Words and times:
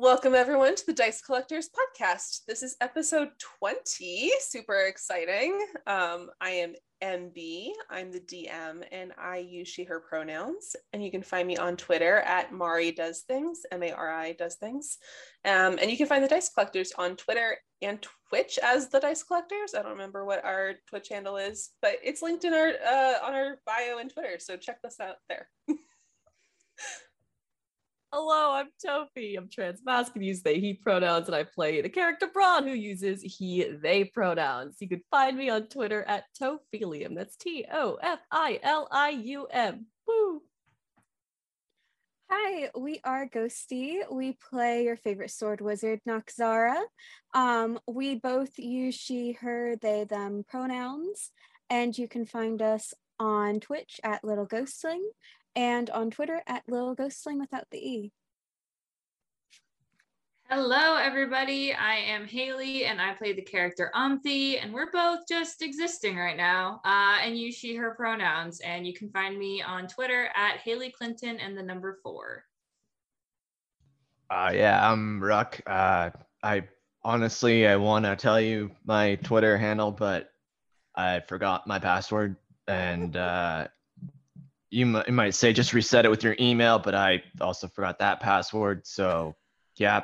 Welcome, 0.00 0.34
everyone, 0.34 0.74
to 0.76 0.86
the 0.86 0.94
Dice 0.94 1.20
Collectors 1.20 1.68
podcast. 1.68 2.46
This 2.48 2.62
is 2.62 2.74
episode 2.80 3.28
20. 3.60 4.32
Super 4.40 4.86
exciting. 4.86 5.60
Um, 5.86 6.30
I 6.40 6.52
am 6.52 6.72
MB, 7.04 7.68
I'm 7.90 8.10
the 8.10 8.20
DM, 8.20 8.82
and 8.90 9.12
I 9.18 9.36
use 9.36 9.68
she, 9.68 9.84
her 9.84 10.00
pronouns. 10.00 10.74
And 10.94 11.04
you 11.04 11.10
can 11.10 11.22
find 11.22 11.46
me 11.46 11.58
on 11.58 11.76
Twitter 11.76 12.16
at 12.20 12.50
Mari 12.50 12.92
Does 12.92 13.24
Things, 13.28 13.60
M 13.70 13.82
A 13.82 13.92
R 13.92 14.10
I 14.10 14.32
Does 14.32 14.54
Things. 14.54 14.96
Um, 15.44 15.78
and 15.78 15.90
you 15.90 15.98
can 15.98 16.06
find 16.06 16.24
the 16.24 16.28
Dice 16.28 16.48
Collectors 16.48 16.94
on 16.96 17.16
Twitter 17.16 17.58
and 17.82 18.02
Twitch 18.30 18.58
as 18.62 18.88
the 18.88 19.00
Dice 19.00 19.22
Collectors. 19.22 19.74
I 19.74 19.82
don't 19.82 19.92
remember 19.92 20.24
what 20.24 20.42
our 20.46 20.76
Twitch 20.88 21.10
handle 21.10 21.36
is, 21.36 21.72
but 21.82 21.96
it's 22.02 22.22
linked 22.22 22.44
in 22.44 22.54
our 22.54 22.68
uh, 22.68 23.14
on 23.22 23.34
our 23.34 23.58
bio 23.66 23.98
and 23.98 24.10
Twitter. 24.10 24.38
So 24.38 24.56
check 24.56 24.78
us 24.82 24.98
out 24.98 25.16
there. 25.28 25.50
Hello, 28.12 28.54
I'm 28.54 28.70
Tofi. 28.84 29.36
I'm 29.36 29.48
trans 29.48 29.82
masculine, 29.84 30.26
use 30.26 30.42
they, 30.42 30.58
he 30.58 30.74
pronouns, 30.74 31.28
and 31.28 31.36
I 31.36 31.44
play 31.44 31.80
the 31.80 31.88
character 31.88 32.26
Braun 32.26 32.66
who 32.66 32.74
uses 32.74 33.22
he, 33.22 33.64
they 33.80 34.02
pronouns. 34.02 34.78
You 34.80 34.88
can 34.88 35.02
find 35.12 35.38
me 35.38 35.48
on 35.48 35.68
Twitter 35.68 36.02
at 36.02 36.24
Tofilium. 36.34 37.14
That's 37.14 37.36
T 37.36 37.66
O 37.72 37.98
F 38.02 38.18
I 38.32 38.58
L 38.64 38.88
I 38.90 39.10
U 39.10 39.46
M. 39.52 39.86
Woo! 40.08 40.42
Hi, 42.28 42.70
we 42.76 43.00
are 43.04 43.28
Ghosty. 43.28 44.00
We 44.10 44.36
play 44.50 44.82
your 44.82 44.96
favorite 44.96 45.30
sword 45.30 45.60
wizard, 45.60 46.00
Noxara. 46.08 46.82
Um, 47.32 47.78
we 47.86 48.16
both 48.16 48.58
use 48.58 48.96
she, 48.96 49.38
her, 49.40 49.76
they, 49.80 50.02
them 50.02 50.44
pronouns, 50.48 51.30
and 51.68 51.96
you 51.96 52.08
can 52.08 52.26
find 52.26 52.60
us 52.60 52.92
on 53.20 53.60
Twitch 53.60 54.00
at 54.02 54.24
Little 54.24 54.46
Ghostling 54.46 55.02
and 55.56 55.90
on 55.90 56.10
Twitter 56.10 56.42
at 56.46 56.62
Little 56.68 56.94
Ghostling 56.94 57.38
without 57.38 57.66
the 57.70 57.78
E. 57.78 58.12
Hello, 60.48 60.96
everybody. 60.96 61.72
I 61.72 61.94
am 61.94 62.26
Haley, 62.26 62.84
and 62.84 63.00
I 63.00 63.14
play 63.14 63.32
the 63.32 63.40
character 63.40 63.92
Umphy, 63.94 64.60
and 64.60 64.74
we're 64.74 64.90
both 64.90 65.20
just 65.28 65.62
existing 65.62 66.16
right 66.16 66.36
now. 66.36 66.80
Uh, 66.84 67.18
and 67.22 67.38
you, 67.38 67.52
she, 67.52 67.76
her 67.76 67.94
pronouns. 67.94 68.58
And 68.58 68.84
you 68.84 68.92
can 68.92 69.10
find 69.10 69.38
me 69.38 69.62
on 69.62 69.86
Twitter 69.86 70.28
at 70.34 70.56
Haley 70.56 70.90
Clinton 70.90 71.38
and 71.38 71.56
the 71.56 71.62
number 71.62 72.00
four. 72.02 72.42
Uh, 74.28 74.50
yeah, 74.52 74.90
I'm 74.90 75.22
Ruck. 75.22 75.60
Uh, 75.68 76.10
I 76.42 76.64
honestly, 77.04 77.68
I 77.68 77.76
want 77.76 78.04
to 78.04 78.16
tell 78.16 78.40
you 78.40 78.72
my 78.84 79.14
Twitter 79.16 79.56
handle, 79.56 79.92
but 79.92 80.30
I 80.96 81.20
forgot 81.20 81.68
my 81.68 81.78
password, 81.78 82.34
and 82.66 83.16
uh, 83.16 83.68
you, 84.70 84.96
m- 84.96 85.04
you 85.06 85.12
might 85.12 85.34
say 85.34 85.52
just 85.52 85.72
reset 85.72 86.04
it 86.04 86.10
with 86.10 86.22
your 86.22 86.36
email, 86.40 86.78
but 86.78 86.94
I 86.94 87.22
also 87.40 87.68
forgot 87.68 87.98
that 87.98 88.20
password. 88.20 88.86
So, 88.86 89.36
yeah, 89.76 90.02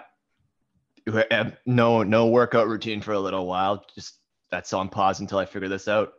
no 1.66 2.02
no 2.02 2.26
workout 2.26 2.66
routine 2.66 3.00
for 3.00 3.12
a 3.12 3.18
little 3.20 3.46
while. 3.46 3.84
Just 3.94 4.18
that's 4.50 4.72
on 4.72 4.88
pause 4.88 5.20
until 5.20 5.38
I 5.38 5.44
figure 5.44 5.68
this 5.68 5.86
out. 5.88 6.12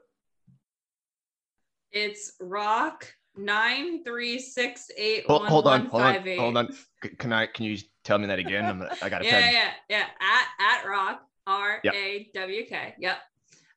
It's 1.91 2.33
Rock 2.39 3.13
nine 3.35 4.03
three 4.03 4.39
six 4.39 4.89
eight 4.97 5.25
Hold, 5.27 5.41
one 5.41 5.49
hold 5.51 5.67
on, 5.67 5.81
one 5.81 5.89
hold 5.89 6.03
on, 6.03 6.27
eight. 6.27 6.39
hold 6.39 6.57
on. 6.57 6.69
Can 7.17 7.33
I? 7.33 7.45
Can 7.47 7.65
you 7.65 7.77
tell 8.03 8.17
me 8.17 8.27
that 8.27 8.39
again? 8.39 8.65
I'm, 8.65 8.83
I 9.01 9.09
got 9.09 9.21
a 9.21 9.25
Yeah, 9.25 9.31
pen. 9.31 9.53
yeah, 9.53 9.69
yeah. 9.89 10.05
At 10.21 10.47
at 10.83 10.87
Rock 10.87 11.21
R 11.45 11.81
A 11.85 12.29
W 12.33 12.65
K. 12.65 12.95
Yep. 12.97 13.17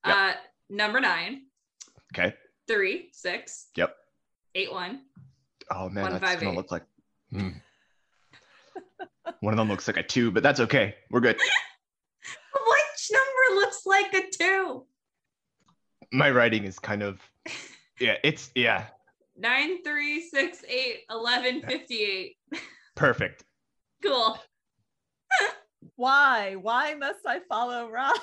Yep. 0.07 0.17
Uh, 0.17 0.33
number 0.69 1.01
nine 1.01 1.43
Okay. 2.15 2.35
three 2.69 3.09
six. 3.13 3.69
Yep. 3.77 3.95
Eight 4.55 4.73
one. 4.73 5.03
Oh 5.71 5.89
man, 5.89 6.03
One 6.05 6.13
that's 6.13 6.25
five 6.25 6.41
gonna 6.41 6.53
eight. 6.53 6.57
look 6.57 6.71
like. 6.73 6.85
Hmm. 7.33 7.49
One 9.41 9.55
of 9.55 9.59
them 9.59 9.69
looks 9.69 9.87
like 9.87 9.97
a 9.97 10.03
two, 10.03 10.31
but 10.31 10.43
that's 10.43 10.59
okay. 10.61 10.95
We're 11.11 11.21
good. 11.21 11.37
Which 12.53 13.11
number 13.13 13.61
looks 13.61 13.87
like 13.87 14.13
a 14.15 14.23
two? 14.31 14.85
My 16.13 16.31
writing 16.31 16.65
is 16.65 16.79
kind 16.79 17.03
of. 17.03 17.21
Yeah, 18.01 18.15
it's 18.25 18.51
yeah, 18.55 18.87
Nine 19.37 19.83
three 19.83 20.27
six 20.27 20.65
eight 20.67 21.01
eleven 21.11 21.61
fifty 21.61 21.97
eight. 22.03 22.37
perfect. 22.97 23.45
Cool. 24.03 24.39
Why? 26.01 26.55
Why 26.55 26.95
must 26.95 27.27
I 27.27 27.41
follow 27.41 27.91
Rock? 27.91 28.19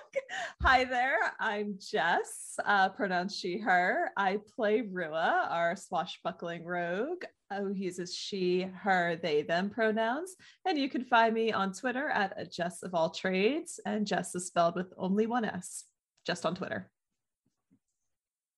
Hi 0.62 0.84
there, 0.84 1.18
I'm 1.38 1.78
Jess, 1.78 2.58
uh, 2.64 2.88
pronounced 2.88 3.38
she, 3.38 3.58
her. 3.58 4.10
I 4.16 4.38
play 4.56 4.80
Rua, 4.80 5.46
our 5.50 5.76
swashbuckling 5.76 6.64
rogue, 6.64 7.24
who 7.54 7.74
uses 7.74 8.14
she, 8.14 8.62
her, 8.62 9.16
they, 9.22 9.42
them 9.42 9.68
pronouns. 9.68 10.36
And 10.66 10.78
you 10.78 10.88
can 10.88 11.04
find 11.04 11.34
me 11.34 11.52
on 11.52 11.74
Twitter 11.74 12.08
at 12.08 12.50
Jess 12.50 12.82
of 12.82 12.94
all 12.94 13.10
trades, 13.10 13.78
and 13.84 14.06
Jess 14.06 14.34
is 14.34 14.46
spelled 14.46 14.74
with 14.74 14.94
only 14.96 15.26
one 15.26 15.44
S, 15.44 15.84
just 16.26 16.46
on 16.46 16.54
Twitter. 16.54 16.90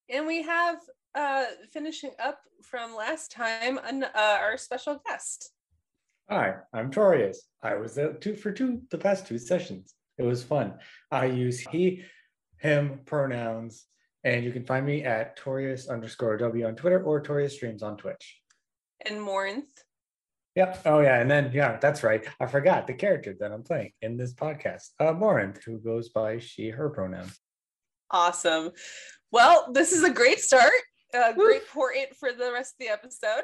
And 0.09 0.29
we 0.29 0.45
have 0.45 0.79
uh, 1.17 1.47
finishing 1.73 2.13
up 2.23 2.39
from 2.63 2.95
last 2.95 3.33
time 3.33 3.79
uh, 3.79 4.09
our 4.15 4.57
special 4.57 5.03
guest. 5.09 5.51
Hi, 6.31 6.55
I'm 6.73 6.93
Taurias. 6.93 7.39
I 7.61 7.75
was 7.75 7.97
there 7.97 8.13
two 8.13 8.37
for 8.37 8.53
two 8.53 8.83
the 8.93 8.99
past 8.99 9.27
two 9.27 9.37
sessions. 9.37 9.95
It 10.17 10.23
was 10.23 10.45
fun. 10.45 10.75
I 11.11 11.25
use 11.25 11.59
he, 11.59 12.05
him 12.59 13.01
pronouns, 13.05 13.87
and 14.23 14.45
you 14.45 14.53
can 14.53 14.65
find 14.65 14.87
me 14.87 15.03
at 15.03 15.37
Taurias 15.37 15.89
underscore 15.89 16.37
W 16.37 16.69
on 16.69 16.77
Twitter 16.77 17.03
or 17.03 17.21
Taurias 17.21 17.51
streams 17.51 17.83
on 17.83 17.97
Twitch. 17.97 18.41
And 19.05 19.17
Morinth. 19.17 19.83
Yep. 20.55 20.83
Oh 20.87 21.01
yeah, 21.01 21.21
and 21.21 21.29
then 21.29 21.51
yeah, 21.53 21.79
that's 21.79 22.05
right. 22.05 22.25
I 22.39 22.47
forgot 22.47 22.87
the 22.87 22.95
character 22.95 23.35
that 23.41 23.51
I'm 23.51 23.65
playing 23.65 23.91
in 24.01 24.17
this 24.17 24.33
podcast. 24.33 24.91
Uh 25.01 25.13
Morinth, 25.13 25.65
who 25.65 25.81
goes 25.81 26.11
by 26.11 26.39
she, 26.39 26.71
her 26.71 26.91
pronouns. 26.91 27.41
Awesome. 28.09 28.71
Well, 29.33 29.73
this 29.73 29.91
is 29.91 30.05
a 30.05 30.11
great 30.11 30.39
start. 30.39 30.71
Uh, 31.13 31.33
great 31.33 31.67
portent 31.67 32.15
for 32.15 32.31
the 32.31 32.53
rest 32.53 32.75
of 32.75 32.87
the 32.87 32.89
episode. 32.89 33.43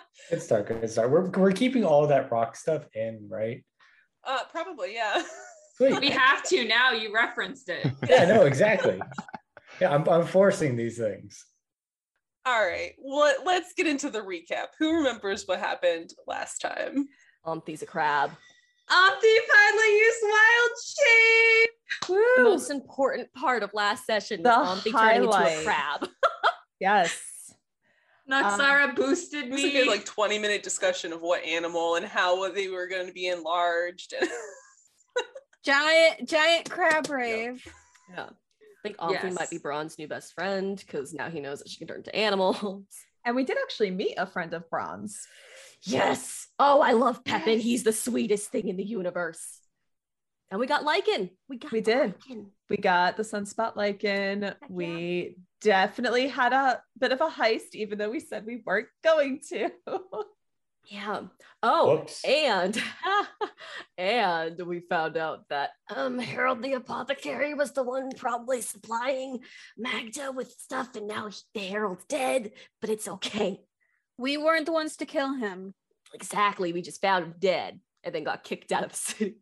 Good 0.30 0.42
start, 0.42 0.66
good 0.68 0.90
start. 0.90 1.10
We're 1.10 1.28
we're 1.30 1.52
keeping 1.52 1.84
all 1.84 2.06
that 2.08 2.30
rock 2.30 2.56
stuff 2.56 2.86
in, 2.94 3.26
right? 3.30 3.64
uh, 4.24 4.40
probably, 4.50 4.94
yeah. 4.94 5.22
Sweet. 5.76 6.00
We 6.00 6.10
have 6.10 6.42
to 6.44 6.64
now. 6.66 6.90
You 6.92 7.14
referenced 7.14 7.68
it. 7.68 7.90
yeah, 8.08 8.24
no, 8.26 8.42
exactly. 8.42 9.00
Yeah, 9.80 9.94
I'm 9.94 10.06
I'm 10.08 10.26
forcing 10.26 10.76
these 10.76 10.98
things. 10.98 11.44
All 12.44 12.60
right. 12.66 12.92
Well, 12.98 13.34
let's 13.44 13.72
get 13.74 13.86
into 13.86 14.10
the 14.10 14.20
recap. 14.20 14.66
Who 14.78 14.96
remembers 14.96 15.44
what 15.46 15.60
happened 15.60 16.10
last 16.26 16.58
time? 16.58 17.06
Umphy's 17.46 17.82
a 17.82 17.86
crab. 17.86 18.30
Opti 18.90 19.36
finally 19.52 19.96
used 19.98 20.18
wild 20.22 20.70
shape. 20.96 21.70
The 22.36 22.42
most 22.42 22.70
important 22.70 23.32
part 23.34 23.62
of 23.62 23.70
last 23.74 24.06
session 24.06 24.42
The 24.42 24.48
was 24.48 24.80
Umphy 24.82 24.92
turning 24.92 25.16
into 25.24 25.28
a 25.28 25.32
highlight. 25.34 25.64
crab. 25.64 26.08
Yes. 26.80 27.20
Um, 28.30 28.44
Noxara 28.44 28.94
boosted 28.94 29.48
me. 29.48 29.48
It 29.48 29.52
was 29.52 29.62
a 29.62 29.66
me. 29.66 29.72
good 29.72 29.88
like 29.88 30.04
20 30.04 30.38
minute 30.38 30.62
discussion 30.62 31.12
of 31.12 31.20
what 31.22 31.44
animal 31.44 31.94
and 31.96 32.04
how 32.06 32.50
they 32.52 32.68
were 32.68 32.86
going 32.86 33.06
to 33.06 33.12
be 33.12 33.28
enlarged. 33.28 34.14
Giant, 35.64 36.28
giant 36.28 36.70
crab 36.70 37.10
rave. 37.10 37.62
Yeah. 38.10 38.26
I 38.30 38.82
think 38.82 38.96
Umphy 38.98 39.34
might 39.34 39.50
be 39.50 39.56
Yes. 39.56 39.62
Braun's 39.62 39.98
new 39.98 40.08
best 40.08 40.32
friend 40.32 40.78
because 40.78 41.12
now 41.12 41.28
he 41.28 41.40
knows 41.40 41.58
that 41.58 41.68
she 41.68 41.78
can 41.78 41.88
turn 41.88 42.02
to 42.04 42.14
animals. 42.16 42.84
And 43.24 43.36
we 43.36 43.44
did 43.44 43.58
actually 43.62 43.90
meet 43.90 44.14
a 44.16 44.24
friend 44.24 44.54
of 44.54 44.70
Braun's. 44.70 45.26
Yes. 45.82 46.46
Oh, 46.58 46.80
I 46.80 46.92
love 46.92 47.24
Pepin. 47.24 47.60
He's 47.60 47.82
the 47.82 47.92
sweetest 47.92 48.50
thing 48.50 48.68
in 48.68 48.78
the 48.78 48.84
universe. 48.84 49.57
And 50.50 50.58
we 50.58 50.66
got 50.66 50.84
lichen. 50.84 51.30
We 51.48 51.58
got 51.58 51.72
We 51.72 51.80
did. 51.80 52.14
lichen. 52.26 52.50
We 52.70 52.76
got 52.78 53.16
the 53.16 53.22
Sunspot 53.22 53.76
lichen. 53.76 54.54
We 54.68 55.36
definitely 55.60 56.28
had 56.28 56.52
a 56.52 56.82
bit 56.98 57.12
of 57.12 57.20
a 57.20 57.28
heist, 57.28 57.74
even 57.74 57.98
though 57.98 58.10
we 58.10 58.20
said 58.20 58.46
we 58.46 58.62
weren't 58.64 58.88
going 59.04 59.40
to. 59.50 59.70
Yeah. 60.90 61.24
Oh, 61.62 61.98
Whoops. 61.98 62.24
and 62.24 62.82
and 63.98 64.58
we 64.62 64.80
found 64.80 65.18
out 65.18 65.46
that 65.50 65.72
um 65.94 66.18
Harold 66.18 66.62
the 66.62 66.72
apothecary 66.74 67.52
was 67.52 67.72
the 67.72 67.82
one 67.82 68.08
probably 68.16 68.62
supplying 68.62 69.40
Magda 69.76 70.32
with 70.32 70.50
stuff, 70.52 70.96
and 70.96 71.06
now 71.06 71.28
he, 71.28 71.36
the 71.52 71.60
Harold's 71.60 72.04
dead. 72.08 72.52
But 72.80 72.88
it's 72.88 73.06
okay. 73.06 73.60
We 74.16 74.38
weren't 74.38 74.64
the 74.64 74.72
ones 74.72 74.96
to 74.96 75.04
kill 75.04 75.34
him. 75.34 75.74
Exactly. 76.14 76.72
We 76.72 76.80
just 76.80 77.02
found 77.02 77.24
him 77.24 77.34
dead 77.38 77.80
and 78.02 78.14
then 78.14 78.24
got 78.24 78.42
kicked 78.44 78.72
out 78.72 78.84
of 78.84 78.92
the 78.92 78.96
city. 78.96 79.36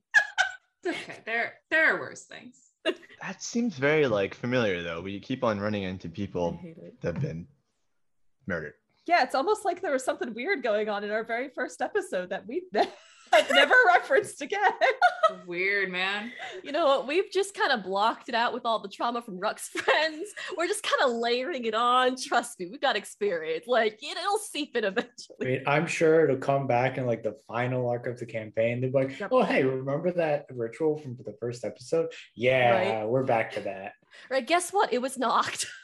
It's 0.85 0.97
okay. 0.97 1.21
There, 1.25 1.55
there 1.71 1.95
are 1.95 2.01
worse 2.01 2.25
things. 2.25 2.59
That 3.23 3.43
seems 3.43 3.77
very 3.77 4.07
like 4.07 4.35
familiar 4.35 4.83
though. 4.83 5.01
We 5.01 5.19
keep 5.19 5.43
on 5.43 5.59
running 5.59 5.83
into 5.83 6.09
people 6.09 6.61
that 7.03 7.15
have 7.15 7.21
been 7.21 7.47
murdered. 8.47 8.75
yeah, 9.07 9.23
it's 9.25 9.35
almost 9.35 9.65
like 9.65 9.81
there 9.81 9.93
was 9.93 10.05
something 10.05 10.35
weird 10.35 10.63
going 10.63 10.89
on 10.89 11.03
in 11.03 11.11
our 11.11 11.25
very 11.25 11.49
first 11.49 11.81
episode 11.83 12.31
that 12.31 12.47
we 12.47 12.63
It's 13.33 13.51
never 13.51 13.75
referenced 13.87 14.41
again. 14.43 14.59
Weird, 15.47 15.91
man. 15.91 16.33
You 16.63 16.73
know 16.73 16.87
what? 16.87 17.07
We've 17.07 17.31
just 17.31 17.55
kind 17.55 17.73
of 17.73 17.83
blocked 17.83 18.29
it 18.29 18.35
out 18.35 18.53
with 18.55 18.65
all 18.65 18.79
the 18.79 18.89
trauma 18.89 19.21
from 19.23 19.39
Ruck's 19.39 19.69
friends. 19.69 20.29
We're 20.57 20.67
just 20.67 20.83
kind 20.83 21.11
of 21.11 21.17
layering 21.17 21.65
it 21.65 21.75
on. 21.75 22.17
Trust 22.17 22.59
me, 22.61 22.69
we've 22.71 22.81
got 22.81 22.97
experience. 22.97 23.67
Like 23.67 23.99
it, 24.03 24.17
will 24.17 24.39
seep 24.39 24.77
in 24.77 24.85
I 24.85 24.89
eventually. 24.89 25.47
mean, 25.47 25.63
I'm 25.67 25.87
sure 25.87 26.25
it'll 26.25 26.37
come 26.37 26.67
back 26.67 26.99
in 26.99 27.07
like 27.07 27.23
the 27.23 27.37
final 27.49 27.89
arc 27.89 28.07
of 28.07 28.19
the 28.19 28.27
campaign. 28.27 28.81
They'll 28.81 28.91
be 28.93 28.97
like, 28.99 29.19
Yep. 29.21 29.31
oh, 29.33 29.43
hey, 29.43 29.65
remember 29.65 30.13
that 30.13 30.47
ritual 30.51 30.99
from 30.99 31.17
the 31.17 31.35
first 31.41 31.65
episode? 31.65 32.13
Yeah, 32.35 33.05
we're 33.05 33.25
back 33.25 33.53
to 33.53 33.61
that. 33.61 33.93
Right? 34.31 34.47
Guess 34.47 34.71
what? 34.71 34.93
It 34.93 35.03
was 35.03 35.19
knocked. 35.19 35.67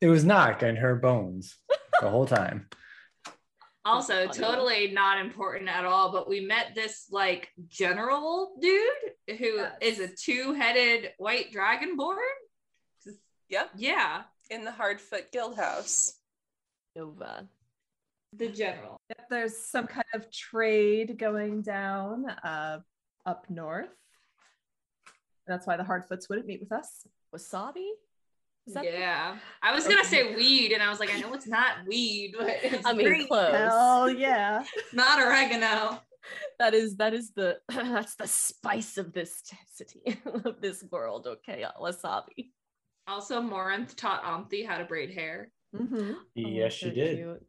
It 0.00 0.06
was 0.06 0.24
knocked 0.24 0.62
in 0.62 0.76
her 0.76 0.94
bones 0.94 1.56
the 2.00 2.08
whole 2.08 2.24
time. 2.24 2.68
Also, 3.88 4.26
totally 4.28 4.90
not 4.90 5.18
important 5.18 5.68
at 5.68 5.84
all, 5.84 6.12
but 6.12 6.28
we 6.28 6.40
met 6.40 6.74
this 6.74 7.06
like 7.10 7.48
general 7.68 8.54
dude 8.60 9.38
who 9.38 9.64
is 9.80 9.98
a 10.00 10.08
two-headed 10.08 11.12
white 11.18 11.52
dragonborn. 11.52 12.16
Yep, 13.48 13.70
Yeah, 13.76 14.22
in 14.50 14.64
the 14.64 14.70
Hardfoot 14.70 15.32
Guild 15.32 15.56
House. 15.56 16.14
Nova. 16.94 17.48
the 18.34 18.48
general. 18.48 19.00
Yep, 19.08 19.28
There's 19.30 19.56
some 19.56 19.86
kind 19.86 20.04
of 20.14 20.30
trade 20.30 21.18
going 21.18 21.62
down 21.62 22.28
uh, 22.28 22.80
up 23.24 23.46
north. 23.48 23.88
That's 25.46 25.66
why 25.66 25.78
the 25.78 25.82
Hardfoots 25.82 26.28
wouldn't 26.28 26.46
meet 26.46 26.60
with 26.60 26.72
us. 26.72 27.06
Wasabi? 27.34 27.88
Is 28.68 28.74
that 28.74 28.84
Yeah, 28.84 29.36
I 29.62 29.74
was 29.74 29.86
gonna 29.88 30.04
say 30.04 30.34
weed, 30.36 30.72
and 30.72 30.82
I 30.82 30.90
was 30.90 31.00
like, 31.00 31.12
I 31.12 31.18
know 31.18 31.32
it's 31.32 31.48
not 31.48 31.86
weed, 31.86 32.34
but 32.38 32.48
it's 32.62 32.86
I 32.86 32.92
mean, 32.92 33.06
great. 33.06 33.28
close. 33.28 33.50
Hell 33.50 34.10
yeah. 34.10 34.62
not 34.92 35.18
oregano. 35.20 36.00
that 36.58 36.74
is 36.74 36.96
that 36.96 37.14
is 37.14 37.32
the 37.32 37.58
that's 37.68 38.14
the 38.16 38.26
spice 38.28 38.98
of 38.98 39.12
this 39.12 39.42
city 39.74 40.20
of 40.44 40.60
this 40.60 40.84
world. 40.92 41.26
Okay, 41.26 41.64
wasabi. 41.80 42.50
Also, 43.06 43.40
Morinth 43.40 43.96
taught 43.96 44.22
Omnthy 44.22 44.66
how 44.66 44.76
to 44.76 44.84
braid 44.84 45.10
hair. 45.14 45.50
Mhm. 45.74 46.16
yes, 46.34 46.74
she 46.74 46.90
did. 46.90 47.16
cute. 47.16 47.42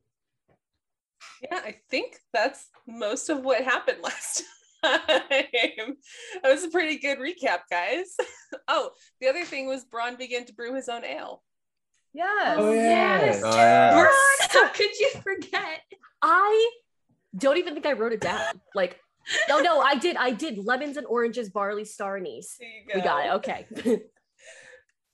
Yeah, 1.42 1.60
I 1.66 1.76
think 1.90 2.16
that's 2.34 2.70
most 2.88 3.30
of 3.30 3.44
what 3.44 3.62
happened 3.64 4.00
last 4.04 4.44
time. 4.84 4.98
That 6.44 6.52
was 6.52 6.64
a 6.64 6.70
pretty 6.70 6.98
good 6.98 7.20
recap, 7.20 7.60
guys. 7.70 8.16
Oh, 8.68 8.92
the 9.22 9.28
other 9.28 9.46
thing 9.46 9.68
was 9.68 9.86
Braun 9.86 10.16
began 10.16 10.46
to 10.46 10.54
brew 10.54 10.74
his 10.74 10.90
own 10.90 11.06
ale. 11.06 11.44
Yes. 12.14 12.56
Oh, 12.60 12.74
yes. 12.74 13.42
Oh, 13.44 13.56
yeah. 13.56 13.94
Braun, 13.94 14.50
how 14.50 14.68
could 14.70 14.98
you 15.00 15.12
forget? 15.22 15.82
I 16.22 16.72
don't 17.38 17.58
even 17.58 17.76
think 17.76 17.86
I 17.86 17.94
wrote 17.94 18.14
it 18.14 18.22
down. 18.22 18.60
Like, 18.74 19.00
no, 19.48 19.60
no, 19.62 19.80
I 19.82 19.96
did. 19.96 20.16
I 20.18 20.32
did 20.32 20.58
lemons 20.58 20.98
and 20.98 21.06
oranges, 21.06 21.50
barley, 21.50 21.86
star 21.86 22.18
anise. 22.18 22.58
There 22.60 22.68
you 22.68 22.84
We 22.96 23.02
got 23.02 23.26
it. 23.26 23.34
Okay. 23.34 23.68
We're 23.70 23.84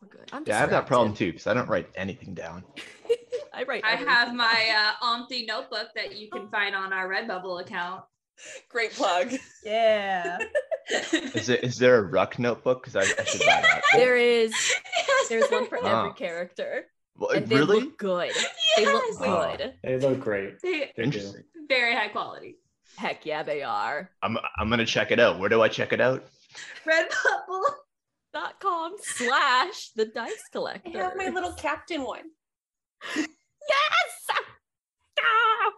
good. 0.07 0.29
I'm 0.31 0.43
Yeah, 0.45 0.55
I 0.55 0.59
have 0.59 0.69
that 0.69 0.87
problem 0.87 1.13
too 1.13 1.31
because 1.31 1.47
I 1.47 1.53
don't 1.53 1.67
write 1.67 1.89
anything 1.95 2.33
down. 2.33 2.63
I 3.53 3.63
write. 3.63 3.83
I 3.83 3.95
have 3.95 4.33
my 4.33 4.93
uh, 5.01 5.05
Omnthy 5.05 5.47
notebook 5.47 5.87
that 5.95 6.15
you 6.15 6.29
can 6.29 6.49
find 6.49 6.75
on 6.75 6.93
our 6.93 7.07
Redbubble 7.09 7.61
account. 7.61 8.03
Great 8.69 8.91
plug. 8.93 9.33
Yeah. 9.63 10.37
Is 11.33 11.49
it 11.49 11.63
is 11.63 11.77
there 11.79 11.97
a 11.97 12.03
Ruck 12.03 12.37
notebook? 12.37 12.83
Because 12.83 12.95
I, 12.95 13.01
I 13.21 13.23
should 13.25 13.39
buy 13.41 13.59
that. 13.61 13.81
There 13.95 14.15
is. 14.17 14.53
Yes, 15.07 15.27
There's 15.29 15.49
one 15.49 15.65
for 15.67 15.79
there 15.81 15.91
Ah. 15.95 15.99
every 16.01 16.13
character, 16.13 16.85
Well, 17.17 17.31
and 17.31 17.47
they 17.47 17.55
really? 17.55 17.79
look 17.81 17.97
good. 17.97 18.29
is. 18.29 18.45
They 18.77 18.85
look 18.85 19.03
Yes. 19.07 19.15
Oh. 19.19 19.55
good. 19.57 19.73
They 19.83 19.97
look 19.97 20.19
great. 20.19 20.59
They- 20.61 20.91
They 20.95 21.03
do. 21.03 21.03
Interesting. 21.03 21.43
very 21.67 21.95
high 21.95 22.09
quality. 22.09 22.57
Heck 22.97 23.25
yeah, 23.25 23.41
they 23.41 23.63
are. 23.63 24.11
I'm 24.21 24.37
I'm 24.57 24.69
gonna 24.69 24.85
check 24.85 25.09
it 25.11 25.19
out. 25.19 25.39
Where 25.39 25.49
do 25.49 25.61
I 25.63 25.67
check 25.69 25.91
it 25.91 25.99
out? 26.01 26.23
Redbubble. 26.85 27.63
Dot 28.31 28.59
com 28.59 28.93
slash 29.01 29.89
the 29.95 30.05
dice 30.05 30.43
collector. 30.51 30.99
I 30.99 31.03
have 31.05 31.15
my 31.15 31.29
little 31.29 31.53
captain 31.53 32.03
one. 32.03 32.25
Yes! 33.15 33.27
Ah! 35.19 35.71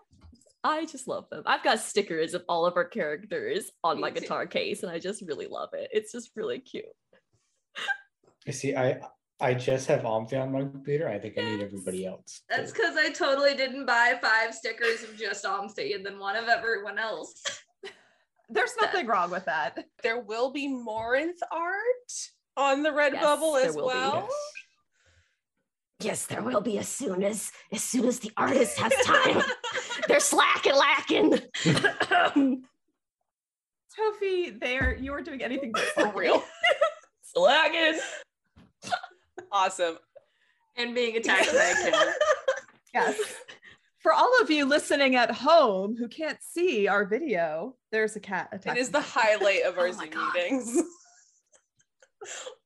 I 0.67 0.85
just 0.85 1.07
love 1.07 1.29
them. 1.29 1.43
I've 1.45 1.63
got 1.63 1.79
stickers 1.79 2.33
of 2.33 2.43
all 2.49 2.65
of 2.65 2.75
our 2.75 2.83
characters 2.85 3.71
on 3.83 3.95
Me 3.97 4.01
my 4.01 4.11
too. 4.11 4.19
guitar 4.19 4.45
case, 4.45 4.83
and 4.83 4.91
I 4.91 4.99
just 4.99 5.21
really 5.21 5.47
love 5.47 5.69
it. 5.73 5.89
It's 5.93 6.11
just 6.11 6.31
really 6.35 6.59
cute. 6.59 6.85
You 8.45 8.51
see, 8.53 8.75
I 8.75 8.99
I 9.39 9.53
just 9.53 9.87
have 9.87 10.01
Omnthy 10.01 10.41
on 10.41 10.51
my 10.51 10.59
computer. 10.61 11.07
I 11.07 11.19
think 11.19 11.37
I 11.37 11.43
need 11.43 11.61
everybody 11.61 12.05
else. 12.05 12.41
That's 12.49 12.71
because 12.71 12.97
I 12.97 13.11
totally 13.11 13.55
didn't 13.55 13.85
buy 13.85 14.17
five 14.21 14.53
stickers 14.53 15.03
of 15.03 15.15
just 15.17 15.45
Omnthy 15.45 15.95
and 15.95 16.05
then 16.05 16.19
one 16.19 16.35
of 16.35 16.49
everyone 16.49 16.97
else. 16.99 17.41
There's 18.49 18.73
nothing 18.81 19.07
wrong 19.07 19.29
with 19.31 19.45
that. 19.45 19.85
There 20.03 20.19
will 20.19 20.51
be 20.51 20.67
Morinth 20.67 21.39
art 21.51 22.11
on 22.55 22.83
the 22.83 22.89
Redbubble 22.89 23.59
there 23.59 23.69
as 23.69 23.75
will 23.75 23.89
be. 23.89 23.95
well. 23.95 24.27
Yes, 24.29 24.33
there 25.99 26.41
will 26.43 26.61
be 26.61 26.77
as 26.77 26.87
soon 26.87 27.23
as 27.23 27.51
as 27.71 27.83
soon 27.83 28.05
as 28.05 28.19
the 28.19 28.31
artist 28.37 28.77
has 28.79 28.93
time. 29.03 29.41
They're 30.07 30.19
slacking 30.19 30.75
lacking. 30.75 31.39
Tofi, 33.97 34.51
there 34.59 34.95
you 34.95 35.11
were 35.11 35.21
doing 35.21 35.41
anything 35.41 35.71
but 35.71 35.81
For 35.83 36.11
real. 36.13 36.43
slacking. 37.23 37.99
Awesome. 39.51 39.97
and 40.75 40.93
being 40.93 41.17
attacked 41.17 41.51
by 41.51 41.63
a 41.87 41.91
cat. 41.91 42.15
Yes. 42.93 43.17
For 43.99 44.13
all 44.13 44.31
of 44.41 44.51
you 44.51 44.65
listening 44.65 45.15
at 45.15 45.31
home 45.31 45.95
who 45.97 46.07
can't 46.07 46.37
see 46.41 46.87
our 46.87 47.05
video, 47.05 47.75
there's 47.91 48.15
a 48.15 48.19
cat 48.19 48.49
It 48.53 48.57
attacking. 48.57 48.81
is 48.81 48.89
the 48.91 49.01
highlight 49.01 49.63
of 49.63 49.77
our 49.79 49.87
Oh 49.87 49.91
Zoom 49.91 50.09
meetings. 50.33 50.77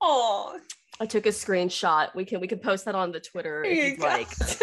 Oh, 0.01 0.59
I 0.99 1.05
took 1.05 1.25
a 1.25 1.29
screenshot. 1.29 2.13
We 2.15 2.25
can 2.25 2.39
we 2.41 2.47
can 2.47 2.59
post 2.59 2.85
that 2.85 2.95
on 2.95 3.11
the 3.11 3.19
Twitter 3.19 3.61
There 3.63 3.71
if 3.71 3.77
you 3.77 3.83
you'd 3.91 3.99
like. 3.99 4.27
He's 4.37 4.57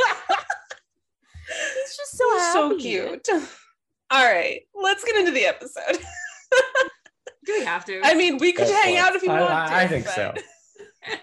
just 1.96 2.16
so 2.16 2.38
so 2.52 2.76
cute. 2.78 3.28
All 4.10 4.24
right, 4.24 4.60
let's 4.74 5.04
get 5.04 5.16
into 5.16 5.32
the 5.32 5.44
episode. 5.46 5.98
Do 7.46 7.54
we 7.58 7.64
have 7.64 7.84
to? 7.86 8.00
I 8.04 8.14
mean, 8.14 8.38
we 8.38 8.52
could 8.52 8.66
That's 8.66 8.84
hang 8.84 8.96
fine. 8.96 9.04
out 9.04 9.16
if 9.16 9.22
you 9.22 9.30
I- 9.30 9.40
want 9.40 9.52
I- 9.52 9.68
to. 9.68 9.74
I 9.76 9.86
think 9.88 10.04
but- 10.04 10.14
so. 10.14 10.34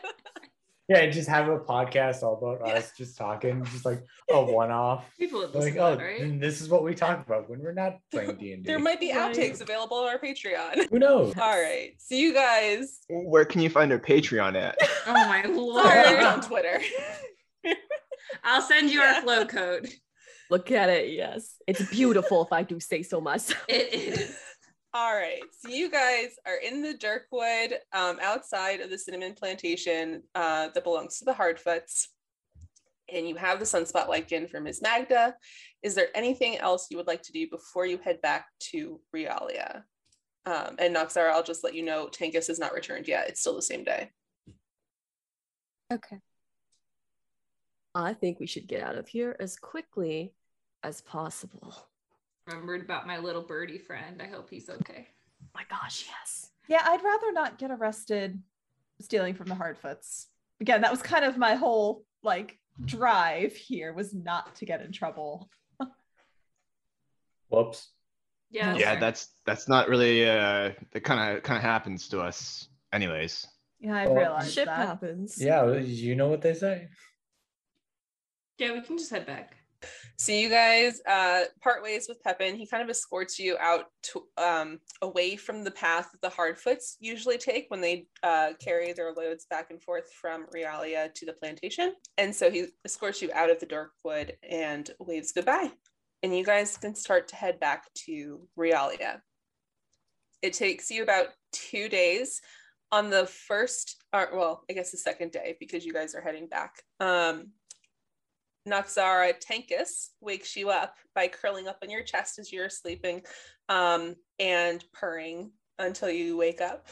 Yeah, 0.88 1.00
and 1.00 1.12
just 1.12 1.28
have 1.30 1.48
a 1.48 1.58
podcast 1.58 2.22
all 2.22 2.38
about 2.38 2.70
us 2.70 2.92
just 2.96 3.18
talking, 3.18 3.64
just 3.66 3.86
like 3.86 4.04
a 4.30 4.40
one-off. 4.44 5.04
People 5.18 5.40
would 5.40 5.54
listen 5.56 5.74
Like, 5.76 5.82
oh, 5.82 5.96
that, 5.96 6.04
right? 6.04 6.40
this 6.40 6.62
is 6.62 6.70
what 6.70 6.84
we 6.84 6.94
talk 6.94 7.26
about 7.26 7.50
when 7.50 7.60
we're 7.60 7.74
not 7.74 7.98
playing 8.12 8.36
D 8.36 8.54
and 8.54 8.64
D. 8.64 8.68
There 8.68 8.78
might 8.78 9.00
be 9.00 9.12
Right. 9.12 9.36
outtakes 9.36 9.62
available 9.62 9.98
on 9.98 10.08
our 10.10 10.20
Patreon. 10.20 10.88
Who 10.92 11.00
knows? 11.00 11.34
All 11.42 11.60
right, 11.60 11.94
see 11.98 12.22
you 12.22 12.34
guys 12.36 13.00
Where 13.10 13.46
can 13.46 13.62
you 13.62 13.70
find 13.70 13.92
our 13.92 14.00
Patreon 14.00 14.56
at? 14.56 14.78
Oh 15.08 15.14
my 15.14 15.42
are 15.44 15.48
lord. 15.48 16.24
on 16.24 16.42
Twitter. 16.42 16.80
I'll 18.44 18.62
send 18.62 18.92
you 18.92 19.02
Yeah. 19.02 19.16
our 19.16 19.22
flow 19.22 19.46
code. 19.46 19.90
Look 20.52 20.70
at 20.70 20.90
it. 20.90 21.10
Yes, 21.14 21.56
it's 21.68 21.82
beautiful 21.90 22.44
if 22.44 22.54
I 22.54 22.62
do 22.62 22.80
say 22.80 23.02
so 23.02 23.20
myself. 23.22 23.66
It 23.68 23.92
is. 23.92 24.38
All 24.98 25.14
right, 25.14 25.42
so 25.52 25.68
you 25.68 25.92
guys 25.92 26.38
are 26.48 26.56
in 26.56 26.82
the 26.82 26.94
Dirkwood 26.94 27.80
um, 27.92 28.18
outside 28.22 28.80
of 28.80 28.90
the 28.90 28.98
cinnamon 28.98 29.34
plantation 29.34 30.24
uh, 30.36 30.70
that 30.74 30.86
belongs 30.86 31.20
to 31.20 31.26
the 31.26 31.34
Hardfoots. 31.34 32.08
And 33.14 33.28
you 33.28 33.36
have 33.36 33.60
the 33.60 33.66
sunspot 33.66 34.08
lichen 34.08 34.48
for 34.48 34.62
Ms. 34.62 34.82
Magda. 34.82 35.36
Is 35.84 35.96
there 35.96 36.08
anything 36.16 36.60
else 36.60 36.88
you 36.90 36.96
would 36.96 37.08
like 37.08 37.24
to 37.24 37.34
do 37.34 37.46
before 37.50 37.86
you 37.86 37.98
head 37.98 38.22
back 38.22 38.46
to 38.72 39.02
Realia? 39.14 39.84
Um, 40.46 40.78
and 40.80 40.96
Noxara, 40.96 41.32
I'll 41.32 41.44
just 41.44 41.66
let 41.66 41.76
you 41.76 41.84
know 41.84 42.08
Tankus 42.08 42.48
has 42.48 42.58
not 42.58 42.74
returned 42.74 43.10
yet. 43.10 43.28
It's 43.28 43.42
still 43.42 43.58
the 43.58 43.62
same 43.62 43.84
day. 43.84 44.12
Okay. 45.92 46.20
I 47.94 48.14
think 48.14 48.40
we 48.40 48.48
should 48.48 48.68
get 48.68 48.82
out 48.82 48.96
of 48.96 49.10
here 49.10 49.36
as 49.42 49.58
quickly 49.58 50.34
as 50.84 51.02
possible. 51.02 51.76
Remembered 52.48 52.82
about 52.82 53.08
my 53.08 53.18
little 53.18 53.42
birdie 53.42 53.80
friend. 53.80 54.22
I 54.22 54.28
hope 54.28 54.50
he's 54.50 54.70
okay. 54.70 55.08
my 55.54 55.64
gosh, 55.70 56.06
yes. 56.08 56.52
Yeah, 56.68 56.82
I'd 56.84 57.04
rather 57.04 57.32
not 57.32 57.58
get 57.58 57.72
arrested 57.72 58.42
stealing 59.02 59.34
from 59.34 59.48
the 59.48 59.56
Hardfoots. 59.56 60.26
Again, 60.62 60.82
that 60.82 60.92
was 60.92 61.02
kind 61.02 61.26
of 61.26 61.38
my 61.38 61.56
whole 61.56 62.06
like 62.24 62.60
drive 62.84 63.56
here 63.56 63.94
was 63.94 64.14
not 64.14 64.56
to 64.58 64.66
get 64.66 64.82
in 64.82 64.92
trouble. 64.92 65.50
Whoops. 67.50 67.90
Yeah. 68.52 68.76
yeah, 68.76 68.92
sure. 68.92 69.00
that's 69.00 69.30
that's 69.46 69.68
not 69.68 69.90
really 69.90 70.28
uh 70.30 70.72
that 70.94 71.04
kind 71.04 71.36
of 71.38 71.44
kind 71.44 71.58
of 71.58 71.64
happens 71.64 72.08
to 72.10 72.22
us 72.22 72.70
anyways. 72.94 73.46
Yeah, 73.80 73.96
I 73.96 74.06
Well, 74.08 74.16
realized 74.16 74.54
Shit 74.54 74.66
that. 74.68 74.88
happens. 74.88 75.42
Yeah, 75.42 75.74
you 75.74 76.16
know 76.16 76.28
what 76.28 76.42
they 76.42 76.54
say. 76.54 76.90
yeah, 78.60 78.72
we 78.74 78.82
can 78.82 78.98
just 78.98 79.10
head 79.12 79.26
back. 79.26 79.56
So 80.18 80.32
you 80.32 80.50
guys 80.50 81.02
uh, 81.08 81.44
part 81.62 81.84
ways 81.84 82.08
with 82.08 82.22
Pepin. 82.24 82.56
He 82.56 82.68
kind 82.68 82.84
of 82.84 82.90
escorts 82.90 83.38
you 83.40 83.58
out 83.60 83.86
to 84.04 84.24
um, 84.38 84.80
away 85.02 85.36
from 85.36 85.64
the 85.64 85.72
path 85.72 86.10
that 86.12 86.22
the 86.22 86.36
Hardfoots 86.36 86.96
usually 87.00 87.38
take 87.38 87.66
when 87.70 87.82
they 87.82 88.08
uh, 88.24 88.54
carry 88.64 88.94
their 88.94 89.14
loads 89.14 89.46
back 89.50 89.72
and 89.72 89.82
forth 89.82 90.12
from 90.14 90.46
Realia 90.56 91.14
to 91.14 91.26
the 91.26 91.34
plantation. 91.34 91.94
And 92.18 92.34
so 92.34 92.50
he 92.50 92.68
escorts 92.86 93.22
you 93.22 93.30
out 93.34 93.50
of 93.50 93.60
the 93.60 93.66
Darkwood 93.66 94.32
and 94.50 94.90
waves 95.00 95.32
goodbye. 95.32 95.72
and 96.24 96.36
you 96.36 96.44
guys 96.44 96.78
can 96.78 96.96
start 96.96 97.28
to 97.30 97.36
head 97.36 97.60
back 97.60 97.86
to 98.06 98.48
Realia. 98.58 99.20
It 100.42 100.54
takes 100.54 100.90
you 100.90 101.04
about 101.04 101.28
two 101.52 101.90
days. 101.90 102.42
On 102.92 103.10
the 103.10 103.26
first, 103.26 103.98
or 104.14 104.30
well, 104.34 104.64
I 104.70 104.74
guess 104.74 104.92
the 104.92 104.98
second 104.98 105.32
day 105.32 105.58
because 105.60 105.86
you 105.86 105.92
guys 105.92 106.16
are 106.16 106.22
heading 106.22 106.48
back. 106.48 106.72
Um, 107.00 107.48
Noxara 108.68 109.34
Tankus 109.40 110.10
wakes 110.22 110.56
you 110.56 110.70
up 110.70 110.96
by 111.14 111.28
curling 111.28 111.68
up 111.68 111.78
on 111.84 111.90
your 111.90 112.04
chest 112.04 112.40
as 112.40 112.52
you're 112.52 112.70
sleeping 112.70 113.22
um, 113.70 114.16
and 114.40 114.84
purring 114.94 115.52
until 115.78 116.10
you 116.10 116.38
wake 116.38 116.62
up. 116.62 116.88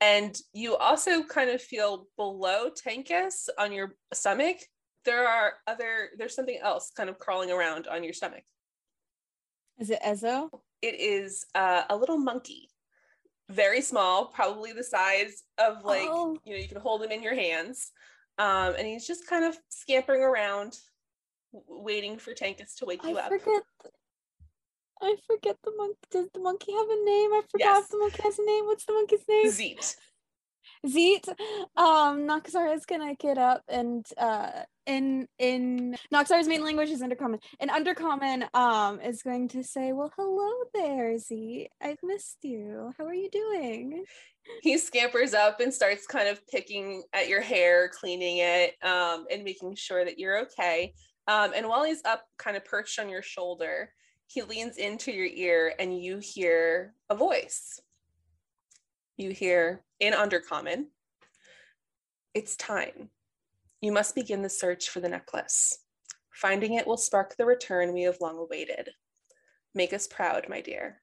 And 0.00 0.36
you 0.52 0.76
also 0.76 1.22
kind 1.22 1.50
of 1.50 1.60
feel 1.60 2.06
below 2.16 2.70
Tankus 2.70 3.48
on 3.58 3.72
your 3.72 3.94
stomach. 4.12 4.56
There 5.04 5.28
are 5.28 5.54
other, 5.66 6.10
there's 6.18 6.34
something 6.34 6.58
else 6.62 6.90
kind 6.96 7.08
of 7.10 7.18
crawling 7.18 7.50
around 7.50 7.86
on 7.86 8.02
your 8.02 8.12
stomach. 8.12 8.42
Is 9.78 9.90
it 9.90 10.00
Ezo? 10.02 10.48
It 10.82 10.98
is 10.98 11.44
uh, 11.54 11.82
a 11.88 11.96
little 11.96 12.18
monkey, 12.18 12.70
very 13.48 13.80
small, 13.80 14.26
probably 14.26 14.72
the 14.72 14.84
size 14.84 15.42
of 15.58 15.84
like, 15.84 16.08
Oh. 16.10 16.38
you 16.44 16.54
know, 16.54 16.60
you 16.60 16.68
can 16.68 16.80
hold 16.80 17.02
him 17.02 17.10
in 17.10 17.22
your 17.22 17.34
hands. 17.34 17.92
Um, 18.40 18.74
and 18.78 18.86
he's 18.86 19.06
just 19.06 19.26
kind 19.26 19.44
of 19.44 19.58
scampering 19.68 20.22
around, 20.22 20.78
waiting 21.68 22.16
for 22.18 22.32
Tankus 22.32 22.74
to 22.78 22.86
wake 22.86 23.04
I 23.04 23.10
you 23.10 23.18
up. 23.18 23.28
forget. 23.28 23.62
th- 23.82 23.94
I 25.02 25.16
forget 25.26 25.56
the 25.64 25.72
monkey. 25.76 25.98
Does 26.10 26.28
the 26.32 26.40
monkey 26.40 26.72
have 26.72 26.86
a 26.88 27.04
name? 27.04 27.32
I 27.32 27.42
forgot 27.50 27.64
Yes. 27.80 27.88
the 27.88 27.98
monkey 27.98 28.22
has 28.22 28.38
a 28.38 28.44
name. 28.44 28.66
What's 28.66 28.84
the 28.84 28.92
monkey's 28.92 29.24
name? 29.28 29.46
Zeet. 29.48 29.96
Zeet. 30.86 31.28
Um, 31.76 32.26
Noxara 32.26 32.74
is 32.74 32.86
gonna 32.86 33.14
get 33.14 33.38
up 33.38 33.62
and 33.68 34.06
uh 34.16 34.50
in 34.86 35.28
in 35.38 35.96
Noxara's 36.12 36.48
main 36.48 36.64
language 36.64 36.90
is 36.90 37.02
Undercommon. 37.02 37.40
And 37.60 37.70
Undercommon 37.70 38.52
um 38.54 39.00
is 39.00 39.22
going 39.22 39.48
to 39.48 39.62
say, 39.62 39.92
Well, 39.92 40.12
hello 40.16 40.50
there, 40.74 41.14
Zeet. 41.18 41.68
I've 41.80 41.98
missed 42.02 42.38
you. 42.42 42.92
How 42.98 43.04
are 43.04 43.14
you 43.14 43.30
doing? 43.30 44.04
he 44.62 44.78
scampers 44.78 45.34
up 45.34 45.60
and 45.60 45.72
starts 45.72 46.06
kind 46.06 46.28
of 46.28 46.46
picking 46.48 47.02
at 47.12 47.28
your 47.28 47.40
hair, 47.40 47.88
cleaning 47.88 48.38
it, 48.38 48.74
um, 48.82 49.26
and 49.30 49.44
making 49.44 49.74
sure 49.76 50.04
that 50.04 50.18
you're 50.18 50.40
okay. 50.40 50.94
Um, 51.28 51.52
and 51.54 51.68
while 51.68 51.84
he's 51.84 52.04
up, 52.04 52.24
kind 52.38 52.56
of 52.56 52.64
perched 52.64 52.98
on 52.98 53.08
your 53.08 53.22
shoulder, 53.22 53.92
he 54.26 54.42
leans 54.42 54.76
into 54.76 55.12
your 55.12 55.26
ear 55.26 55.74
and 55.78 56.02
you 56.02 56.18
hear 56.18 56.94
a 57.08 57.14
voice. 57.14 57.80
You 59.20 59.32
hear 59.32 59.82
in 60.00 60.14
Undercommon, 60.14 60.86
it's 62.32 62.56
time. 62.56 63.10
You 63.82 63.92
must 63.92 64.14
begin 64.14 64.40
the 64.40 64.48
search 64.48 64.88
for 64.88 65.00
the 65.00 65.10
necklace. 65.10 65.80
Finding 66.32 66.72
it 66.72 66.86
will 66.86 66.96
spark 66.96 67.36
the 67.36 67.44
return 67.44 67.92
we 67.92 68.04
have 68.04 68.16
long 68.22 68.38
awaited. 68.38 68.88
Make 69.74 69.92
us 69.92 70.08
proud, 70.08 70.46
my 70.48 70.62
dear. 70.62 71.02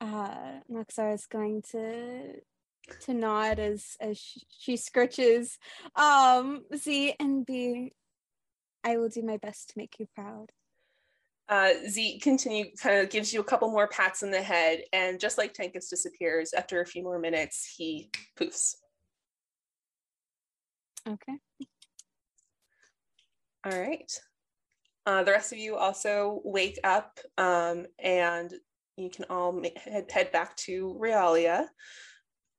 uh 0.00 0.60
Noxara 0.72 1.12
is 1.12 1.26
going 1.26 1.60
to 1.72 2.40
to 3.00 3.12
nod 3.12 3.58
as 3.58 3.98
as 4.00 4.16
she, 4.16 4.78
scritches 4.78 5.58
um 5.94 6.64
Z 6.74 7.16
and 7.20 7.44
B 7.44 7.92
I 8.82 8.96
will 8.96 9.10
do 9.10 9.22
my 9.22 9.36
best 9.36 9.68
to 9.68 9.74
make 9.76 9.96
you 9.98 10.06
proud. 10.14 10.52
Uh, 11.48 11.70
Zeke 11.88 12.22
continue 12.22 12.66
kind 12.80 12.98
of 12.98 13.10
gives 13.10 13.32
you 13.32 13.40
a 13.40 13.44
couple 13.44 13.70
more 13.70 13.88
pats 13.88 14.22
in 14.22 14.30
the 14.30 14.42
head, 14.42 14.82
and 14.92 15.20
just 15.20 15.38
like 15.38 15.54
Tankus 15.54 15.88
disappears, 15.88 16.52
after 16.52 16.80
a 16.80 16.86
few 16.86 17.02
more 17.02 17.18
minutes, 17.18 17.72
he 17.76 18.10
poofs. 18.38 18.74
Okay. 21.08 21.38
All 23.64 23.78
right. 23.78 24.12
Uh, 25.06 25.22
the 25.22 25.30
rest 25.30 25.52
of 25.52 25.58
you 25.58 25.76
also 25.76 26.40
wake 26.44 26.80
up, 26.82 27.20
um, 27.38 27.86
and 28.00 28.52
you 28.96 29.08
can 29.08 29.24
all 29.30 29.52
ma- 29.52 29.68
head, 29.76 30.10
head 30.10 30.32
back 30.32 30.56
to 30.56 30.98
Realia 31.00 31.66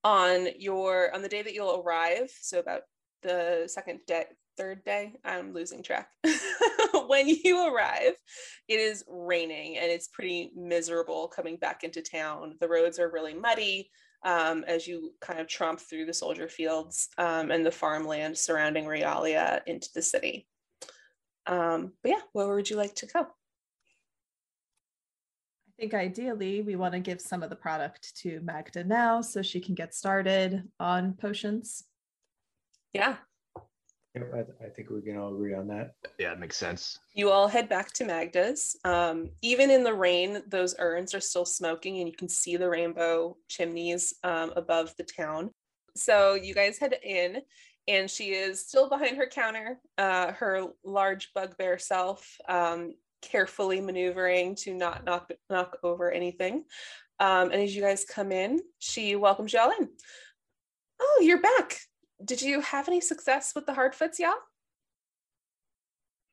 on 0.04 0.48
your 0.58 1.14
on 1.14 1.22
the 1.22 1.28
day 1.30 1.42
that 1.42 1.54
you'll 1.54 1.84
arrive. 1.86 2.32
So 2.42 2.60
about 2.60 2.84
the 3.22 3.64
second 3.68 4.00
day, 4.08 4.26
third 4.58 4.84
day. 4.84 5.14
I'm 5.24 5.54
losing 5.54 5.84
track. 5.84 6.10
when 7.08 7.28
you 7.28 7.74
arrive, 7.74 8.14
it 8.68 8.80
is 8.80 9.04
raining 9.08 9.78
and 9.78 9.92
it's 9.92 10.08
pretty 10.08 10.52
miserable 10.56 11.28
coming 11.28 11.58
back 11.58 11.84
into 11.84 12.02
town. 12.02 12.56
The 12.60 12.68
roads 12.68 13.00
are 13.00 13.12
really 13.12 13.34
muddy 13.34 13.90
um, 14.24 14.64
as 14.68 14.88
you 14.88 15.14
kind 15.22 15.40
of 15.40 15.48
tromp 15.48 15.80
through 15.80 16.06
the 16.06 16.14
soldier 16.14 16.48
fields 16.48 17.10
um, 17.18 17.52
and 17.52 17.66
the 17.66 17.72
farmland 17.72 18.38
surrounding 18.38 18.86
Realia 18.86 19.62
into 19.68 19.90
the 19.94 20.02
city. 20.02 20.48
Um, 21.46 21.94
but 22.04 22.10
yeah, 22.10 22.22
where 22.34 22.54
would 22.54 22.70
you 22.70 22.76
like 22.76 22.96
to 22.96 23.06
go? 23.06 23.22
I 25.70 25.82
think 25.82 25.94
ideally 25.94 26.62
we 26.62 26.76
want 26.76 26.94
to 26.94 27.00
give 27.00 27.22
some 27.22 27.44
of 27.44 27.50
the 27.50 27.56
product 27.56 28.18
to 28.18 28.40
Magda 28.42 28.84
now 28.84 29.22
so 29.22 29.42
she 29.44 29.60
can 29.60 29.76
get 29.76 29.94
started 29.94 30.64
on 30.80 31.14
potions. 31.14 31.84
Yeah, 32.94 33.18
Yeah, 34.18 34.42
I, 34.62 34.66
I 34.66 34.70
think 34.70 34.90
we 34.90 35.02
can 35.02 35.18
all 35.18 35.34
agree 35.34 35.54
on 35.54 35.68
that. 35.68 35.96
Yeah, 36.18 36.34
it 36.34 36.40
makes 36.40 36.58
sense. 36.58 37.00
you 37.14 37.30
all 37.30 37.48
head 37.48 37.70
back 37.70 37.94
to 37.94 38.06
Magda's. 38.06 38.76
Um, 38.84 39.30
even 39.42 39.70
in 39.70 39.84
the 39.84 39.94
rain, 39.94 40.42
those 40.48 40.76
urns 40.80 41.14
are 41.14 41.20
still 41.20 41.46
smoking, 41.46 42.00
and 42.00 42.08
you 42.08 42.16
can 42.16 42.30
see 42.30 42.58
the 42.58 42.70
rainbow 42.70 43.38
chimneys 43.48 44.14
um, 44.24 44.54
above 44.56 44.94
the 44.98 45.04
town. 45.04 45.52
So 45.96 46.36
you 46.36 46.54
guys 46.54 46.78
head 46.78 46.96
in, 47.04 47.42
and 47.88 48.10
she 48.10 48.32
is 48.32 48.68
still 48.68 48.90
behind 48.90 49.18
her 49.18 49.28
counter, 49.28 49.80
uh, 49.98 50.32
her 50.34 50.68
large 50.84 51.32
bugbear 51.34 51.78
self, 51.78 52.38
um, 52.48 52.94
carefully 53.22 53.82
maneuvering 53.82 54.56
to 54.56 54.74
not 54.74 55.06
knock 55.06 55.32
knock 55.50 55.78
over 55.84 56.12
anything. 56.12 56.66
Um, 57.20 57.52
and 57.52 57.62
as 57.62 57.76
you 57.76 57.82
guys 57.82 58.06
come 58.06 58.32
in, 58.32 58.60
she 58.80 59.16
welcomes 59.16 59.54
y'all 59.54 59.72
in. 59.80 59.90
Oh, 61.00 61.22
you're 61.24 61.42
back. 61.42 61.80
Did 62.24 62.42
you 62.42 62.62
have 62.62 62.88
any 62.88 63.02
success 63.02 63.54
with 63.56 63.66
the 63.66 63.74
hardfoots, 63.74 64.20
y'all? 64.20 64.34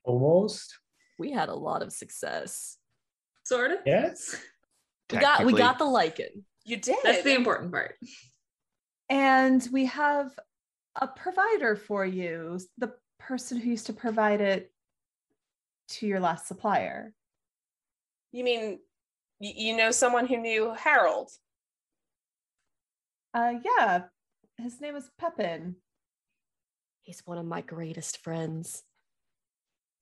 Almost. 0.03 0.77
We 1.17 1.31
had 1.31 1.49
a 1.49 1.55
lot 1.55 1.81
of 1.81 1.93
success. 1.93 2.77
Sort 3.43 3.71
of. 3.71 3.79
Yes. 3.85 4.35
We 5.11 5.19
got 5.19 5.45
we 5.45 5.53
got 5.53 5.77
the 5.77 5.85
lichen. 5.85 6.45
You 6.65 6.77
did. 6.77 6.97
That's 7.03 7.23
the 7.23 7.35
important 7.35 7.71
part. 7.71 7.95
And 9.09 9.67
we 9.71 9.85
have 9.85 10.31
a 10.99 11.07
provider 11.07 11.75
for 11.75 12.03
you, 12.03 12.59
the 12.77 12.93
person 13.19 13.59
who 13.59 13.69
used 13.69 13.85
to 13.85 13.93
provide 13.93 14.41
it 14.41 14.71
to 15.89 16.07
your 16.07 16.19
last 16.19 16.47
supplier. 16.47 17.13
You 18.31 18.43
mean 18.43 18.79
you 19.39 19.77
know 19.77 19.91
someone 19.91 20.25
who 20.25 20.37
knew 20.37 20.73
Harold? 20.73 21.29
Uh 23.33 23.53
yeah, 23.63 24.03
his 24.57 24.79
name 24.81 24.95
is 24.95 25.09
Pepin. 25.17 25.75
He's 27.01 27.21
one 27.25 27.37
of 27.37 27.45
my 27.45 27.61
greatest 27.61 28.17
friends. 28.23 28.83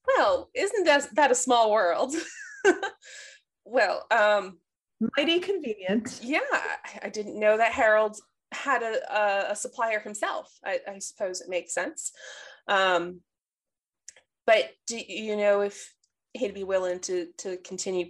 Well, 0.07 0.50
isn't 0.53 0.86
that 0.86 1.07
that 1.15 1.31
a 1.31 1.36
small 1.36 1.72
world? 1.72 2.13
well, 3.65 4.05
um, 4.12 4.60
Mighty 5.17 5.39
convenient. 5.39 6.19
yeah, 6.24 6.39
I- 6.51 7.00
I 7.03 7.10
didn't 7.10 7.39
know 7.39 7.57
that 7.57 7.74
Harold 7.74 8.17
had 8.51 8.83
a, 8.83 9.00
a, 9.13 9.51
a 9.51 9.55
supplier 9.55 10.00
himself. 10.00 10.50
I, 10.63 10.79
I 10.88 11.00
suppose 11.00 11.41
it 11.41 11.50
makes 11.50 11.74
sense. 11.74 12.12
Um, 12.67 13.22
but 14.45 14.72
do 14.88 15.00
you 15.05 15.36
know 15.36 15.62
if 15.62 15.93
he'd 16.33 16.53
be 16.53 16.63
willing 16.63 17.00
to 17.00 17.27
to 17.39 17.57
continue 17.57 18.07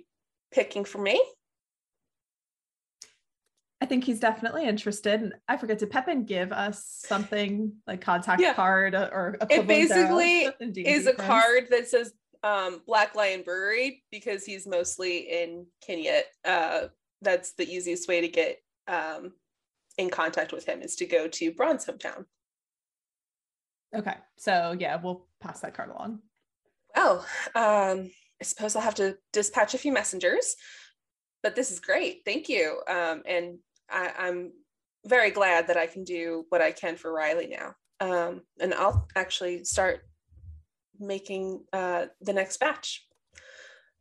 picking 0.51 0.83
for 0.85 0.99
me? 0.99 1.21
I 3.83 3.85
think 3.85 4.05
he's 4.05 4.21
definitely 4.21 4.63
interested. 4.65 5.21
And 5.21 5.33
I 5.49 5.57
forget, 5.57 5.77
did 5.77 5.89
Pepin 5.89 6.23
give 6.23 6.53
us 6.53 6.85
something 7.05 7.73
like 7.85 7.99
contact 7.99 8.41
Yeah. 8.41 8.53
card 8.53 8.95
or 8.95 9.35
It 9.49 9.67
basically 9.67 10.43
thereof 10.43 10.53
in 10.61 10.71
D&D 10.71 10.89
is 10.89 11.05
a 11.05 11.11
terms? 11.13 11.27
card 11.27 11.67
that 11.69 11.89
says 11.89 12.13
um, 12.43 12.81
Black 12.87 13.13
Lion 13.13 13.43
Brewery 13.43 14.01
because 14.09 14.45
he's 14.45 14.65
mostly 14.65 15.17
in 15.29 15.65
Kinyet. 15.85 16.21
Uh, 16.45 16.87
that's 17.21 17.55
the 17.55 17.69
easiest 17.69 18.07
way 18.07 18.21
to 18.21 18.29
get 18.29 18.59
um, 18.87 19.33
in 19.97 20.09
contact 20.09 20.53
with 20.53 20.65
him 20.65 20.81
is 20.81 20.95
to 20.95 21.05
go 21.05 21.27
to 21.27 21.51
Braun's 21.51 21.85
hometown. 21.85 22.23
Okay, 23.93 24.15
so 24.37 24.77
yeah, 24.79 24.97
we'll 25.03 25.27
pass 25.41 25.59
that 25.59 25.73
card 25.73 25.89
along. 25.89 26.19
Well, 26.95 27.17
um, 27.53 28.09
I 28.41 28.43
suppose 28.43 28.77
I'll 28.77 28.81
have 28.81 28.95
to 28.95 29.17
dispatch 29.33 29.73
a 29.73 29.77
few 29.77 29.91
messengers, 29.91 30.55
but 31.41 31.53
this 31.57 31.69
is 31.69 31.81
great. 31.81 32.21
Thank 32.23 32.47
you. 32.47 32.79
Um, 32.87 33.23
and 33.25 33.57
I, 33.93 34.11
I'm 34.17 34.51
very 35.05 35.31
glad 35.31 35.67
that 35.67 35.77
I 35.77 35.87
can 35.87 36.03
do 36.03 36.45
what 36.49 36.61
I 36.61 36.71
can 36.71 36.95
for 36.95 37.13
Riley 37.13 37.47
now. 37.47 37.75
Um, 37.99 38.41
and 38.59 38.73
I'll 38.73 39.07
actually 39.15 39.63
start 39.63 40.01
making 40.99 41.63
uh, 41.71 42.07
the 42.21 42.33
next 42.33 42.59
batch. 42.59 43.05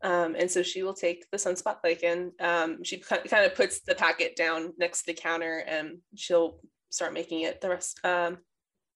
Um, 0.02 0.34
and 0.37 0.50
so 0.50 0.62
she 0.62 0.82
will 0.82 0.94
take 0.94 1.30
the 1.30 1.37
sunspot 1.37 1.76
lichen. 1.84 2.32
Um, 2.40 2.82
she 2.82 2.99
kind 2.99 3.46
of 3.46 3.54
puts 3.54 3.80
the 3.80 3.94
packet 3.94 4.34
down 4.34 4.72
next 4.78 5.00
to 5.00 5.06
the 5.06 5.14
counter 5.14 5.64
and 5.66 5.99
she'll 6.16 6.58
start 6.90 7.12
making 7.12 7.42
it 7.42 7.61
the 7.61 7.70
rest 7.70 8.00
um, 8.04 8.38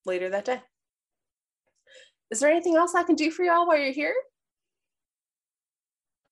later 0.05 0.29
that 0.29 0.45
day. 0.45 0.61
Is 2.29 2.41
there 2.41 2.51
anything 2.51 2.75
else 2.75 2.93
I 2.93 3.03
can 3.03 3.15
do 3.15 3.31
for 3.31 3.43
y'all 3.43 3.67
while 3.67 3.77
you're 3.77 3.93
here? 3.93 4.13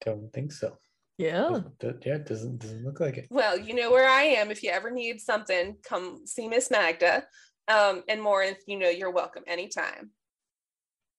don't 0.06 0.32
think 0.32 0.52
so. 0.52 0.78
Yeah. 1.18 1.60
Doesn't- 1.80 2.06
Yeah, 2.06 2.16
it 2.16 2.26
doesn't 2.26 2.60
doesn't 2.60 2.84
look 2.84 3.00
like 3.00 3.18
it. 3.18 3.28
Well, 3.30 3.58
you 3.58 3.74
know 3.74 3.92
where 3.92 4.10
I 4.10 4.24
am. 4.24 4.52
If 4.52 4.64
you 4.64 4.70
ever 4.72 4.92
need 4.92 5.22
something, 5.22 5.78
come 5.84 6.26
see 6.26 6.48
Miss 6.48 6.70
Magda. 6.70 7.24
Um, 7.68 8.04
and 8.08 8.22
more 8.22 8.44
if 8.44 8.60
you 8.68 8.78
know 8.78 8.90
you're 8.90 9.12
welcome 9.12 9.44
anytime. 9.48 10.12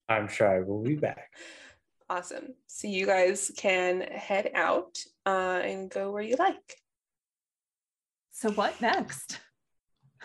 I'm 0.08 0.28
sure 0.28 0.48
I 0.48 0.60
will 0.60 0.82
be 0.82 0.96
back. 0.96 1.30
Awesome. 2.08 2.54
So 2.68 2.86
you 2.86 3.04
guys 3.04 3.50
can 3.56 4.00
head 4.00 4.52
out 4.54 4.96
uh, 5.26 5.60
and 5.64 5.90
go 5.90 6.12
where 6.12 6.22
you 6.22 6.36
like. 6.38 6.76
So 8.30 8.52
what 8.52 8.80
next? 8.80 9.40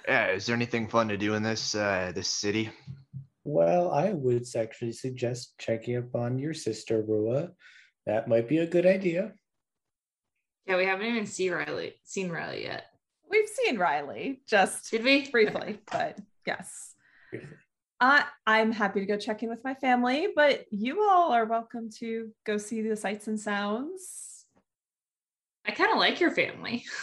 Yeah, 0.08 0.28
is 0.34 0.46
there 0.46 0.56
anything 0.56 0.88
fun 0.88 1.08
to 1.08 1.18
do 1.18 1.34
in 1.34 1.42
this 1.42 1.74
uh, 1.74 2.12
this 2.14 2.28
city? 2.28 2.70
Well, 3.44 3.90
I 3.92 4.14
would 4.14 4.46
actually 4.56 4.92
suggest 4.92 5.56
checking 5.58 5.98
up 5.98 6.14
on 6.14 6.38
your 6.38 6.54
sister, 6.54 7.02
Rua. 7.02 7.50
That 8.06 8.28
might 8.28 8.48
be 8.48 8.60
a 8.60 8.68
good 8.68 8.86
idea. 8.86 9.34
Yeah, 10.68 10.78
we 10.78 10.86
haven't 10.86 11.08
even 11.08 11.26
seen 11.26 11.52
Riley 11.52 11.96
seen 12.04 12.30
Riley 12.30 12.64
yet. 12.64 12.86
We've 13.30 13.48
seen 13.48 13.78
Riley 13.78 14.42
just 14.48 14.92
Did 14.92 15.04
we? 15.04 15.30
briefly, 15.30 15.80
but 15.92 16.20
yes. 16.46 16.94
Briefly. 17.32 17.56
I 18.00 18.26
I'm 18.48 18.72
happy 18.72 19.00
to 19.00 19.06
go 19.06 19.18
check 19.18 19.44
in 19.44 19.50
with 19.50 19.64
my 19.64 19.74
family, 19.76 20.30
but 20.36 20.66
you 20.72 21.08
all 21.10 21.32
are 21.32 21.46
welcome 21.46 21.90
to 22.00 22.32
go 22.46 22.58
see 22.58 22.82
the 22.82 22.96
sights 22.96 23.28
and 23.28 23.40
sounds. 23.40 24.46
I 25.66 25.72
kind 25.72 25.92
of 25.92 25.98
like 26.00 26.20
your 26.20 26.32
family. 26.32 26.84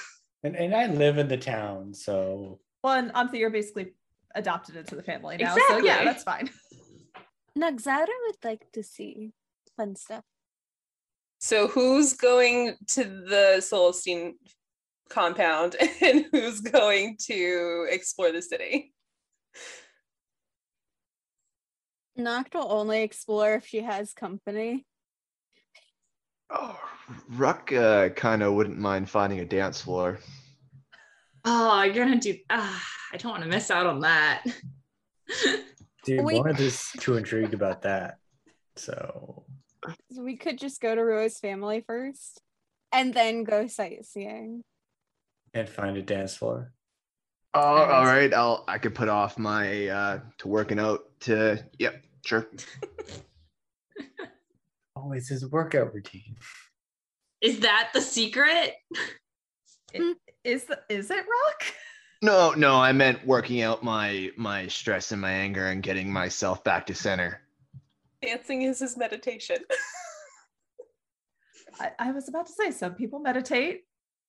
And 0.44 0.54
and 0.54 0.72
I 0.72 0.86
live 0.86 1.18
in 1.18 1.26
the 1.26 1.36
town, 1.36 1.92
so 1.92 2.60
Well, 2.84 2.94
and 2.94 3.12
Anthe, 3.12 3.40
you're 3.40 3.50
basically 3.50 3.94
adopted 4.36 4.76
into 4.76 4.94
the 4.94 5.02
family 5.02 5.36
now, 5.36 5.56
so 5.66 5.78
yeah, 5.78 6.04
that's 6.04 6.22
fine. 6.22 6.48
Noxara 7.58 8.06
would 8.06 8.44
like 8.44 8.70
to 8.74 8.84
see 8.84 9.32
fun 9.76 9.96
stuff. 9.96 10.22
So 11.38 11.68
who's 11.68 12.14
going 12.14 12.74
to 12.88 13.04
the 13.04 13.56
Solstein 13.58 14.32
compound 15.08 15.76
and 16.02 16.26
who's 16.32 16.60
going 16.60 17.16
to 17.26 17.86
explore 17.90 18.32
the 18.32 18.42
city? 18.42 18.92
Noct 22.18 22.54
will 22.54 22.72
only 22.72 23.02
explore 23.02 23.54
if 23.54 23.66
she 23.66 23.80
has 23.82 24.12
company. 24.12 24.84
Oh, 26.50 26.78
Ruck 27.30 27.72
uh, 27.72 28.08
kind 28.10 28.42
of 28.42 28.54
wouldn't 28.54 28.78
mind 28.78 29.08
finding 29.08 29.38
a 29.38 29.44
dance 29.44 29.80
floor. 29.80 30.18
Oh, 31.44 31.82
you're 31.82 31.94
gonna 31.94 32.18
do. 32.18 32.36
Ah, 32.50 32.84
I 33.12 33.16
don't 33.16 33.30
want 33.30 33.44
to 33.44 33.48
miss 33.48 33.70
out 33.70 33.86
on 33.86 34.00
that. 34.00 34.44
dude, 36.04 36.24
We- 36.24 36.40
one 36.40 36.56
is 36.56 36.88
too 36.98 37.16
intrigued 37.16 37.54
about 37.54 37.82
that. 37.82 38.16
So 38.76 39.44
So 39.47 39.47
we 40.16 40.36
could 40.36 40.58
just 40.58 40.80
go 40.80 40.94
to 40.94 41.00
Rua's 41.00 41.38
family 41.38 41.82
first 41.86 42.40
and 42.92 43.12
then 43.14 43.44
go 43.44 43.66
sightseeing. 43.66 44.62
and 45.54 45.68
find 45.68 45.96
a 45.96 46.02
dance 46.02 46.36
floor. 46.36 46.72
Oh, 47.54 47.60
all 47.60 48.04
right. 48.04 48.32
I'll 48.32 48.64
I 48.68 48.78
could 48.78 48.94
put 48.94 49.08
off 49.08 49.38
my 49.38 49.88
uh 49.88 50.20
to 50.38 50.48
working 50.48 50.78
out 50.78 51.04
to 51.20 51.58
yep, 51.78 52.04
sure. 52.24 52.46
Oh, 54.96 55.12
it's 55.12 55.28
his 55.28 55.46
workout 55.46 55.94
routine. 55.94 56.36
Is 57.40 57.60
that 57.60 57.90
the 57.94 58.00
secret? 58.00 58.74
Is 60.44 60.64
the 60.64 60.80
is 60.88 61.10
it 61.10 61.16
rock? 61.16 61.62
No, 62.20 62.50
no, 62.52 62.74
I 62.76 62.92
meant 62.92 63.24
working 63.26 63.62
out 63.62 63.82
my 63.82 64.30
my 64.36 64.66
stress 64.66 65.12
and 65.12 65.20
my 65.20 65.30
anger 65.30 65.66
and 65.66 65.82
getting 65.82 66.12
myself 66.12 66.64
back 66.64 66.86
to 66.86 66.94
center. 66.94 67.40
Dancing 68.22 68.62
is 68.62 68.80
his 68.80 68.96
meditation. 68.96 69.58
I, 71.80 71.90
I 71.98 72.12
was 72.12 72.28
about 72.28 72.46
to 72.46 72.52
say 72.52 72.70
some 72.70 72.94
people 72.94 73.20
meditate, 73.20 73.82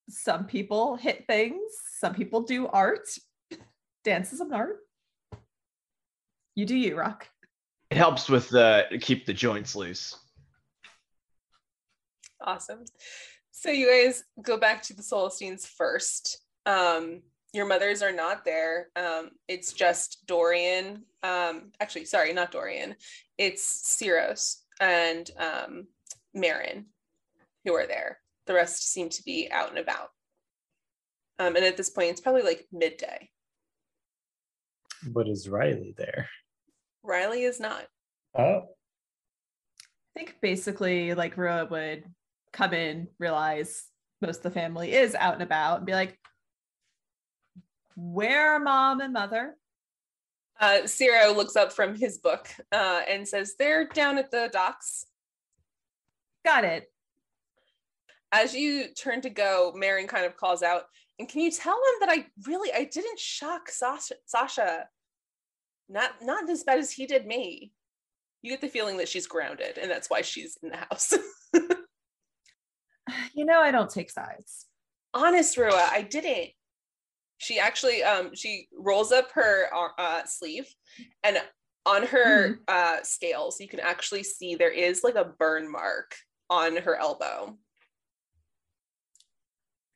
some 0.09 0.45
people 0.45 0.95
hit 0.95 1.25
things, 1.27 1.61
some 1.99 2.13
people 2.13 2.41
do 2.41 2.67
art. 2.67 3.09
Dance 4.03 4.33
is 4.33 4.39
an 4.39 4.53
art. 4.53 4.77
You 6.55 6.65
do 6.65 6.75
you, 6.75 6.97
Rock. 6.97 7.27
It 7.89 7.97
helps 7.97 8.29
with 8.29 8.53
uh 8.53 8.83
keep 9.01 9.25
the 9.25 9.33
joints 9.33 9.75
loose. 9.75 10.15
awesome. 12.41 12.85
So 13.51 13.71
you 13.71 13.89
guys 13.89 14.23
go 14.41 14.57
back 14.57 14.81
to 14.83 14.93
the 14.93 15.01
Solsteins 15.01 15.67
first. 15.67 16.41
Um, 16.65 17.21
your 17.53 17.65
mothers 17.65 18.01
are 18.01 18.11
not 18.11 18.45
there. 18.45 18.87
Um, 18.95 19.31
it's 19.47 19.73
just 19.73 20.25
Dorian. 20.27 21.03
Um, 21.23 21.71
actually, 21.79 22.05
sorry, 22.05 22.33
not 22.33 22.51
Dorian. 22.51 22.95
It's 23.37 23.97
Ciros 23.97 24.57
and 24.79 25.29
um, 25.37 25.87
Marin 26.33 26.85
who 27.65 27.73
are 27.73 27.87
there. 27.87 28.19
The 28.47 28.53
rest 28.53 28.91
seem 28.91 29.09
to 29.09 29.23
be 29.23 29.49
out 29.51 29.69
and 29.69 29.79
about. 29.79 30.09
Um, 31.39 31.55
and 31.55 31.65
at 31.65 31.77
this 31.77 31.89
point, 31.89 32.09
it's 32.09 32.21
probably 32.21 32.41
like 32.41 32.67
midday. 32.71 33.29
But 35.07 35.29
is 35.29 35.47
Riley 35.47 35.93
there? 35.97 36.27
Riley 37.03 37.43
is 37.43 37.59
not. 37.59 37.85
Oh, 38.37 38.63
I 39.81 40.19
think 40.19 40.35
basically 40.41 41.13
like 41.13 41.37
Rua 41.37 41.67
would 41.69 42.03
come 42.51 42.73
in, 42.73 43.07
realize 43.19 43.85
most 44.21 44.37
of 44.37 44.43
the 44.43 44.51
family 44.51 44.91
is 44.93 45.15
out 45.15 45.35
and 45.35 45.43
about, 45.43 45.77
and 45.77 45.85
be 45.85 45.93
like, 45.93 46.19
Where 48.01 48.53
are 48.53 48.59
mom 48.59 49.01
and 49.01 49.11
mother? 49.13 49.55
Uh, 50.59 50.87
Ciro 50.87 51.33
looks 51.33 51.55
up 51.55 51.73
from 51.73 51.95
his 51.95 52.17
book 52.17 52.47
uh, 52.71 53.01
and 53.09 53.27
says, 53.27 53.55
They're 53.59 53.87
down 53.87 54.17
at 54.17 54.31
the 54.31 54.49
docks. 54.51 55.05
Got 56.45 56.63
it. 56.63 56.91
as 58.31 58.55
you 58.55 58.93
turn 58.93 59.21
to 59.21 59.29
go, 59.29 59.73
Marin 59.75 60.07
kind 60.07 60.25
of 60.25 60.37
calls 60.37 60.63
out, 60.63 60.83
and 61.19 61.27
can 61.27 61.41
you 61.41 61.51
tell 61.51 61.73
him 61.75 61.95
that 61.99 62.09
I 62.09 62.25
really 62.47 62.71
I 62.73 62.85
didn't 62.85 63.19
shock 63.19 63.69
Sasha, 63.69 64.15
Sasha. 64.25 64.85
Not 65.89 66.11
not 66.21 66.49
as 66.49 66.63
bad 66.63 66.79
as 66.79 66.91
he 66.91 67.05
did 67.05 67.25
me. 67.27 67.73
You 68.41 68.51
get 68.51 68.61
the 68.61 68.69
feeling 68.69 68.97
that 68.97 69.09
she's 69.09 69.27
grounded, 69.27 69.77
and 69.77 69.91
that's 69.91 70.09
why 70.09 70.21
she's 70.21 70.57
in 70.63 70.69
the 70.69 70.77
house. 70.77 71.13
You 73.33 73.45
know, 73.45 73.59
I 73.59 73.71
don't 73.71 73.89
take 73.89 74.11
sides. 74.11 74.67
Honest, 75.13 75.57
Rua, 75.57 75.89
I 75.91 76.03
didn't. 76.03 76.49
She 77.39 77.57
actually 77.57 78.03
um 78.03 78.35
she 78.35 78.67
rolls 78.77 79.11
up 79.11 79.31
her 79.31 79.67
uh, 79.97 80.21
sleeve, 80.25 80.67
and 81.23 81.37
on 81.85 82.05
her 82.05 82.59
uh 82.67 82.97
scales, 83.03 83.59
you 83.59 83.67
can 83.67 83.79
actually 83.79 84.23
see 84.23 84.55
there 84.55 84.71
is 84.71 85.03
like 85.03 85.15
a 85.15 85.25
burn 85.25 85.71
mark 85.71 86.15
on 86.49 86.77
her 86.77 86.95
elbow. 86.95 87.57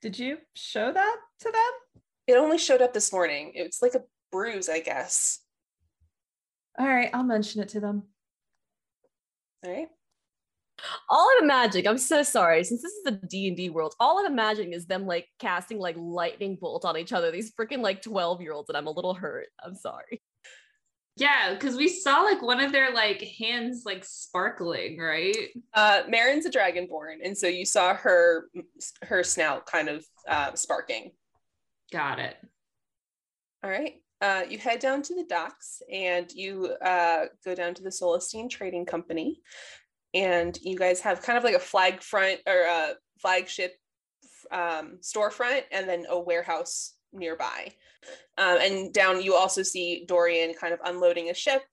Did 0.02 0.18
you 0.18 0.38
show 0.56 0.92
that 0.92 1.18
to 1.40 1.52
them? 1.52 2.02
It 2.28 2.38
only 2.38 2.58
showed 2.58 2.82
up 2.82 2.94
this 2.94 3.12
morning. 3.12 3.52
It's 3.56 3.82
like 3.82 3.96
a 3.96 4.04
bruise, 4.32 4.70
I 4.70 4.80
guess. 4.80 5.40
All 6.80 6.88
right, 6.88 7.10
I'll 7.14 7.24
mention 7.24 7.62
it 7.62 7.70
to 7.70 7.80
them. 7.80 8.04
All 9.64 9.72
right. 9.72 9.88
All 11.10 11.30
I'm 11.38 11.43
imagining, 11.43 11.88
I'm 11.88 11.98
so 11.98 12.24
sorry, 12.24 12.63
since 12.63 12.82
this 12.82 12.91
is 12.91 13.04
the 13.04 13.12
D&D 13.28 13.69
world, 13.69 13.96
all 14.00 14.19
I'm 14.19 14.32
imagining 14.32 14.74
is 14.74 14.86
them 14.86 15.06
like 15.06 15.28
casting 15.39 15.80
like 15.80 15.96
lightning 15.98 16.58
bolt 16.60 16.86
on 16.86 16.98
each 16.98 17.13
other, 17.13 17.32
these 17.32 17.54
freaking 17.54 17.82
like 17.82 18.02
12 18.02 18.41
year 18.41 18.54
olds, 18.54 18.69
and 18.69 18.78
I'm 18.78 18.88
a 18.88 18.91
little 18.91 19.13
hurt. 19.13 19.48
I'm 19.63 19.76
sorry. 19.76 20.22
Yeah, 21.15 21.54
because 21.54 21.76
we 21.76 21.89
saw 21.89 22.22
like 22.22 22.41
one 22.41 22.60
of 22.60 22.72
their 22.72 22.91
like 22.91 23.22
hands 23.22 23.84
like 23.86 24.04
sparkling, 24.04 24.98
right? 24.98 25.50
Uh, 25.74 26.02
Marin's 26.10 26.48
a 26.48 26.50
dragonborn, 26.50 27.17
and 27.24 27.38
so 27.38 27.46
you 27.46 27.65
saw 27.65 27.93
her 27.93 28.50
her 29.04 29.24
snout 29.24 29.67
kind 29.67 29.89
of 29.89 30.06
uh, 30.28 30.56
sparking. 30.56 31.12
Got 31.91 32.17
it. 32.17 32.36
All 33.63 33.69
right. 33.69 33.93
Uh, 34.22 34.43
you 34.50 34.58
head 34.58 34.80
down 34.80 35.02
to 35.04 35.13
the 35.15 35.26
docks 35.26 35.82
and 35.91 36.32
you 36.32 36.67
uh, 36.82 37.26
go 37.43 37.54
down 37.54 37.74
to 37.74 37.84
the 37.84 37.89
Solstein 37.89 38.50
Trading 38.50 38.86
Company, 38.86 39.41
and 40.13 40.58
you 40.62 40.78
guys 40.78 41.02
have 41.02 41.21
kind 41.21 41.38
of 41.38 41.43
like 41.43 41.56
a 41.56 41.60
flag 41.60 42.02
front 42.02 42.39
or 42.47 42.62
a 42.62 42.93
flagship 43.19 43.76
um, 44.52 44.99
storefront, 45.02 45.63
and 45.71 45.88
then 45.88 46.06
a 46.10 46.19
warehouse 46.19 46.95
nearby. 47.12 47.71
Um, 48.38 48.58
and 48.60 48.93
down, 48.93 49.21
you 49.21 49.36
also 49.36 49.63
see 49.63 50.06
Dorian 50.08 50.54
kind 50.54 50.73
of 50.73 50.80
unloading 50.84 51.30
a 51.30 51.34
ship, 51.34 51.63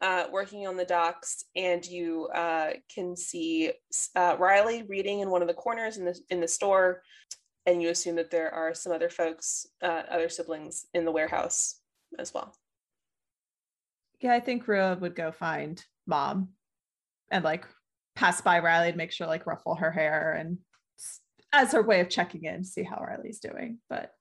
uh, 0.00 0.24
working 0.32 0.66
on 0.66 0.76
the 0.76 0.84
docks, 0.84 1.44
and 1.54 1.84
you 1.84 2.28
uh, 2.34 2.70
can 2.92 3.16
see 3.16 3.72
uh, 4.16 4.36
Riley 4.38 4.82
reading 4.82 5.20
in 5.20 5.30
one 5.30 5.42
of 5.42 5.48
the 5.48 5.54
corners 5.54 5.98
in 5.98 6.04
the 6.04 6.18
in 6.30 6.40
the 6.40 6.48
store, 6.48 7.02
and 7.66 7.82
you 7.82 7.90
assume 7.90 8.16
that 8.16 8.30
there 8.30 8.52
are 8.52 8.74
some 8.74 8.92
other 8.92 9.10
folks, 9.10 9.66
uh, 9.82 10.02
other 10.10 10.28
siblings 10.28 10.86
in 10.94 11.04
the 11.04 11.12
warehouse 11.12 11.80
as 12.18 12.32
well. 12.32 12.54
Yeah, 14.20 14.32
I 14.32 14.40
think 14.40 14.66
Rua 14.66 14.96
would 15.00 15.14
go 15.14 15.32
find 15.32 15.84
mom 16.06 16.48
and 17.30 17.44
like 17.44 17.66
pass 18.16 18.40
by 18.40 18.60
Riley 18.60 18.88
and 18.88 18.96
make 18.96 19.12
sure 19.12 19.26
like 19.26 19.46
ruffle 19.46 19.74
her 19.74 19.90
hair 19.90 20.32
and 20.32 20.58
as 21.52 21.72
her 21.72 21.82
way 21.82 22.00
of 22.00 22.08
checking 22.08 22.44
in, 22.44 22.64
see 22.64 22.82
how 22.82 22.96
Riley's 22.96 23.38
doing. 23.38 23.78
But 23.88 24.12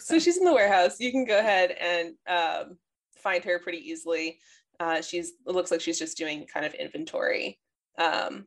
So 0.00 0.18
she's 0.18 0.36
in 0.36 0.44
the 0.44 0.52
warehouse. 0.52 0.98
You 0.98 1.12
can 1.12 1.24
go 1.24 1.38
ahead 1.38 1.70
and 1.70 2.14
um, 2.28 2.78
find 3.16 3.44
her 3.44 3.58
pretty 3.58 3.78
easily. 3.78 4.38
Uh, 4.80 5.00
she's 5.00 5.32
it 5.46 5.54
looks 5.54 5.70
like 5.70 5.80
she's 5.80 5.98
just 5.98 6.16
doing 6.16 6.46
kind 6.52 6.66
of 6.66 6.74
inventory. 6.74 7.58
Um, 7.98 8.46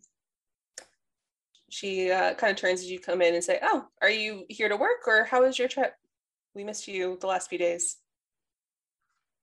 she 1.69 2.11
uh, 2.11 2.33
kind 2.33 2.51
of 2.51 2.57
turns 2.57 2.81
as 2.81 2.91
you 2.91 2.99
come 2.99 3.21
in 3.21 3.33
and 3.33 3.43
say, 3.43 3.59
"Oh, 3.61 3.85
are 4.01 4.09
you 4.09 4.45
here 4.49 4.69
to 4.69 4.77
work, 4.77 5.07
or 5.07 5.25
how 5.25 5.43
was 5.43 5.57
your 5.57 5.67
trip? 5.67 5.93
We 6.53 6.63
missed 6.63 6.87
you 6.87 7.17
the 7.19 7.27
last 7.27 7.49
few 7.49 7.57
days." 7.57 7.97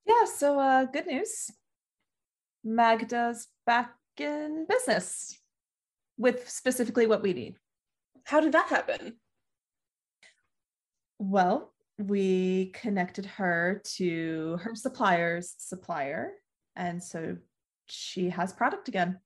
Yeah, 0.07 0.25
so 0.25 0.59
uh, 0.59 0.85
good 0.87 1.07
news. 1.07 1.51
Magda's 2.65 3.49
back 3.67 3.95
in 4.21 4.67
business 4.69 5.39
with 6.17 6.49
specifically 6.49 7.07
what 7.07 7.23
we 7.23 7.33
need. 7.33 7.57
How 8.25 8.41
did 8.41 8.53
that 8.53 8.69
happen? 8.69 9.17
Well, 11.19 11.73
we 11.99 12.71
connected 12.75 13.27
her 13.27 13.83
to 13.97 14.59
her 14.63 14.75
supplier's 14.75 15.55
supplier. 15.59 16.33
And 16.77 17.03
so 17.03 17.37
she 17.87 18.31
has 18.31 18.53
product 18.53 18.89
again. 18.89 19.19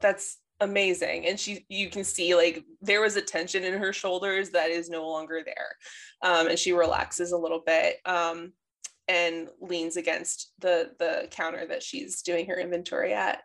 That's 0.00 0.38
amazing. 0.60 1.26
And 1.26 1.38
she, 1.38 1.64
you 1.68 1.90
can 1.90 2.04
see 2.04 2.34
like 2.34 2.64
there 2.80 3.00
was 3.00 3.16
a 3.16 3.22
tension 3.22 3.62
in 3.62 3.78
her 3.78 3.92
shoulders 3.92 4.50
that 4.50 4.70
is 4.70 4.88
no 4.88 5.08
longer 5.08 5.42
there. 5.44 5.76
Um, 6.22 6.48
and 6.48 6.58
she 6.58 6.72
relaxes 6.72 7.32
a 7.32 7.38
little 7.38 7.62
bit 7.64 7.96
um, 8.04 8.52
and 9.08 9.48
leans 9.60 9.96
against 9.96 10.52
the 10.58 10.92
the 10.98 11.28
counter 11.30 11.66
that 11.66 11.82
she's 11.82 12.22
doing 12.22 12.46
her 12.46 12.58
inventory 12.58 13.12
at. 13.12 13.42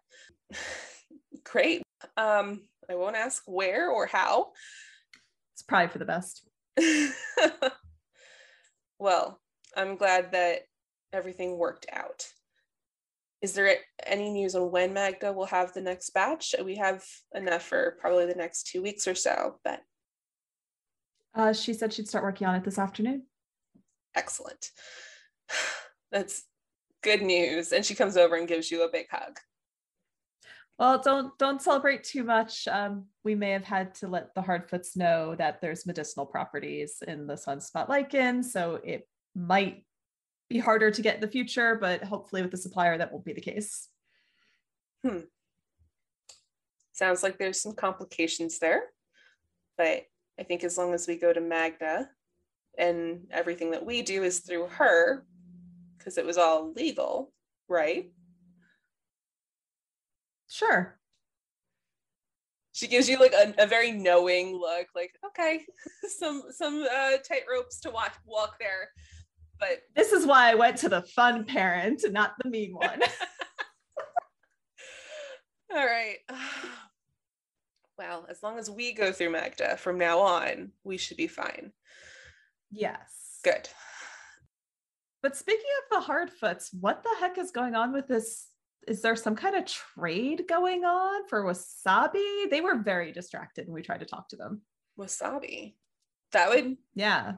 Great. 1.43 1.81
Um, 2.15 2.61
I 2.89 2.95
won't 2.95 3.15
ask 3.15 3.43
where 3.45 3.89
or 3.89 4.05
how. 4.05 4.51
It's 5.53 5.63
probably 5.63 5.89
for 5.89 5.99
the 5.99 6.05
best. 6.05 6.47
well, 8.99 9.39
I'm 9.75 9.95
glad 9.95 10.31
that 10.33 10.61
everything 11.13 11.57
worked 11.57 11.87
out. 11.91 12.27
Is 13.41 13.53
there 13.53 13.75
any 14.05 14.29
news 14.29 14.55
on 14.55 14.71
when 14.71 14.93
Magda 14.93 15.31
will 15.31 15.45
have 15.45 15.73
the 15.73 15.81
next 15.81 16.11
batch? 16.11 16.55
We 16.63 16.75
have 16.75 17.03
enough 17.35 17.63
for 17.63 17.97
probably 17.99 18.25
the 18.25 18.35
next 18.35 18.67
two 18.67 18.81
weeks 18.81 19.07
or 19.07 19.15
so, 19.15 19.59
but. 19.63 19.81
Uh, 21.35 21.53
she 21.53 21.73
said 21.73 21.93
she'd 21.93 22.07
start 22.07 22.23
working 22.23 22.47
on 22.47 22.55
it 22.55 22.63
this 22.63 22.79
afternoon. 22.79 23.23
Excellent. 24.15 24.71
That's 26.11 26.45
good 27.03 27.21
news. 27.21 27.71
And 27.71 27.85
she 27.85 27.93
comes 27.93 28.17
over 28.17 28.35
and 28.35 28.47
gives 28.47 28.71
you 28.71 28.83
a 28.83 28.91
big 28.91 29.07
hug. 29.11 29.39
Well, 30.79 30.99
don't 30.99 31.35
don't 31.39 31.61
celebrate 31.61 32.03
too 32.03 32.23
much. 32.23 32.67
Um, 32.67 33.05
we 33.23 33.33
may 33.33 33.49
have 33.51 33.63
had 33.63 33.95
to 33.95 34.07
let 34.07 34.35
the 34.35 34.41
Hardfoots 34.41 34.95
know 34.95 35.35
that 35.35 35.59
there's 35.59 35.87
medicinal 35.87 36.25
properties 36.25 37.01
in 37.07 37.25
the 37.25 37.33
sunspot 37.33 37.89
lichen, 37.89 38.43
so 38.43 38.79
it 38.83 39.07
might 39.33 39.85
be 40.49 40.59
harder 40.59 40.91
to 40.91 41.01
get 41.01 41.15
in 41.15 41.21
the 41.21 41.27
future, 41.27 41.75
but 41.75 42.03
hopefully 42.03 42.41
with 42.41 42.51
the 42.51 42.57
supplier 42.57 42.97
that 42.97 43.11
won't 43.11 43.25
be 43.25 43.33
the 43.33 43.41
case. 43.41 43.89
Hmm. 45.05 45.21
Sounds 46.93 47.23
like 47.23 47.37
there's 47.37 47.61
some 47.61 47.73
complications 47.73 48.59
there, 48.59 48.83
but 49.77 50.03
I 50.39 50.43
think 50.43 50.63
as 50.63 50.77
long 50.77 50.93
as 50.93 51.07
we 51.07 51.17
go 51.17 51.33
to 51.33 51.41
Magda 51.41 52.09
and 52.77 53.27
everything 53.31 53.71
that 53.71 53.85
we 53.85 54.03
do 54.03 54.23
is 54.23 54.39
through 54.39 54.67
her, 54.67 55.25
because 55.97 56.17
it 56.17 56.25
was 56.25 56.37
all 56.37 56.71
legal, 56.73 57.33
right? 57.67 58.11
Sure. 60.47 60.97
She 62.71 62.87
gives 62.87 63.09
you 63.09 63.19
like 63.19 63.33
a, 63.33 63.53
a 63.57 63.65
very 63.65 63.91
knowing 63.91 64.55
look, 64.55 64.87
like, 64.95 65.11
okay, 65.25 65.65
some 66.19 66.43
some 66.51 66.83
uh, 66.83 67.17
tight 67.27 67.43
ropes 67.49 67.79
to 67.81 67.89
walk 67.89 68.13
walk 68.25 68.59
there. 68.59 68.89
But 69.59 69.81
this 69.95 70.11
is 70.11 70.25
why 70.25 70.51
I 70.51 70.55
went 70.55 70.77
to 70.77 70.89
the 70.89 71.01
fun 71.01 71.45
parent, 71.45 72.03
not 72.11 72.33
the 72.43 72.49
mean 72.49 72.75
one. 72.75 73.01
All 75.73 75.85
right. 75.85 76.17
Well, 77.99 78.27
as 78.29 78.43
long 78.43 78.59
as 78.59 78.69
we 78.69 78.93
go 78.93 79.11
through 79.11 79.31
Magda 79.31 79.75
from 79.75 79.97
now 79.97 80.19
on, 80.19 80.71
we 80.83 80.97
should 80.97 81.17
be 81.17 81.25
fine. 81.25 81.71
Yes. 82.69 83.39
Good. 83.43 83.67
But 85.23 85.35
speaking 85.35 85.65
of 85.91 86.05
the 86.05 86.13
Hardfoots, 86.13 86.69
what 86.79 87.01
the 87.01 87.09
heck 87.19 87.39
is 87.39 87.49
going 87.49 87.73
on 87.73 87.93
with 87.93 88.07
this 88.07 88.45
is 88.87 89.01
there 89.01 89.15
some 89.15 89.35
kind 89.35 89.55
of 89.55 89.65
trade 89.65 90.43
going 90.47 90.85
on 90.85 91.27
for 91.27 91.43
wasabi? 91.43 92.49
They 92.49 92.61
were 92.61 92.77
very 92.77 93.11
distracted 93.11 93.67
when 93.67 93.75
we 93.75 93.81
tried 93.81 93.99
to 93.99 94.05
talk 94.05 94.29
to 94.29 94.35
them. 94.35 94.61
Wasabi. 94.97 95.75
That 96.31 96.49
would 96.49 96.77
yeah. 96.95 97.33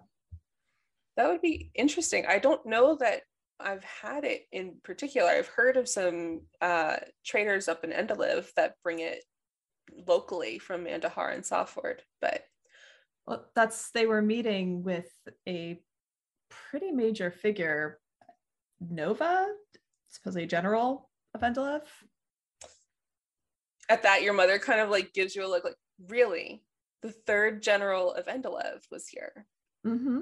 That 1.17 1.28
would 1.30 1.41
be 1.41 1.71
interesting. 1.75 2.25
I 2.28 2.39
don't 2.39 2.65
know 2.65 2.95
that 2.99 3.23
I've 3.60 3.84
had 3.84 4.23
it 4.23 4.47
in 4.52 4.78
particular. 4.84 5.30
I've 5.30 5.47
heard 5.47 5.75
of 5.75 5.89
some 5.89 6.41
uh, 6.62 6.97
traders 7.25 7.67
up 7.67 7.84
in 7.84 7.91
Endelev 7.91 8.54
that 8.56 8.75
bring 8.84 8.99
it 8.99 9.23
locally 10.08 10.60
from 10.60 10.86
Mandahar 10.86 11.34
and 11.34 11.45
Sawford, 11.45 12.02
but 12.21 12.43
well, 13.28 13.45
that's 13.56 13.91
they 13.91 14.06
were 14.06 14.21
meeting 14.21 14.84
with 14.84 15.12
a 15.47 15.80
pretty 16.49 16.91
major 16.91 17.32
figure, 17.32 17.99
Nova, 18.80 19.47
supposedly 20.08 20.43
a 20.43 20.47
general 20.47 21.09
of 21.34 21.42
Endelev. 21.42 21.82
At 23.89 24.04
that, 24.04 24.22
your 24.22 24.34
mother 24.34 24.60
kind 24.60 24.80
of 24.80 24.89
like 24.89 25.13
gives 25.13 25.36
you 25.36 25.46
a 25.46 25.48
look 25.48 25.63
like, 25.63 25.76
really? 26.08 26.63
The 27.02 27.12
third 27.12 27.62
general 27.62 28.13
of 28.13 28.28
Endelev 28.28 28.84
was 28.92 29.08
here. 29.08 29.46
Mm-hmm. 29.86 30.22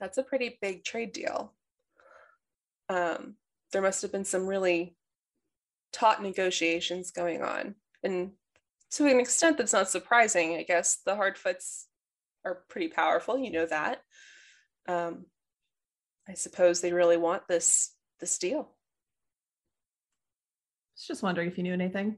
That's 0.00 0.18
a 0.18 0.22
pretty 0.22 0.58
big 0.60 0.84
trade 0.84 1.12
deal. 1.12 1.52
Um, 2.88 3.36
there 3.72 3.82
must 3.82 4.02
have 4.02 4.12
been 4.12 4.24
some 4.24 4.46
really 4.46 4.96
taut 5.92 6.22
negotiations 6.22 7.10
going 7.10 7.42
on. 7.42 7.74
And 8.02 8.32
to 8.92 9.06
an 9.06 9.20
extent 9.20 9.58
that's 9.58 9.72
not 9.72 9.88
surprising, 9.88 10.56
I 10.56 10.62
guess 10.62 10.96
the 10.96 11.12
Hardfoots 11.12 11.84
are 12.44 12.62
pretty 12.68 12.88
powerful, 12.88 13.38
you 13.38 13.50
know 13.50 13.66
that. 13.66 14.02
Um, 14.88 15.26
I 16.28 16.34
suppose 16.34 16.80
they 16.80 16.92
really 16.92 17.16
want 17.16 17.48
this 17.48 17.94
this 18.20 18.38
deal 18.38 18.68
was 21.02 21.08
just 21.08 21.22
wondering 21.22 21.48
if 21.48 21.56
you 21.56 21.64
knew 21.64 21.72
anything. 21.72 22.16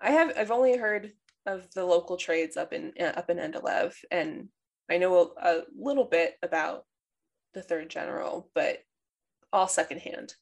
I 0.00 0.12
have. 0.12 0.32
I've 0.36 0.50
only 0.50 0.76
heard 0.76 1.12
of 1.46 1.70
the 1.74 1.84
local 1.84 2.16
trades 2.16 2.56
up 2.56 2.72
in 2.72 2.92
uh, 2.98 3.12
up 3.16 3.28
in 3.28 3.36
Endelev, 3.36 3.94
and 4.10 4.48
I 4.90 4.96
know 4.96 5.32
a, 5.36 5.48
a 5.48 5.62
little 5.78 6.04
bit 6.04 6.36
about 6.42 6.84
the 7.52 7.62
third 7.62 7.90
general, 7.90 8.50
but 8.54 8.78
all 9.52 9.68
secondhand. 9.68 10.34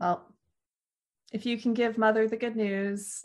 Well, 0.00 0.34
if 1.32 1.44
you 1.44 1.58
can 1.58 1.74
give 1.74 1.98
mother 1.98 2.26
the 2.26 2.36
good 2.36 2.56
news, 2.56 3.22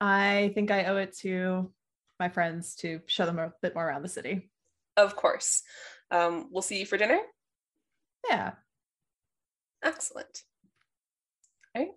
I 0.00 0.52
think 0.54 0.70
I 0.70 0.84
owe 0.84 0.96
it 0.96 1.16
to 1.18 1.72
my 2.20 2.28
friends 2.28 2.74
to 2.76 3.00
show 3.06 3.24
them 3.24 3.38
a 3.38 3.52
bit 3.62 3.74
more 3.74 3.86
around 3.86 4.02
the 4.02 4.08
city. 4.08 4.50
Of 4.96 5.16
course. 5.16 5.62
Um, 6.10 6.48
we'll 6.50 6.62
see 6.62 6.80
you 6.80 6.86
for 6.86 6.98
dinner. 6.98 7.20
Yeah. 8.28 8.52
Excellent. 9.82 10.42
Right. 11.74 11.88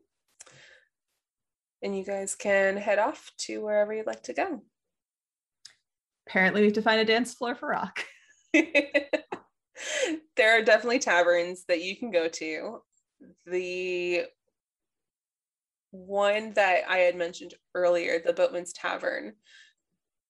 And 1.81 1.97
you 1.97 2.03
guys 2.03 2.35
can 2.35 2.77
head 2.77 2.99
off 2.99 3.31
to 3.39 3.63
wherever 3.63 3.93
you'd 3.93 4.07
like 4.07 4.23
to 4.23 4.33
go. 4.33 4.61
Apparently, 6.27 6.61
we 6.61 6.67
have 6.67 6.75
to 6.75 6.81
find 6.81 6.99
a 6.99 7.05
dance 7.05 7.33
floor 7.33 7.55
for 7.55 7.69
rock. 7.69 8.03
there 8.53 10.57
are 10.57 10.63
definitely 10.63 10.99
taverns 10.99 11.65
that 11.67 11.83
you 11.83 11.95
can 11.95 12.11
go 12.11 12.27
to. 12.27 12.79
The 13.45 14.25
one 15.91 16.53
that 16.53 16.81
I 16.89 16.97
had 16.97 17.15
mentioned 17.15 17.53
earlier, 17.73 18.19
the 18.19 18.33
Boatman's 18.33 18.73
Tavern, 18.73 19.33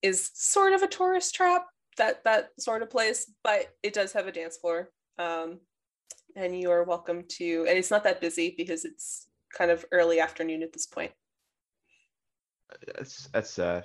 is 0.02 0.30
sort 0.34 0.74
of 0.74 0.82
a 0.82 0.88
tourist 0.88 1.34
trap, 1.34 1.66
that 1.98 2.24
that 2.26 2.50
sort 2.60 2.82
of 2.82 2.90
place, 2.90 3.32
but 3.44 3.68
it 3.82 3.94
does 3.94 4.12
have 4.14 4.28
a 4.28 4.32
dance 4.32 4.58
floor. 4.58 4.90
Um, 5.18 5.60
and 6.36 6.60
you 6.60 6.70
are 6.72 6.84
welcome 6.84 7.24
to, 7.30 7.66
and 7.68 7.78
it's 7.78 7.92
not 7.92 8.04
that 8.04 8.22
busy 8.22 8.54
because 8.58 8.84
it's 8.84 9.28
kind 9.58 9.72
of 9.72 9.86
early 9.92 10.20
afternoon 10.20 10.62
at 10.64 10.74
this 10.74 10.86
point. 10.86 11.12
That's 12.96 13.28
that's 13.28 13.60
uh 13.60 13.84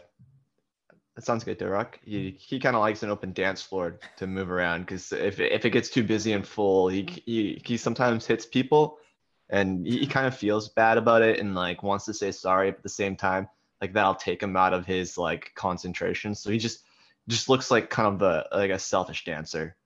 that 1.17 1.25
sounds 1.25 1.45
good, 1.45 1.61
Rock. 1.61 1.99
He 2.05 2.37
he 2.39 2.59
kind 2.59 2.77
of 2.77 2.81
likes 2.81 3.03
an 3.03 3.11
open 3.11 3.33
dance 3.33 3.63
floor 3.63 3.99
to 4.17 4.27
move 4.27 4.51
around 4.51 4.81
because 4.83 5.13
if 5.13 5.39
if 5.41 5.65
it 5.65 5.71
gets 5.71 5.91
too 5.91 6.03
busy 6.03 6.33
and 6.33 6.47
full, 6.47 6.89
he 6.89 7.07
he, 7.27 7.63
he 7.65 7.77
sometimes 7.77 8.27
hits 8.27 8.47
people, 8.47 8.99
and 9.49 9.87
he, 9.87 9.99
he 9.99 10.07
kind 10.07 10.27
of 10.27 10.37
feels 10.37 10.69
bad 10.69 10.99
about 10.99 11.23
it 11.23 11.39
and 11.39 11.55
like 11.55 11.83
wants 11.83 12.05
to 12.07 12.15
say 12.15 12.33
sorry, 12.33 12.71
but 12.71 12.79
at 12.79 12.83
the 12.83 12.89
same 12.89 13.17
time, 13.17 13.49
like 13.81 13.93
that'll 13.93 14.15
take 14.15 14.43
him 14.43 14.57
out 14.57 14.73
of 14.73 14.87
his 14.87 15.19
like 15.19 15.53
concentration. 15.55 16.35
So 16.35 16.51
he 16.51 16.59
just 16.59 16.85
just 17.29 17.49
looks 17.49 17.71
like 17.71 17.91
kind 17.91 18.09
of 18.09 18.19
the 18.19 18.47
like 18.57 18.71
a 18.71 18.79
selfish 18.79 19.25
dancer, 19.25 19.77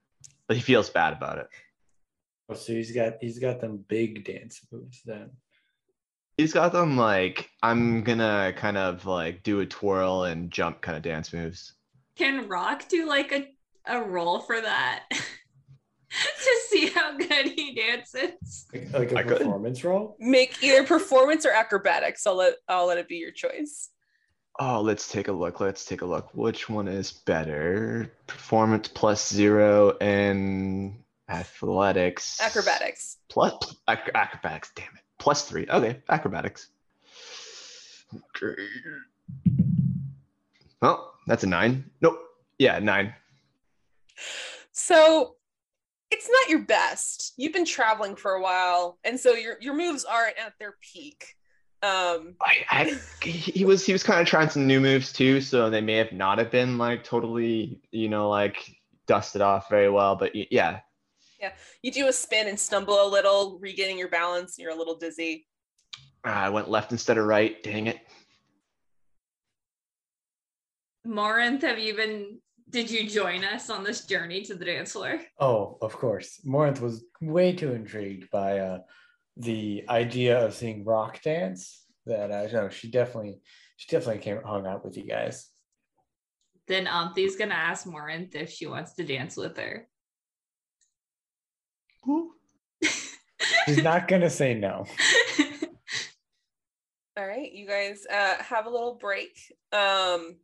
but 0.46 0.56
he 0.56 0.62
feels 0.62 0.90
bad 0.90 1.14
about 1.14 1.38
it. 1.38 1.48
Oh, 2.48 2.54
so 2.54 2.72
he's 2.72 2.92
got 2.92 3.14
he's 3.20 3.38
got 3.38 3.60
them 3.60 3.84
big 3.88 4.24
dance 4.24 4.60
moves 4.70 5.00
then. 5.04 5.30
He's 6.36 6.52
got 6.52 6.72
them 6.72 6.96
like 6.96 7.50
I'm 7.62 8.02
gonna 8.02 8.52
kind 8.56 8.76
of 8.76 9.06
like 9.06 9.42
do 9.42 9.60
a 9.60 9.66
twirl 9.66 10.24
and 10.24 10.50
jump 10.50 10.80
kind 10.80 10.96
of 10.96 11.02
dance 11.02 11.32
moves. 11.32 11.74
Can 12.16 12.48
Rock 12.48 12.88
do 12.88 13.06
like 13.06 13.32
a, 13.32 13.48
a 13.86 14.02
roll 14.02 14.40
for 14.40 14.60
that? 14.60 15.04
to 15.10 16.60
see 16.68 16.88
how 16.88 17.16
good 17.16 17.46
he 17.48 17.74
dances. 17.74 18.66
Like, 18.72 18.92
like 18.92 19.12
a 19.12 19.18
I 19.18 19.22
could. 19.22 19.38
performance 19.38 19.84
roll? 19.84 20.16
Make 20.18 20.62
either 20.62 20.84
performance 20.84 21.44
or 21.46 21.50
acrobatics. 21.50 22.26
I'll 22.26 22.36
let 22.36 22.54
I'll 22.68 22.86
let 22.86 22.98
it 22.98 23.08
be 23.08 23.16
your 23.16 23.32
choice. 23.32 23.90
Oh, 24.60 24.80
let's 24.80 25.10
take 25.10 25.26
a 25.28 25.32
look. 25.32 25.58
Let's 25.58 25.84
take 25.84 26.02
a 26.02 26.06
look. 26.06 26.32
Which 26.34 26.68
one 26.68 26.86
is 26.86 27.10
better? 27.10 28.12
Performance 28.28 28.86
plus 28.86 29.32
zero 29.32 29.96
and 30.00 31.02
athletics. 31.28 32.40
Acrobatics. 32.40 33.18
Plus 33.28 33.54
ac- 33.88 34.12
acrobatics. 34.14 34.70
Damn 34.76 34.94
it. 34.94 35.03
Plus 35.24 35.48
three. 35.48 35.66
Okay, 35.70 36.02
acrobatics. 36.10 36.68
Okay. 38.14 38.62
Oh, 40.82 41.12
that's 41.26 41.44
a 41.44 41.46
nine. 41.46 41.90
Nope. 42.02 42.18
Yeah, 42.58 42.78
nine. 42.78 43.14
So 44.72 45.37
it's 46.10 46.28
not 46.28 46.50
your 46.50 46.58
best. 46.66 47.32
You've 47.38 47.54
been 47.54 47.64
traveling 47.64 48.16
for 48.16 48.32
a 48.32 48.42
while, 48.42 48.98
and 49.02 49.18
so 49.18 49.32
your 49.32 49.56
your 49.62 49.72
moves 49.72 50.04
aren't 50.04 50.37
at 50.37 50.52
their 50.58 50.74
peak. 50.82 51.37
Um, 51.82 52.34
I, 52.42 52.66
I 52.70 52.98
he 53.26 53.64
was 53.64 53.87
he 53.87 53.92
was 53.92 54.02
kind 54.02 54.20
of 54.20 54.26
trying 54.26 54.50
some 54.50 54.66
new 54.66 54.78
moves 54.78 55.10
too, 55.10 55.40
so 55.40 55.70
they 55.70 55.80
may 55.80 55.94
have 55.94 56.12
not 56.12 56.37
have 56.37 56.50
been 56.50 56.76
like 56.76 57.02
totally, 57.02 57.80
you 57.92 58.10
know, 58.10 58.28
like 58.28 58.76
dusted 59.06 59.40
off 59.40 59.70
very 59.70 59.88
well. 59.88 60.16
But 60.16 60.32
y- 60.34 60.48
yeah, 61.44 61.52
you 61.83 61.92
do 61.92 62.09
a 62.09 62.12
spin 62.12 62.48
and 62.48 62.59
stumble 62.59 63.07
a 63.07 63.09
little, 63.09 63.59
regaining 63.61 63.98
your 63.98 64.09
balance. 64.09 64.57
And 64.57 64.64
you're 64.64 64.72
a 64.72 64.78
little 64.78 64.96
dizzy. 64.96 65.46
I 66.24 66.48
went 66.48 66.70
left 66.70 66.92
instead 66.92 67.18
of 67.18 67.26
right. 67.26 67.62
Dang 67.62 67.87
it. 67.87 67.98
Morinth, 71.07 71.62
have 71.62 71.78
you 71.78 71.94
been? 71.94 72.38
Did 72.70 72.90
you 72.90 73.09
join 73.09 73.44
us 73.44 73.68
on 73.68 73.85
this 73.85 74.07
journey 74.07 74.42
to 74.42 74.54
the 74.54 74.64
dance 74.64 74.92
floor? 74.92 75.20
Oh, 75.38 75.76
of 75.83 75.92
course. 75.92 76.40
Morinth 76.46 76.80
was 76.80 77.04
way 77.20 77.52
too 77.52 77.72
intrigued 77.72 78.30
by 78.30 78.59
uh, 78.59 78.78
the 79.37 79.85
idea 79.88 80.44
of 80.44 80.54
seeing 80.54 80.85
rock 80.85 81.20
dance 81.22 81.85
that 82.07 82.33
I 82.33 82.46
know 82.50 82.70
she 82.70 82.90
definitely 82.90 83.40
she 83.76 83.94
definitely 83.94 84.22
came 84.22 84.40
hung 84.42 84.66
out 84.66 84.85
with 84.85 84.96
you 84.96 85.04
guys. 85.04 85.50
Then 86.66 86.87
Aunthie's 86.87 87.37
gonna 87.37 87.54
ask 87.54 87.87
Morinth 87.87 88.35
if 88.35 88.50
she 88.50 88.66
wants 88.66 88.94
to 88.94 89.04
dance 89.04 89.37
with 89.37 89.59
her. 89.59 89.87
She's 93.66 93.82
not 93.82 94.08
gonna 94.08 94.30
say 94.30 94.54
no. 94.54 94.86
All 97.16 97.26
right, 97.26 97.52
you 97.52 97.66
guys 97.66 98.06
uh, 98.12 98.42
have 98.42 98.66
a 98.66 98.70
little 98.70 98.94
break. 98.94 99.38
Um, 99.72 100.36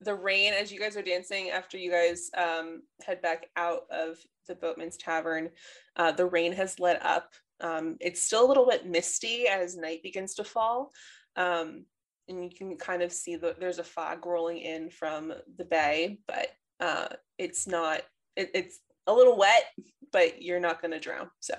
the 0.00 0.14
rain, 0.14 0.52
as 0.52 0.70
you 0.70 0.78
guys 0.78 0.96
are 0.96 1.02
dancing 1.02 1.50
after 1.50 1.76
you 1.76 1.90
guys 1.90 2.30
um, 2.36 2.82
head 3.04 3.20
back 3.22 3.46
out 3.56 3.82
of 3.90 4.16
the 4.46 4.54
Boatman's 4.54 4.96
Tavern, 4.96 5.50
uh, 5.96 6.12
the 6.12 6.26
rain 6.26 6.52
has 6.52 6.78
let 6.78 7.04
up. 7.04 7.32
Um, 7.60 7.96
it's 8.00 8.22
still 8.22 8.46
a 8.46 8.48
little 8.48 8.66
bit 8.66 8.86
misty 8.86 9.46
as 9.48 9.76
night 9.76 10.02
begins 10.02 10.34
to 10.34 10.44
fall. 10.44 10.92
Um, 11.36 11.84
and 12.28 12.44
you 12.44 12.50
can 12.56 12.76
kind 12.76 13.02
of 13.02 13.12
see 13.12 13.36
that 13.36 13.58
there's 13.58 13.78
a 13.78 13.84
fog 13.84 14.26
rolling 14.26 14.58
in 14.58 14.90
from 14.90 15.32
the 15.56 15.64
bay, 15.64 16.18
but 16.28 16.48
uh, 16.80 17.08
it's 17.38 17.66
not, 17.66 18.02
it, 18.36 18.50
it's 18.54 18.80
a 19.08 19.12
little 19.12 19.36
wet, 19.36 19.64
but 20.12 20.40
you're 20.42 20.60
not 20.60 20.80
going 20.80 20.92
to 20.92 21.00
drown. 21.00 21.28
So 21.40 21.54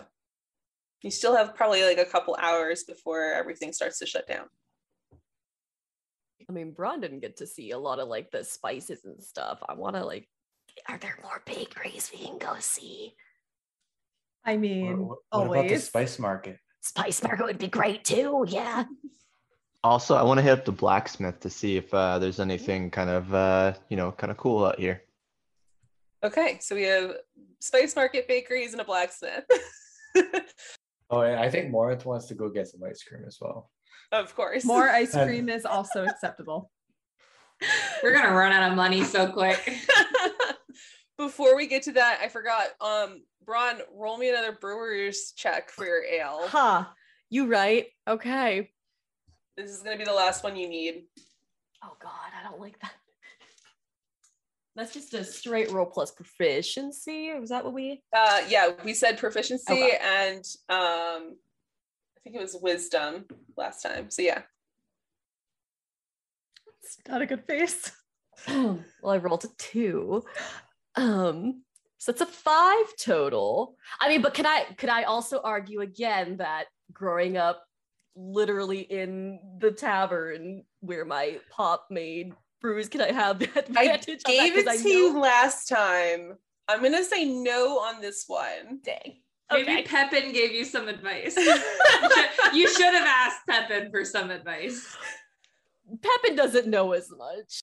you 1.03 1.11
still 1.11 1.35
have 1.35 1.55
probably 1.55 1.83
like 1.83 1.97
a 1.97 2.05
couple 2.05 2.37
hours 2.41 2.83
before 2.85 3.33
everything 3.33 3.73
starts 3.73 3.99
to 3.99 4.05
shut 4.05 4.27
down. 4.27 4.45
I 6.47 6.51
mean, 6.51 6.71
Braun 6.71 7.01
didn't 7.01 7.19
get 7.19 7.37
to 7.37 7.47
see 7.47 7.71
a 7.71 7.77
lot 7.77 7.99
of 7.99 8.07
like 8.07 8.31
the 8.31 8.43
spices 8.43 9.01
and 9.05 9.21
stuff. 9.21 9.59
I 9.67 9.73
want 9.73 9.95
to 9.97 10.05
like, 10.05 10.27
are 10.87 10.97
there 10.97 11.17
more 11.21 11.41
bakeries 11.45 12.11
we 12.13 12.25
can 12.25 12.37
go 12.37 12.55
see? 12.59 13.13
I 14.45 14.53
What, 14.53 14.59
mean, 14.61 15.05
what- 15.07 15.17
what 15.31 15.41
about 15.41 15.53
the 15.53 15.57
always. 15.59 15.83
spice 15.87 16.17
market? 16.17 16.57
Spice 16.81 17.21
Market 17.23 17.43
would 17.45 17.57
be 17.57 17.67
great 17.67 18.05
too. 18.05 18.45
Yeah. 18.47 18.85
Also, 19.83 20.15
I 20.15 20.23
want 20.23 20.37
to 20.37 20.41
hit 20.41 20.53
up 20.59 20.63
the 20.65 20.71
blacksmith 20.71 21.39
to 21.41 21.49
see 21.49 21.75
if 21.77 21.93
uh, 21.93 22.19
there's 22.19 22.39
anything 22.39 22.89
kind 22.89 23.09
of, 23.09 23.33
uh, 23.33 23.73
you 23.89 23.97
know, 23.97 24.11
kind 24.13 24.31
of 24.31 24.37
cool 24.37 24.65
out 24.65 24.79
here. 24.79 25.03
Okay, 26.23 26.57
so 26.61 26.75
we 26.75 26.83
have 26.83 27.13
spice 27.59 27.95
market 27.95 28.27
bakeries 28.27 28.73
and 28.73 28.81
a 28.81 28.85
blacksmith. 28.85 29.45
Oh, 31.11 31.21
and 31.21 31.39
I 31.39 31.49
think 31.49 31.71
Morinth 31.71 32.05
wants 32.05 32.27
to 32.27 32.35
go 32.35 32.49
get 32.49 32.67
some 32.67 32.83
ice 32.83 33.01
cream 33.03 33.23
as 33.25 33.37
well. 33.41 33.71
of 34.11 34.35
course. 34.35 34.63
More 34.63 34.89
ice 34.89 35.13
cream 35.13 35.49
is 35.49 35.65
also 35.65 36.05
acceptable. 36.05 36.71
We're 38.03 38.13
gonna 38.13 38.35
run 38.35 38.51
out 38.51 38.69
of 38.71 38.77
money 38.77 39.03
so 39.03 39.27
quick. 39.27 39.75
Before 41.17 41.55
we 41.55 41.67
get 41.67 41.83
to 41.83 41.93
that, 41.93 42.19
I 42.21 42.29
forgot. 42.29 42.67
Um, 42.79 43.23
Braun, 43.43 43.79
roll 43.93 44.17
me 44.17 44.29
another 44.29 44.51
brewer's 44.53 45.33
check 45.35 45.71
for 45.71 45.85
your 45.85 46.05
ale. 46.05 46.47
Ha. 46.47 46.93
You 47.29 47.47
right. 47.47 47.87
Okay. 48.07 48.69
This 49.57 49.71
is 49.71 49.81
gonna 49.81 49.97
be 49.97 50.05
the 50.05 50.13
last 50.13 50.43
one 50.43 50.55
you 50.55 50.69
need. 50.69 51.05
Oh 51.83 51.97
God, 51.99 52.11
I 52.39 52.47
don't 52.47 52.61
like 52.61 52.79
that. 52.81 52.93
That's 54.79 54.93
just 54.93 55.13
a 55.13 55.25
straight 55.25 55.71
roll 55.71 55.87
plus 55.87 56.09
proficiency. 56.09 57.33
Was 57.37 57.49
that 57.49 57.65
what 57.65 57.73
we? 57.73 58.01
Uh, 58.15 58.39
yeah, 58.47 58.69
we 58.85 58.93
said 58.93 59.17
proficiency 59.17 59.73
Okay. 59.73 59.97
and 60.01 60.37
um, 60.69 61.35
I 62.15 62.19
think 62.23 62.37
it 62.37 62.41
was 62.41 62.55
wisdom 62.61 63.25
last 63.57 63.81
time. 63.81 64.09
So 64.09 64.21
yeah, 64.21 64.43
It's 66.81 66.97
not 67.09 67.21
a 67.21 67.25
good 67.25 67.43
face. 67.43 67.91
well, 68.47 68.79
I 69.03 69.17
rolled 69.17 69.43
a 69.43 69.49
two. 69.57 70.23
Um, 70.95 71.63
so 71.97 72.11
it's 72.11 72.21
a 72.21 72.25
five 72.25 72.85
total. 72.97 73.75
I 73.99 74.07
mean, 74.07 74.21
but 74.21 74.33
can 74.33 74.45
I 74.45 74.63
could 74.77 74.87
I 74.87 75.03
also 75.03 75.41
argue 75.43 75.81
again 75.81 76.37
that 76.37 76.67
growing 76.93 77.35
up 77.35 77.65
literally 78.15 78.79
in 78.79 79.39
the 79.59 79.71
tavern 79.71 80.63
where 80.79 81.03
my 81.03 81.39
pop 81.51 81.87
made 81.89 82.31
brews, 82.59 82.89
can 82.89 83.01
I 83.01 83.11
have 83.11 83.39
the 83.39 83.49
I 83.55 83.59
advantage? 83.59 84.09
on 84.09 84.15
that? 84.17 84.25
gave 84.27 84.55
it 84.57 84.65
'Cause 84.65 84.79
I 84.79 84.83
to 84.83 84.89
you 84.89 85.19
last 85.19 85.67
time. 85.67 86.37
I'm 86.67 86.83
gonna 86.83 87.03
say 87.03 87.25
no 87.25 87.79
on 87.79 88.01
this 88.01 88.25
one. 88.27 88.79
Dang. 88.83 89.21
Maybe 89.51 89.63
Okay. 89.71 89.83
Pepin 89.83 90.31
gave 90.31 90.51
you 90.51 90.63
some 90.63 90.87
advice. 90.87 91.35
you 92.53 92.67
should 92.69 92.93
have 92.93 93.07
asked 93.07 93.47
Pepin 93.47 93.89
for 93.89 94.05
some 94.05 94.29
advice. 94.29 94.95
Pepin 96.01 96.35
doesn't 96.35 96.67
know 96.67 96.91
as 96.91 97.09
much. 97.09 97.61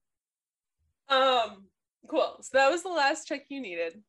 Um, 1.09 1.67
cool. 2.09 2.39
So 2.43 2.51
that 2.55 2.71
was 2.73 2.83
the 2.83 2.89
last 2.89 3.29
check 3.29 3.45
you 3.49 3.61
needed. 3.61 4.03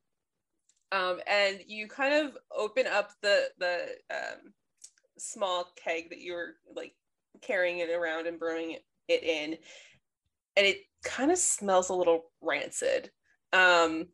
Um, 0.91 1.19
and 1.27 1.59
you 1.67 1.87
kind 1.87 2.13
of 2.15 2.35
open 2.55 2.87
up 2.87 3.11
the 3.21 3.49
the 3.59 3.89
um, 4.09 4.53
small 5.19 5.67
keg 5.75 6.09
that 6.09 6.21
you're 6.21 6.53
like 6.75 6.95
carrying 7.41 7.79
it 7.79 7.91
around 7.91 8.25
and 8.25 8.39
brewing 8.39 8.71
it, 8.71 8.85
it 9.07 9.23
in, 9.23 9.57
and 10.57 10.65
it 10.65 10.79
kind 11.03 11.31
of 11.31 11.37
smells 11.37 11.89
a 11.89 11.93
little 11.93 12.23
rancid. 12.41 13.11
Um, 13.53 14.07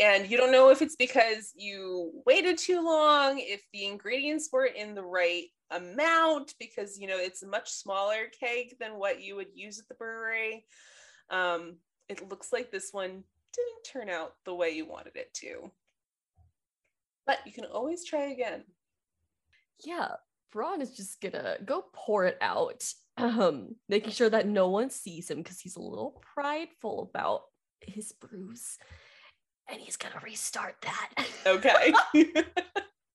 and 0.00 0.28
you 0.28 0.36
don't 0.36 0.50
know 0.50 0.70
if 0.70 0.82
it's 0.82 0.96
because 0.96 1.52
you 1.56 2.10
waited 2.26 2.58
too 2.58 2.84
long, 2.84 3.38
if 3.38 3.62
the 3.72 3.86
ingredients 3.86 4.48
were 4.52 4.66
in 4.66 4.94
the 4.94 5.04
right 5.04 5.46
amount, 5.70 6.54
because 6.58 6.98
you 6.98 7.06
know 7.06 7.16
it's 7.16 7.44
a 7.44 7.48
much 7.48 7.70
smaller 7.70 8.26
keg 8.38 8.74
than 8.80 8.98
what 8.98 9.22
you 9.22 9.36
would 9.36 9.54
use 9.54 9.78
at 9.78 9.88
the 9.88 9.94
brewery. 9.94 10.66
Um, 11.30 11.76
it 12.08 12.28
looks 12.28 12.52
like 12.52 12.70
this 12.70 12.88
one 12.92 13.22
didn't 13.52 13.84
turn 13.86 14.10
out 14.10 14.34
the 14.44 14.54
way 14.54 14.70
you 14.70 14.86
wanted 14.86 15.14
it 15.14 15.32
to. 15.34 15.70
But 17.26 17.38
you 17.46 17.52
can 17.52 17.64
always 17.64 18.04
try 18.04 18.32
again. 18.32 18.64
Yeah, 19.84 20.08
Braun 20.52 20.82
is 20.82 20.96
just 20.96 21.20
gonna 21.20 21.56
go 21.64 21.84
pour 21.92 22.26
it 22.26 22.36
out, 22.40 22.84
um, 23.16 23.76
making 23.88 24.12
sure 24.12 24.30
that 24.30 24.46
no 24.46 24.68
one 24.68 24.90
sees 24.90 25.30
him 25.30 25.38
because 25.38 25.60
he's 25.60 25.76
a 25.76 25.80
little 25.80 26.22
prideful 26.34 27.10
about 27.10 27.42
his 27.80 28.12
brews. 28.12 28.78
And 29.68 29.80
he's 29.80 29.96
gonna 29.96 30.20
restart 30.22 30.76
that. 30.82 31.26
Okay. 31.46 31.92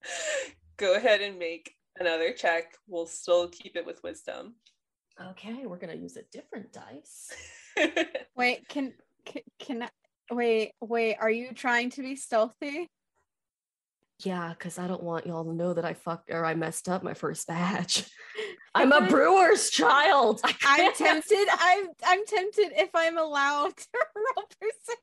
Go 0.77 0.95
ahead 0.95 1.21
and 1.21 1.37
make 1.37 1.75
another 1.99 2.31
check. 2.33 2.73
We'll 2.87 3.05
still 3.05 3.49
keep 3.49 3.75
it 3.75 3.85
with 3.85 4.03
wisdom. 4.03 4.55
okay, 5.31 5.65
we're 5.65 5.77
gonna 5.77 5.95
use 5.95 6.17
a 6.17 6.23
different 6.31 6.73
dice. 6.73 7.31
Wait, 8.35 8.67
can 8.67 8.93
can, 9.25 9.41
can 9.59 9.83
I, 9.83 9.89
wait 10.31 10.71
wait? 10.81 11.15
Are 11.19 11.29
you 11.29 11.53
trying 11.53 11.89
to 11.91 12.01
be 12.01 12.15
stealthy? 12.15 12.89
Yeah, 14.19 14.49
because 14.49 14.77
I 14.77 14.87
don't 14.87 15.03
want 15.03 15.25
y'all 15.25 15.45
to 15.45 15.53
know 15.53 15.73
that 15.73 15.85
I 15.85 15.93
fucked 15.93 16.29
or 16.29 16.43
I 16.45 16.53
messed 16.53 16.89
up 16.89 17.03
my 17.03 17.13
first 17.13 17.47
batch. 17.47 18.03
I'm 18.75 18.91
a 18.91 19.07
brewer's 19.07 19.69
child. 19.69 20.41
I 20.43 20.53
I'm 20.63 20.93
tempted. 20.95 21.47
I'm 21.51 21.87
I'm 22.05 22.25
tempted 22.25 22.71
if 22.75 22.89
I'm 22.93 23.17
allowed 23.17 23.75
to 23.77 23.87
roll 24.15 24.45
perception 24.59 24.99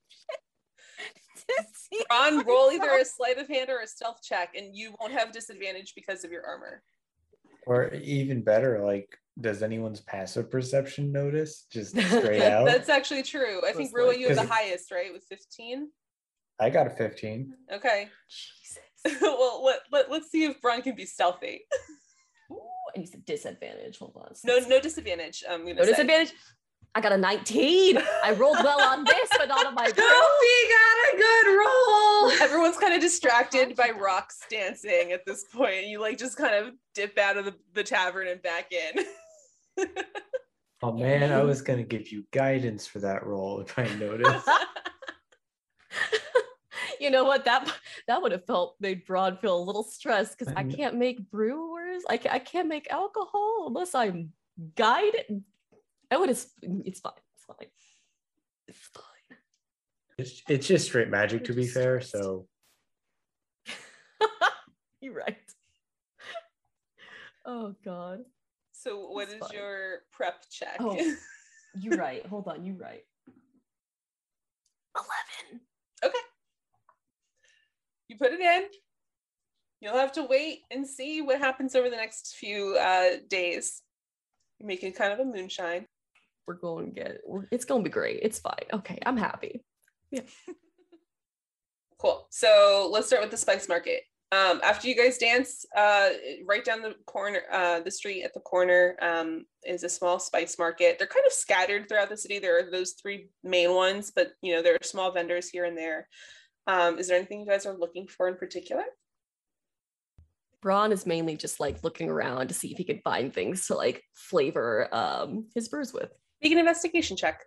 to 1.49 1.65
see. 1.75 2.05
Ron, 2.11 2.45
roll 2.47 2.71
either 2.71 2.91
a 2.91 3.05
sleight 3.05 3.39
of 3.39 3.49
hand 3.49 3.71
or 3.71 3.81
a 3.81 3.87
stealth 3.87 4.21
check, 4.23 4.55
and 4.57 4.77
you 4.77 4.95
won't 5.01 5.13
have 5.13 5.33
disadvantage 5.33 5.95
because 5.95 6.25
of 6.25 6.31
your 6.31 6.45
armor. 6.47 6.83
Or 7.67 7.93
even 7.95 8.43
better, 8.43 8.85
like, 8.85 9.09
does 9.41 9.63
anyone's 9.63 10.01
passive 10.01 10.51
perception 10.51 11.11
notice? 11.11 11.67
Just 11.71 11.91
straight 11.91 12.39
That- 12.39 12.53
out. 12.53 12.67
that's 12.67 12.89
actually 12.89 13.23
true. 13.23 13.61
I 13.67 13.73
think 13.73 13.93
Most 13.93 13.95
Rua, 13.95 14.17
you 14.17 14.29
have 14.29 14.37
the 14.37 14.47
highest, 14.47 14.91
right? 14.93 15.13
With 15.13 15.25
15. 15.25 15.89
I 16.61 16.71
got 16.71 16.87
a 16.87 16.91
15. 16.91 17.53
Okay. 17.73 18.09
Jesus. 18.29 18.79
well, 19.23 19.65
let, 19.65 19.81
let, 19.93 20.11
let's 20.11 20.31
see 20.31 20.45
if 20.45 20.61
Braun 20.61 20.83
can 20.83 20.95
be 20.95 21.07
stealthy. 21.07 21.63
Ooh, 22.51 22.61
I 22.95 23.01
need 23.01 23.09
some 23.09 23.23
disadvantage. 23.27 23.99
Hold 23.99 24.17
on. 24.17 24.33
No, 24.45 24.59
no 24.69 24.81
disadvantage. 24.81 25.45
I'm 25.49 25.65
no 25.65 25.83
say. 25.83 25.91
disadvantage. 25.91 26.33
I 26.95 27.01
got 27.01 27.13
a 27.13 27.19
19. 27.19 27.99
I 28.25 28.33
rolled 28.33 28.57
well 28.63 28.81
on 28.81 29.05
this, 29.05 29.29
but 29.37 29.49
not 29.49 29.67
on 29.67 29.75
my 29.75 29.87
Sophie 29.87 30.01
roll. 30.01 30.09
got 30.71 31.13
a 31.13 31.17
good 31.17 31.59
roll. 31.59 32.31
Everyone's 32.41 32.79
kind 32.79 32.95
of 32.95 33.03
distracted 33.03 33.77
by 33.77 33.91
rocks 34.01 34.41
dancing 34.51 35.13
at 35.13 35.27
this 35.27 35.45
point. 35.45 35.87
You 35.89 36.01
like 36.01 36.17
just 36.17 36.39
kind 36.39 36.55
of 36.55 36.73
dip 36.95 37.19
out 37.19 37.37
of 37.37 37.45
the, 37.45 37.55
the 37.75 37.85
tavern 37.85 38.29
and 38.29 38.41
back 38.41 38.73
in. 38.73 39.05
Oh 40.83 40.93
man, 40.93 41.33
I 41.33 41.43
was 41.43 41.63
gonna 41.63 41.83
give 41.83 42.13
you 42.13 42.25
guidance 42.33 42.87
for 42.87 43.01
that 43.01 43.27
roll 43.27 43.61
if 43.61 43.79
I 43.79 43.89
noticed. 43.97 44.49
you 47.01 47.11
know 47.11 47.25
what? 47.25 47.45
That 47.45 47.73
that 48.07 48.23
would 48.23 48.33
have 48.33 48.45
felt 48.47 48.77
made 48.81 49.05
Braun 49.07 49.37
feel 49.37 49.57
a 49.57 49.63
little 49.63 49.83
stressed 49.83 50.39
because 50.39 50.53
I 50.55 50.61
I 50.61 50.65
can't 50.65 50.97
make 50.97 51.31
brewers. 51.31 52.03
I 52.09 52.17
can't, 52.17 52.35
I 52.35 52.39
can't 52.39 52.69
make 52.69 52.91
alcohol 52.91 53.65
unless 53.69 53.95
I'm 53.95 54.33
guided. 54.75 55.45
I 56.11 56.17
would 56.17 56.29
have. 56.29 56.45
It's 56.63 57.01
fine. 57.01 57.13
It's 57.35 57.45
fine. 57.45 57.69
It's 58.69 58.79
fine. 58.95 59.39
It's, 60.19 60.43
it's 60.49 60.67
just 60.67 60.87
straight 60.87 61.09
magic 61.09 61.45
to 61.45 61.53
be 61.53 61.67
fair. 61.67 62.01
stressed. 62.01 62.11
So 62.11 62.47
You're 65.01 65.15
right. 65.15 65.37
Oh 67.45 67.75
God. 67.85 68.21
so, 68.73 69.09
what 69.09 69.25
It's 69.25 69.35
is 69.35 69.41
fine. 69.41 69.51
your 69.53 69.99
prep 70.13 70.45
check? 70.51 70.77
Oh. 70.81 70.99
You're 71.79 71.99
right. 71.99 72.25
Hold 72.27 72.49
on. 72.49 72.65
You're 72.65 72.77
right. 72.77 73.03
Eleven. 74.97 75.61
You 78.09 78.17
put 78.17 78.33
it 78.33 78.41
in. 78.41 78.65
You'll 79.81 79.99
have 79.99 80.13
to 80.13 80.25
wait 80.25 80.61
and 80.71 80.87
see 80.87 81.21
what 81.21 81.39
happens 81.39 81.75
over 81.75 81.91
the 81.91 81.97
next 81.97 82.37
few 82.37 82.77
uh, 82.77 83.19
days. 83.29 83.83
You're 84.59 84.69
making 84.69 84.93
kind 84.93 85.13
of 85.13 85.21
a 85.21 85.25
moonshine. 85.25 85.87
We're 86.47 86.55
going 86.55 86.95
to 86.95 87.01
get. 87.01 87.21
It's 87.51 87.65
going 87.65 87.83
to 87.83 87.89
be 87.89 87.93
great. 87.93 88.21
It's 88.23 88.39
fine. 88.39 88.55
Okay. 88.73 88.99
I'm 89.05 89.17
happy. 89.17 89.63
Yeah. 90.11 90.23
cool. 91.99 92.27
So 92.31 92.89
let's 92.93 93.09
start 93.09 93.23
with 93.23 93.31
the 93.31 93.37
spice 93.37 93.69
market. 93.69 94.03
Um, 94.33 94.61
after 94.65 94.89
you 94.89 94.97
guys 94.97 95.19
dance, 95.19 95.65
uh, 95.77 96.11
right 96.47 96.65
down 96.65 96.83
the 96.83 96.95
corner, 97.07 97.43
uh, 97.53 97.81
the 97.81 97.91
street 97.91 98.25
at 98.25 98.35
the 98.35 98.41
corner 98.41 98.97
um, 99.01 99.47
is 99.65 99.85
a 99.85 99.89
small 99.89 100.19
spice 100.19 100.59
market. 100.59 100.99
They're 100.99 101.07
kind 101.07 101.27
of 101.27 101.33
scattered 101.33 101.89
throughout 101.89 102.09
the 102.09 102.17
city. 102.17 102.41
There 102.41 102.59
are 102.59 102.71
those 102.71 102.93
three 103.01 103.29
main 103.45 103.73
ones, 103.73 104.11
but 104.15 104.33
you 104.43 104.55
know 104.55 104.63
there 104.63 104.75
are 104.75 104.85
small 104.85 105.13
vendors 105.13 105.49
here 105.49 105.65
and 105.65 105.79
there. 105.79 106.09
Um, 106.67 106.99
is 106.99 107.09
there 107.09 107.17
anything 107.17 107.41
you 107.41 107.47
guys 107.47 107.67
are 107.67 107.77
looking 107.77 108.07
for 108.07 108.29
in 108.29 108.37
particular? 108.37 108.83
Braun 110.63 110.91
is 110.91 111.07
mainly 111.07 111.37
just 111.37 111.61
like 111.61 111.85
looking 111.85 112.11
around 112.11 112.49
to 112.49 112.55
see 112.55 112.73
if 112.73 112.79
he 112.79 112.85
could 112.85 113.03
find 113.05 113.33
things 113.33 113.67
to 113.67 113.75
like 113.75 114.03
flavor 114.15 114.89
um 114.93 115.47
his 115.55 115.69
brews 115.69 115.93
with. 115.93 116.11
Make 116.43 116.53
an 116.53 116.59
investigation 116.59 117.17
check. 117.17 117.45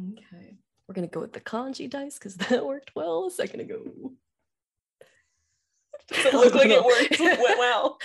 Okay. 0.00 0.56
We're 0.88 0.94
gonna 0.94 1.06
go 1.06 1.20
with 1.20 1.32
the 1.32 1.40
kanji 1.40 1.88
dice 1.88 2.18
because 2.18 2.34
that 2.36 2.66
worked 2.66 2.92
well 2.96 3.26
a 3.26 3.30
second 3.30 3.60
ago. 3.60 3.84
Does 6.08 6.26
it 6.26 6.34
look 6.34 6.54
like 6.54 6.70
it 6.70 6.84
worked 7.20 7.20
went 7.20 7.58
well? 7.58 7.98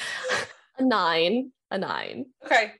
A 0.77 0.83
nine. 0.83 1.51
A 1.71 1.77
nine. 1.77 2.27
Okay. 2.45 2.73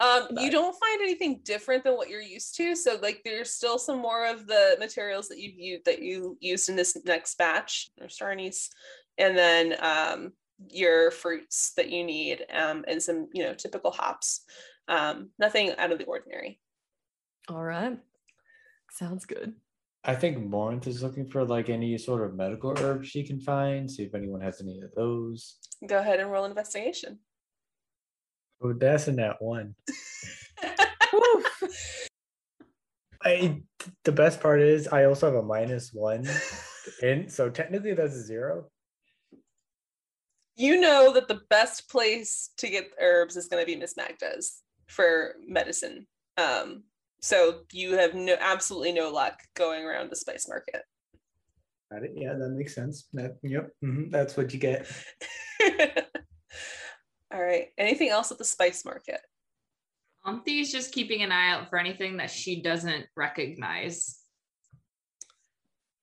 Um, 0.00 0.26
you 0.38 0.50
don't 0.50 0.76
find 0.78 1.00
anything 1.02 1.40
different 1.44 1.84
than 1.84 1.96
what 1.96 2.08
you're 2.10 2.20
used 2.20 2.56
to. 2.56 2.74
So 2.74 2.98
like 3.00 3.22
there's 3.24 3.50
still 3.50 3.78
some 3.78 3.98
more 3.98 4.26
of 4.26 4.46
the 4.46 4.76
materials 4.80 5.28
that 5.28 5.38
you've 5.38 5.58
used 5.58 5.84
that 5.84 6.02
you 6.02 6.36
used 6.40 6.68
in 6.68 6.76
this 6.76 6.96
next 7.04 7.38
batch, 7.38 7.90
or 8.00 8.08
star 8.08 8.32
anise, 8.32 8.70
and 9.18 9.36
then 9.38 9.76
um 9.80 10.32
your 10.70 11.10
fruits 11.10 11.72
that 11.76 11.90
you 11.90 12.04
need, 12.04 12.44
um, 12.52 12.84
and 12.86 13.02
some, 13.02 13.28
you 13.32 13.42
know, 13.42 13.54
typical 13.54 13.90
hops. 13.90 14.42
Um, 14.88 15.30
nothing 15.38 15.72
out 15.78 15.92
of 15.92 15.98
the 15.98 16.04
ordinary. 16.04 16.60
All 17.48 17.62
right. 17.62 17.98
Sounds 18.90 19.24
good. 19.26 19.54
I 20.04 20.14
think 20.14 20.38
Morinth 20.38 20.86
is 20.86 21.02
looking 21.02 21.26
for 21.26 21.44
like 21.44 21.70
any 21.70 21.96
sort 21.98 22.22
of 22.22 22.34
medical 22.34 22.78
herbs 22.78 23.08
she 23.08 23.24
can 23.24 23.40
find. 23.40 23.90
See 23.90 24.04
if 24.04 24.14
anyone 24.14 24.40
has 24.42 24.60
any 24.60 24.80
of 24.82 24.94
those. 24.94 25.56
Go 25.86 25.98
ahead 25.98 26.20
and 26.20 26.30
roll 26.30 26.44
an 26.44 26.50
investigation. 26.50 27.18
Oh, 28.62 28.72
that's 28.72 29.08
in 29.08 29.16
that 29.16 29.36
one. 29.40 29.74
I 33.22 33.62
the 34.04 34.12
best 34.12 34.40
part 34.40 34.60
is 34.60 34.86
I 34.88 35.04
also 35.04 35.26
have 35.26 35.34
a 35.36 35.42
minus 35.42 35.90
one 35.92 36.26
in, 37.02 37.28
so 37.28 37.48
technically 37.50 37.94
that's 37.94 38.14
a 38.14 38.22
zero. 38.22 38.66
you 40.56 40.80
know 40.80 41.12
that 41.12 41.28
the 41.28 41.40
best 41.50 41.88
place 41.90 42.50
to 42.58 42.68
get 42.68 42.90
herbs 43.00 43.36
is 43.36 43.46
going 43.48 43.62
to 43.62 43.66
be 43.66 43.76
Miss 43.76 43.96
Magda's 43.96 44.62
for 44.88 45.34
medicine. 45.46 46.06
Um, 46.36 46.84
so 47.20 47.60
you 47.72 47.96
have 47.96 48.14
no 48.14 48.36
absolutely 48.38 48.92
no 48.92 49.10
luck 49.10 49.40
going 49.56 49.84
around 49.84 50.10
the 50.10 50.16
spice 50.16 50.46
market. 50.48 50.82
Got 51.90 52.04
it. 52.04 52.12
Yeah, 52.14 52.34
that 52.34 52.50
makes 52.50 52.74
sense. 52.74 53.08
That, 53.12 53.36
yep, 53.42 53.70
mhm, 53.82 54.10
that's 54.10 54.36
what 54.36 54.52
you 54.52 54.60
get. 54.60 54.86
All 57.34 57.42
right. 57.42 57.68
Anything 57.76 58.10
else 58.10 58.30
at 58.30 58.38
the 58.38 58.44
spice 58.44 58.84
market? 58.84 59.20
Auntie's 60.24 60.70
just 60.70 60.92
keeping 60.92 61.22
an 61.22 61.32
eye 61.32 61.50
out 61.50 61.68
for 61.68 61.78
anything 61.78 62.18
that 62.18 62.30
she 62.30 62.62
doesn't 62.62 63.06
recognize. 63.16 64.20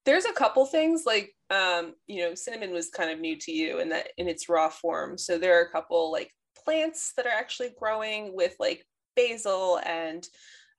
There's 0.04 0.26
a 0.26 0.34
couple 0.34 0.66
things 0.66 1.04
like 1.06 1.34
um, 1.50 1.96
you 2.08 2.22
know, 2.22 2.34
cinnamon 2.34 2.72
was 2.72 2.90
kind 2.90 3.12
of 3.12 3.20
new 3.20 3.36
to 3.38 3.52
you 3.52 3.80
in 3.80 3.90
that 3.90 4.10
in 4.18 4.28
its 4.28 4.50
raw 4.50 4.70
form. 4.70 5.18
So 5.18 5.38
there 5.38 5.58
are 5.58 5.66
a 5.66 5.72
couple 5.72 6.12
like 6.12 6.32
plants 6.64 7.14
that 7.18 7.26
are 7.26 7.30
actually 7.30 7.72
growing 7.78 8.36
with 8.36 8.56
like 8.60 8.86
basil 9.16 9.80
and 9.86 10.26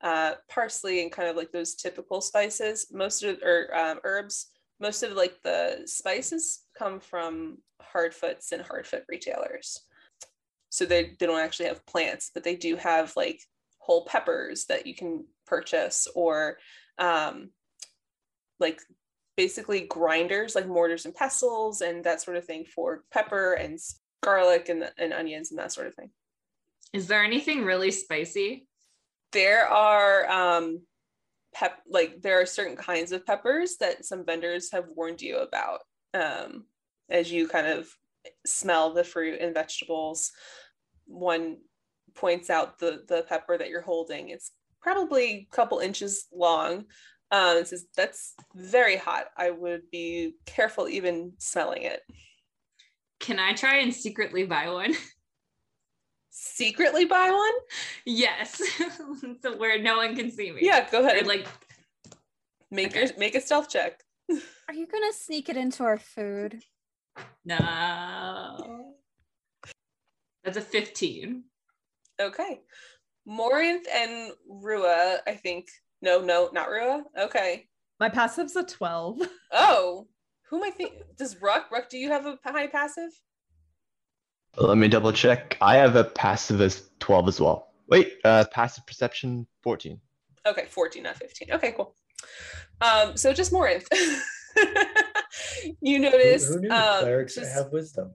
uh, 0.02 0.32
parsley 0.50 1.02
and 1.02 1.12
kind 1.12 1.28
of 1.28 1.36
like 1.36 1.52
those 1.52 1.74
typical 1.74 2.20
spices. 2.20 2.88
Most 2.92 3.22
of 3.22 3.38
or 3.42 3.74
um, 3.74 4.00
herbs. 4.04 4.48
Most 4.80 5.02
of 5.02 5.12
like 5.12 5.36
the 5.44 5.82
spices 5.86 6.64
come 6.76 6.98
from 6.98 7.58
Hardfoots 7.94 8.50
and 8.52 8.64
Hardfoot 8.64 9.02
retailers. 9.08 9.78
So 10.72 10.86
they, 10.86 11.14
they 11.18 11.26
don't 11.26 11.38
actually 11.38 11.66
have 11.66 11.84
plants, 11.84 12.30
but 12.32 12.44
they 12.44 12.56
do 12.56 12.76
have 12.76 13.12
like 13.14 13.42
whole 13.76 14.06
peppers 14.06 14.64
that 14.66 14.86
you 14.86 14.94
can 14.94 15.26
purchase 15.46 16.08
or 16.14 16.56
um, 16.98 17.50
like 18.58 18.80
basically 19.36 19.82
grinders 19.82 20.54
like 20.54 20.66
mortars 20.66 21.04
and 21.04 21.14
pestles 21.14 21.82
and 21.82 22.02
that 22.04 22.22
sort 22.22 22.38
of 22.38 22.46
thing 22.46 22.64
for 22.64 23.04
pepper 23.12 23.52
and 23.52 23.78
garlic 24.22 24.70
and, 24.70 24.90
and 24.96 25.12
onions 25.12 25.50
and 25.50 25.58
that 25.58 25.72
sort 25.72 25.88
of 25.88 25.94
thing. 25.94 26.08
Is 26.94 27.06
there 27.06 27.22
anything 27.22 27.66
really 27.66 27.90
spicy? 27.90 28.66
There 29.32 29.68
are 29.68 30.26
um, 30.30 30.80
pep 31.54 31.80
like 31.86 32.22
there 32.22 32.40
are 32.40 32.46
certain 32.46 32.76
kinds 32.76 33.12
of 33.12 33.26
peppers 33.26 33.76
that 33.80 34.06
some 34.06 34.24
vendors 34.24 34.72
have 34.72 34.86
warned 34.96 35.20
you 35.20 35.36
about 35.36 35.80
um, 36.14 36.64
as 37.10 37.30
you 37.30 37.46
kind 37.46 37.66
of 37.66 37.94
smell 38.46 38.92
the 38.92 39.04
fruit 39.04 39.40
and 39.40 39.54
vegetables. 39.54 40.32
One 41.12 41.58
points 42.14 42.50
out 42.50 42.78
the 42.78 43.04
the 43.08 43.24
pepper 43.28 43.56
that 43.58 43.68
you're 43.68 43.82
holding. 43.82 44.28
It's 44.28 44.52
probably 44.80 45.24
a 45.24 45.48
couple 45.54 45.78
inches 45.78 46.26
long. 46.32 46.84
Um, 47.30 47.58
it 47.58 47.68
says 47.68 47.86
that's 47.96 48.34
very 48.54 48.96
hot. 48.96 49.26
I 49.36 49.50
would 49.50 49.90
be 49.90 50.34
careful 50.44 50.88
even 50.88 51.32
smelling 51.38 51.82
it. 51.82 52.00
Can 53.20 53.38
I 53.38 53.54
try 53.54 53.78
and 53.78 53.94
secretly 53.94 54.44
buy 54.44 54.68
one? 54.68 54.94
Secretly 56.34 57.04
buy 57.04 57.30
one? 57.30 57.52
yes. 58.04 58.60
so 59.42 59.56
where 59.56 59.80
no 59.80 59.98
one 59.98 60.16
can 60.16 60.30
see 60.30 60.50
me. 60.50 60.60
Yeah, 60.62 60.88
go 60.90 61.00
ahead. 61.00 61.16
Or 61.16 61.18
and 61.18 61.28
like 61.28 61.46
make 62.70 62.88
okay. 62.88 63.06
your 63.06 63.18
make 63.18 63.34
a 63.34 63.40
stealth 63.40 63.68
check. 63.68 64.02
Are 64.68 64.74
you 64.74 64.86
gonna 64.86 65.12
sneak 65.12 65.48
it 65.48 65.56
into 65.56 65.84
our 65.84 65.98
food? 65.98 66.62
no. 67.44 68.94
That's 70.44 70.56
a 70.56 70.60
15. 70.60 71.44
Okay. 72.20 72.60
Morinth 73.28 73.86
and 73.92 74.32
Rua, 74.48 75.18
I 75.26 75.32
think. 75.32 75.68
No, 76.00 76.20
no, 76.20 76.50
not 76.52 76.68
Rua. 76.68 77.04
Okay. 77.18 77.68
My 78.00 78.08
passive's 78.08 78.56
a 78.56 78.64
12. 78.64 79.20
Oh, 79.54 80.06
who 80.48 80.56
am 80.56 80.62
I 80.64 80.70
think? 80.70 80.94
Does 81.18 81.42
Ruck? 81.42 81.70
Ruck, 81.70 81.90
do 81.90 81.98
you 81.98 82.08
have 82.08 82.24
a 82.24 82.38
high 82.42 82.66
passive? 82.66 83.10
Let 84.56 84.78
me 84.78 84.88
double 84.88 85.12
check. 85.12 85.58
I 85.60 85.76
have 85.76 85.94
a 85.94 86.04
passive 86.04 86.62
as 86.62 86.88
12 87.00 87.28
as 87.28 87.40
well. 87.40 87.68
Wait, 87.88 88.14
uh, 88.24 88.44
passive 88.50 88.86
perception 88.86 89.46
14. 89.60 90.00
Okay, 90.46 90.64
14, 90.70 91.02
not 91.02 91.16
15. 91.16 91.52
Okay, 91.52 91.72
cool. 91.72 91.94
Um, 92.80 93.16
so 93.16 93.34
just 93.34 93.52
Morinth. 93.52 93.86
you 95.82 95.96
Who, 95.96 96.02
notice 96.02 96.48
who 96.48 96.60
knew 96.60 96.70
um, 96.70 97.00
clerics 97.00 97.34
just 97.34 97.52
have 97.52 97.70
wisdom? 97.72 98.14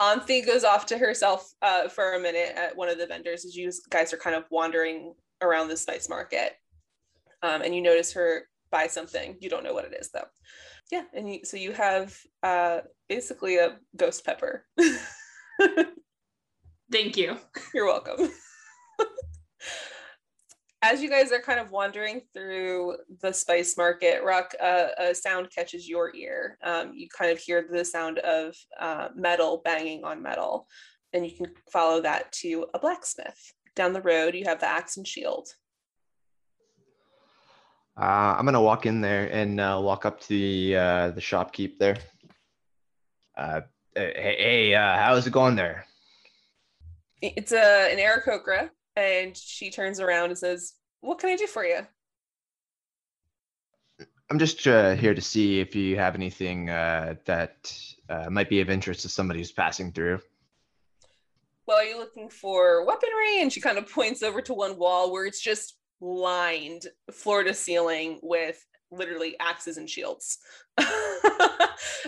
Omnthy 0.00 0.44
goes 0.44 0.64
off 0.64 0.86
to 0.86 0.98
herself 0.98 1.52
uh, 1.62 1.88
for 1.88 2.14
a 2.14 2.20
minute 2.20 2.52
at 2.56 2.76
one 2.76 2.88
of 2.88 2.98
the 2.98 3.06
vendors 3.06 3.44
as 3.44 3.56
you 3.56 3.72
guys 3.90 4.12
are 4.12 4.18
kind 4.18 4.36
of 4.36 4.44
wandering 4.50 5.14
around 5.40 5.68
the 5.68 5.76
spice 5.76 6.08
market. 6.08 6.52
Um, 7.42 7.62
and 7.62 7.74
you 7.74 7.82
notice 7.82 8.12
her 8.12 8.48
buy 8.70 8.86
something. 8.86 9.36
You 9.40 9.48
don't 9.48 9.64
know 9.64 9.74
what 9.74 9.84
it 9.84 9.96
is 9.98 10.10
though. 10.10 10.26
Yeah, 10.90 11.02
and 11.12 11.32
you, 11.32 11.40
so 11.44 11.56
you 11.56 11.72
have 11.72 12.16
uh, 12.42 12.80
basically 13.08 13.56
a 13.58 13.78
ghost 13.96 14.24
pepper. 14.24 14.64
Thank 16.92 17.16
you. 17.16 17.38
You're 17.74 17.86
welcome. 17.86 18.30
As 20.88 21.02
you 21.02 21.10
guys 21.10 21.32
are 21.32 21.40
kind 21.40 21.58
of 21.58 21.72
wandering 21.72 22.20
through 22.32 22.94
the 23.20 23.32
spice 23.32 23.76
market, 23.76 24.22
Rock, 24.22 24.52
uh, 24.62 24.86
a 24.98 25.14
sound 25.16 25.50
catches 25.52 25.88
your 25.88 26.14
ear. 26.14 26.58
Um, 26.62 26.92
you 26.94 27.08
kind 27.08 27.32
of 27.32 27.40
hear 27.40 27.66
the 27.68 27.84
sound 27.84 28.20
of 28.20 28.54
uh, 28.78 29.08
metal 29.16 29.62
banging 29.64 30.04
on 30.04 30.22
metal, 30.22 30.68
and 31.12 31.26
you 31.26 31.36
can 31.36 31.52
follow 31.72 32.00
that 32.02 32.30
to 32.34 32.66
a 32.72 32.78
blacksmith. 32.78 33.52
Down 33.74 33.94
the 33.94 34.00
road, 34.00 34.36
you 34.36 34.44
have 34.44 34.60
the 34.60 34.68
axe 34.68 34.96
and 34.96 35.04
shield. 35.04 35.48
Uh, 38.00 38.36
I'm 38.38 38.44
gonna 38.44 38.62
walk 38.62 38.86
in 38.86 39.00
there 39.00 39.28
and 39.32 39.58
uh, 39.58 39.80
walk 39.82 40.06
up 40.06 40.20
to 40.20 40.28
the 40.28 40.76
uh, 40.76 41.10
the 41.10 41.20
shopkeep 41.20 41.78
there. 41.78 41.96
Uh, 43.36 43.62
hey, 43.96 44.36
hey 44.38 44.74
uh, 44.76 44.98
how's 44.98 45.26
it 45.26 45.32
going 45.32 45.56
there? 45.56 45.84
It's 47.20 47.50
a 47.50 47.90
an 47.90 47.98
Aarakocra, 47.98 48.70
and 48.96 49.36
she 49.36 49.70
turns 49.70 50.00
around 50.00 50.30
and 50.30 50.38
says, 50.38 50.74
"What 51.00 51.18
can 51.18 51.30
I 51.30 51.36
do 51.36 51.46
for 51.46 51.64
you?" 51.64 51.86
I'm 54.28 54.38
just 54.38 54.66
uh, 54.66 54.94
here 54.94 55.14
to 55.14 55.20
see 55.20 55.60
if 55.60 55.76
you 55.76 55.96
have 55.96 56.16
anything 56.16 56.68
uh, 56.68 57.14
that 57.26 57.72
uh, 58.08 58.28
might 58.28 58.48
be 58.48 58.60
of 58.60 58.70
interest 58.70 59.02
to 59.02 59.08
somebody 59.08 59.38
who's 59.40 59.52
passing 59.52 59.92
through. 59.92 60.20
Well, 61.66 61.78
are 61.78 61.84
you 61.84 61.98
looking 61.98 62.28
for 62.28 62.84
weaponry? 62.84 63.40
And 63.40 63.52
she 63.52 63.60
kind 63.60 63.78
of 63.78 63.90
points 63.90 64.22
over 64.22 64.40
to 64.42 64.54
one 64.54 64.78
wall 64.78 65.12
where 65.12 65.26
it's 65.26 65.40
just 65.40 65.78
lined 66.00 66.86
floor 67.12 67.44
to 67.44 67.54
ceiling 67.54 68.18
with 68.22 68.64
literally 68.90 69.36
axes 69.40 69.76
and 69.76 69.88
shields. 69.88 70.38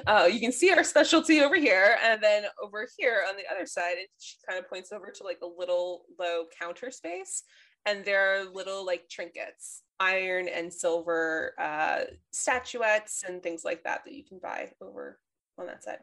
uh, 0.06 0.28
you 0.30 0.40
can 0.40 0.52
see 0.52 0.70
our 0.70 0.84
specialty 0.84 1.40
over 1.40 1.56
here, 1.56 1.98
and 2.04 2.22
then 2.22 2.44
over 2.62 2.86
here 2.96 3.24
on 3.28 3.36
the 3.36 3.44
other 3.52 3.66
side, 3.66 3.96
it, 3.96 4.10
kind 4.48 4.58
of 4.58 4.68
points 4.68 4.92
over 4.92 5.10
to 5.10 5.24
like 5.24 5.40
a 5.42 5.46
little 5.46 6.02
low 6.18 6.44
counter 6.58 6.90
space, 6.90 7.42
and 7.86 8.04
there 8.04 8.40
are 8.40 8.44
little 8.44 8.84
like 8.84 9.08
trinkets, 9.08 9.82
iron 10.00 10.48
and 10.48 10.72
silver 10.72 11.54
uh, 11.58 12.00
statuettes 12.30 13.24
and 13.26 13.42
things 13.42 13.64
like 13.64 13.82
that 13.84 14.04
that 14.04 14.14
you 14.14 14.24
can 14.24 14.38
buy 14.38 14.70
over 14.80 15.18
on 15.58 15.66
that 15.66 15.82
side. 15.82 15.98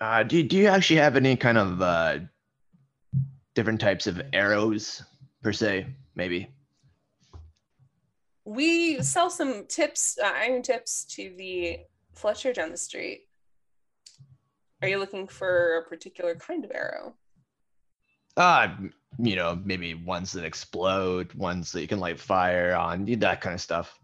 Uh, 0.00 0.22
do, 0.22 0.42
do 0.42 0.56
you 0.56 0.66
actually 0.66 0.96
have 0.96 1.16
any 1.16 1.36
kind 1.36 1.58
of 1.58 1.80
uh, 1.80 2.18
different 3.54 3.80
types 3.80 4.06
of 4.06 4.20
arrows 4.32 5.02
per 5.42 5.52
se, 5.52 5.86
maybe? 6.14 6.48
We 8.44 9.00
sell 9.02 9.30
some 9.30 9.66
tips, 9.66 10.18
uh, 10.22 10.32
iron 10.34 10.62
tips 10.62 11.04
to 11.04 11.34
the 11.36 11.80
Fletcher 12.14 12.52
down 12.52 12.70
the 12.70 12.76
street. 12.76 13.26
Are 14.82 14.88
you 14.88 14.98
looking 14.98 15.28
for 15.28 15.78
a 15.78 15.88
particular 15.88 16.34
kind 16.34 16.64
of 16.64 16.72
arrow? 16.72 17.14
Uh, 18.36 18.68
you 19.18 19.36
know, 19.36 19.60
maybe 19.64 19.94
ones 19.94 20.32
that 20.32 20.44
explode, 20.44 21.32
ones 21.34 21.70
that 21.72 21.82
you 21.82 21.88
can 21.88 22.00
light 22.00 22.18
fire 22.18 22.74
on, 22.74 23.04
that 23.04 23.40
kind 23.40 23.54
of 23.54 23.60
stuff. 23.60 23.98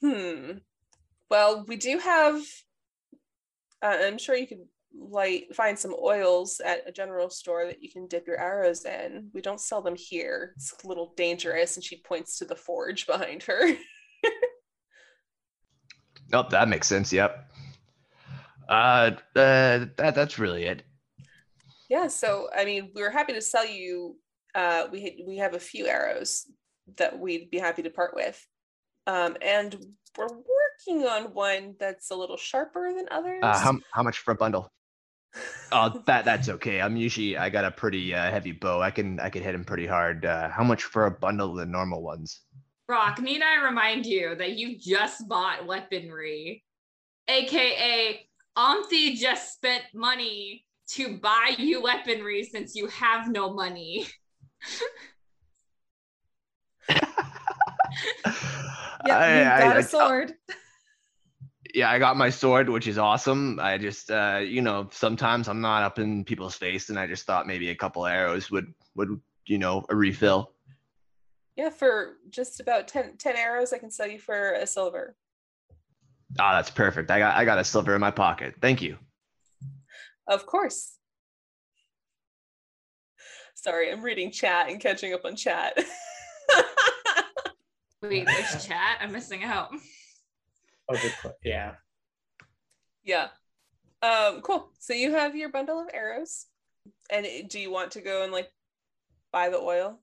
Hmm. 0.00 0.58
Well, 1.30 1.64
we 1.66 1.76
do 1.76 1.98
have. 1.98 2.42
Uh, 3.80 3.96
I'm 4.02 4.18
sure 4.18 4.36
you 4.36 4.46
could 4.46 4.66
light 4.94 5.54
find 5.54 5.78
some 5.78 5.94
oils 6.00 6.60
at 6.64 6.86
a 6.86 6.92
general 6.92 7.30
store 7.30 7.66
that 7.66 7.82
you 7.82 7.90
can 7.90 8.06
dip 8.06 8.26
your 8.26 8.38
arrows 8.38 8.84
in. 8.84 9.28
We 9.32 9.40
don't 9.40 9.60
sell 9.60 9.82
them 9.82 9.96
here. 9.96 10.52
It's 10.56 10.74
a 10.84 10.88
little 10.88 11.12
dangerous. 11.16 11.76
And 11.76 11.84
she 11.84 12.02
points 12.02 12.38
to 12.38 12.44
the 12.44 12.54
forge 12.54 13.06
behind 13.06 13.42
her. 13.44 13.72
oh, 16.32 16.46
that 16.50 16.68
makes 16.68 16.86
sense. 16.86 17.12
Yep. 17.12 17.48
Uh, 18.68 19.12
uh, 19.36 19.86
that 19.96 20.14
that's 20.14 20.38
really 20.38 20.64
it. 20.64 20.82
Yeah. 21.88 22.08
So 22.08 22.48
I 22.56 22.64
mean, 22.64 22.90
we 22.94 23.02
were 23.02 23.10
happy 23.10 23.32
to 23.34 23.42
sell 23.42 23.66
you. 23.66 24.16
Uh, 24.54 24.86
we 24.90 25.24
we 25.26 25.36
have 25.38 25.54
a 25.54 25.60
few 25.60 25.86
arrows 25.86 26.46
that 26.96 27.18
we'd 27.18 27.50
be 27.50 27.58
happy 27.58 27.82
to 27.82 27.90
part 27.90 28.14
with, 28.14 28.44
um, 29.06 29.36
and 29.42 29.76
we're 30.16 30.28
working 30.28 31.06
on 31.06 31.34
one 31.34 31.74
that's 31.78 32.10
a 32.10 32.14
little 32.14 32.36
sharper 32.36 32.92
than 32.94 33.06
others. 33.10 33.40
Uh, 33.42 33.58
how 33.58 33.78
how 33.92 34.02
much 34.02 34.18
for 34.18 34.32
a 34.32 34.34
bundle? 34.34 34.70
Oh, 35.70 36.02
that 36.06 36.24
that's 36.24 36.48
okay. 36.48 36.80
I'm 36.80 36.96
usually 36.96 37.38
I 37.38 37.48
got 37.48 37.64
a 37.64 37.70
pretty 37.70 38.14
uh, 38.14 38.30
heavy 38.30 38.52
bow. 38.52 38.82
I 38.82 38.90
can 38.90 39.18
I 39.20 39.30
can 39.30 39.42
hit 39.42 39.54
him 39.54 39.64
pretty 39.64 39.86
hard. 39.86 40.26
Uh, 40.26 40.50
how 40.50 40.62
much 40.62 40.84
for 40.84 41.06
a 41.06 41.10
bundle 41.10 41.52
of 41.52 41.56
the 41.56 41.66
normal 41.66 42.02
ones? 42.02 42.42
Brock, 42.86 43.20
need 43.22 43.42
I 43.42 43.64
remind 43.64 44.04
you 44.04 44.34
that 44.34 44.58
you 44.58 44.78
just 44.78 45.26
bought 45.28 45.66
weaponry, 45.66 46.62
aka 47.28 48.28
Omnthy 48.56 49.16
just 49.16 49.54
spent 49.54 49.84
money 49.94 50.66
to 50.88 51.16
buy 51.16 51.54
you 51.56 51.82
weaponry 51.82 52.44
since 52.44 52.74
you 52.74 52.88
have 52.88 53.30
no 53.30 53.54
money. 53.54 54.06
yeah, 59.06 59.58
you 59.58 59.64
got 59.64 59.76
I, 59.76 59.80
a 59.80 59.82
sword. 59.82 60.34
I, 60.50 60.54
yeah, 61.74 61.90
I 61.90 61.98
got 61.98 62.16
my 62.16 62.30
sword, 62.30 62.68
which 62.68 62.86
is 62.86 62.98
awesome. 62.98 63.58
I 63.60 63.78
just, 63.78 64.10
uh, 64.10 64.40
you 64.42 64.60
know, 64.60 64.88
sometimes 64.92 65.48
I'm 65.48 65.60
not 65.60 65.82
up 65.82 65.98
in 65.98 66.24
people's 66.24 66.54
face, 66.54 66.90
and 66.90 66.98
I 66.98 67.06
just 67.06 67.24
thought 67.24 67.46
maybe 67.46 67.70
a 67.70 67.74
couple 67.74 68.06
arrows 68.06 68.50
would, 68.50 68.72
would, 68.94 69.20
you 69.46 69.58
know, 69.58 69.84
a 69.88 69.96
refill. 69.96 70.52
Yeah, 71.56 71.70
for 71.70 72.14
just 72.30 72.60
about 72.60 72.88
10, 72.88 73.16
10 73.16 73.36
arrows, 73.36 73.72
I 73.72 73.78
can 73.78 73.90
sell 73.90 74.06
you 74.06 74.18
for 74.18 74.52
a 74.52 74.66
silver. 74.66 75.16
Oh, 76.38 76.52
that's 76.52 76.70
perfect. 76.70 77.10
I 77.10 77.18
got, 77.18 77.36
I 77.36 77.44
got 77.44 77.58
a 77.58 77.64
silver 77.64 77.94
in 77.94 78.00
my 78.00 78.10
pocket. 78.10 78.54
Thank 78.60 78.80
you. 78.80 78.96
Of 80.26 80.46
course. 80.46 80.96
Sorry, 83.54 83.92
I'm 83.92 84.02
reading 84.02 84.30
chat 84.30 84.68
and 84.68 84.80
catching 84.80 85.12
up 85.14 85.24
on 85.24 85.36
chat. 85.36 85.78
Wait, 88.02 88.26
there's 88.26 88.66
chat? 88.66 88.98
I'm 89.00 89.12
missing 89.12 89.44
out. 89.44 89.70
Yeah. 91.44 91.72
Yeah. 93.04 93.28
Um, 94.02 94.40
cool. 94.42 94.70
So 94.78 94.94
you 94.94 95.12
have 95.12 95.36
your 95.36 95.50
bundle 95.50 95.80
of 95.80 95.88
arrows. 95.92 96.46
And 97.10 97.26
do 97.48 97.60
you 97.60 97.70
want 97.70 97.92
to 97.92 98.00
go 98.00 98.24
and 98.24 98.32
like 98.32 98.50
buy 99.32 99.48
the 99.48 99.58
oil? 99.58 99.98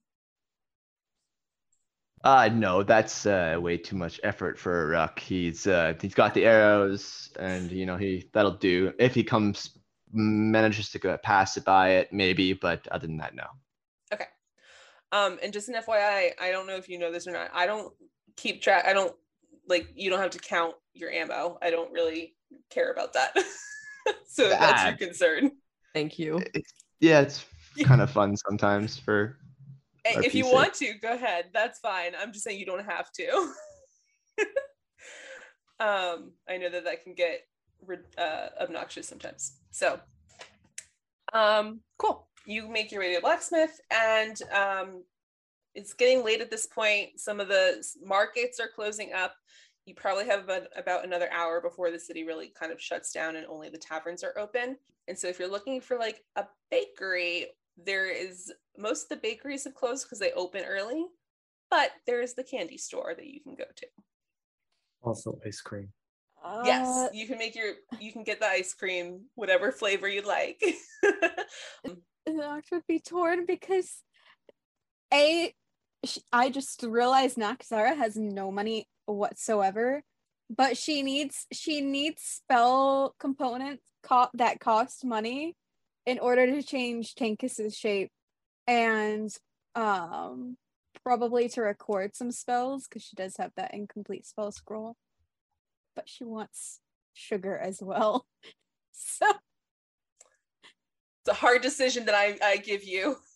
Uh 2.24 2.50
no, 2.52 2.84
that's 2.84 3.26
uh 3.26 3.58
way 3.60 3.78
too 3.78 3.96
much 3.96 4.20
effort 4.24 4.60
for 4.60 4.90
Ruck. 4.90 5.20
He's 5.20 5.68
uh 5.68 5.94
he's 6.02 6.14
got 6.14 6.34
the 6.34 6.46
arrows 6.46 7.30
and 7.40 7.72
you 7.72 7.86
know 7.86 7.96
he 7.98 8.30
that'll 8.34 8.58
do. 8.58 8.94
If 9.00 9.16
he 9.16 9.24
comes 9.24 9.78
manages 10.12 10.90
to 10.92 11.00
go 11.00 11.18
pass 11.18 11.56
it 11.58 11.66
by 11.66 11.92
it, 11.92 12.12
maybe, 12.12 12.54
but 12.54 12.88
other 12.90 13.08
than 13.08 13.18
that, 13.18 13.36
no. 13.36 13.46
Okay. 14.14 14.26
Um, 15.12 15.40
and 15.42 15.54
just 15.54 15.70
an 15.70 15.76
FYI, 15.76 16.32
I 16.42 16.52
don't 16.52 16.68
know 16.68 16.76
if 16.76 16.90
you 16.90 17.00
know 17.00 17.12
this 17.12 17.28
or 17.28 17.32
not. 17.32 17.52
I 17.54 17.66
don't 17.66 17.94
keep 18.36 18.62
track. 18.62 18.86
I 18.86 18.94
don't 18.94 19.16
like 19.70 19.88
you 19.96 20.10
don't 20.10 20.20
have 20.20 20.32
to 20.32 20.40
count 20.40 20.76
your 20.94 21.12
ammo. 21.12 21.58
I 21.62 21.70
don't 21.70 21.92
really 21.94 22.36
care 22.70 22.92
about 22.92 23.14
that. 23.14 23.34
so 24.28 24.50
that, 24.50 24.60
that's 24.60 24.84
your 24.84 25.08
concern. 25.08 25.52
Thank 25.94 26.20
you. 26.20 26.42
It's, 26.54 26.74
yeah, 27.00 27.22
it's 27.22 27.46
kind 27.84 28.02
of 28.02 28.10
fun 28.10 28.36
sometimes 28.36 28.98
for. 28.98 29.38
If 30.06 30.34
you 30.34 30.48
want 30.48 30.74
to, 30.76 30.94
go 31.02 31.14
ahead. 31.14 31.46
That's 31.54 31.80
fine. 31.80 32.14
I'm 32.20 32.32
just 32.32 32.44
saying 32.44 32.60
you 32.60 32.66
don't 32.66 32.86
have 32.86 33.12
to. 33.12 33.30
um, 35.80 36.32
I 36.48 36.58
know 36.58 36.70
that 36.70 36.86
that 36.86 37.04
can 37.04 37.14
get 37.14 37.42
uh, 38.18 38.48
obnoxious 38.60 39.08
sometimes. 39.08 39.58
So, 39.72 40.00
um, 41.34 41.82
cool. 41.98 42.28
You 42.46 42.68
make 42.68 42.92
your 42.92 43.02
way 43.02 43.14
to 43.14 43.22
blacksmith, 43.22 43.80
and 43.92 44.42
um, 44.52 45.04
it's 45.76 45.94
getting 45.94 46.24
late 46.24 46.42
at 46.42 46.52
this 46.52 46.66
point. 46.66 47.20
Some 47.20 47.40
of 47.40 47.48
the 47.48 47.84
markets 48.04 48.60
are 48.60 48.68
closing 48.68 49.14
up 49.14 49.36
you 49.90 49.96
probably 49.96 50.26
have 50.28 50.44
about, 50.44 50.68
about 50.76 51.04
another 51.04 51.30
hour 51.32 51.60
before 51.60 51.90
the 51.90 52.00
city 52.00 52.24
really 52.24 52.54
kind 52.58 52.72
of 52.72 52.80
shuts 52.80 53.12
down 53.12 53.36
and 53.36 53.48
only 53.48 53.70
the 53.70 53.78
taverns 53.78 54.24
are 54.24 54.38
open. 54.38 54.78
And 55.08 55.18
so 55.18 55.28
if 55.28 55.40
you're 55.40 55.50
looking 55.50 55.82
for 55.82 55.98
like 55.98 56.24
a 56.36 56.46
bakery, 56.70 57.48
there 57.76 58.06
is 58.06 58.54
most 58.78 59.04
of 59.04 59.10
the 59.10 59.16
bakeries 59.18 59.64
have 59.64 59.74
closed 59.74 60.06
because 60.06 60.20
they 60.20 60.32
open 60.34 60.64
early, 60.64 61.06
but 61.72 61.90
there 62.06 62.22
is 62.22 62.36
the 62.36 62.44
candy 62.44 62.78
store 62.78 63.14
that 63.16 63.26
you 63.26 63.42
can 63.42 63.56
go 63.56 63.64
to. 63.76 63.88
Also 65.02 65.40
ice 65.46 65.60
cream. 65.60 65.90
Uh, 66.46 66.62
yes, 66.64 67.10
you 67.12 67.28
can 67.28 67.38
make 67.38 67.56
your 67.56 67.74
you 68.00 68.14
can 68.14 68.24
get 68.24 68.40
the 68.40 68.46
ice 68.46 68.74
cream 68.74 69.22
whatever 69.36 69.72
flavor 69.72 70.08
you 70.08 70.22
like. 70.22 70.64
the 71.04 72.44
ox 72.44 72.70
would 72.72 72.86
be 72.88 73.00
torn 73.00 73.46
because 73.46 74.04
a 75.14 75.54
I 76.32 76.50
just 76.50 76.84
realized 76.84 77.38
Noxara 77.38 77.96
has 77.96 78.16
no 78.16 78.52
money 78.52 78.88
whatsoever 79.06 80.04
but 80.50 80.78
she 80.78 81.04
needs 81.04 81.46
she 81.52 81.82
needs 81.82 82.22
spell 82.24 83.16
components 83.20 83.84
co- 84.04 84.30
that 84.34 84.60
cost 84.60 85.06
money 85.06 85.56
in 86.06 86.20
order 86.20 86.48
to 86.48 86.64
change 86.64 87.16
Tankis's 87.16 87.76
shape 87.76 88.12
and 88.68 89.30
um 89.76 90.58
probably 91.04 91.50
to 91.50 91.62
record 91.62 92.16
some 92.16 92.32
spells 92.32 92.88
because 92.88 93.04
she 93.04 93.16
does 93.16 93.38
have 93.38 93.52
that 93.56 93.74
incomplete 93.74 94.26
spell 94.26 94.52
scroll 94.52 94.96
but 95.96 96.10
she 96.10 96.24
wants 96.24 96.80
sugar 97.14 97.58
as 97.58 97.82
well 97.82 98.26
so 98.92 99.28
It's 101.22 101.30
a 101.30 101.34
hard 101.34 101.62
decision 101.62 102.06
that 102.06 102.16
I, 102.16 102.38
I 102.44 102.58
give 102.58 102.84
you. 102.84 103.18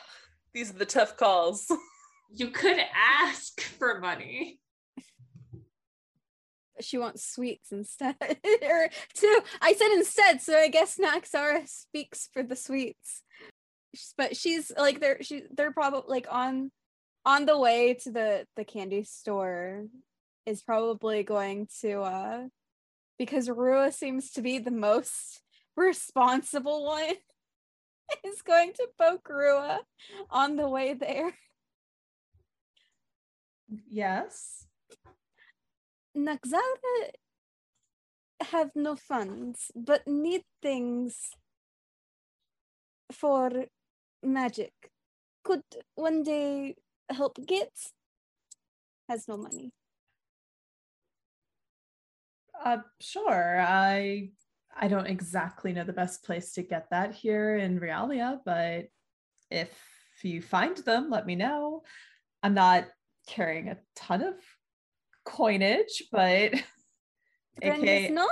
These 0.52 0.70
are 0.70 0.78
the 0.78 0.86
tough 0.86 1.16
calls. 1.16 1.70
You 2.30 2.48
could 2.48 2.78
ask 2.94 3.58
for 3.58 4.00
money. 4.00 4.60
She 6.78 6.98
wants 6.98 7.26
sweets 7.26 7.72
instead. 7.72 8.16
or 8.20 8.90
two. 9.14 9.40
I 9.62 9.72
said 9.72 9.92
instead, 9.94 10.42
so 10.42 10.54
I 10.54 10.68
guess 10.68 10.98
Noxara 10.98 11.66
speaks 11.66 12.28
for 12.30 12.42
the 12.42 12.54
sweets. 12.54 13.22
But 14.18 14.36
she's 14.36 14.70
like 14.76 15.00
they're 15.00 15.22
she 15.22 15.44
they're 15.56 15.72
probably 15.72 16.02
like 16.06 16.26
on 16.30 16.70
on 17.24 17.46
the 17.46 17.58
way 17.58 17.94
to 17.94 18.10
the 18.10 18.46
the 18.56 18.64
candy 18.64 19.04
store 19.04 19.86
is 20.44 20.62
probably 20.62 21.22
going 21.22 21.68
to 21.80 22.02
uh 22.02 22.42
because 23.18 23.48
Rua 23.48 23.90
seems 23.90 24.32
to 24.32 24.42
be 24.42 24.58
the 24.58 24.70
most 24.70 25.40
responsible 25.76 26.84
one 26.84 27.14
is 28.24 28.42
going 28.42 28.72
to 28.74 28.88
poke 28.98 29.28
Rua 29.28 29.80
on 30.30 30.56
the 30.56 30.68
way 30.68 30.94
there. 30.94 31.34
Yes. 33.90 34.66
Noxara 36.16 37.10
have 38.40 38.70
no 38.74 38.96
funds, 38.96 39.70
but 39.74 40.06
need 40.06 40.42
things 40.62 41.30
for 43.12 43.66
magic. 44.22 44.72
Could 45.44 45.62
one 45.94 46.22
day 46.22 46.76
help 47.10 47.38
get? 47.46 47.72
Has 49.08 49.28
no 49.28 49.36
money. 49.36 49.72
Uh, 52.64 52.78
sure. 53.00 53.60
I 53.60 54.30
I 54.80 54.88
don't 54.88 55.06
exactly 55.06 55.72
know 55.72 55.84
the 55.84 55.92
best 55.92 56.24
place 56.24 56.52
to 56.52 56.62
get 56.62 56.90
that 56.90 57.14
here 57.14 57.56
in 57.56 57.80
Realia, 57.80 58.38
but 58.44 58.86
if 59.50 59.70
you 60.22 60.40
find 60.40 60.76
them, 60.78 61.10
let 61.10 61.26
me 61.26 61.34
know. 61.34 61.82
I'm 62.42 62.54
not 62.54 62.86
carrying 63.26 63.68
a 63.68 63.78
ton 63.96 64.22
of 64.22 64.34
coinage, 65.24 66.04
but 66.12 66.52
Friend 67.60 67.82
aka 67.82 68.04
is 68.06 68.10
not? 68.12 68.28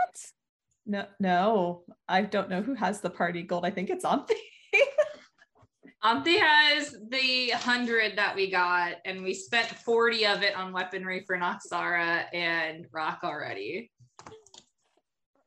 no, 0.87 1.05
no, 1.19 1.83
I 2.09 2.23
don't 2.23 2.49
know 2.49 2.63
who 2.63 2.75
has 2.75 3.01
the 3.01 3.11
party 3.11 3.43
gold. 3.43 3.67
I 3.67 3.71
think 3.71 3.91
it's 3.91 4.05
Auntie. 4.05 4.35
Auntie 6.05 6.39
has 6.39 6.95
the 7.11 7.51
hundred 7.51 8.17
that 8.17 8.37
we 8.37 8.51
got, 8.51 8.97
and 9.05 9.25
we 9.25 9.35
spent 9.35 9.67
40 9.67 10.27
of 10.27 10.43
it 10.43 10.55
on 10.55 10.73
weaponry 10.73 11.25
for 11.27 11.37
Noxara 11.37 12.27
and 12.33 12.87
Rock 12.93 13.21
already. 13.25 13.91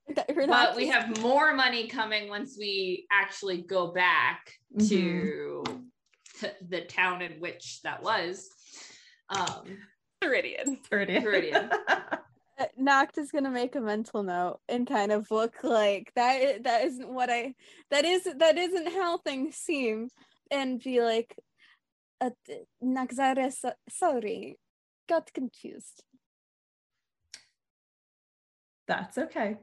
That 0.15 0.35
we're 0.35 0.47
But 0.47 0.75
we 0.75 0.87
have 0.87 1.21
more 1.21 1.53
money 1.53 1.87
coming 1.87 2.29
once 2.29 2.55
we 2.57 3.05
actually 3.11 3.61
go 3.61 3.91
back 3.91 4.53
to 4.87 5.63
t- 6.39 6.47
the 6.67 6.81
town 6.81 7.21
in 7.21 7.33
which 7.33 7.81
that 7.83 8.01
was. 8.01 8.49
Um, 9.29 9.77
Iridian. 10.23 10.79
Viridian. 10.89 11.23
Viridian. 11.23 11.71
Uh, 11.87 12.17
Noct 12.79 13.17
is 13.17 13.31
gonna 13.31 13.51
make 13.51 13.75
a 13.75 13.81
mental 13.81 14.23
note 14.23 14.59
and 14.67 14.87
kind 14.87 15.11
of 15.11 15.29
look 15.31 15.63
like 15.63 16.11
that. 16.15 16.63
That 16.63 16.85
isn't 16.85 17.09
what 17.09 17.29
I. 17.29 17.53
That 17.91 18.05
is 18.05 18.27
that 18.37 18.57
isn't 18.57 18.91
how 18.93 19.17
things 19.19 19.55
seem, 19.55 20.09
and 20.51 20.81
be 20.81 21.01
like, 21.01 21.35
uh, 22.19 22.31
Noxara, 22.83 23.53
sorry, 23.89 24.57
got 25.07 25.31
confused. 25.33 26.03
That's 28.87 29.17
okay. 29.17 29.57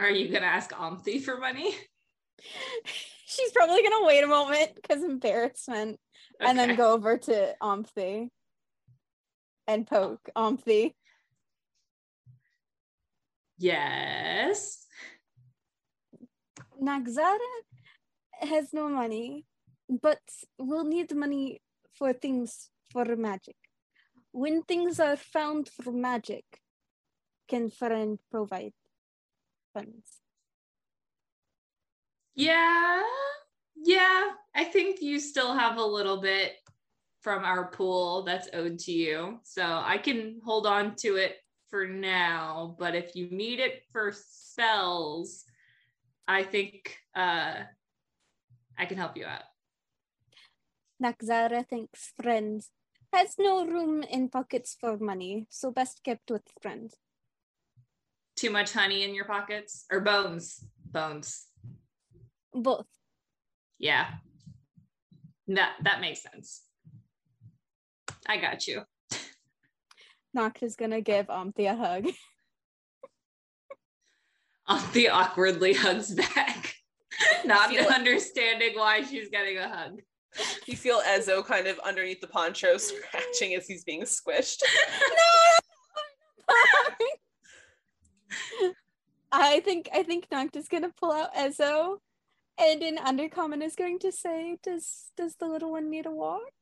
Are 0.00 0.10
you 0.10 0.32
gonna 0.32 0.46
ask 0.46 0.72
Auntie 0.80 1.18
for 1.18 1.36
money? 1.36 1.74
She's 3.26 3.52
probably 3.52 3.82
gonna 3.82 4.06
wait 4.06 4.24
a 4.24 4.26
moment 4.26 4.74
because 4.74 5.04
embarrassment, 5.04 6.00
and 6.40 6.58
then 6.58 6.74
go 6.74 6.94
over 6.94 7.18
to 7.18 7.54
Omnthy 7.62 8.28
and 9.68 9.86
poke 9.86 10.26
Omnthy. 10.34 10.94
Yes. 13.58 14.86
Noxara 16.82 17.38
has 18.40 18.72
no 18.72 18.88
money, 18.88 19.44
but 20.02 20.20
will 20.58 20.84
need 20.84 21.14
money 21.14 21.60
for 21.92 22.14
things 22.14 22.70
for 22.90 23.04
magic. 23.16 23.56
When 24.32 24.62
things 24.62 24.98
are 24.98 25.16
found 25.16 25.68
for 25.68 25.92
magic, 25.92 26.44
can 27.48 27.68
friend 27.68 28.18
provide 28.30 28.72
funds? 29.72 30.20
Yeah. 32.34 33.02
Yeah. 33.76 34.28
I 34.54 34.64
think 34.64 35.02
you 35.02 35.18
still 35.20 35.54
have 35.54 35.76
a 35.76 35.84
little 35.84 36.20
bit 36.20 36.54
from 37.20 37.44
our 37.44 37.70
pool 37.70 38.22
that's 38.22 38.48
owed 38.54 38.78
to 38.80 38.92
you. 38.92 39.40
So 39.42 39.62
I 39.62 39.98
can 39.98 40.40
hold 40.44 40.66
on 40.66 40.94
to 40.96 41.16
it 41.16 41.36
for 41.68 41.86
now. 41.86 42.76
But 42.78 42.94
if 42.94 43.14
you 43.14 43.28
need 43.30 43.60
it 43.60 43.84
for 43.92 44.12
spells, 44.12 45.44
I 46.26 46.42
think 46.42 46.96
uh, 47.14 47.54
I 48.78 48.86
can 48.86 48.96
help 48.96 49.16
you 49.16 49.26
out. 49.26 49.42
Noxara 51.02 51.66
thinks 51.66 52.12
friends 52.22 52.70
has 53.12 53.36
no 53.38 53.66
room 53.66 54.02
in 54.02 54.28
pockets 54.28 54.76
for 54.78 54.96
money, 54.98 55.46
so 55.50 55.70
best 55.70 56.04
kept 56.04 56.30
with 56.30 56.42
friends. 56.62 56.94
Too 58.40 58.48
much 58.48 58.72
honey 58.72 59.04
in 59.04 59.14
your 59.14 59.26
pockets 59.26 59.84
or 59.92 60.00
bones? 60.00 60.64
Bones. 60.90 61.44
Both. 62.54 62.86
Yeah. 63.78 64.06
That 65.48 65.74
that 65.82 66.00
makes 66.00 66.22
sense. 66.22 66.62
I 68.26 68.38
got 68.38 68.66
you. 68.66 68.80
Noct 70.36 70.62
is 70.62 70.74
gonna 70.74 71.02
give 71.02 71.28
um, 71.28 71.52
Omnthy 71.52 71.70
a 71.70 71.76
hug. 71.76 72.06
Um, 74.66 74.78
Auntie 74.78 75.08
awkwardly 75.08 75.72
hugs 75.74 76.14
back, 76.14 76.76
not 77.44 77.70
Feel 77.70 77.88
understanding 77.88 78.74
why 78.74 79.02
she's 79.02 79.28
getting 79.28 79.58
a 79.58 79.68
hug. 79.68 80.00
You 80.66 80.76
feel 80.76 81.00
Ezo 81.00 81.44
kind 81.44 81.66
of 81.66 81.80
underneath 81.80 82.20
the 82.20 82.28
poncho 82.28 82.76
scratching 82.76 83.54
as 83.54 83.66
he's 83.66 83.82
being 83.82 84.02
squished. 84.02 84.62
I 89.32 89.60
think 89.60 89.88
I 89.92 90.02
think 90.02 90.28
Noct 90.30 90.56
is 90.56 90.68
gonna 90.68 90.90
pull 90.90 91.12
out 91.12 91.34
Ezo, 91.34 91.98
and 92.58 92.82
in 92.82 92.96
Undercommon 92.96 93.62
is 93.62 93.76
going 93.76 93.98
to 94.00 94.12
say, 94.12 94.58
"Does 94.62 95.10
does 95.16 95.36
the 95.36 95.46
little 95.46 95.70
one 95.70 95.90
need 95.90 96.06
a 96.06 96.10
walk?" 96.10 96.52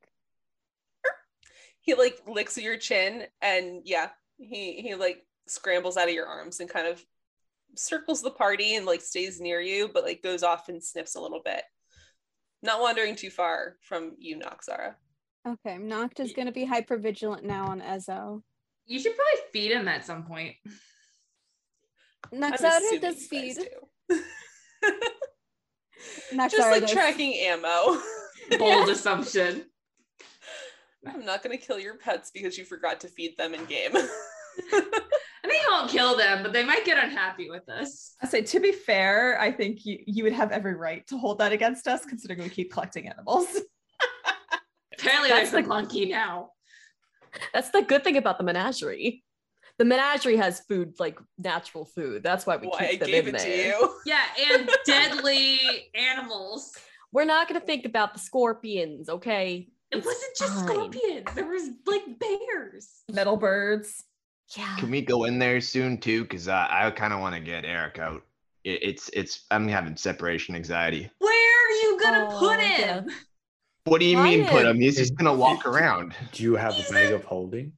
He 1.81 1.95
like 1.95 2.21
licks 2.27 2.59
at 2.59 2.64
your 2.64 2.77
chin 2.77 3.25
and 3.41 3.81
yeah, 3.85 4.11
he 4.37 4.83
he 4.83 4.95
like 4.95 5.25
scrambles 5.47 5.97
out 5.97 6.09
of 6.09 6.14
your 6.14 6.27
arms 6.27 6.61
and 6.61 6.69
kind 6.69 6.87
of 6.87 7.03
circles 7.75 8.23
the 8.23 8.31
party 8.31 8.77
and 8.77 8.85
like 8.85 9.01
stays 9.01 9.41
near 9.41 9.61
you, 9.61 9.89
but 9.93 10.05
like 10.05 10.23
goes 10.23 10.43
off 10.43 10.69
and 10.69 10.83
sniffs 10.83 11.14
a 11.14 11.21
little 11.21 11.41
bit. 11.43 11.62
Not 12.62 12.81
wandering 12.81 13.16
too 13.16 13.31
far 13.31 13.77
from 13.81 14.16
you, 14.19 14.39
Noxara. 14.39 14.95
Okay, 15.47 15.79
Noct 15.79 16.21
is 16.21 16.33
gonna 16.33 16.53
be 16.53 16.64
hyper 16.64 16.99
vigilant 16.99 17.45
now 17.45 17.66
on 17.66 17.81
Ezo. 17.81 18.43
You 18.87 18.99
should 19.01 19.14
probably 19.16 19.51
feed 19.53 19.73
him 19.73 19.89
at 19.89 20.05
some 20.05 20.25
point. 20.25 20.57
I'm 22.33 22.41
Noxara 22.41 22.79
assuming 22.79 23.01
does 23.01 23.21
you 23.23 23.29
feed. 23.29 23.57
guys 23.59 23.69
Just 26.51 26.71
like 26.71 26.83
does- 26.83 26.93
tracking 26.93 27.35
ammo. 27.41 27.99
Bold 28.59 28.89
assumption. 28.89 29.64
I'm 31.07 31.25
not 31.25 31.43
gonna 31.43 31.57
kill 31.57 31.79
your 31.79 31.97
pets 31.97 32.31
because 32.33 32.59
you 32.59 32.64
forgot 32.64 33.01
to 33.01 33.09
feed 33.09 33.37
them 33.37 33.55
in 33.55 33.64
game. 33.66 33.91
I 33.95 35.51
think 35.51 35.64
I 35.64 35.69
won't 35.71 35.91
kill 35.91 36.16
them, 36.16 36.43
but 36.43 36.53
they 36.53 36.64
might 36.64 36.85
get 36.85 37.03
unhappy 37.03 37.49
with 37.49 37.69
us. 37.69 38.14
I 38.23 38.27
say 38.27 38.43
to 38.43 38.61
be 38.61 38.73
fair, 38.73 39.41
I 39.41 39.53
think 39.53 39.87
you, 39.87 39.99
you 40.07 40.25
would 40.25 40.33
have 40.33 40.51
every 40.51 40.75
right 40.75 41.07
to 41.07 41.16
hold 41.16 41.39
that 41.39 41.53
against 41.53 41.87
us, 41.89 42.05
considering 42.05 42.43
we 42.43 42.49
keep 42.49 42.73
collecting 42.73 43.09
animals. 43.09 43.47
Apparently, 44.99 45.29
That's 45.31 45.51
they're 45.53 45.62
the- 45.62 45.69
clunky 45.69 46.11
now. 46.11 46.51
That's 47.55 47.71
the 47.71 47.83
good 47.83 48.03
thing 48.03 48.16
about 48.16 48.39
the 48.39 48.45
menagerie. 48.45 49.23
The 49.79 49.85
menagerie 49.85 50.37
has 50.37 50.61
food, 50.61 50.95
like 50.99 51.18
natural 51.39 51.85
food. 51.85 52.22
That's 52.24 52.47
why 52.47 52.57
we 52.57 52.66
Why 52.66 52.79
keep 52.81 52.89
I 53.03 53.05
them 53.05 53.07
gave 53.11 53.29
in 53.29 53.35
it 53.37 53.39
to 53.39 53.45
there. 53.49 53.66
you. 53.79 53.95
Yeah, 54.07 54.20
and 54.53 54.70
deadly 54.85 55.61
animals. 55.95 56.76
We're 57.12 57.24
not 57.24 57.49
gonna 57.49 57.61
think 57.61 57.87
about 57.87 58.12
the 58.12 58.18
scorpions, 58.18 59.09
okay? 59.09 59.68
It 59.91 59.99
It's 59.99 60.07
wasn't 60.07 60.37
just 60.37 60.55
fine. 60.55 60.66
scorpions. 60.66 61.26
There 61.35 61.47
was 61.47 61.70
like 61.87 62.03
bears. 62.18 62.89
Metal 63.11 63.37
birds. 63.37 64.05
Yeah. 64.57 64.76
Can 64.79 64.91
we 64.91 65.01
go 65.01 65.24
in 65.24 65.39
there 65.39 65.61
soon 65.61 65.99
too? 65.99 66.22
Because 66.22 66.49
I, 66.49 66.87
I 66.87 66.91
kind 66.91 67.12
of 67.12 67.20
want 67.20 67.35
to 67.37 67.41
get 67.41 67.64
Eric 67.64 67.99
out. 67.99 68.22
It, 68.64 68.81
it's 68.83 69.09
it's 69.14 69.45
I'm 69.51 69.68
having 69.68 69.97
separation 69.97 70.55
anxiety. 70.55 71.09
Where 71.18 71.31
are 71.33 71.70
you 71.83 72.01
gonna 72.03 72.29
Oh, 72.31 72.39
put 72.39 72.59
yeah. 72.61 72.95
him? 72.95 73.11
What 73.85 74.01
do 74.01 74.07
you 74.07 74.18
mean 74.18 74.45
put 74.47 74.66
him? 74.66 74.81
He's 74.81 74.97
just 74.97 75.14
gonna 75.14 75.33
walk 75.35 75.66
around. 75.66 76.14
Do 76.33 76.43
you 76.43 76.57
have 76.57 76.74
a 76.79 76.93
bag 76.93 77.12
of 77.12 77.24
holding? 77.24 77.72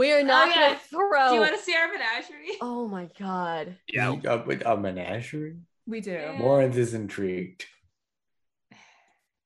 Tarn. 0.00 0.08
We 0.08 0.12
are 0.12 0.24
not 0.24 0.48
yeah. 0.48 0.54
gonna 0.54 0.78
throw. 0.90 1.28
Do 1.28 1.34
you 1.34 1.40
want 1.40 1.56
to 1.56 1.62
see 1.62 1.74
our 1.74 1.88
menagerie? 1.88 2.56
Oh 2.60 2.88
my 2.88 3.08
god. 3.18 3.76
Yeah. 3.92 4.16
A, 4.24 4.72
a 4.72 4.76
menagerie? 4.76 5.56
We 5.86 6.00
do. 6.00 6.12
Yeah. 6.12 6.38
Morinth 6.38 6.76
is 6.76 6.94
intrigued. 6.94 7.66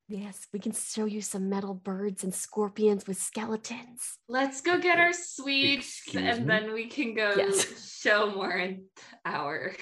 Yes, 0.06 0.46
we 0.52 0.58
can 0.58 0.72
show 0.72 1.06
you 1.06 1.22
some 1.22 1.48
metal 1.48 1.72
birds 1.72 2.24
and 2.24 2.34
scorpions 2.34 3.06
with 3.06 3.16
skeletons. 3.16 4.18
Let's 4.28 4.60
go 4.60 4.78
get 4.78 4.98
our 4.98 5.14
sweets 5.14 6.02
Excuse 6.04 6.22
and 6.22 6.40
me? 6.40 6.46
then 6.46 6.72
we 6.74 6.88
can 6.88 7.14
go 7.14 7.32
Yes. 7.36 8.00
show 8.02 8.30
more 8.30 8.52
in 8.52 8.84
our 9.24 9.74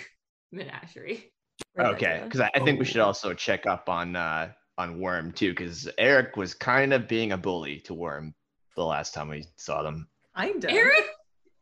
menagerie. 0.52 1.32
Okay, 1.76 2.20
because 2.22 2.40
I, 2.40 2.50
I 2.54 2.60
think 2.60 2.78
we 2.78 2.84
should 2.84 3.00
Oh. 3.00 3.06
also 3.06 3.34
check 3.34 3.66
up 3.66 3.88
on 3.88 4.14
uh 4.14 4.52
on 4.78 5.00
Worm 5.00 5.32
too, 5.32 5.50
because 5.50 5.88
Eric 5.98 6.36
was 6.36 6.54
kind 6.54 6.92
of 6.94 7.08
being 7.08 7.32
a 7.32 7.36
bully 7.36 7.80
to 7.80 7.92
Worm 7.94 8.32
the 8.76 8.84
last 8.84 9.14
time 9.14 9.28
we 9.28 9.44
saw 9.56 9.82
them. 9.82 10.08
Kind 10.36 10.64
of. 10.64 10.70
Eric 10.70 11.04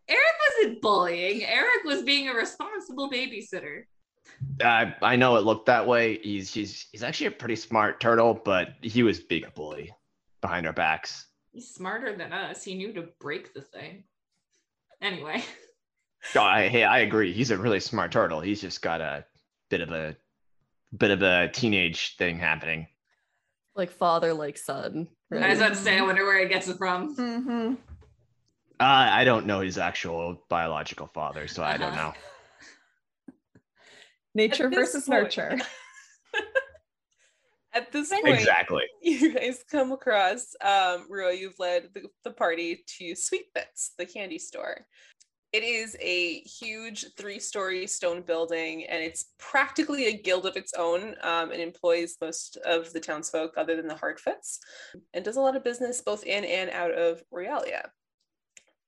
Eric 0.08 0.20
wasn't 0.58 0.82
bullying. 0.82 1.44
Eric 1.44 1.84
was 1.84 2.02
being 2.02 2.28
a 2.28 2.34
responsible 2.34 3.10
babysitter. 3.10 3.82
I 4.62 4.94
I 5.02 5.16
know 5.16 5.36
it 5.36 5.44
looked 5.44 5.66
that 5.66 5.86
way. 5.86 6.18
He's 6.22 6.52
he's 6.52 6.86
he's 6.92 7.02
actually 7.02 7.26
a 7.26 7.32
pretty 7.32 7.56
smart 7.56 8.00
turtle, 8.00 8.40
but 8.44 8.70
he 8.82 9.02
was 9.02 9.20
being 9.20 9.44
a 9.44 9.50
bully 9.50 9.92
behind 10.40 10.66
our 10.66 10.72
backs. 10.72 11.26
He's 11.52 11.68
smarter 11.68 12.16
than 12.16 12.32
us. 12.32 12.62
He 12.64 12.74
knew 12.74 12.92
to 12.94 13.08
break 13.20 13.52
the 13.54 13.60
thing. 13.62 14.04
Anyway, 15.02 15.42
Oh, 16.36 16.40
I 16.40 16.68
hey, 16.68 16.84
I 16.84 17.00
agree. 17.00 17.32
He's 17.32 17.50
a 17.50 17.56
really 17.58 17.80
smart 17.80 18.12
turtle. 18.12 18.40
He's 18.40 18.60
just 18.60 18.82
got 18.82 19.00
a 19.00 19.24
bit 19.68 19.80
of 19.80 19.90
a 19.90 20.16
bit 20.96 21.10
of 21.10 21.22
a 21.22 21.48
teenage 21.48 22.16
thing 22.16 22.38
happening. 22.38 22.86
Like 23.74 23.90
father, 23.90 24.34
like 24.34 24.58
son. 24.58 25.08
I 25.32 25.34
was 25.34 25.42
Right? 25.42 25.56
about 25.56 25.68
to 25.70 25.74
say, 25.76 25.98
I 25.98 26.02
wonder 26.02 26.24
where 26.24 26.40
he 26.42 26.48
gets 26.48 26.68
it 26.68 26.76
from. 26.76 27.16
Mm-hmm. 27.16 27.74
Uh, 28.80 28.84
I 29.12 29.24
don't 29.24 29.46
know 29.46 29.60
his 29.60 29.76
actual 29.78 30.42
biological 30.48 31.06
father, 31.08 31.46
so 31.48 31.62
I 31.62 31.76
don't 31.76 31.92
Uh-huh. 31.92 32.12
know. 32.12 33.32
Nature 34.34 34.70
versus 34.70 35.04
point- 35.04 35.22
nurture. 35.24 35.58
At 37.72 37.92
this 37.92 38.10
When- 38.10 38.22
point, 38.22 38.34
Exactly. 38.40 38.82
you 39.02 39.32
guys 39.34 39.62
come 39.70 39.92
across 39.92 40.54
um 40.60 41.06
Rua, 41.08 41.32
you've 41.34 41.58
led 41.58 41.90
the, 41.94 42.08
the 42.24 42.32
party 42.32 42.82
to 42.98 43.14
Sweet 43.14 43.52
Bits, 43.54 43.92
the 43.98 44.06
candy 44.06 44.38
store. 44.38 44.86
It 45.52 45.62
is 45.64 45.96
a 46.00 46.40
huge 46.40 47.06
three-story 47.16 47.86
stone 47.88 48.22
building, 48.22 48.84
and 48.86 49.02
it's 49.02 49.32
practically 49.38 50.06
a 50.06 50.12
guild 50.16 50.46
of 50.46 50.56
its 50.56 50.72
own. 50.74 51.16
Um, 51.22 51.50
and 51.50 51.60
employs 51.60 52.16
most 52.20 52.56
of 52.64 52.92
the 52.92 53.00
townsfolk, 53.00 53.54
other 53.56 53.74
than 53.76 53.88
the 53.88 53.94
Hardfoots, 53.96 54.58
and 55.12 55.24
does 55.24 55.36
a 55.36 55.40
lot 55.40 55.56
of 55.56 55.64
business 55.64 56.00
both 56.02 56.24
in 56.24 56.44
and 56.44 56.70
out 56.70 56.92
of 56.92 57.22
Realia. 57.32 57.88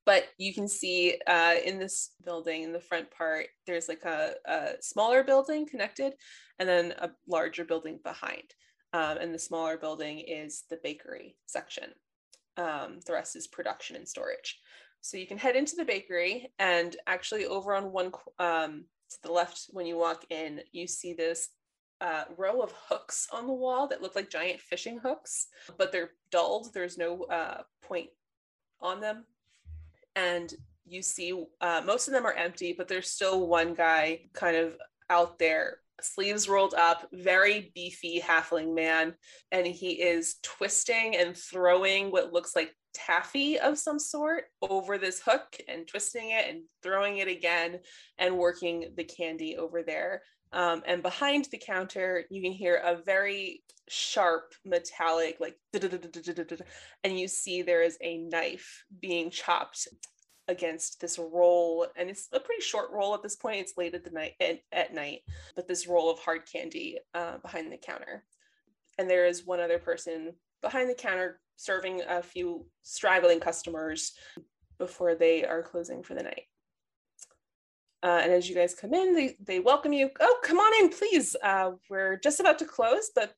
But 0.05 0.25
you 0.37 0.53
can 0.53 0.67
see 0.67 1.17
uh, 1.27 1.55
in 1.65 1.79
this 1.79 2.11
building, 2.25 2.63
in 2.63 2.73
the 2.73 2.81
front 2.81 3.11
part, 3.11 3.47
there's 3.67 3.89
like 3.89 4.05
a, 4.05 4.35
a 4.47 4.71
smaller 4.81 5.23
building 5.23 5.67
connected, 5.67 6.15
and 6.59 6.69
then 6.69 6.95
a 6.99 7.11
larger 7.29 7.65
building 7.65 8.01
behind 8.03 8.53
um, 8.93 9.19
and 9.19 9.35
the 9.35 9.39
smaller 9.39 9.77
building 9.77 10.21
is 10.21 10.65
the 10.69 10.79
bakery 10.83 11.37
section. 11.47 11.91
Um, 12.57 13.01
the 13.07 13.15
rest 13.15 13.37
is 13.37 13.47
production 13.47 13.97
and 13.97 14.07
storage. 14.07 14.59
So 15.01 15.17
you 15.17 15.27
can 15.27 15.39
head 15.39 15.57
into 15.57 15.75
the 15.77 15.85
bakery, 15.85 16.53
and 16.59 16.95
actually, 17.07 17.47
over 17.47 17.75
on 17.75 17.91
one 17.91 18.13
um, 18.39 18.85
to 19.11 19.17
the 19.23 19.33
left, 19.33 19.67
when 19.71 19.87
you 19.87 19.97
walk 19.97 20.25
in, 20.31 20.61
you 20.71 20.87
see 20.87 21.13
this 21.13 21.49
uh, 22.01 22.25
row 22.37 22.61
of 22.61 22.73
hooks 22.89 23.27
on 23.33 23.47
the 23.47 23.53
wall 23.53 23.89
that 23.89 24.03
look 24.03 24.15
like 24.15 24.31
giant 24.31 24.61
fishing 24.61 24.99
hooks, 24.99 25.49
but 25.77 25.91
they're 25.91 26.11
dulled. 26.31 26.69
There's 26.73 26.99
no 26.99 27.25
uh, 27.25 27.63
point 27.83 28.11
on 28.81 29.01
them, 29.01 29.25
and 30.17 30.53
you 30.85 31.03
see 31.03 31.33
uh, 31.61 31.83
most 31.85 32.09
of 32.09 32.15
them 32.15 32.27
are 32.27 32.35
empty, 32.35 32.75
but 32.77 32.89
there's 32.89 33.09
still 33.09 33.47
one 33.47 33.75
guy 33.75 34.21
kind 34.33 34.57
of 34.57 34.77
out 35.11 35.39
there, 35.39 35.79
sleeves 36.01 36.49
rolled 36.49 36.75
up, 36.75 37.09
very 37.13 37.73
beefy 37.75 38.21
halfling 38.21 38.75
man, 38.75 39.15
and 39.51 39.67
he 39.67 39.93
is 40.03 40.37
twisting 40.43 41.17
and 41.17 41.37
throwing 41.37 42.11
what 42.11 42.33
looks 42.33 42.57
like 42.57 42.75
taffy 42.95 43.59
of 43.59 43.79
some 43.79 43.99
sort 43.99 44.45
over 44.61 44.99
this 44.99 45.21
hook 45.25 45.57
and 45.69 45.89
twisting 45.89 46.31
it 46.31 46.47
and 46.49 46.63
throwing 46.83 47.19
it 47.19 47.29
again 47.29 47.79
and 48.19 48.37
working 48.37 48.93
the 48.97 49.05
candy 49.05 49.57
over 49.57 49.83
there. 49.83 50.23
Um, 50.53 50.83
and 50.87 51.03
behind 51.03 51.47
the 51.47 51.59
counter, 51.59 52.25
you 52.31 52.43
can 52.43 52.53
hear 52.53 52.77
a 52.77 52.97
very 52.97 53.63
sharp 53.89 54.55
metallic, 54.65 55.39
like, 55.41 55.57
and 57.05 57.19
you 57.19 57.29
see 57.29 57.63
there 57.63 57.83
is 57.83 57.97
a 58.01 58.19
knife 58.19 58.85
being 59.01 59.31
chopped 59.31 59.89
against 60.49 61.01
this 61.01 61.19
roll 61.19 61.87
and 61.97 62.11
it's 62.11 62.29
a 62.33 62.41
pretty 62.41 62.61
short 62.61 62.91
roll 62.91 63.15
at 63.15 63.23
this 63.23 63.37
point. 63.37 63.61
It's 63.61 63.75
late 63.77 63.95
at 63.95 64.05
the 64.05 64.11
night 64.11 64.33
at, 64.41 64.59
at 64.73 64.93
night 64.93 65.21
but 65.55 65.69
this 65.69 65.87
roll 65.87 66.11
of 66.11 66.19
hard 66.19 66.43
candy 66.51 66.99
uh, 67.15 67.39
behind 67.39 67.73
the 67.73 67.77
counter. 67.77 68.25
And 68.99 69.09
there 69.09 69.27
is 69.27 69.47
one 69.47 69.61
other 69.61 69.79
person 69.79 70.33
behind 70.61 70.91
the 70.91 70.95
counter 70.95 71.41
serving 71.57 72.03
a 72.09 72.23
few 72.23 72.67
straggling 72.83 73.41
customers 73.41 74.13
before 74.79 75.15
they 75.15 75.45
are 75.45 75.63
closing 75.63 76.03
for 76.03 76.15
the 76.15 76.25
night 76.25 76.47
uh, 78.03 78.21
and 78.23 78.33
as 78.33 78.49
you 78.49 78.55
guys 78.55 78.75
come 78.75 78.95
in 78.95 79.15
they, 79.15 79.37
they 79.45 79.61
welcome 79.61 79.93
you 79.93 80.11
oh 80.21 80.39
come 80.43 80.59
on 80.59 80.85
in 80.85 80.91
please 80.91 81.37
uh, 81.43 81.71
we're 81.89 82.19
just 82.19 82.41
about 82.41 82.59
to 82.59 82.65
close 82.65 83.11
but 83.15 83.35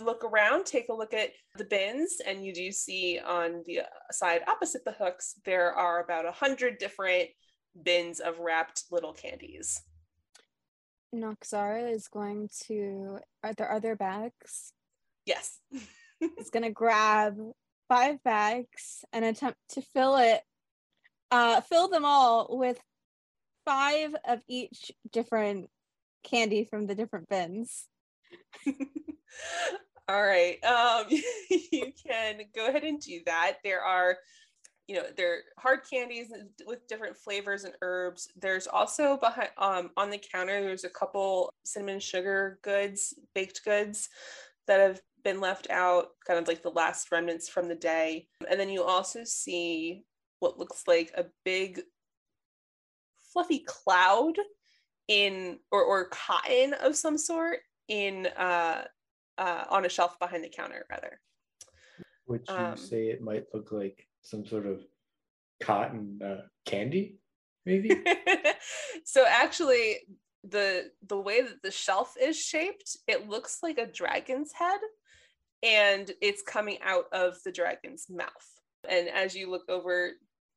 look 0.00 0.24
around, 0.24 0.66
take 0.66 0.88
a 0.88 0.94
look 0.94 1.14
at 1.14 1.30
the 1.56 1.64
bins, 1.64 2.18
and 2.26 2.44
you 2.44 2.52
do 2.52 2.70
see 2.70 3.18
on 3.18 3.62
the 3.66 3.80
uh, 3.80 3.84
side 4.10 4.42
opposite 4.46 4.84
the 4.84 4.92
hooks, 4.92 5.34
there 5.44 5.72
are 5.72 6.02
about 6.02 6.26
a 6.26 6.32
hundred 6.32 6.78
different 6.78 7.30
bins 7.82 8.20
of 8.20 8.38
wrapped 8.38 8.84
little 8.90 9.12
candies. 9.12 9.82
Noxara 11.14 11.92
is 11.92 12.08
going 12.08 12.48
to. 12.66 13.18
Are 13.42 13.54
there 13.54 13.70
other 13.70 13.96
bags? 13.96 14.72
Yes. 15.24 15.58
Is 16.38 16.48
going 16.48 16.62
to 16.62 16.70
grab 16.70 17.36
five 17.90 18.22
bags 18.24 19.04
and 19.12 19.22
attempt 19.22 19.58
to 19.68 19.82
fill 19.82 20.16
it, 20.16 20.40
uh, 21.30 21.60
fill 21.60 21.88
them 21.88 22.06
all 22.06 22.56
with 22.58 22.80
five 23.66 24.14
of 24.26 24.40
each 24.48 24.90
different 25.12 25.68
candy 26.24 26.64
from 26.64 26.86
the 26.86 26.94
different 26.94 27.28
bins. 27.28 27.88
All 30.08 30.22
right. 30.22 30.62
Um, 30.64 31.06
you 31.50 31.92
can 32.06 32.40
go 32.54 32.68
ahead 32.68 32.84
and 32.84 33.00
do 33.00 33.20
that. 33.26 33.56
There 33.64 33.82
are, 33.82 34.18
you 34.86 34.94
know, 34.94 35.04
there 35.16 35.34
are 35.34 35.38
hard 35.58 35.80
candies 35.90 36.32
with 36.64 36.86
different 36.86 37.16
flavors 37.16 37.64
and 37.64 37.74
herbs. 37.82 38.28
There's 38.36 38.68
also 38.68 39.16
behind 39.16 39.50
um, 39.58 39.90
on 39.96 40.10
the 40.10 40.22
counter. 40.32 40.60
There's 40.62 40.84
a 40.84 40.90
couple 40.90 41.52
cinnamon 41.64 41.98
sugar 41.98 42.60
goods, 42.62 43.14
baked 43.34 43.64
goods 43.64 44.08
that 44.68 44.80
have 44.80 45.00
been 45.24 45.40
left 45.40 45.68
out, 45.70 46.10
kind 46.24 46.38
of 46.38 46.46
like 46.46 46.62
the 46.62 46.70
last 46.70 47.10
remnants 47.10 47.48
from 47.48 47.68
the 47.68 47.74
day. 47.74 48.28
And 48.48 48.60
then 48.60 48.68
you 48.68 48.84
also 48.84 49.24
see 49.24 50.04
what 50.38 50.58
looks 50.58 50.84
like 50.86 51.10
a 51.16 51.26
big 51.44 51.82
fluffy 53.36 53.58
cloud 53.66 54.32
in 55.08 55.58
or 55.70 55.82
or 55.84 56.08
cotton 56.08 56.72
of 56.72 56.96
some 56.96 57.18
sort 57.18 57.58
in 57.88 58.26
uh 58.26 58.82
uh, 59.38 59.64
on 59.68 59.84
a 59.84 59.88
shelf 59.90 60.18
behind 60.18 60.42
the 60.42 60.48
counter, 60.48 60.86
rather. 60.88 61.20
Would 62.26 62.48
you 62.48 62.54
Um, 62.54 62.76
say 62.78 63.08
it 63.08 63.20
might 63.20 63.44
look 63.52 63.70
like 63.70 64.08
some 64.22 64.46
sort 64.46 64.64
of 64.64 64.80
cotton 65.62 66.18
uh, 66.24 66.46
candy? 66.64 67.18
Maybe. 67.66 67.90
so 69.04 69.26
actually, 69.28 69.98
the 70.42 70.90
the 71.06 71.20
way 71.20 71.42
that 71.42 71.62
the 71.62 71.70
shelf 71.70 72.14
is 72.18 72.38
shaped, 72.38 72.96
it 73.06 73.28
looks 73.28 73.58
like 73.62 73.76
a 73.76 73.86
dragon's 73.92 74.52
head, 74.52 74.80
and 75.62 76.10
it's 76.22 76.40
coming 76.42 76.78
out 76.82 77.04
of 77.12 77.36
the 77.44 77.52
dragon's 77.52 78.06
mouth. 78.08 78.30
And 78.88 79.08
as 79.08 79.34
you 79.34 79.50
look 79.50 79.68
over, 79.68 80.12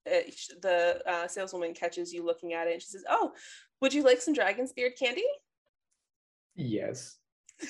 the 0.06 1.02
uh, 1.06 1.28
saleswoman 1.28 1.74
catches 1.74 2.14
you 2.14 2.26
looking 2.26 2.54
at 2.54 2.68
it, 2.68 2.74
and 2.74 2.82
she 2.82 2.88
says, 2.88 3.04
"Oh, 3.10 3.34
would 3.82 3.94
you 3.94 4.04
like 4.04 4.22
some 4.22 4.34
dragon's 4.34 4.74
beard 4.74 4.94
candy?" 5.00 5.26
yes. 6.56 7.18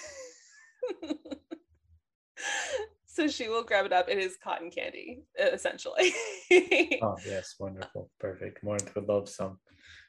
so 3.05 3.27
she 3.27 3.47
will 3.47 3.63
grab 3.63 3.85
it 3.85 3.93
up. 3.93 4.09
It 4.09 4.17
is 4.17 4.37
cotton 4.43 4.71
candy, 4.71 5.23
essentially. 5.37 6.13
Oh 7.01 7.15
yes, 7.27 7.55
wonderful, 7.59 8.09
perfect. 8.19 8.63
Morinth 8.63 8.95
would 8.95 9.07
love 9.07 9.29
some. 9.29 9.59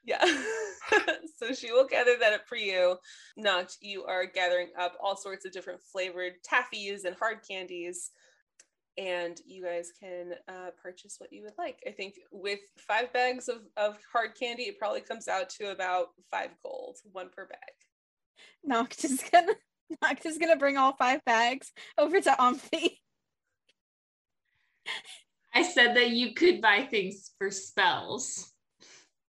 Yeah. 0.04 0.24
so 1.36 1.52
she 1.52 1.70
will 1.70 1.86
gather 1.86 2.16
that 2.18 2.32
up 2.32 2.48
for 2.48 2.56
you. 2.56 2.96
Not 3.36 3.76
you 3.80 4.04
are 4.04 4.24
gathering 4.26 4.68
up 4.78 4.94
all 5.02 5.16
sorts 5.16 5.44
of 5.44 5.52
different 5.52 5.80
flavored 5.82 6.34
taffies 6.42 7.04
and 7.04 7.14
hard 7.16 7.38
candies. 7.48 8.10
And 8.98 9.40
you 9.46 9.64
guys 9.64 9.92
can 9.98 10.34
uh, 10.48 10.70
purchase 10.82 11.16
what 11.18 11.32
you 11.32 11.42
would 11.44 11.56
like. 11.56 11.78
I 11.86 11.90
think 11.90 12.14
with 12.32 12.58
five 12.76 13.12
bags 13.12 13.48
of, 13.48 13.58
of 13.76 13.96
hard 14.12 14.34
candy, 14.38 14.64
it 14.64 14.78
probably 14.78 15.00
comes 15.00 15.28
out 15.28 15.48
to 15.50 15.70
about 15.70 16.08
five 16.30 16.50
gold, 16.62 16.98
one 17.12 17.30
per 17.34 17.46
bag. 17.46 17.58
Noct 18.68 19.04
is 19.04 19.22
gonna 19.30 19.54
Noct 20.04 20.26
is 20.26 20.38
gonna 20.38 20.56
bring 20.56 20.76
all 20.76 20.94
five 20.96 21.24
bags 21.24 21.72
over 21.98 22.20
to 22.20 22.30
Omnthy. 22.30 22.98
I 25.54 25.62
said 25.62 25.96
that 25.96 26.10
you 26.10 26.34
could 26.34 26.60
buy 26.60 26.82
things 26.82 27.30
for 27.38 27.50
spells, 27.50 28.52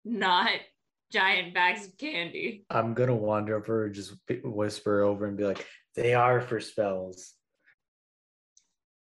not 0.04 0.50
giant 1.12 1.54
bags 1.54 1.86
of 1.86 1.96
candy. 1.98 2.64
I'm 2.70 2.94
gonna 2.94 3.14
wander 3.14 3.56
over, 3.56 3.88
just 3.90 4.14
whisper 4.42 5.02
over, 5.02 5.26
and 5.26 5.36
be 5.36 5.44
like, 5.44 5.66
"They 5.94 6.14
are 6.14 6.40
for 6.40 6.60
spells." 6.60 7.35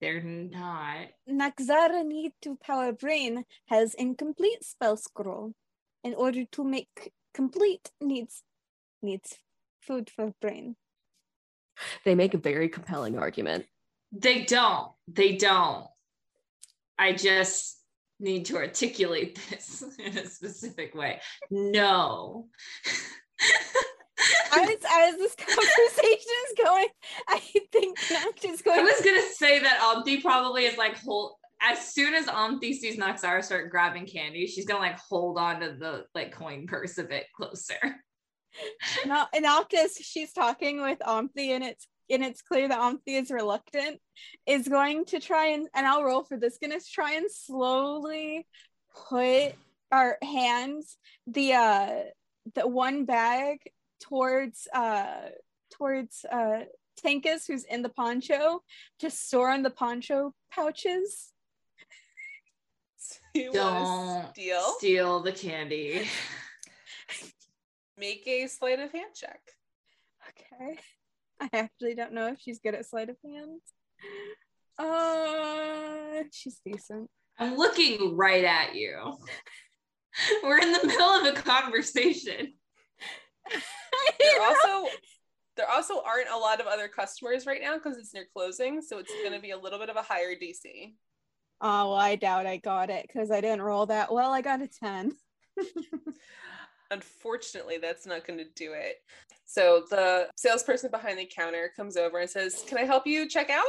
They're 0.00 0.22
not. 0.22 1.08
Noxara 1.28 2.04
need 2.04 2.32
to 2.42 2.56
power 2.56 2.92
brain 2.92 3.44
has 3.66 3.94
incomplete 3.94 4.64
spell 4.64 4.96
scroll. 4.96 5.52
In 6.04 6.14
order 6.14 6.44
to 6.52 6.62
make 6.62 7.12
complete 7.34 7.90
needs 8.00 8.42
needs 9.02 9.38
food 9.80 10.10
for 10.10 10.32
brain. 10.40 10.76
They 12.04 12.14
make 12.14 12.34
a 12.34 12.38
very 12.38 12.68
compelling 12.68 13.18
argument. 13.18 13.66
They 14.12 14.44
don't. 14.44 14.92
They 15.08 15.36
don't. 15.36 15.86
I 16.98 17.12
just 17.12 17.80
need 18.18 18.46
to 18.46 18.56
articulate 18.56 19.38
this 19.50 19.84
in 19.98 20.16
a 20.16 20.26
specific 20.26 20.94
way. 20.94 21.20
No. 21.50 22.48
As 24.52 24.68
as 24.68 25.16
this 25.16 25.34
conversation 25.38 26.32
is 26.48 26.64
going, 26.64 26.86
I 27.28 27.38
think 27.72 27.98
Noct 27.98 28.50
is 28.50 28.62
going 28.62 28.80
I 28.80 28.82
was 28.82 29.00
gonna 29.04 29.20
say 29.34 29.58
that 29.58 29.78
Omnthy 29.80 30.22
probably 30.22 30.64
is 30.64 30.78
like 30.78 30.98
hold 30.98 31.34
as 31.60 31.92
soon 31.92 32.14
as 32.14 32.26
Omnthy 32.26 32.74
sees 32.74 32.98
Noxara 32.98 33.42
start 33.42 33.70
grabbing 33.70 34.06
candy, 34.06 34.46
she's 34.46 34.66
gonna 34.66 34.80
like 34.80 34.98
hold 34.98 35.38
on 35.38 35.60
to 35.60 35.76
the 35.78 36.04
like 36.14 36.32
coin 36.32 36.66
purse 36.66 36.98
a 36.98 37.04
bit 37.04 37.26
closer. 37.36 37.74
Not 39.06 39.28
Noctis, 39.34 39.98
she's 39.98 40.32
talking 40.32 40.82
with 40.82 40.98
Omnthy 41.00 41.50
and 41.50 41.64
it's 41.64 41.86
and 42.08 42.24
it's 42.24 42.40
clear 42.40 42.68
that 42.68 42.78
Omnthy 42.78 43.20
is 43.20 43.30
reluctant, 43.30 44.00
is 44.46 44.68
going 44.68 45.04
to 45.06 45.20
try 45.20 45.48
and 45.48 45.68
and 45.74 45.86
I'll 45.86 46.04
roll 46.04 46.24
for 46.24 46.36
this, 46.38 46.58
gonna 46.58 46.80
try 46.92 47.12
and 47.14 47.30
slowly 47.30 48.46
put 49.08 49.54
our 49.92 50.18
hands 50.22 50.96
the 51.26 51.52
uh 51.54 52.00
the 52.54 52.66
one 52.66 53.04
bag 53.04 53.58
towards 54.00 54.68
uh 54.72 55.28
towards 55.70 56.24
uh 56.30 56.64
Tankus 57.02 57.46
who's 57.46 57.64
in 57.64 57.82
the 57.82 57.88
poncho 57.88 58.62
to 59.00 59.10
store 59.10 59.52
in 59.52 59.62
the 59.62 59.70
poncho 59.70 60.32
pouches. 60.50 61.32
You 63.34 63.52
Don't 63.52 64.30
steal? 64.32 64.62
steal 64.78 65.20
the 65.22 65.30
candy. 65.30 66.08
Make 67.98 68.26
a 68.26 68.46
sleight 68.48 68.80
of 68.80 68.90
hand 68.90 69.12
check. 69.14 69.40
Okay. 70.30 70.78
I 71.40 71.50
actually 71.52 71.94
don't 71.94 72.14
know 72.14 72.28
if 72.28 72.40
she's 72.40 72.58
good 72.58 72.74
at 72.74 72.86
sleight 72.86 73.10
of 73.10 73.16
hand. 73.22 73.60
Uh 74.78 76.24
she's 76.32 76.60
decent. 76.64 77.10
I'm 77.38 77.56
looking 77.56 78.16
right 78.16 78.44
at 78.44 78.74
you. 78.74 79.16
We're 80.42 80.58
in 80.58 80.72
the 80.72 80.86
middle 80.86 81.06
of 81.06 81.26
a 81.26 81.32
conversation. 81.40 82.54
There 84.20 84.42
also 84.42 84.88
there 85.56 85.70
also 85.70 86.02
aren't 86.06 86.28
a 86.30 86.36
lot 86.36 86.60
of 86.60 86.66
other 86.66 86.88
customers 86.88 87.46
right 87.46 87.60
now 87.62 87.74
because 87.74 87.96
it's 87.96 88.12
near 88.12 88.26
closing, 88.32 88.82
so 88.82 88.98
it's 88.98 89.12
going 89.22 89.32
to 89.32 89.40
be 89.40 89.50
a 89.50 89.58
little 89.58 89.78
bit 89.78 89.88
of 89.88 89.96
a 89.96 90.02
higher 90.02 90.34
DC. 90.34 90.94
Oh, 91.60 91.90
well, 91.90 91.94
I 91.94 92.16
doubt 92.16 92.46
I 92.46 92.58
got 92.58 92.90
it 92.90 93.06
because 93.06 93.30
I 93.30 93.40
didn't 93.40 93.62
roll 93.62 93.86
that 93.86 94.12
well. 94.12 94.32
I 94.32 94.42
got 94.42 94.60
a 94.60 94.68
10. 94.68 95.12
Unfortunately, 96.90 97.78
that's 97.78 98.06
not 98.06 98.26
going 98.26 98.38
to 98.38 98.44
do 98.54 98.72
it. 98.74 98.96
So 99.46 99.84
the 99.88 100.28
salesperson 100.36 100.90
behind 100.90 101.18
the 101.18 101.30
counter 101.34 101.70
comes 101.74 101.96
over 101.96 102.18
and 102.18 102.28
says, 102.28 102.62
"Can 102.66 102.78
I 102.78 102.84
help 102.84 103.06
you 103.06 103.28
check 103.28 103.48
out?" 103.48 103.64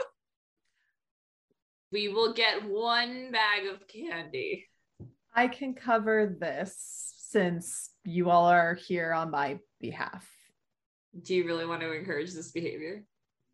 We 1.91 2.09
will 2.09 2.33
get 2.33 2.65
one 2.65 3.31
bag 3.31 3.67
of 3.67 3.87
candy. 3.87 4.65
I 5.33 5.47
can 5.47 5.73
cover 5.73 6.35
this 6.39 7.13
since 7.29 7.91
you 8.03 8.29
all 8.29 8.47
are 8.47 8.73
here 8.73 9.13
on 9.13 9.31
my 9.31 9.59
behalf. 9.79 10.27
Do 11.21 11.35
you 11.35 11.45
really 11.45 11.65
want 11.65 11.81
to 11.81 11.91
encourage 11.93 12.33
this 12.33 12.51
behavior? 12.51 13.03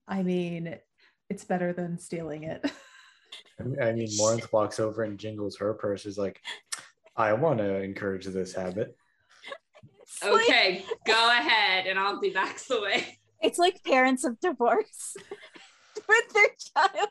I 0.07 0.23
mean, 0.23 0.75
it's 1.29 1.45
better 1.45 1.73
than 1.73 1.97
stealing 1.97 2.43
it. 2.43 2.69
I 3.59 3.63
mean, 3.63 4.07
Morinth 4.19 4.51
walks 4.51 4.79
over 4.79 5.03
and 5.03 5.17
jingles 5.17 5.57
her 5.57 5.73
purse. 5.73 6.05
Is 6.05 6.17
like, 6.17 6.39
"I 7.15 7.33
want 7.33 7.59
to 7.59 7.81
encourage 7.81 8.25
this 8.25 8.53
habit." 8.53 8.95
It's 10.01 10.23
like- 10.23 10.33
Okay, 10.43 10.85
go 11.05 11.29
ahead, 11.29 11.87
and 11.87 11.97
I'll 11.97 12.19
be 12.19 12.29
back 12.29 12.47
backs 12.49 12.69
away. 12.69 13.19
it's 13.41 13.57
like 13.59 13.83
parents 13.83 14.23
of 14.23 14.39
divorce 14.39 15.15
with 16.07 16.33
their 16.33 16.49
child. 16.75 17.09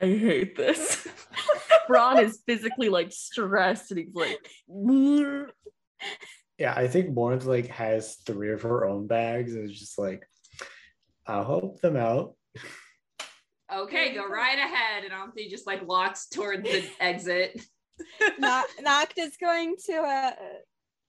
I 0.00 0.06
hate 0.06 0.56
this. 0.56 1.06
Braun 1.88 2.18
is 2.18 2.42
physically 2.46 2.88
like 2.88 3.12
stressed 3.12 3.90
and 3.90 4.00
he's 4.00 4.14
like, 4.14 4.38
Yeah, 6.58 6.72
I 6.74 6.86
think 6.86 7.14
Morinth 7.14 7.44
like 7.44 7.66
has 7.68 8.16
three 8.26 8.52
of 8.52 8.62
her 8.62 8.86
own 8.86 9.06
bags, 9.06 9.54
and 9.54 9.68
it's 9.68 9.78
just 9.78 9.98
like, 9.98 10.26
"I'll 11.26 11.44
help 11.44 11.80
them 11.80 11.96
out." 11.96 12.34
Okay, 13.72 14.14
go 14.14 14.28
right 14.28 14.58
ahead, 14.58 15.04
and 15.04 15.12
Omnthy 15.12 15.48
just 15.50 15.66
like 15.66 15.86
walks 15.86 16.28
toward 16.28 16.64
the 16.64 16.84
exit. 17.00 17.60
Not 18.38 18.66
Noct 18.84 19.18
is 19.18 19.36
going 19.36 19.76
to 19.86 19.94
uh 19.94 20.32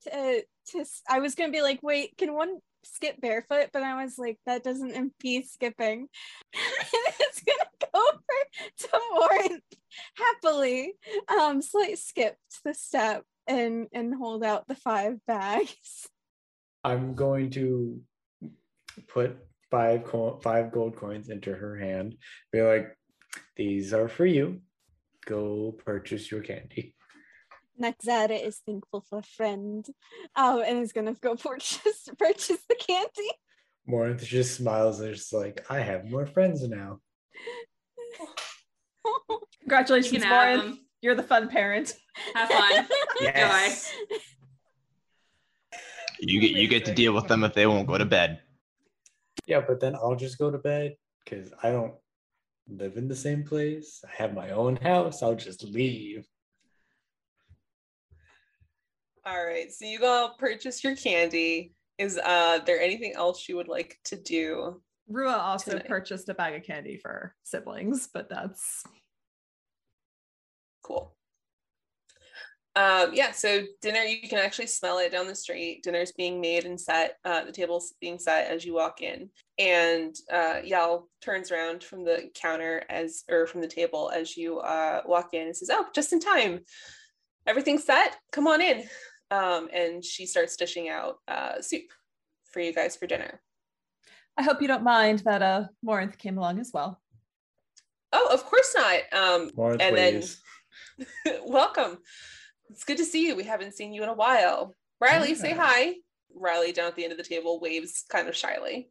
to, 0.04 0.43
to 0.72 0.86
I 1.10 1.20
was 1.20 1.36
gonna 1.36 1.52
be 1.52 1.62
like, 1.62 1.80
wait, 1.84 2.18
can 2.18 2.34
one 2.34 2.60
skip 2.84 3.20
barefoot? 3.20 3.70
But 3.74 3.84
I 3.84 4.04
was 4.04 4.18
like, 4.18 4.39
that 4.46 4.64
doesn't 4.64 4.91
impede 4.91 5.48
skipping. 5.48 6.08
it's 6.54 7.43
gonna 7.43 7.91
go 7.93 8.02
over 8.14 8.70
to 8.80 9.00
Morin 9.14 9.62
happily. 10.16 10.93
Um 11.28 11.62
slight 11.62 12.00
skip 12.00 12.38
to 12.52 12.58
the 12.64 12.74
step 12.74 13.24
and 13.48 13.88
and 13.93 14.14
hold 14.14 14.43
out 14.43 14.68
the 14.68 14.76
five 14.76 15.18
bags. 15.28 16.08
I'm 16.84 17.16
going 17.16 17.50
to 17.52 18.02
put 19.08 19.38
five 19.72 20.04
co- 20.04 20.39
five 20.41 20.72
gold 20.72 20.96
coins 20.98 21.30
into 21.30 21.54
her 21.54 21.78
hand. 21.78 22.16
Be 22.52 22.62
like, 22.62 22.98
"These 23.56 23.93
are 23.93 24.08
for 24.08 24.26
you. 24.26 24.62
Go 25.26 25.76
purchase 25.86 26.32
your 26.32 26.41
candy." 26.41 26.96
Noxara 27.82 28.41
is 28.41 28.62
thankful 28.66 29.02
for 29.10 29.20
a 29.20 29.24
friend. 29.24 29.86
Um 30.36 30.62
and 30.66 30.80
is 30.80 30.93
gonna 30.93 31.14
go 31.14 31.36
purchase 31.50 32.08
purchase 32.18 32.64
the 32.70 32.76
candy. 32.76 33.32
Morinth 33.88 34.24
just 34.24 34.56
smiles 34.56 35.00
and 35.00 35.12
is 35.12 35.32
like, 35.34 35.66
"I 35.70 35.80
have 35.80 36.06
more 36.06 36.26
friends 36.26 36.68
now." 36.68 37.00
Congratulations, 39.62 40.24
You 40.24 40.85
can 41.08 41.18
have 41.18 41.30
Lauren. 41.30 41.47
them. 41.49 41.49
You're 41.49 41.49
the 41.49 41.49
fun 41.49 41.49
parent. 41.49 41.93
Have 42.34 42.49
fun. 42.49 42.88
Yes. 43.22 43.93
You 46.20 46.39
get 46.41 46.51
you 46.51 46.68
get 46.68 46.86
to 46.86 46.93
deal 46.93 47.14
with 47.14 47.28
them 47.28 47.43
if 47.43 47.53
they 47.53 47.68
won't 47.68 47.88
go 47.88 47.97
to 47.97 48.06
bed. 48.06 48.41
Yeah, 49.45 49.62
but 49.68 49.80
then 49.80 49.95
I'll 49.95 50.16
just 50.16 50.38
go 50.38 50.49
to 50.49 50.58
bed 50.58 50.95
because 51.24 51.53
I 51.62 51.72
don't 51.72 51.93
live 52.68 52.97
in 52.97 53.08
the 53.08 53.16
same 53.16 53.43
place. 53.43 54.03
I 54.06 54.24
have 54.24 54.34
my 54.34 54.49
own 54.51 54.76
house. 54.78 55.22
I'll 55.22 55.36
just 55.36 55.64
leave. 55.64 56.26
All 59.26 59.43
right, 59.45 59.72
so 59.72 59.86
you 59.86 59.99
go 59.99 60.32
purchase 60.38 60.84
your 60.84 60.95
candy. 60.95 61.74
Is 61.97 62.18
uh 62.18 62.60
there 62.66 62.80
anything 62.80 63.14
else 63.16 63.47
you 63.49 63.56
would 63.58 63.68
like 63.68 63.97
to 64.06 64.16
do? 64.16 64.82
Rua 65.08 65.38
also 65.38 65.72
Tonight. 65.72 65.88
purchased 65.88 66.30
a 66.30 66.34
bag 66.34 66.56
of 66.56 66.64
candy 66.64 66.97
for 66.97 67.36
siblings, 67.43 68.08
but 68.14 68.30
that's 68.30 68.84
Cool. 70.86 71.16
Um, 72.76 73.12
yeah, 73.14 73.32
so 73.32 73.62
dinner, 73.82 74.02
you 74.02 74.28
can 74.28 74.38
actually 74.38 74.68
smell 74.68 75.00
it 75.00 75.12
down 75.12 75.28
the 75.28 75.34
street. 75.34 75.82
Dinner's 75.82 76.12
being 76.12 76.40
made 76.40 76.66
and 76.66 76.80
set, 76.80 77.18
uh, 77.26 77.46
the 77.46 77.52
table's 77.52 77.94
being 78.00 78.20
set 78.20 78.52
as 78.52 78.66
you 78.66 78.76
walk 78.76 79.02
in. 79.02 79.30
And 79.58 80.14
uh, 80.32 80.60
Yal 80.64 81.10
turns 81.22 81.52
around 81.52 81.84
from 81.84 82.04
the 82.04 82.30
counter 82.36 82.84
as, 82.90 83.24
or 83.30 83.48
from 83.48 83.62
the 83.62 83.68
table 83.68 84.12
as 84.14 84.38
you 84.38 84.60
uh, 84.60 85.02
walk 85.06 85.30
in 85.34 85.48
and 85.48 85.58
says, 85.58 85.70
Oh, 85.72 85.88
just 85.96 86.14
in 86.14 86.20
time. 86.20 86.60
Everything's 87.48 87.86
set. 87.86 88.18
Come 88.32 88.46
on 88.46 88.62
in. 88.62 88.84
Um, 89.32 89.70
and 89.74 90.06
she 90.06 90.28
starts 90.28 90.56
dishing 90.56 90.90
out 90.90 91.16
uh, 91.28 91.62
soup 91.62 91.86
for 92.52 92.60
you 92.60 92.74
guys 92.74 92.96
for 92.96 93.08
dinner. 93.08 93.42
I 94.38 94.44
hope 94.44 94.62
you 94.62 94.68
don't 94.68 94.84
mind 94.84 95.20
that 95.20 95.42
uh 95.42 95.64
Morinth 95.84 96.18
came 96.18 96.38
along 96.38 96.60
as 96.60 96.72
well. 96.74 97.02
Oh, 98.12 98.30
of 98.32 98.46
course 98.46 98.74
not. 98.76 99.00
Um, 99.14 99.50
Morinth 99.52 99.82
and 99.82 99.98
then 99.98 100.14
waves. 100.16 100.42
welcome. 101.46 101.98
It's 102.70 102.84
good 102.84 102.98
to 102.98 103.06
see 103.06 103.28
you. 103.28 103.36
We 103.36 103.43
haven't 103.43 103.76
seen 103.76 103.93
you 103.93 104.04
in 104.04 104.10
a 104.10 104.14
while. 104.14 104.74
Riley, 105.00 105.36
say 105.36 105.52
hi. 105.52 105.96
Riley 106.34 106.72
down 106.72 106.88
at 106.88 106.96
the 106.96 107.04
end 107.04 107.12
of 107.12 107.18
the 107.18 107.24
table 107.24 107.60
waves 107.60 108.04
kind 108.10 108.28
of 108.28 108.36
shyly. 108.36 108.89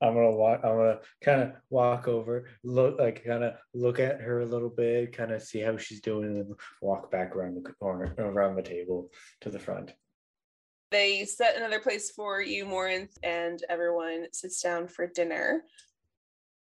I'm 0.00 0.14
gonna 0.14 0.32
walk. 0.32 0.60
I'm 0.64 0.76
gonna 0.76 0.98
kind 1.22 1.42
of 1.42 1.52
walk 1.70 2.08
over, 2.08 2.48
look 2.64 2.98
like 2.98 3.24
kind 3.24 3.44
of 3.44 3.54
look 3.72 4.00
at 4.00 4.20
her 4.20 4.40
a 4.40 4.46
little 4.46 4.68
bit, 4.68 5.16
kind 5.16 5.30
of 5.30 5.42
see 5.42 5.60
how 5.60 5.76
she's 5.76 6.00
doing, 6.00 6.24
and 6.24 6.36
then 6.36 6.56
walk 6.80 7.10
back 7.12 7.36
around 7.36 7.54
the 7.54 7.72
corner, 7.74 8.12
around 8.18 8.56
the 8.56 8.62
table 8.62 9.10
to 9.42 9.50
the 9.50 9.60
front. 9.60 9.92
They 10.90 11.24
set 11.24 11.56
another 11.56 11.78
place 11.78 12.10
for 12.10 12.42
you, 12.42 12.66
Morinth, 12.66 13.16
and 13.22 13.62
everyone 13.68 14.26
sits 14.32 14.60
down 14.60 14.88
for 14.88 15.06
dinner. 15.06 15.62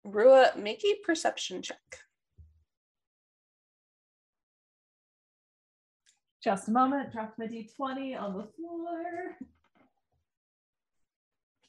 Rua, 0.04 0.52
make 0.56 0.84
a 0.84 1.00
perception 1.04 1.62
check. 1.62 1.78
Just 6.42 6.68
a 6.68 6.70
moment. 6.70 7.12
Dropped 7.12 7.38
my 7.38 7.46
d20 7.46 8.20
on 8.20 8.36
the 8.36 8.44
floor. 8.56 9.36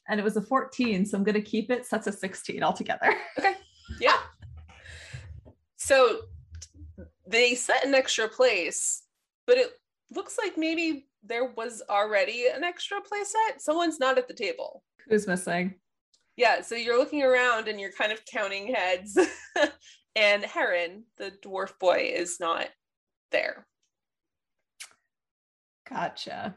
And 0.08 0.18
it 0.18 0.22
was 0.24 0.36
a 0.36 0.42
14, 0.42 1.06
so 1.06 1.16
I'm 1.16 1.24
going 1.24 1.34
to 1.34 1.42
keep 1.42 1.70
it. 1.70 1.86
So 1.86 1.96
that's 1.96 2.08
a 2.08 2.12
16 2.12 2.62
altogether. 2.62 3.14
Okay. 3.38 3.54
Yeah. 4.00 4.18
So 5.76 6.20
they 7.26 7.54
set 7.54 7.84
an 7.84 7.94
extra 7.94 8.28
place, 8.28 9.02
but 9.46 9.58
it 9.58 9.70
looks 10.10 10.36
like 10.42 10.56
maybe 10.56 11.06
there 11.22 11.52
was 11.56 11.82
already 11.88 12.46
an 12.52 12.64
extra 12.64 13.00
play 13.00 13.22
set. 13.24 13.62
Someone's 13.62 14.00
not 14.00 14.18
at 14.18 14.28
the 14.28 14.34
table. 14.34 14.82
Who's 15.08 15.26
missing? 15.26 15.74
Yeah, 16.36 16.62
so 16.62 16.74
you're 16.74 16.98
looking 16.98 17.22
around 17.22 17.68
and 17.68 17.80
you're 17.80 17.92
kind 17.92 18.12
of 18.12 18.24
counting 18.24 18.74
heads. 18.74 19.18
and 20.16 20.44
Heron, 20.44 21.04
the 21.18 21.32
dwarf 21.44 21.78
boy, 21.78 22.12
is 22.14 22.38
not 22.40 22.68
there. 23.30 23.66
Gotcha. 25.92 26.54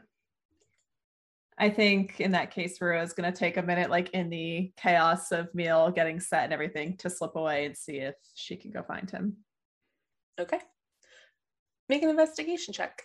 I 1.58 1.70
think 1.70 2.20
in 2.20 2.32
that 2.32 2.50
case, 2.50 2.80
Rua 2.80 3.02
is 3.02 3.12
going 3.12 3.30
to 3.30 3.38
take 3.38 3.56
a 3.56 3.62
minute, 3.62 3.90
like 3.90 4.10
in 4.10 4.28
the 4.28 4.72
chaos 4.76 5.32
of 5.32 5.54
meal 5.54 5.90
getting 5.90 6.20
set 6.20 6.44
and 6.44 6.52
everything, 6.52 6.96
to 6.98 7.10
slip 7.10 7.34
away 7.34 7.64
and 7.66 7.76
see 7.76 7.96
if 7.96 8.14
she 8.34 8.56
can 8.56 8.70
go 8.70 8.82
find 8.82 9.10
him. 9.10 9.36
Okay. 10.38 10.60
Make 11.88 12.02
an 12.02 12.10
investigation 12.10 12.74
check. 12.74 13.02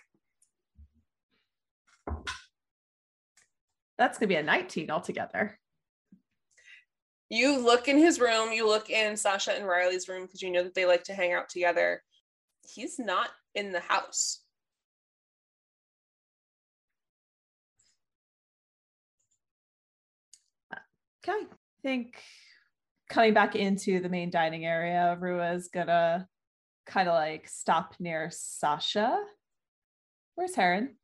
That's 3.96 4.18
going 4.18 4.28
to 4.28 4.34
be 4.34 4.36
a 4.36 4.42
19 4.42 4.90
altogether. 4.90 5.58
You 7.30 7.58
look 7.58 7.88
in 7.88 7.96
his 7.96 8.20
room, 8.20 8.52
you 8.52 8.66
look 8.66 8.90
in 8.90 9.16
Sasha 9.16 9.52
and 9.52 9.66
Riley's 9.66 10.08
room 10.08 10.26
because 10.26 10.42
you 10.42 10.50
know 10.50 10.64
that 10.64 10.74
they 10.74 10.84
like 10.84 11.04
to 11.04 11.14
hang 11.14 11.32
out 11.32 11.48
together. 11.48 12.02
He's 12.68 12.98
not 12.98 13.30
in 13.54 13.72
the 13.72 13.80
house. 13.80 14.41
Okay. 21.28 21.46
I 21.46 21.82
think 21.82 22.20
coming 23.08 23.34
back 23.34 23.54
into 23.54 24.00
the 24.00 24.08
main 24.08 24.30
dining 24.30 24.64
area, 24.64 25.16
Rua 25.20 25.52
is 25.52 25.68
gonna 25.68 26.26
kind 26.86 27.08
of 27.08 27.14
like 27.14 27.48
stop 27.48 27.94
near 28.00 28.28
Sasha. 28.32 29.18
Where's 30.34 30.54
Heron? 30.54 30.96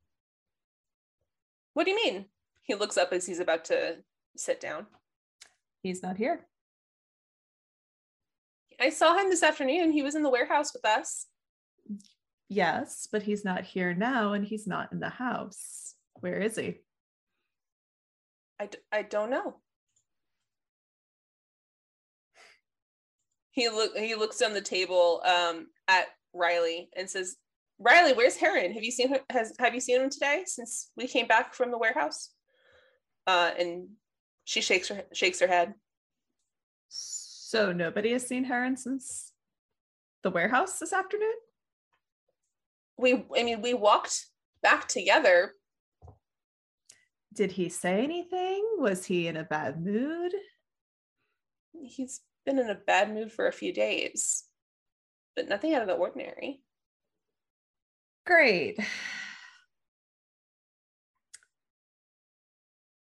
What 1.74 1.84
do 1.84 1.90
you 1.90 1.96
mean? 1.96 2.26
He 2.62 2.74
looks 2.74 2.96
up 2.96 3.12
as 3.12 3.26
he's 3.26 3.40
about 3.40 3.66
to 3.66 3.98
sit 4.36 4.60
down. 4.60 4.86
He's 5.82 6.02
not 6.02 6.16
here. 6.16 6.46
I 8.80 8.90
saw 8.90 9.16
him 9.16 9.30
this 9.30 9.42
afternoon. 9.42 9.92
He 9.92 10.02
was 10.02 10.14
in 10.14 10.22
the 10.22 10.30
warehouse 10.30 10.72
with 10.72 10.84
us. 10.84 11.26
Yes, 12.48 13.08
but 13.10 13.22
he's 13.22 13.44
not 13.44 13.64
here 13.64 13.94
now 13.94 14.32
and 14.32 14.44
he's 14.44 14.66
not 14.66 14.92
in 14.92 15.00
the 15.00 15.08
house. 15.08 15.94
Where 16.14 16.40
is 16.40 16.56
he? 16.56 16.78
I, 18.60 18.66
d- 18.66 18.78
I 18.90 19.02
don't 19.02 19.30
know. 19.30 19.56
He 23.59 23.68
look 23.68 23.96
he 23.96 24.14
looks 24.14 24.40
on 24.40 24.54
the 24.54 24.61
table 24.61 25.20
um, 25.24 25.66
at 25.88 26.06
Riley 26.32 26.90
and 26.96 27.11
says, 27.11 27.34
"Riley, 27.80 28.12
where's 28.12 28.36
Heron? 28.36 28.72
Have 28.72 28.84
you 28.84 28.92
seen 28.92 29.09
him? 29.09 29.18
Has 29.30 29.52
have 29.59 29.74
you 29.74 29.80
seen 29.80 30.00
him 30.00 30.11
today 30.11 30.44
since 30.46 30.92
we 30.96 31.09
came 31.09 31.26
back 31.26 31.54
from 31.54 31.72
the 31.72 31.78
warehouse?" 31.78 32.30
Uh, 33.26 33.50
and 33.59 33.88
she 34.44 34.61
shakes 34.61 34.86
her 34.86 35.02
shakes 35.12 35.40
her 35.40 35.48
head. 35.48 35.74
So 36.88 37.72
nobody 37.72 38.12
has 38.12 38.24
seen 38.24 38.44
Heron 38.44 38.76
since 38.76 39.32
the 40.22 40.30
warehouse 40.30 40.78
this 40.78 40.92
afternoon? 40.92 41.34
We 42.96 43.24
I 43.36 43.42
mean 43.42 43.61
we 43.61 43.74
walked 43.74 44.26
back 44.62 44.86
together. 44.86 45.54
Did 47.34 47.50
he 47.50 47.68
say 47.70 48.04
anything? 48.04 48.64
Was 48.78 49.06
he 49.06 49.26
in 49.26 49.36
a 49.36 49.42
bad 49.42 49.84
mood? 49.84 50.32
He's 51.72 52.20
been 52.49 52.59
in 52.59 52.70
a 52.70 52.74
bad 52.74 53.12
mood 53.12 53.30
for 53.30 53.46
a 53.46 53.53
few 53.53 53.74
days, 53.74 54.44
but 55.36 55.51
nothing 55.51 55.74
out 55.74 55.82
of 55.82 55.88
the 55.88 55.92
ordinary. 55.92 56.62
Great. 58.24 58.78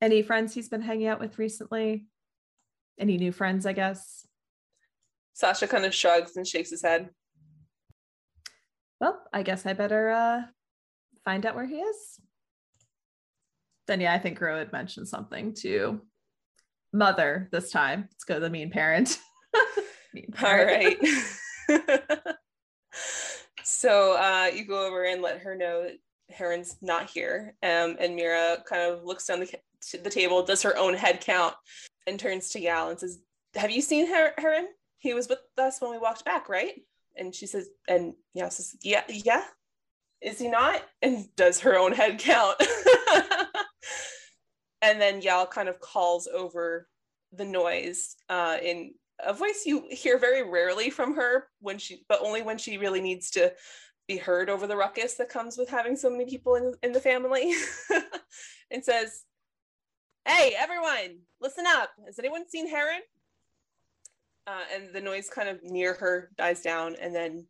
Any 0.01 0.23
friends 0.23 0.55
he's 0.55 0.67
been 0.67 0.81
hanging 0.81 1.05
out 1.05 1.19
with 1.19 1.37
recently? 1.37 2.07
Any 2.99 3.17
new 3.17 3.31
friends, 3.31 3.67
I 3.67 3.73
guess? 3.73 4.25
Sasha 5.33 5.67
kind 5.67 5.85
of 5.85 5.93
shrugs 5.93 6.35
and 6.35 6.47
shakes 6.47 6.71
his 6.71 6.81
head. 6.81 7.11
Well, 8.99 9.21
I 9.31 9.43
guess 9.43 9.63
I 9.63 9.73
better 9.73 10.09
uh 10.09 10.41
find 11.23 11.45
out 11.45 11.53
where 11.53 11.67
he 11.67 11.75
is. 11.75 12.19
Then 13.85 14.01
yeah, 14.01 14.11
I 14.11 14.17
think 14.17 14.41
Ro 14.41 14.57
had 14.57 14.71
mentioned 14.71 15.07
something 15.07 15.53
to 15.61 16.01
mother 16.93 17.49
this 17.51 17.71
time. 17.71 18.07
Let's 18.11 18.23
go 18.23 18.35
to 18.35 18.39
the 18.39 18.49
mean 18.49 18.71
parent. 18.71 19.19
mean 20.13 20.33
All 20.43 20.55
right. 20.55 20.97
so 23.63 24.17
uh, 24.17 24.49
you 24.53 24.65
go 24.65 24.87
over 24.87 25.03
and 25.03 25.21
let 25.21 25.39
her 25.39 25.55
know 25.55 25.83
that 25.83 25.97
Heron's 26.27 26.77
not 26.81 27.09
here. 27.09 27.55
Um, 27.63 27.95
and 27.99 28.15
Mira 28.15 28.57
kind 28.67 28.81
of 28.81 29.03
looks 29.03 29.27
down 29.27 29.39
the, 29.41 29.51
to 29.91 29.97
the 29.97 30.09
table, 30.09 30.43
does 30.43 30.63
her 30.63 30.77
own 30.77 30.93
head 30.93 31.21
count, 31.21 31.55
and 32.07 32.19
turns 32.19 32.49
to 32.51 32.59
Yal 32.59 32.89
and 32.89 32.99
says, 32.99 33.19
Have 33.55 33.71
you 33.71 33.81
seen 33.81 34.07
Her- 34.07 34.33
Heron? 34.37 34.67
He 34.97 35.13
was 35.13 35.29
with 35.29 35.39
us 35.57 35.79
when 35.79 35.91
we 35.91 35.97
walked 35.97 36.25
back, 36.25 36.49
right? 36.49 36.73
And 37.15 37.33
she 37.33 37.47
says, 37.47 37.69
and 37.87 38.13
Yal 38.33 38.51
says, 38.51 38.75
Yeah, 38.83 39.03
yeah. 39.07 39.43
Is 40.21 40.37
he 40.39 40.49
not? 40.49 40.83
And 41.01 41.27
does 41.37 41.61
her 41.61 41.77
own 41.77 41.93
head 41.93 42.19
count. 42.19 42.61
And 44.81 44.99
then 44.99 45.21
Yal 45.21 45.45
kind 45.45 45.69
of 45.69 45.79
calls 45.79 46.27
over 46.27 46.87
the 47.33 47.45
noise 47.45 48.15
uh, 48.29 48.57
in 48.61 48.93
a 49.23 49.33
voice 49.33 49.63
you 49.65 49.83
hear 49.89 50.17
very 50.17 50.49
rarely 50.49 50.89
from 50.89 51.15
her 51.15 51.47
when 51.59 51.77
she 51.77 52.03
but 52.07 52.21
only 52.21 52.41
when 52.41 52.57
she 52.57 52.77
really 52.77 53.01
needs 53.01 53.29
to 53.31 53.51
be 54.07 54.17
heard 54.17 54.49
over 54.49 54.65
the 54.65 54.75
ruckus 54.75 55.15
that 55.15 55.29
comes 55.29 55.57
with 55.57 55.69
having 55.69 55.95
so 55.95 56.09
many 56.09 56.25
people 56.25 56.55
in, 56.55 56.73
in 56.83 56.91
the 56.91 56.99
family. 56.99 57.53
And 58.71 58.85
says 58.85 59.23
hey 60.27 60.55
everyone 60.57 61.21
listen 61.41 61.65
up. 61.67 61.89
Has 62.05 62.19
anyone 62.19 62.47
seen 62.47 62.69
Heron? 62.69 63.01
Uh, 64.45 64.61
and 64.75 64.93
the 64.93 65.01
noise 65.01 65.27
kind 65.27 65.49
of 65.49 65.63
near 65.63 65.95
her 65.95 66.29
dies 66.37 66.61
down 66.61 66.95
and 67.01 67.15
then 67.15 67.47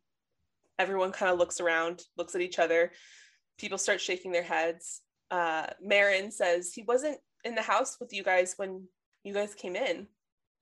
everyone 0.78 1.12
kind 1.12 1.30
of 1.30 1.38
looks 1.38 1.60
around 1.60 2.00
looks 2.16 2.34
at 2.34 2.40
each 2.40 2.58
other. 2.58 2.90
People 3.58 3.76
start 3.76 4.00
shaking 4.00 4.32
their 4.32 4.42
heads 4.42 5.02
uh, 5.30 5.66
Marin 5.82 6.30
says 6.30 6.72
he 6.72 6.82
wasn't 6.82 7.18
in 7.44 7.54
the 7.54 7.62
house 7.62 7.96
with 8.00 8.12
you 8.12 8.22
guys 8.22 8.54
when 8.56 8.86
you 9.24 9.32
guys 9.32 9.54
came 9.54 9.76
in 9.76 10.06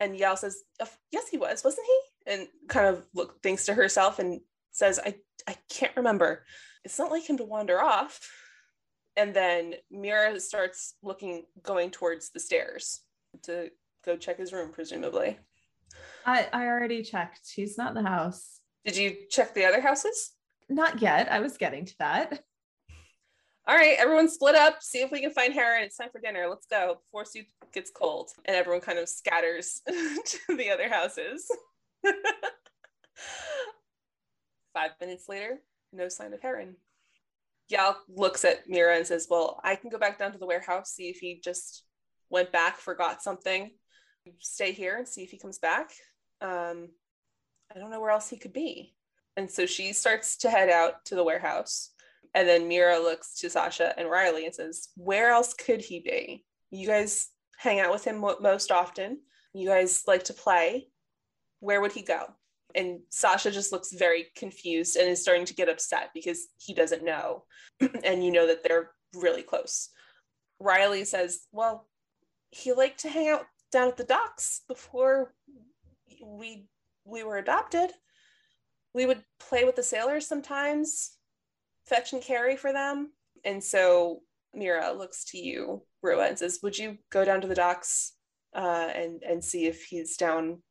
and 0.00 0.16
Yal 0.16 0.36
says, 0.36 0.62
"Yes, 1.10 1.28
he 1.28 1.38
was, 1.38 1.64
wasn't 1.64 1.86
he?" 1.86 2.32
And 2.32 2.48
kind 2.68 2.86
of 2.86 3.04
look 3.14 3.42
thinks 3.42 3.66
to 3.66 3.74
herself 3.74 4.18
and 4.18 4.40
says, 4.70 5.00
"I 5.04 5.16
I 5.46 5.56
can't 5.70 5.96
remember. 5.96 6.44
It's 6.84 6.98
not 6.98 7.10
like 7.10 7.28
him 7.28 7.38
to 7.38 7.44
wander 7.44 7.80
off." 7.80 8.20
And 9.16 9.34
then 9.34 9.74
Mira 9.90 10.38
starts 10.38 10.94
looking, 11.02 11.46
going 11.62 11.90
towards 11.90 12.30
the 12.30 12.38
stairs 12.38 13.00
to 13.42 13.70
go 14.04 14.16
check 14.16 14.38
his 14.38 14.52
room, 14.52 14.70
presumably. 14.70 15.38
I, 16.24 16.46
I 16.52 16.66
already 16.66 17.02
checked. 17.02 17.50
He's 17.52 17.76
not 17.76 17.96
in 17.96 18.04
the 18.04 18.08
house. 18.08 18.60
Did 18.84 18.96
you 18.96 19.16
check 19.28 19.54
the 19.54 19.64
other 19.64 19.80
houses? 19.80 20.32
Not 20.68 21.02
yet. 21.02 21.32
I 21.32 21.40
was 21.40 21.56
getting 21.56 21.86
to 21.86 21.94
that. 21.98 22.44
All 23.68 23.76
right, 23.76 23.96
everyone 23.98 24.30
split 24.30 24.54
up. 24.54 24.82
See 24.82 25.02
if 25.02 25.10
we 25.12 25.20
can 25.20 25.30
find 25.30 25.52
Heron. 25.52 25.82
It's 25.82 25.98
time 25.98 26.08
for 26.10 26.22
dinner. 26.22 26.46
Let's 26.48 26.64
go 26.64 27.00
before 27.04 27.26
soup 27.26 27.44
gets 27.74 27.90
cold. 27.90 28.30
And 28.46 28.56
everyone 28.56 28.80
kind 28.80 28.98
of 28.98 29.10
scatters 29.10 29.82
to 29.86 30.56
the 30.56 30.70
other 30.70 30.88
houses. 30.88 31.46
Five 34.72 34.92
minutes 35.02 35.28
later, 35.28 35.58
no 35.92 36.08
sign 36.08 36.32
of 36.32 36.40
Heron. 36.40 36.76
Yal 37.68 37.98
looks 38.08 38.46
at 38.46 38.66
Mira 38.70 38.96
and 38.96 39.06
says, 39.06 39.26
Well, 39.28 39.60
I 39.62 39.76
can 39.76 39.90
go 39.90 39.98
back 39.98 40.18
down 40.18 40.32
to 40.32 40.38
the 40.38 40.46
warehouse, 40.46 40.92
see 40.92 41.10
if 41.10 41.18
he 41.18 41.38
just 41.44 41.84
went 42.30 42.50
back, 42.50 42.78
forgot 42.78 43.22
something. 43.22 43.72
Stay 44.38 44.72
here 44.72 44.96
and 44.96 45.06
see 45.06 45.24
if 45.24 45.30
he 45.30 45.36
comes 45.36 45.58
back. 45.58 45.90
Um, 46.40 46.88
I 47.74 47.78
don't 47.78 47.90
know 47.90 48.00
where 48.00 48.12
else 48.12 48.30
he 48.30 48.38
could 48.38 48.54
be. 48.54 48.94
And 49.36 49.50
so 49.50 49.66
she 49.66 49.92
starts 49.92 50.38
to 50.38 50.48
head 50.48 50.70
out 50.70 51.04
to 51.06 51.14
the 51.14 51.24
warehouse. 51.24 51.90
And 52.38 52.46
then 52.46 52.68
Mira 52.68 53.00
looks 53.00 53.34
to 53.40 53.50
Sasha 53.50 53.98
and 53.98 54.08
Riley 54.08 54.46
and 54.46 54.54
says, 54.54 54.90
Where 54.94 55.30
else 55.30 55.54
could 55.54 55.80
he 55.80 55.98
be? 55.98 56.44
You 56.70 56.86
guys 56.86 57.30
hang 57.58 57.80
out 57.80 57.90
with 57.90 58.04
him 58.04 58.20
most 58.20 58.70
often. 58.70 59.18
You 59.52 59.66
guys 59.66 60.04
like 60.06 60.22
to 60.24 60.34
play. 60.34 60.86
Where 61.58 61.80
would 61.80 61.90
he 61.90 62.02
go? 62.02 62.26
And 62.76 63.00
Sasha 63.08 63.50
just 63.50 63.72
looks 63.72 63.92
very 63.92 64.26
confused 64.36 64.94
and 64.94 65.08
is 65.08 65.20
starting 65.20 65.46
to 65.46 65.54
get 65.54 65.68
upset 65.68 66.10
because 66.14 66.46
he 66.58 66.74
doesn't 66.74 67.04
know. 67.04 67.42
and 68.04 68.24
you 68.24 68.30
know 68.30 68.46
that 68.46 68.62
they're 68.62 68.92
really 69.16 69.42
close. 69.42 69.88
Riley 70.60 71.04
says, 71.06 71.40
Well, 71.50 71.88
he 72.52 72.72
liked 72.72 73.00
to 73.00 73.08
hang 73.08 73.26
out 73.30 73.46
down 73.72 73.88
at 73.88 73.96
the 73.96 74.04
docks 74.04 74.60
before 74.68 75.34
we 76.24 76.68
we 77.04 77.24
were 77.24 77.38
adopted. 77.38 77.90
We 78.94 79.06
would 79.06 79.24
play 79.40 79.64
with 79.64 79.74
the 79.74 79.82
sailors 79.82 80.28
sometimes 80.28 81.17
fetch 81.88 82.12
and 82.12 82.22
carry 82.22 82.56
for 82.56 82.72
them. 82.72 83.12
And 83.44 83.62
so 83.62 84.20
Mira 84.54 84.92
looks 84.92 85.24
to 85.26 85.38
you, 85.38 85.82
Rua, 86.02 86.26
and 86.26 86.38
says, 86.38 86.60
Would 86.62 86.78
you 86.78 86.98
go 87.10 87.24
down 87.24 87.40
to 87.40 87.48
the 87.48 87.54
docks 87.54 88.12
uh, 88.54 88.90
and, 88.94 89.22
and 89.22 89.42
see 89.42 89.66
if 89.66 89.84
he's 89.84 90.16
down 90.16 90.62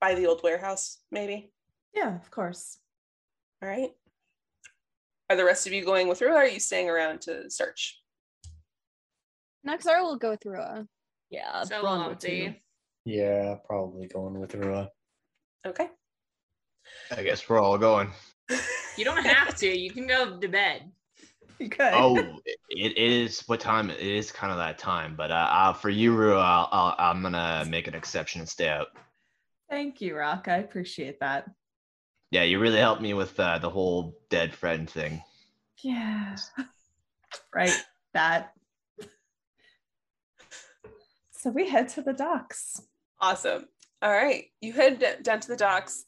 by 0.00 0.14
the 0.14 0.26
old 0.26 0.42
warehouse, 0.42 0.98
maybe? 1.10 1.52
Yeah, 1.94 2.14
of 2.16 2.30
course. 2.30 2.78
All 3.62 3.68
right. 3.68 3.90
Are 5.28 5.36
the 5.36 5.44
rest 5.44 5.66
of 5.66 5.72
you 5.72 5.84
going 5.84 6.08
with 6.08 6.20
Rua 6.20 6.32
or 6.32 6.36
are 6.38 6.46
you 6.48 6.60
staying 6.60 6.90
around 6.90 7.20
to 7.22 7.50
search? 7.50 8.00
Noxara 9.66 10.02
will 10.02 10.16
go 10.16 10.36
through 10.36 10.60
a 10.60 10.86
Yeah, 11.30 11.62
So 11.64 11.80
Braun 11.82 12.04
would 12.04 12.12
empty. 12.12 12.60
Yeah, 13.04 13.56
probably 13.66 14.08
going 14.08 14.38
with 14.40 14.54
Rua. 14.54 14.90
Okay. 15.66 15.88
I 17.14 17.22
guess 17.22 17.48
we're 17.48 17.60
all 17.60 17.78
going. 17.78 18.10
You 18.96 19.04
don't 19.04 19.24
have 19.24 19.54
to. 19.56 19.66
You 19.66 19.90
can 19.90 20.06
go 20.06 20.38
to 20.38 20.48
bed. 20.48 20.90
You 21.58 21.68
could. 21.68 21.92
Oh, 21.92 22.16
it, 22.46 22.58
it 22.70 22.96
is 22.96 23.46
what 23.46 23.60
time? 23.60 23.90
It 23.90 24.00
is 24.00 24.32
kind 24.32 24.50
of 24.50 24.56
that 24.56 24.78
time. 24.78 25.14
But 25.14 25.30
uh, 25.30 25.46
uh 25.50 25.72
for 25.74 25.90
you, 25.90 26.16
Rua, 26.16 26.40
I'll, 26.40 26.68
I'll, 26.72 26.94
I'm 26.98 27.20
gonna 27.20 27.66
make 27.68 27.86
an 27.86 27.94
exception 27.94 28.40
and 28.40 28.48
stay 28.48 28.70
out. 28.70 28.86
Thank 29.68 30.00
you, 30.00 30.16
Rock. 30.16 30.48
I 30.48 30.56
appreciate 30.56 31.20
that. 31.20 31.50
Yeah, 32.30 32.44
you 32.44 32.60
really 32.60 32.78
helped 32.78 33.02
me 33.02 33.12
with 33.12 33.38
uh, 33.38 33.58
the 33.58 33.68
whole 33.68 34.16
dead 34.30 34.54
friend 34.54 34.88
thing. 34.88 35.22
Yeah. 35.82 36.36
Right. 37.54 37.76
That. 38.12 38.52
So 41.30 41.50
we 41.50 41.68
head 41.68 41.88
to 41.90 42.02
the 42.02 42.12
docks. 42.12 42.80
Awesome. 43.20 43.66
All 44.02 44.10
right. 44.10 44.46
You 44.60 44.72
head 44.72 45.22
down 45.22 45.40
to 45.40 45.48
the 45.48 45.56
docks. 45.56 46.04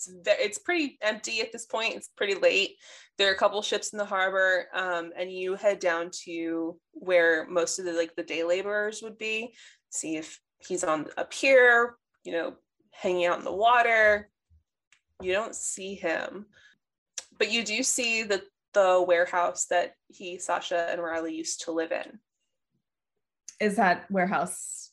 It's, 0.00 0.10
it's 0.26 0.58
pretty 0.58 0.98
empty 1.02 1.40
at 1.40 1.52
this 1.52 1.66
point. 1.66 1.94
It's 1.94 2.08
pretty 2.16 2.34
late. 2.34 2.76
There 3.18 3.30
are 3.30 3.34
a 3.34 3.38
couple 3.38 3.60
ships 3.62 3.92
in 3.92 3.98
the 3.98 4.04
harbor, 4.04 4.66
um, 4.74 5.10
and 5.16 5.30
you 5.30 5.54
head 5.54 5.78
down 5.78 6.10
to 6.24 6.78
where 6.92 7.46
most 7.48 7.78
of 7.78 7.84
the 7.84 7.92
like 7.92 8.14
the 8.16 8.22
day 8.22 8.44
laborers 8.44 9.02
would 9.02 9.18
be. 9.18 9.54
See 9.90 10.16
if 10.16 10.40
he's 10.58 10.84
on 10.84 11.06
a 11.16 11.24
pier, 11.24 11.96
you 12.24 12.32
know, 12.32 12.54
hanging 12.92 13.26
out 13.26 13.38
in 13.38 13.44
the 13.44 13.52
water. 13.52 14.30
You 15.20 15.32
don't 15.32 15.54
see 15.54 15.94
him, 15.94 16.46
but 17.38 17.50
you 17.50 17.64
do 17.64 17.82
see 17.82 18.22
the 18.22 18.42
the 18.72 19.04
warehouse 19.06 19.66
that 19.66 19.94
he, 20.08 20.38
Sasha, 20.38 20.88
and 20.90 21.02
Riley 21.02 21.34
used 21.34 21.64
to 21.64 21.72
live 21.72 21.92
in. 21.92 22.20
Is 23.58 23.76
that 23.76 24.10
warehouse 24.10 24.92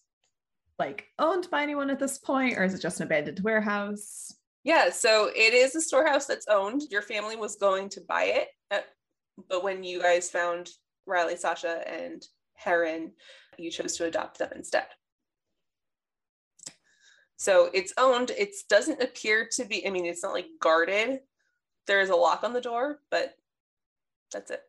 like 0.79 1.05
owned 1.17 1.49
by 1.49 1.63
anyone 1.63 1.89
at 1.89 1.99
this 1.99 2.17
point, 2.17 2.57
or 2.57 2.63
is 2.63 2.73
it 2.73 2.81
just 2.81 2.99
an 2.99 3.05
abandoned 3.05 3.39
warehouse? 3.39 4.33
Yeah, 4.63 4.89
so 4.89 5.29
it 5.33 5.53
is 5.53 5.75
a 5.75 5.81
storehouse 5.81 6.25
that's 6.25 6.47
owned. 6.47 6.83
Your 6.89 7.01
family 7.01 7.35
was 7.35 7.55
going 7.55 7.89
to 7.89 8.01
buy 8.01 8.23
it, 8.23 8.47
uh, 8.71 8.81
but 9.49 9.63
when 9.63 9.83
you 9.83 10.01
guys 10.01 10.29
found 10.29 10.69
Riley, 11.05 11.37
Sasha, 11.37 11.87
and 11.87 12.25
Heron, 12.55 13.11
you 13.57 13.71
chose 13.71 13.95
to 13.97 14.05
adopt 14.05 14.39
them 14.39 14.49
instead. 14.55 14.87
So 17.37 17.69
it's 17.73 17.93
owned. 17.97 18.31
It 18.31 18.55
doesn't 18.67 19.01
appear 19.01 19.47
to 19.53 19.65
be, 19.65 19.85
I 19.87 19.91
mean, 19.91 20.05
it's 20.05 20.23
not 20.23 20.33
like 20.33 20.47
guarded. 20.59 21.19
There 21.85 22.01
is 22.01 22.09
a 22.09 22.15
lock 22.15 22.43
on 22.43 22.51
the 22.51 22.61
door, 22.61 22.99
but 23.11 23.35
that's 24.33 24.51
it. 24.51 24.61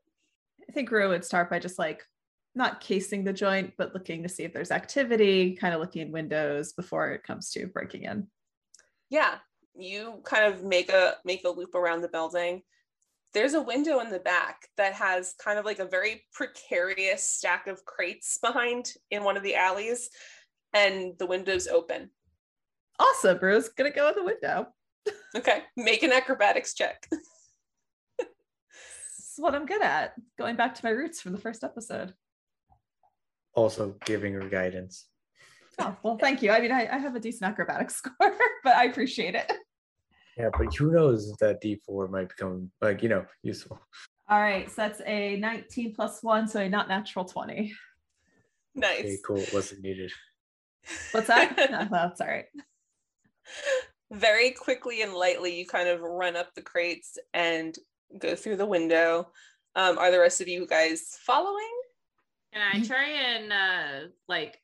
I 0.68 0.72
think 0.72 0.91
Rue 0.91 1.09
would 1.09 1.24
start 1.24 1.51
by 1.51 1.59
just 1.59 1.78
like 1.78 2.05
not 2.55 2.80
casing 2.80 3.24
the 3.24 3.32
joint, 3.32 3.72
but 3.78 3.95
looking 3.95 4.22
to 4.22 4.28
see 4.28 4.45
if 4.45 4.53
there's 4.53 4.70
activity, 4.70 5.57
kind 5.57 5.74
of 5.74 5.80
looking 5.80 6.03
in 6.03 6.12
windows 6.12 6.72
before 6.74 7.11
it 7.12 7.24
comes 7.24 7.51
to 7.53 7.66
breaking 7.66 8.03
in. 8.05 8.26
Yeah, 9.09 9.36
you 9.79 10.20
kind 10.24 10.53
of 10.53 10.64
make 10.64 10.91
a 10.91 11.14
make 11.24 11.45
a 11.45 11.51
loop 11.51 11.74
around 11.74 12.03
the 12.03 12.09
building. 12.09 12.62
There's 13.35 13.55
a 13.55 13.62
window 13.62 14.01
in 14.01 14.11
the 14.11 14.18
back 14.18 14.68
that 14.76 14.95
has 14.95 15.35
kind 15.43 15.59
of 15.59 15.64
like 15.64 15.79
a 15.79 15.85
very 15.85 16.24
precarious 16.33 17.22
stack 17.22 17.66
of 17.66 17.85
crates 17.85 18.39
behind 18.39 18.93
in 19.11 19.22
one 19.22 19.37
of 19.37 19.43
the 19.43 19.55
alleys, 19.55 20.11
and 20.72 21.12
the 21.18 21.26
window's 21.26 21.68
open. 21.68 22.11
Awesome, 22.99 23.39
bruce 23.39 23.68
gonna 23.68 23.91
go 23.91 24.09
in 24.09 24.14
the 24.16 24.24
window. 24.24 24.68
Okay, 25.37 25.62
make 25.76 26.03
an 26.03 26.12
acrobatics 26.12 26.74
check. 26.74 27.09
This 28.18 29.33
is 29.33 29.43
what 29.43 29.55
I'm 29.55 29.66
good 29.66 29.83
at. 29.83 30.14
Going 30.37 30.57
back 30.57 30.74
to 30.74 30.85
my 30.85 30.91
roots 30.91 31.20
from 31.20 31.31
the 31.31 31.39
first 31.39 31.62
episode. 31.62 32.12
Also 33.55 33.95
giving 34.05 34.33
her 34.33 34.49
guidance. 34.49 35.07
Oh, 35.79 35.97
well, 36.03 36.18
thank 36.18 36.43
you. 36.43 36.51
I 36.51 36.61
mean, 36.61 36.72
I, 36.72 36.89
I 36.91 36.99
have 36.99 37.14
a 37.14 37.20
decent 37.20 37.49
acrobatic 37.49 37.91
score, 37.93 38.12
but 38.64 38.76
I 38.76 38.85
appreciate 38.85 39.35
it. 39.35 39.53
Yeah, 40.39 40.51
but 40.57 40.74
who 40.74 40.93
knows 40.93 41.30
if 41.30 41.39
that 41.39 41.61
D4 41.62 42.11
might 42.11 42.28
become 42.28 42.70
like, 42.80 43.03
you 43.03 43.09
know, 43.09 43.26
useful. 43.43 43.80
All 44.28 44.41
right, 44.41 44.68
so 44.68 44.74
that's 44.76 45.01
a 45.05 45.36
19 45.36 45.95
plus 45.95 46.22
one, 46.22 46.47
so 46.47 46.61
a 46.61 46.68
not 46.68 46.89
natural 46.89 47.24
20. 47.24 47.72
Nice. 48.74 49.01
Okay, 49.01 49.18
cool. 49.26 49.43
Wasn't 49.53 49.82
needed. 49.82 50.12
What's 51.11 51.26
that? 51.26 51.57
no, 51.70 51.89
that's 51.91 52.20
all 52.20 52.28
right. 52.28 52.45
Very 54.12 54.53
quickly 54.53 55.03
and 55.03 55.12
lightly, 55.12 55.59
you 55.59 55.66
kind 55.66 55.89
of 55.89 56.01
run 56.01 56.36
up 56.36 56.55
the 56.55 56.62
crates 56.62 57.18
and 57.34 57.76
go 58.18 58.36
through 58.36 58.57
the 58.57 58.66
window. 58.66 59.30
Um, 59.74 59.99
are 59.99 60.11
the 60.11 60.20
rest 60.20 60.41
of 60.41 60.49
you 60.49 60.66
guys 60.66 61.18
following? 61.20 61.68
And 62.53 62.62
I 62.62 62.86
try 62.86 63.05
and 63.11 63.53
uh 63.53 64.09
like 64.28 64.59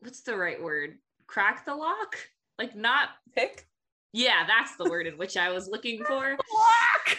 what's 0.00 0.22
the 0.22 0.36
right 0.36 0.60
word? 0.60 0.98
Crack 1.26 1.64
the 1.64 1.74
lock? 1.74 2.16
Like 2.58 2.74
not 2.74 3.10
Pick. 3.34 3.66
Yeah, 4.14 4.46
that's 4.46 4.76
the 4.76 4.84
word 4.88 5.08
in 5.08 5.18
which 5.18 5.36
I 5.36 5.50
was 5.50 5.68
looking 5.68 6.04
for. 6.04 6.30
Lock! 6.54 7.18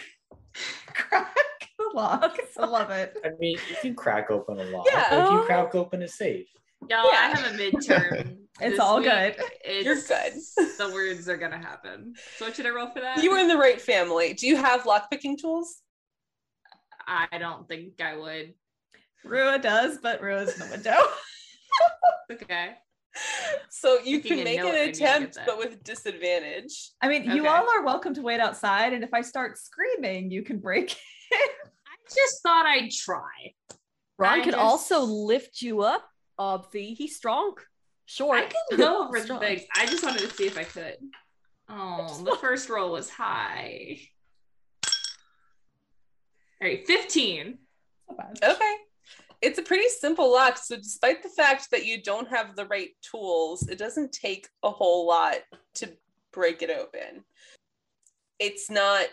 Crack 0.94 1.36
the 1.78 1.90
lock. 1.94 2.38
I 2.58 2.64
love 2.64 2.90
it. 2.90 3.18
I 3.22 3.28
mean, 3.38 3.58
you 3.68 3.76
can 3.82 3.94
crack 3.94 4.30
open 4.30 4.58
a 4.58 4.64
lock. 4.64 4.86
Yeah. 4.90 5.06
but 5.10 5.30
you 5.30 5.40
oh. 5.40 5.42
crack 5.42 5.74
open 5.74 6.02
a 6.02 6.08
safe. 6.08 6.46
Y'all, 6.88 7.06
I 7.06 7.34
have 7.34 7.54
a 7.54 7.58
midterm. 7.58 8.38
It's 8.58 8.78
all 8.78 9.00
week. 9.00 9.10
good. 9.10 9.36
It's, 9.62 9.84
You're 9.84 9.96
good. 9.96 10.32
the 10.78 10.90
words 10.90 11.28
are 11.28 11.36
gonna 11.36 11.58
happen. 11.58 12.14
So 12.38 12.46
what 12.46 12.56
should 12.56 12.64
I 12.64 12.70
roll 12.70 12.88
for 12.88 13.00
that? 13.00 13.22
You 13.22 13.30
were 13.30 13.36
in 13.36 13.48
the 13.48 13.58
right 13.58 13.78
family. 13.78 14.32
Do 14.32 14.46
you 14.46 14.56
have 14.56 14.84
lockpicking 14.84 15.36
tools? 15.38 15.82
I 17.06 17.28
don't 17.38 17.68
think 17.68 18.00
I 18.00 18.16
would. 18.16 18.54
Rua 19.26 19.58
does, 19.58 19.98
but 19.98 20.22
Rua's 20.22 20.54
in 20.54 20.60
the 20.60 20.74
window. 20.74 20.96
Okay. 22.32 22.70
So 23.70 23.98
you 24.00 24.20
Taking 24.20 24.38
can 24.38 24.44
make 24.44 24.58
an 24.60 24.64
need 24.66 24.94
to 24.94 25.00
get 25.00 25.22
attempt, 25.22 25.38
but 25.46 25.58
with 25.58 25.82
disadvantage. 25.84 26.90
I 27.00 27.08
mean, 27.08 27.30
you 27.30 27.46
all 27.46 27.68
are 27.70 27.82
welcome 27.84 28.14
to 28.14 28.22
wait 28.22 28.40
outside, 28.40 28.92
and 28.92 29.02
if 29.04 29.12
I 29.14 29.20
start 29.20 29.58
screaming, 29.58 30.30
you 30.30 30.42
can 30.42 30.58
break 30.58 30.90
in. 31.32 31.38
I 31.38 31.96
just 32.14 32.42
thought 32.42 32.66
I'd 32.66 32.90
try. 32.90 33.54
Ron 34.18 34.40
I 34.40 34.42
can 34.42 34.52
just- 34.52 34.62
also 34.62 35.00
lift 35.02 35.60
you 35.62 35.82
up, 35.82 36.04
Obvi. 36.38 36.96
He's 36.96 37.16
strong. 37.16 37.54
Short. 38.06 38.38
I 38.38 38.42
can 38.70 38.78
go 38.78 39.04
over 39.08 39.18
the 39.18 39.24
Strong. 39.24 39.40
things. 39.40 39.62
I 39.76 39.86
just 39.86 40.02
wanted 40.04 40.20
to 40.20 40.30
see 40.34 40.46
if 40.46 40.56
I 40.56 40.64
could. 40.64 40.96
Oh, 41.68 42.22
the 42.24 42.36
first 42.40 42.68
roll 42.68 42.92
was 42.92 43.10
high. 43.10 43.98
All 46.62 46.68
right, 46.68 46.86
15. 46.86 47.58
Okay. 48.42 48.74
It's 49.42 49.58
a 49.58 49.62
pretty 49.62 49.88
simple 49.88 50.32
lock. 50.32 50.58
So, 50.58 50.76
despite 50.76 51.22
the 51.22 51.28
fact 51.28 51.70
that 51.70 51.84
you 51.84 52.02
don't 52.02 52.28
have 52.28 52.56
the 52.56 52.66
right 52.66 52.90
tools, 53.02 53.68
it 53.68 53.78
doesn't 53.78 54.12
take 54.12 54.48
a 54.62 54.70
whole 54.70 55.06
lot 55.06 55.36
to 55.74 55.92
break 56.32 56.62
it 56.62 56.70
open. 56.70 57.24
It's 58.38 58.70
not, 58.70 59.06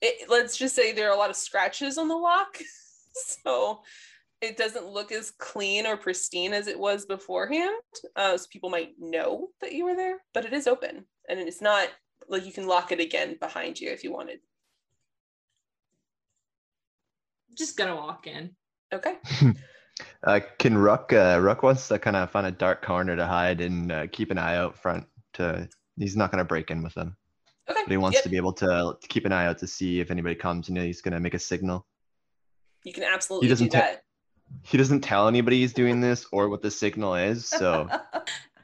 it, 0.00 0.28
let's 0.28 0.56
just 0.56 0.74
say 0.74 0.92
there 0.92 1.08
are 1.08 1.14
a 1.14 1.18
lot 1.18 1.30
of 1.30 1.36
scratches 1.36 1.98
on 1.98 2.08
the 2.08 2.16
lock. 2.16 2.58
so, 3.14 3.80
it 4.40 4.56
doesn't 4.56 4.86
look 4.86 5.12
as 5.12 5.32
clean 5.38 5.86
or 5.86 5.96
pristine 5.96 6.52
as 6.52 6.66
it 6.66 6.78
was 6.78 7.06
beforehand. 7.06 7.70
Uh, 8.16 8.36
so, 8.36 8.46
people 8.52 8.70
might 8.70 8.92
know 8.98 9.48
that 9.60 9.72
you 9.72 9.84
were 9.84 9.96
there, 9.96 10.18
but 10.34 10.44
it 10.44 10.52
is 10.52 10.66
open 10.66 11.04
and 11.28 11.38
it's 11.40 11.62
not 11.62 11.88
like 12.28 12.44
you 12.46 12.52
can 12.52 12.66
lock 12.66 12.92
it 12.92 13.00
again 13.00 13.36
behind 13.40 13.80
you 13.80 13.90
if 13.90 14.04
you 14.04 14.12
wanted. 14.12 14.40
Just 17.56 17.76
gonna 17.76 17.96
walk 17.96 18.26
in. 18.26 18.50
Okay. 18.92 19.14
Uh, 20.24 20.40
can 20.58 20.76
Ruck? 20.78 21.12
Uh, 21.12 21.38
Ruck 21.40 21.62
wants 21.62 21.86
to 21.88 21.98
kind 21.98 22.16
of 22.16 22.30
find 22.30 22.46
a 22.46 22.50
dark 22.50 22.82
corner 22.82 23.14
to 23.14 23.26
hide 23.26 23.60
and 23.60 23.92
uh, 23.92 24.06
keep 24.10 24.30
an 24.30 24.38
eye 24.38 24.56
out 24.56 24.76
front. 24.78 25.04
To 25.34 25.68
he's 25.98 26.16
not 26.16 26.30
gonna 26.30 26.44
break 26.46 26.70
in 26.70 26.82
with 26.82 26.94
them, 26.94 27.16
Okay. 27.68 27.80
but 27.84 27.90
he 27.90 27.98
wants 27.98 28.16
Yep. 28.16 28.22
to 28.24 28.28
be 28.30 28.36
able 28.38 28.54
to 28.54 28.96
keep 29.08 29.26
an 29.26 29.32
eye 29.32 29.46
out 29.46 29.58
to 29.58 29.66
see 29.66 30.00
if 30.00 30.10
anybody 30.10 30.34
comes. 30.34 30.68
You 30.68 30.74
know, 30.76 30.82
he's 30.82 31.02
gonna 31.02 31.20
make 31.20 31.34
a 31.34 31.38
signal. 31.38 31.86
You 32.84 32.92
can 32.92 33.02
absolutely 33.04 33.48
do 33.48 33.52
doesn't 33.52 33.68
ta- 33.68 33.78
that. 33.80 34.02
He 34.64 34.78
doesn't 34.78 35.02
tell 35.02 35.28
anybody 35.28 35.60
he's 35.60 35.72
doing 35.74 36.00
this 36.00 36.26
or 36.32 36.48
what 36.48 36.62
the 36.62 36.70
signal 36.70 37.14
is, 37.14 37.46
so 37.48 37.86
I 37.90 38.00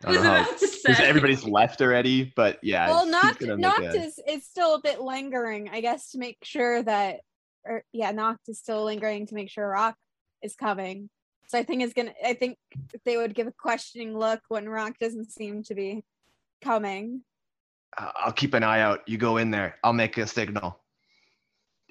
I 0.04 0.12
don't 0.12 0.14
know 0.14 0.22
how. 0.22 0.44
to 0.44 0.50
Because 0.60 0.96
say. 0.96 1.06
everybody's 1.06 1.44
left 1.44 1.80
already, 1.82 2.32
but 2.36 2.58
yeah. 2.62 2.88
well, 2.88 3.06
Noct, 3.06 3.40
Noct 3.42 3.94
a- 3.94 4.02
is, 4.02 4.18
is 4.26 4.46
still 4.46 4.74
a 4.76 4.80
bit 4.80 5.00
lingering, 5.00 5.68
I 5.70 5.80
guess, 5.82 6.10
to 6.12 6.18
make 6.18 6.38
sure 6.42 6.82
that, 6.84 7.20
or 7.64 7.84
yeah, 7.92 8.12
Noct 8.12 8.48
is 8.48 8.58
still 8.58 8.84
lingering 8.84 9.26
to 9.26 9.34
make 9.34 9.50
sure 9.50 9.68
Rock 9.68 9.96
is 10.42 10.54
coming. 10.54 11.10
So 11.48 11.58
I 11.58 11.62
think 11.62 11.82
it's 11.82 11.94
gonna. 11.94 12.12
I 12.24 12.34
think 12.34 12.58
they 13.04 13.16
would 13.16 13.34
give 13.34 13.46
a 13.46 13.52
questioning 13.52 14.16
look 14.16 14.40
when 14.48 14.68
Rock 14.68 14.98
doesn't 14.98 15.32
seem 15.32 15.62
to 15.64 15.74
be 15.74 16.04
coming. 16.62 17.22
"I- 17.96 18.12
I'll 18.16 18.32
keep 18.32 18.54
an 18.54 18.62
eye 18.62 18.80
out. 18.80 19.00
You 19.08 19.16
go 19.18 19.38
in 19.38 19.50
there. 19.50 19.76
I'll 19.82 19.94
make 19.94 20.18
a 20.18 20.26
signal 20.26 20.80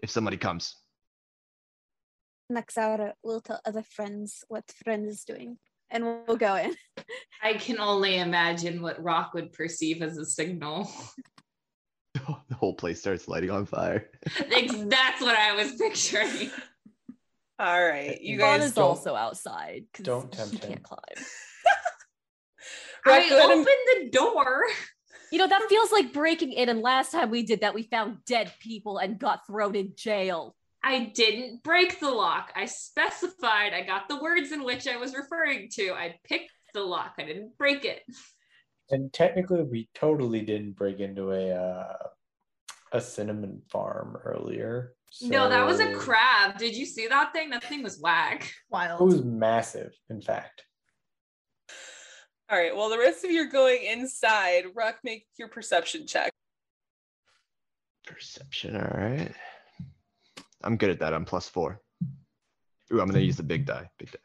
if 0.03 0.11
somebody 0.11 0.37
comes. 0.37 0.75
Noxara 2.51 3.13
will 3.23 3.41
tell 3.41 3.59
other 3.65 3.83
friends 3.83 4.43
what 4.47 4.63
friend 4.83 5.07
is 5.07 5.23
doing, 5.23 5.57
and 5.89 6.05
we'll, 6.05 6.23
we'll 6.27 6.37
go 6.37 6.55
in. 6.55 6.75
I 7.43 7.53
can 7.53 7.79
only 7.79 8.19
imagine 8.19 8.81
what 8.81 9.01
Rock 9.03 9.33
would 9.33 9.51
perceive 9.53 10.01
as 10.01 10.17
a 10.17 10.25
signal. 10.25 10.89
the 12.13 12.55
whole 12.55 12.73
place 12.73 12.99
starts 12.99 13.27
lighting 13.27 13.51
on 13.51 13.65
fire. 13.65 14.09
That's 14.49 15.21
what 15.21 15.37
I 15.37 15.55
was 15.55 15.73
picturing. 15.73 16.51
All 17.59 17.85
right, 17.87 18.19
you 18.21 18.39
Ron 18.41 18.59
guys 18.59 18.69
is 18.69 18.75
don't- 18.75 18.83
also 18.83 19.15
outside. 19.15 19.85
'cause 19.93 20.05
don't 20.05 20.33
he 20.33 20.37
tempt 20.41 20.53
him. 20.63 20.69
can't 20.71 20.83
climb. 20.83 20.99
I 23.05 23.29
go 23.29 23.37
ahead 23.37 23.51
and- 23.51 23.61
opened 23.61 23.67
the 23.95 24.09
door. 24.11 24.63
You 25.31 25.39
know, 25.39 25.47
that 25.47 25.65
feels 25.67 25.91
like 25.91 26.13
breaking 26.13 26.53
in. 26.53 26.69
And 26.69 26.81
last 26.81 27.11
time 27.11 27.29
we 27.29 27.43
did 27.43 27.61
that, 27.61 27.73
we 27.73 27.83
found 27.83 28.23
dead 28.25 28.53
people 28.61 28.97
and 28.97 29.19
got 29.19 29.45
thrown 29.45 29.75
in 29.75 29.93
jail. 29.95 30.55
I 30.83 31.11
didn't 31.13 31.63
break 31.63 31.99
the 31.99 32.09
lock. 32.11 32.53
I 32.55 32.65
specified, 32.65 33.73
I 33.73 33.81
got 33.81 34.07
the 34.07 34.21
words 34.21 34.53
in 34.53 34.63
which 34.63 34.87
I 34.87 34.95
was 34.95 35.13
referring 35.15 35.67
to. 35.73 35.91
I 35.91 36.17
picked 36.23 36.51
the 36.73 36.81
lock. 36.81 37.15
I 37.19 37.25
didn't 37.25 37.57
break 37.57 37.83
it. 37.83 38.03
And 38.89 39.11
technically, 39.11 39.63
we 39.63 39.89
totally 39.93 40.41
didn't 40.41 40.73
break 40.77 41.01
into 41.01 41.31
a 41.31 41.51
uh, 41.51 41.97
a 42.93 43.01
cinnamon 43.01 43.63
farm 43.69 44.15
earlier. 44.23 44.93
No, 45.21 45.49
that 45.49 45.65
was 45.65 45.79
a 45.79 45.93
crab. 45.93 46.57
Did 46.57 46.75
you 46.75 46.85
see 46.85 47.07
that 47.07 47.33
thing? 47.33 47.49
That 47.49 47.63
thing 47.63 47.81
was 47.83 47.99
whack. 47.99 48.51
Wild. 48.69 49.01
It 49.01 49.03
was 49.05 49.23
massive, 49.23 49.93
in 50.09 50.21
fact. 50.21 50.63
All 52.49 52.57
right. 52.57 52.75
Well, 52.75 52.89
the 52.89 52.97
rest 52.99 53.23
of 53.25 53.31
you 53.31 53.41
are 53.41 53.51
going 53.51 53.83
inside. 53.83 54.65
Rock, 54.75 54.99
make 55.03 55.25
your 55.37 55.47
perception 55.47 56.05
check. 56.07 56.31
Perception, 58.05 58.75
all 58.77 58.97
right. 58.97 59.31
I'm 60.63 60.77
good 60.77 60.89
at 60.89 60.99
that. 60.99 61.13
I'm 61.13 61.25
plus 61.25 61.49
four. 61.49 61.81
Ooh, 62.93 63.01
I'm 63.01 63.07
gonna 63.07 63.19
use 63.19 63.35
the 63.37 63.43
big 63.43 63.65
die. 63.65 63.89
Big 63.99 64.11
die. 64.11 64.19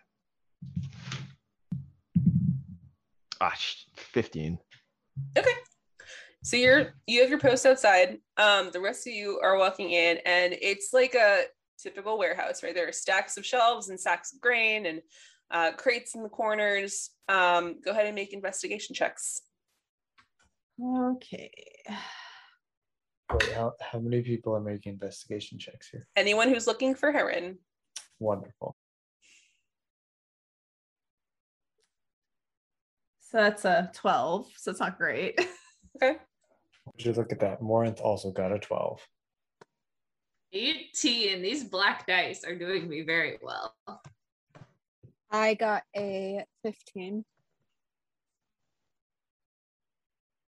Ah, 3.40 3.52
sh- 3.56 3.86
15. 3.96 4.58
So 6.43 6.57
you're 6.57 6.95
you 7.07 7.20
have 7.20 7.30
your 7.30 7.38
post 7.38 7.64
outside. 7.64 8.18
Um, 8.36 8.70
the 8.72 8.80
rest 8.80 9.07
of 9.07 9.12
you 9.12 9.40
are 9.43 9.57
walking 9.57 9.90
in, 9.90 10.18
and 10.26 10.57
it's 10.61 10.93
like 10.93 11.14
a 11.14 11.45
typical 11.80 12.18
warehouse, 12.18 12.62
right? 12.62 12.74
There 12.74 12.88
are 12.88 12.93
stacks 12.93 13.36
of 13.36 13.47
shelves 13.47 13.88
and 13.88 13.99
sacks 13.99 14.32
of 14.32 14.40
grain 14.40 14.86
and 14.86 15.03
uh, 15.53 15.72
crates 15.72 16.14
in 16.14 16.22
the 16.22 16.28
corners. 16.28 17.11
Um, 17.28 17.76
go 17.84 17.93
ahead 17.93 18.07
and 18.07 18.14
make 18.14 18.32
investigation 18.32 18.95
checks. 18.95 19.40
Okay. 20.82 21.51
Wait, 23.32 23.53
how, 23.55 23.72
how 23.80 24.01
many 24.01 24.22
people 24.22 24.57
are 24.57 24.61
making 24.61 24.95
investigation 24.95 25.59
checks 25.59 25.88
here? 25.90 26.07
Anyone 26.16 26.49
who's 26.49 26.66
looking 26.66 26.95
for 26.95 27.12
Heron. 27.12 27.59
Wonderful. 28.18 28.74
So 33.20 33.38
that's 33.38 33.64
a 33.64 33.90
12. 33.95 34.49
So 34.57 34.70
it's 34.72 34.80
not 34.80 34.99
great. 34.99 35.38
Okay. 35.97 36.16
Would 36.86 37.04
you 37.04 37.12
look 37.12 37.32
at 37.32 37.40
that? 37.40 37.60
Morinth 37.60 38.00
also 38.00 38.30
got 38.30 38.52
a 38.52 38.58
12. 38.58 39.00
18. 40.52 41.40
These 41.42 41.64
black 41.64 42.06
dice 42.06 42.44
are 42.44 42.54
doing 42.54 42.88
me 42.88 43.02
very 43.02 43.38
well. 43.42 43.74
I 45.30 45.54
got 45.54 45.82
a 45.96 46.44
15. 46.62 47.24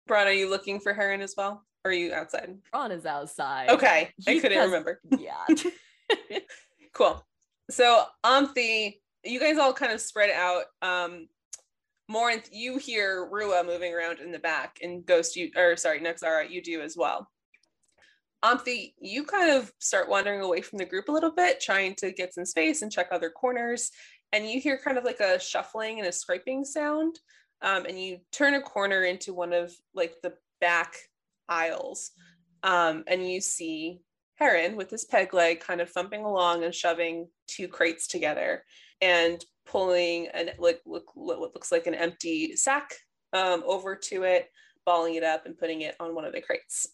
Braun, 0.07 0.27
are 0.27 0.31
you 0.31 0.49
looking 0.49 0.79
for 0.79 0.93
Heron 0.93 1.21
as 1.21 1.33
well? 1.37 1.63
Or 1.83 1.91
are 1.91 1.93
you 1.93 2.13
outside? 2.13 2.57
Ron 2.73 2.91
is 2.91 3.05
outside. 3.05 3.69
Okay. 3.69 4.09
I 4.27 4.39
couldn't 4.39 4.57
does- 4.57 4.67
remember. 4.67 4.99
Yeah. 5.17 5.45
Cool. 6.93 7.25
So 7.69 8.05
Omnthy, 8.25 9.01
you 9.25 9.37
guys 9.37 9.57
all 9.57 9.73
kind 9.73 9.91
of 9.91 9.99
spread 9.99 10.29
out. 10.29 10.63
Um 10.81 11.27
Morinth, 12.11 12.49
you 12.51 12.77
hear 12.77 13.27
Rua 13.31 13.63
moving 13.63 13.93
around 13.93 14.19
in 14.19 14.31
the 14.31 14.39
back, 14.39 14.77
and 14.81 15.05
Ghost, 15.05 15.35
you 15.35 15.51
or 15.55 15.75
sorry, 15.75 15.99
Noxara, 15.99 16.49
you 16.49 16.61
do 16.61 16.81
as 16.81 16.95
well. 16.95 17.27
Omnthy, 18.43 18.93
you 18.99 19.23
kind 19.23 19.49
of 19.49 19.71
start 19.79 20.07
wandering 20.07 20.41
away 20.41 20.61
from 20.61 20.77
the 20.77 20.85
group 20.85 21.09
a 21.09 21.11
little 21.11 21.31
bit, 21.31 21.59
trying 21.59 21.95
to 21.95 22.11
get 22.11 22.33
some 22.33 22.45
space 22.45 22.83
and 22.83 22.91
check 22.91 23.07
other 23.11 23.31
corners. 23.31 23.89
And 24.33 24.47
you 24.47 24.59
hear 24.59 24.77
kind 24.77 24.99
of 24.99 25.03
like 25.03 25.19
a 25.19 25.39
shuffling 25.39 25.97
and 25.99 26.07
a 26.07 26.11
scraping 26.11 26.63
sound. 26.63 27.19
Um, 27.63 27.85
and 27.85 27.99
you 27.99 28.19
turn 28.31 28.53
a 28.53 28.61
corner 28.61 29.03
into 29.03 29.33
one 29.33 29.51
of 29.51 29.73
like 29.95 30.15
the 30.21 30.33
back 30.61 30.95
aisles. 31.49 32.11
Um, 32.61 33.03
and 33.07 33.27
you 33.27 33.41
see 33.41 34.01
Heron 34.35 34.75
with 34.75 34.91
his 34.91 35.05
peg 35.05 35.33
leg 35.33 35.61
kind 35.61 35.81
of 35.81 35.89
thumping 35.89 36.23
along 36.23 36.63
and 36.63 36.75
shoving 36.75 37.29
two 37.47 37.67
crates 37.67 38.07
together 38.07 38.63
and 39.01 39.43
pulling 39.65 40.27
an 40.27 40.51
like 40.57 40.81
look 40.85 41.05
what 41.15 41.39
looks 41.39 41.71
like 41.71 41.87
an 41.87 41.93
empty 41.95 42.55
sack 42.55 42.93
um, 43.33 43.63
over 43.65 43.95
to 43.95 44.23
it, 44.23 44.49
balling 44.85 45.15
it 45.15 45.23
up 45.23 45.45
and 45.45 45.57
putting 45.57 45.81
it 45.81 45.95
on 45.99 46.15
one 46.15 46.25
of 46.25 46.33
the 46.33 46.41
crates. 46.41 46.87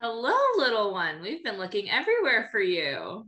Hello, 0.00 0.34
little 0.56 0.92
one. 0.92 1.22
We've 1.22 1.42
been 1.42 1.58
looking 1.58 1.90
everywhere 1.90 2.48
for 2.52 2.60
you. 2.60 3.26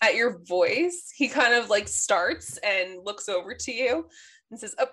At 0.00 0.14
your 0.14 0.42
voice, 0.44 1.12
he 1.14 1.28
kind 1.28 1.54
of 1.54 1.70
like 1.70 1.86
starts 1.86 2.58
and 2.58 3.04
looks 3.04 3.28
over 3.28 3.54
to 3.54 3.72
you 3.72 4.08
and 4.50 4.58
says, 4.58 4.74
"Oh, 4.78 4.88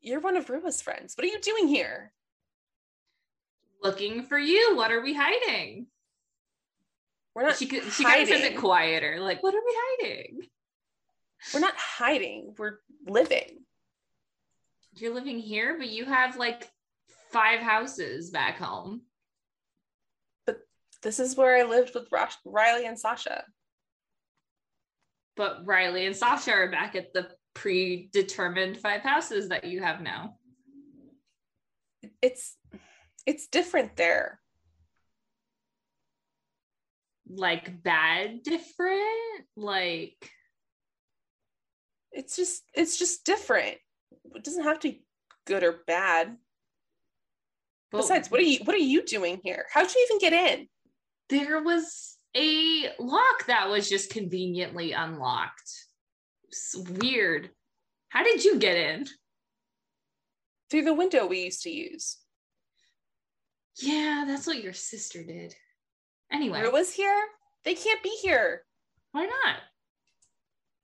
you're 0.00 0.20
one 0.20 0.36
of 0.36 0.48
Rua's 0.48 0.80
friends. 0.80 1.14
What 1.16 1.24
are 1.24 1.30
you 1.30 1.40
doing 1.40 1.68
here?" 1.68 2.12
Looking 3.82 4.24
for 4.24 4.38
you. 4.38 4.76
What 4.76 4.92
are 4.92 5.00
we 5.00 5.14
hiding? 5.14 5.86
We're 7.34 7.42
not 7.46 7.56
She, 7.56 7.66
could- 7.66 7.84
she 7.92 8.04
kind 8.04 8.22
of 8.22 8.28
says 8.28 8.42
it 8.42 8.56
quieter. 8.56 9.18
Like, 9.20 9.42
what 9.42 9.54
are 9.54 9.60
we 9.64 9.76
hiding? 9.76 10.40
we're 11.54 11.60
not 11.60 11.76
hiding. 11.76 12.54
We're 12.58 12.78
living. 13.06 13.58
You're 14.94 15.14
living 15.14 15.38
here, 15.38 15.76
but 15.78 15.88
you 15.88 16.04
have 16.04 16.36
like 16.36 16.68
five 17.32 17.60
houses 17.60 18.30
back 18.30 18.58
home. 18.58 19.02
But 20.46 20.58
this 21.02 21.20
is 21.20 21.36
where 21.36 21.56
I 21.56 21.62
lived 21.68 21.94
with 21.94 22.08
Rosh- 22.10 22.34
Riley 22.44 22.86
and 22.86 22.98
Sasha. 22.98 23.44
But 25.36 25.64
Riley 25.64 26.06
and 26.06 26.16
Sasha 26.16 26.50
are 26.52 26.70
back 26.70 26.96
at 26.96 27.12
the 27.14 27.28
predetermined 27.54 28.76
five 28.78 29.00
houses 29.02 29.48
that 29.48 29.64
you 29.64 29.80
have 29.80 30.02
now. 30.02 30.34
It's 32.20 32.56
it's 33.26 33.46
different 33.46 33.96
there. 33.96 34.39
Like 37.32 37.82
bad, 37.82 38.42
different, 38.42 39.46
like 39.56 40.30
It's 42.12 42.34
just 42.36 42.62
it's 42.74 42.98
just 42.98 43.24
different. 43.24 43.76
It 44.34 44.44
doesn't 44.44 44.64
have 44.64 44.80
to 44.80 44.90
be 44.90 45.04
good 45.46 45.62
or 45.62 45.80
bad. 45.86 46.36
but 47.92 47.98
Besides, 47.98 48.30
what 48.30 48.40
are 48.40 48.44
you 48.44 48.58
what 48.64 48.74
are 48.74 48.78
you 48.78 49.04
doing 49.04 49.40
here? 49.44 49.66
How'd 49.72 49.94
you 49.94 50.06
even 50.08 50.18
get 50.18 50.32
in? 50.32 50.68
there 51.30 51.62
was 51.62 52.18
a 52.36 52.90
lock 52.98 53.46
that 53.46 53.68
was 53.70 53.88
just 53.88 54.10
conveniently 54.10 54.92
unlocked. 54.92 55.70
It's 56.48 56.76
weird. 56.76 57.50
How 58.08 58.24
did 58.24 58.44
you 58.44 58.58
get 58.58 58.76
in? 58.76 59.06
Through 60.68 60.82
the 60.84 60.94
window 60.94 61.26
we 61.26 61.44
used 61.44 61.62
to 61.62 61.70
use. 61.70 62.18
Yeah, 63.76 64.24
that's 64.26 64.46
what 64.46 64.62
your 64.62 64.72
sister 64.72 65.22
did. 65.24 65.54
Anyway, 66.32 66.60
Where 66.60 66.70
was 66.70 66.92
here? 66.92 67.20
They 67.64 67.74
can't 67.74 68.02
be 68.02 68.16
here. 68.22 68.64
why 69.12 69.26
not 69.26 69.56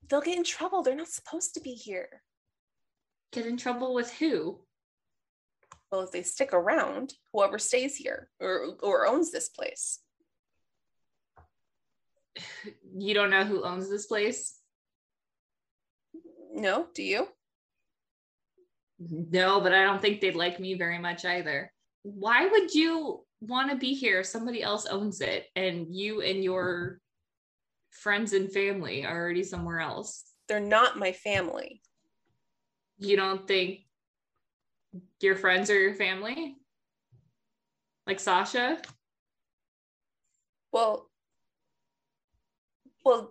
They'll 0.09 0.21
get 0.21 0.37
in 0.37 0.45
trouble. 0.45 0.83
They're 0.83 0.95
not 0.95 1.09
supposed 1.09 1.55
to 1.55 1.61
be 1.61 1.73
here. 1.73 2.23
get 3.33 3.47
in 3.47 3.57
trouble 3.57 3.93
with 3.95 4.13
who? 4.13 4.61
Well, 5.91 6.03
if 6.03 6.11
they 6.13 6.23
stick 6.23 6.53
around, 6.53 7.15
whoever 7.33 7.59
stays 7.59 7.97
here 7.97 8.29
or 8.41 8.77
or 8.83 9.07
owns 9.07 9.31
this 9.31 9.49
place. 9.49 10.01
You 12.97 13.15
don't 13.15 13.31
know 13.31 13.45
who 13.45 13.65
owns 13.65 13.89
this 13.89 14.07
place? 14.07 14.59
No, 16.53 16.87
do 16.95 17.03
you? 17.03 17.29
No, 18.99 19.61
but 19.61 19.73
I 19.75 19.83
don't 19.85 20.01
think 20.01 20.21
they'd 20.21 20.37
like 20.37 20.59
me 20.59 20.75
very 20.75 20.99
much 20.99 21.25
either. 21.25 21.73
Why 22.03 22.47
would 22.47 22.75
you 22.75 23.25
want 23.41 23.71
to 23.71 23.77
be 23.77 23.95
here 23.95 24.21
if 24.21 24.27
somebody 24.27 24.63
else 24.63 24.87
owns 24.87 25.21
it 25.21 25.47
and 25.55 25.95
you 25.95 26.23
and 26.23 26.43
your 26.43 27.01
friends 27.91 28.33
and 28.33 28.51
family 28.51 29.05
are 29.05 29.17
already 29.17 29.43
somewhere 29.43 29.81
else? 29.81 30.25
They're 30.49 30.61
not 30.61 30.99
my 30.99 31.13
family. 31.13 31.83
You 32.99 33.17
don't 33.17 33.47
think 33.47 33.81
your 35.21 35.37
friends 35.37 35.71
are 35.71 35.79
your 35.79 35.95
family? 35.95 36.57
Like 38.07 38.21
Sasha? 38.21 38.79
Well, 40.73 41.11
well, 43.05 43.31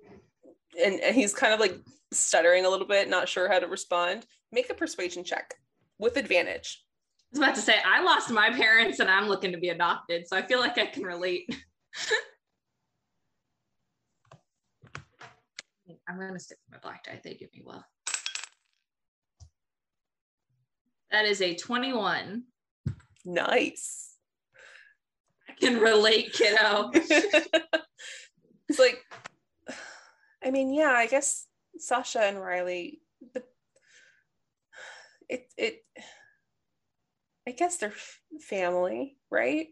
and, 0.83 0.99
and 0.99 1.15
he's 1.15 1.33
kind 1.33 1.53
of 1.53 1.59
like 1.59 1.75
stuttering 2.11 2.65
a 2.65 2.69
little 2.69 2.87
bit, 2.87 3.09
not 3.09 3.29
sure 3.29 3.51
how 3.51 3.59
to 3.59 3.67
respond. 3.67 4.25
Make 4.51 4.69
a 4.69 4.73
persuasion 4.73 5.23
check 5.23 5.53
with 5.99 6.17
advantage 6.17 6.84
was 7.35 7.43
about 7.43 7.55
to 7.55 7.61
say, 7.61 7.75
I 7.85 8.01
lost 8.01 8.31
my 8.31 8.49
parents 8.49 8.99
and 8.99 9.09
I'm 9.09 9.27
looking 9.27 9.51
to 9.51 9.57
be 9.57 9.67
adopted. 9.69 10.25
So 10.27 10.37
I 10.37 10.41
feel 10.41 10.61
like 10.61 10.77
I 10.77 10.85
can 10.85 11.03
relate. 11.03 11.49
I'm 16.07 16.17
going 16.17 16.33
to 16.33 16.39
stick 16.39 16.59
with 16.69 16.79
my 16.81 16.87
black 16.87 17.03
die. 17.03 17.19
They 17.21 17.33
do 17.33 17.47
me 17.53 17.61
well. 17.65 17.83
That 21.11 21.25
is 21.25 21.41
a 21.41 21.55
21. 21.55 22.43
Nice. 23.25 24.13
I 25.49 25.53
can 25.59 25.79
relate, 25.79 26.31
kiddo. 26.31 26.91
it's 26.93 28.79
like, 28.79 29.03
I 30.43 30.51
mean, 30.51 30.73
yeah, 30.73 30.91
I 30.91 31.07
guess 31.07 31.47
Sasha 31.79 32.21
and 32.21 32.39
Riley, 32.39 33.01
but 33.33 33.43
it, 35.27 35.47
it, 35.57 35.83
I 37.47 37.51
guess 37.51 37.77
they're 37.77 37.89
f- 37.89 38.19
family, 38.41 39.17
right? 39.29 39.67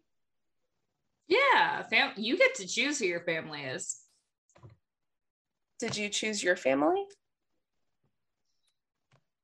yeah, 1.28 1.82
fam- 1.84 2.14
you 2.18 2.38
get 2.38 2.56
to 2.56 2.68
choose 2.68 3.00
who 3.00 3.06
your 3.06 3.22
family 3.24 3.64
is. 3.64 3.98
Did 5.80 5.98
you 5.98 6.10
choose 6.10 6.44
your 6.44 6.56
family? 6.56 7.04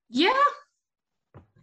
Yeah. 0.09 0.33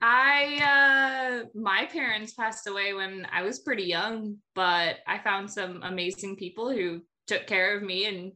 I 0.03 1.43
uh 1.45 1.49
my 1.59 1.87
parents 1.87 2.35
passed 2.35 2.67
away 2.67 2.93
when 2.93 3.27
I 3.33 3.43
was 3.43 3.61
pretty 3.61 3.85
young, 3.85 4.39
but 4.55 4.97
I 5.07 5.19
found 5.19 5.51
some 5.51 5.83
amazing 5.83 6.37
people 6.37 6.71
who 6.71 7.03
took 7.27 7.47
care 7.47 7.77
of 7.77 7.83
me 7.83 8.05
and 8.07 8.33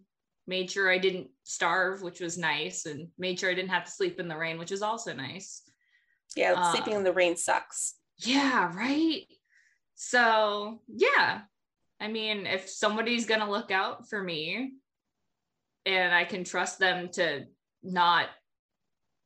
made 0.47 0.70
sure 0.70 0.90
I 0.90 0.98
didn't 0.98 1.28
starve, 1.44 2.02
which 2.02 2.20
was 2.20 2.39
nice, 2.39 2.86
and 2.86 3.09
made 3.19 3.39
sure 3.39 3.51
I 3.51 3.55
didn't 3.55 3.70
have 3.70 3.85
to 3.85 3.90
sleep 3.90 4.19
in 4.19 4.28
the 4.28 4.36
rain, 4.36 4.59
which 4.59 4.73
is 4.73 4.82
also 4.82 5.12
nice. 5.12 5.62
Yeah, 6.35 6.55
Uh, 6.55 6.73
sleeping 6.73 6.94
in 6.94 7.05
the 7.05 7.12
rain 7.12 7.36
sucks. 7.36 7.97
Yeah, 8.22 8.74
right. 8.76 9.26
So, 9.94 10.80
yeah. 10.88 11.42
I 12.01 12.09
mean, 12.09 12.47
if 12.47 12.68
somebody's 12.68 13.26
going 13.26 13.40
to 13.40 13.51
look 13.51 13.70
out 13.70 14.09
for 14.09 14.22
me 14.22 14.74
and 15.86 16.14
I 16.14 16.24
can 16.24 16.44
trust 16.44 16.78
them 16.78 17.09
to 17.10 17.44
not 17.82 18.26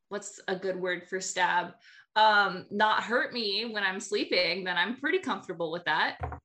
what's 0.08 0.40
a 0.46 0.54
good 0.54 0.80
word 0.80 1.08
for 1.08 1.20
stab? 1.20 1.72
Um 2.16 2.66
not 2.70 3.02
hurt 3.02 3.32
me 3.32 3.64
when 3.64 3.82
I'm 3.82 3.98
sleeping, 3.98 4.62
then 4.62 4.76
I'm 4.76 4.96
pretty 4.96 5.18
comfortable 5.18 5.72
with 5.72 5.84
that. 5.86 6.18
Well, 6.20 6.38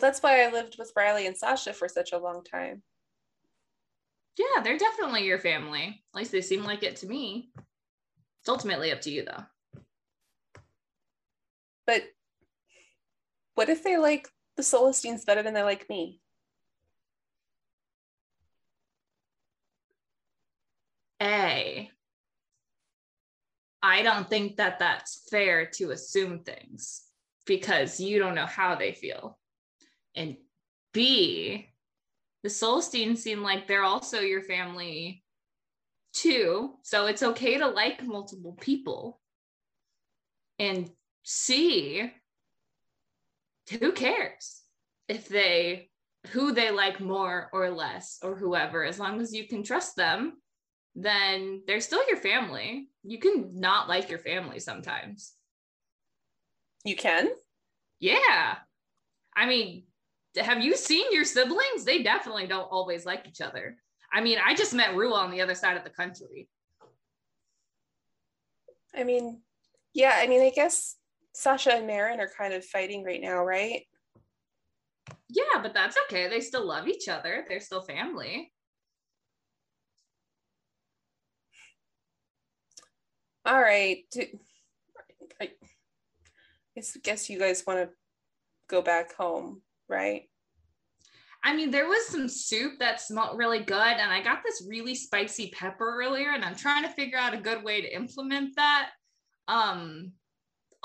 that's 0.00 0.22
why 0.22 0.42
I 0.42 0.50
lived 0.50 0.76
with 0.78 0.92
Riley 0.96 1.26
and 1.26 1.36
Sasha 1.36 1.74
for 1.74 1.88
such 1.88 2.12
a 2.12 2.18
long 2.18 2.42
time. 2.42 2.82
Yeah, 4.38 4.62
they're 4.62 4.78
definitely 4.78 5.26
your 5.26 5.38
family. 5.38 6.02
At 6.14 6.18
least 6.18 6.32
they 6.32 6.40
seem 6.40 6.64
like 6.64 6.82
it 6.82 6.96
to 6.96 7.06
me. 7.06 7.50
It's 8.40 8.48
ultimately 8.48 8.92
up 8.92 9.02
to 9.02 9.10
you 9.10 9.26
though. 9.26 9.44
But 11.86 12.02
what 13.54 13.68
if 13.68 13.82
they 13.82 13.96
like 13.96 14.28
the 14.56 14.62
Solastines 14.62 15.24
better 15.24 15.42
than 15.42 15.54
they 15.54 15.62
like 15.62 15.88
me? 15.88 16.20
A, 21.22 21.90
I 23.82 24.02
don't 24.02 24.28
think 24.28 24.56
that 24.56 24.78
that's 24.78 25.26
fair 25.30 25.66
to 25.74 25.92
assume 25.92 26.40
things 26.40 27.02
because 27.46 28.00
you 28.00 28.18
don't 28.18 28.34
know 28.34 28.46
how 28.46 28.74
they 28.74 28.92
feel. 28.92 29.38
And 30.14 30.36
B, 30.92 31.68
the 32.42 32.48
Solsteins 32.48 33.18
seem 33.18 33.42
like 33.42 33.66
they're 33.66 33.84
also 33.84 34.20
your 34.20 34.42
family 34.42 35.22
too. 36.12 36.74
So 36.82 37.06
it's 37.06 37.22
okay 37.22 37.58
to 37.58 37.68
like 37.68 38.04
multiple 38.04 38.56
people. 38.60 39.20
And 40.58 40.90
C, 41.28 42.08
who 43.80 43.90
cares 43.90 44.62
if 45.08 45.28
they 45.28 45.90
who 46.28 46.52
they 46.52 46.70
like 46.70 47.00
more 47.00 47.50
or 47.52 47.68
less 47.70 48.18
or 48.22 48.36
whoever 48.36 48.84
as 48.84 49.00
long 49.00 49.20
as 49.20 49.34
you 49.34 49.48
can 49.48 49.64
trust 49.64 49.96
them 49.96 50.34
then 50.94 51.62
they're 51.66 51.80
still 51.80 52.06
your 52.08 52.16
family. 52.16 52.88
You 53.02 53.18
can 53.18 53.60
not 53.60 53.86
like 53.86 54.08
your 54.08 54.18
family 54.20 54.60
sometimes. 54.60 55.34
You 56.84 56.94
can? 56.94 57.28
yeah. 57.98 58.58
I 59.36 59.46
mean 59.46 59.82
have 60.38 60.62
you 60.62 60.76
seen 60.76 61.12
your 61.12 61.24
siblings? 61.24 61.84
They 61.84 62.04
definitely 62.04 62.46
don't 62.46 62.70
always 62.70 63.04
like 63.04 63.26
each 63.26 63.40
other. 63.40 63.76
I 64.12 64.20
mean 64.20 64.38
i 64.44 64.54
just 64.54 64.74
met 64.74 64.94
rua 64.94 65.16
on 65.16 65.32
the 65.32 65.40
other 65.40 65.56
side 65.56 65.76
of 65.76 65.82
the 65.82 65.90
country. 65.90 66.48
I 68.94 69.02
mean, 69.02 69.40
yeah, 69.92 70.18
I 70.20 70.26
mean, 70.26 70.42
I 70.42 70.50
guess 70.50 70.94
Sasha 71.36 71.74
and 71.74 71.86
Marin 71.86 72.20
are 72.20 72.30
kind 72.36 72.54
of 72.54 72.64
fighting 72.64 73.04
right 73.04 73.20
now, 73.20 73.44
right? 73.44 73.82
yeah 75.28 75.60
but 75.60 75.74
that's 75.74 75.96
okay 76.04 76.28
they 76.28 76.40
still 76.40 76.64
love 76.64 76.86
each 76.86 77.08
other 77.08 77.44
they're 77.48 77.60
still 77.60 77.82
family 77.82 78.52
All 83.46 83.60
right. 83.60 83.98
I 85.40 85.50
guess, 87.04 87.30
you 87.30 87.38
guys 87.38 87.62
want 87.64 87.78
to 87.78 87.90
go 88.68 88.82
back 88.82 89.14
home, 89.14 89.62
right? 89.88 90.22
I 91.44 91.54
mean, 91.54 91.70
there 91.70 91.86
was 91.86 92.08
some 92.08 92.28
soup 92.28 92.80
that 92.80 93.00
smelled 93.00 93.38
really 93.38 93.60
good, 93.60 93.76
and 93.76 94.12
I 94.12 94.20
got 94.20 94.40
this 94.44 94.66
really 94.68 94.96
spicy 94.96 95.50
pepper 95.50 96.02
earlier, 96.02 96.32
and 96.32 96.44
I'm 96.44 96.56
trying 96.56 96.82
to 96.82 96.88
figure 96.88 97.18
out 97.18 97.34
a 97.34 97.40
good 97.40 97.62
way 97.62 97.80
to 97.82 97.94
implement 97.94 98.56
that. 98.56 98.90
Um, 99.46 100.10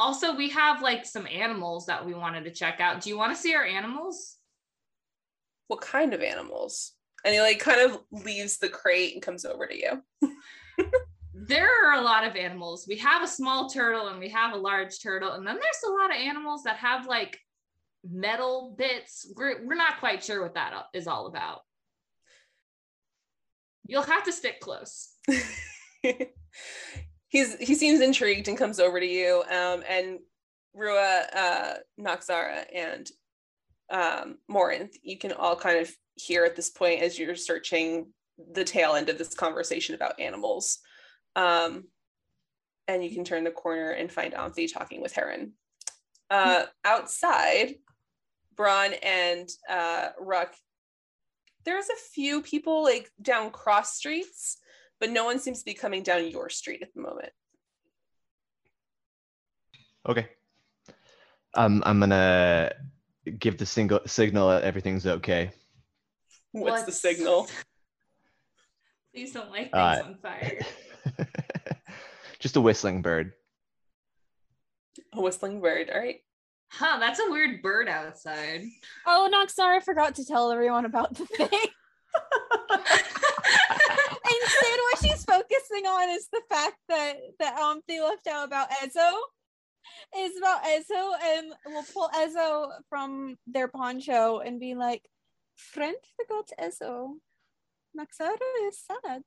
also, 0.02 0.36
we 0.36 0.50
have 0.50 0.82
like 0.82 1.06
some 1.06 1.28
animals 1.28 1.86
that 1.86 2.06
we 2.06 2.14
wanted 2.14 2.46
to 2.46 2.52
check 2.52 2.80
out. 2.80 3.02
Do 3.02 3.10
you 3.10 3.18
want 3.18 3.36
to 3.36 3.42
see 3.42 3.54
our 3.54 3.64
animals? 3.64 4.38
What 5.68 5.82
kind 5.82 6.14
of 6.14 6.22
animals? 6.22 6.94
And 7.24 7.34
he 7.34 7.40
like 7.40 7.60
kind 7.60 7.82
of 7.82 8.00
leaves 8.12 8.58
the 8.58 8.70
crate 8.70 9.14
and 9.14 9.22
comes 9.22 9.46
over 9.46 9.68
to 9.68 9.78
you. 9.78 10.04
There 11.34 11.70
are 11.86 12.00
a 12.00 12.04
lot 12.04 12.26
of 12.26 12.36
animals. 12.36 12.86
We 12.88 12.98
have 12.98 13.24
a 13.24 13.28
small 13.28 13.68
turtle 13.70 14.10
and 14.10 14.20
we 14.20 14.30
have 14.30 14.54
a 14.54 14.58
large 14.58 15.02
turtle, 15.02 15.32
and 15.32 15.48
then 15.48 15.56
there's 15.56 15.84
a 15.88 15.92
lot 15.92 16.12
of 16.12 16.18
animals 16.18 16.64
that 16.64 16.78
have 16.78 17.08
like 17.08 17.40
metal 18.08 18.76
bits. 18.78 19.26
We're 19.36 19.66
we're 19.66 19.76
not 19.76 20.00
quite 20.00 20.24
sure 20.24 20.42
what 20.44 20.54
that 20.54 20.74
is 20.94 21.08
all 21.08 21.26
about. 21.28 21.62
You'll 23.88 24.04
have 24.04 24.24
to 24.26 24.32
stick 24.32 24.60
close. 24.60 25.14
He's 27.32 27.56
he 27.60 27.76
seems 27.76 28.02
intrigued 28.02 28.50
and 28.50 28.58
comes 28.58 28.78
over 28.78 29.00
to 29.00 29.06
you. 29.06 29.42
Um, 29.50 29.84
and 29.88 30.20
Rua, 30.74 31.24
uh, 31.34 31.74
Noxara, 31.98 32.66
and 32.76 33.10
um, 33.90 34.38
Morinth, 34.50 34.96
you 35.02 35.18
can 35.18 35.32
all 35.32 35.56
kind 35.56 35.80
of 35.80 35.90
hear 36.16 36.44
at 36.44 36.58
this 36.58 36.70
point 36.70 37.02
as 37.02 37.18
you're 37.18 37.36
searching 37.36 38.08
the 38.54 38.66
tail 38.66 38.96
end 38.96 39.08
of 39.08 39.18
this 39.18 39.34
conversation 39.34 39.96
about 39.96 40.20
animals. 40.20 40.80
Um, 41.38 41.86
and 42.90 43.02
you 43.02 43.12
can 43.12 43.24
turn 43.24 43.46
the 43.46 43.52
corner 43.52 43.92
and 43.92 44.12
find 44.12 44.34
Omnthy 44.34 44.72
talking 44.72 45.02
with 45.02 45.14
Heron. 45.14 45.54
Uh, 46.30 46.66
outside, 46.84 47.76
Braun 48.58 48.92
and 49.04 49.50
uh, 49.70 50.10
Ruck, 50.20 50.54
there's 51.64 51.90
a 51.90 52.10
few 52.14 52.42
people 52.42 52.84
like 52.84 53.10
down 53.22 53.52
cross 53.52 53.96
streets, 53.96 54.58
but 55.02 55.10
no 55.10 55.26
one 55.26 55.40
seems 55.40 55.60
to 55.60 55.66
be 55.66 55.74
coming 55.74 56.04
down 56.04 56.30
your 56.30 56.50
street 56.50 56.82
at 56.82 56.94
the 56.94 57.02
moment. 57.02 57.32
Okay. 60.08 60.28
Um, 61.56 61.84
I'm 61.86 62.00
gonna 62.00 62.72
give 63.38 63.58
the 63.58 63.66
single 63.66 64.00
signal 64.06 64.50
that 64.50 64.64
everything's 64.64 65.06
okay. 65.06 65.52
What's 66.54 66.84
the 66.84 66.92
signal? 66.94 67.50
Please 69.14 69.34
don't 69.34 69.52
light 69.52 69.72
things 69.72 69.74
Uh, 69.74 70.02
on 70.06 70.16
fire. 70.22 70.60
Just 72.40 72.56
a 72.56 72.62
whistling 72.62 73.02
bird. 73.02 73.34
A 75.14 75.22
whistling 75.22 75.60
bird. 75.60 75.90
All 75.94 76.00
right. 76.00 76.22
Huh, 76.70 77.00
that's 77.00 77.20
a 77.20 77.30
weird 77.30 77.62
bird 77.62 77.90
outside. 77.90 78.64
Oh, 79.06 79.30
Noxara, 79.34 79.78
I 79.78 79.80
forgot 79.82 80.16
to 80.16 80.26
tell 80.26 80.52
everyone 80.52 80.86
about 80.86 81.14
the 81.16 81.26
thing. 81.26 81.50
Instead, 84.42 84.80
what 84.80 85.04
she's 85.04 85.26
focusing 85.26 85.86
on 85.86 86.10
is 86.10 86.28
the 86.32 86.42
fact 86.50 86.78
that 86.90 87.16
that 87.40 87.58
um 87.58 87.82
they 87.88 88.00
left 88.02 88.28
out 88.28 88.46
about 88.46 88.70
Ezo. 88.70 89.12
Is 90.16 90.38
about 90.38 90.64
Ezo, 90.64 91.14
and 91.24 91.54
we'll 91.66 91.84
pull 91.94 92.10
Ezo 92.10 92.70
from 92.88 93.38
their 93.48 93.68
poncho 93.68 94.40
and 94.40 94.60
be 94.60 94.76
like, 94.76 95.04
"Friend 95.56 95.96
forgot 96.16 96.50
Ezo. 96.60 97.16
Noxara 97.98 98.38
is 98.68 98.80
sad. 98.80 99.24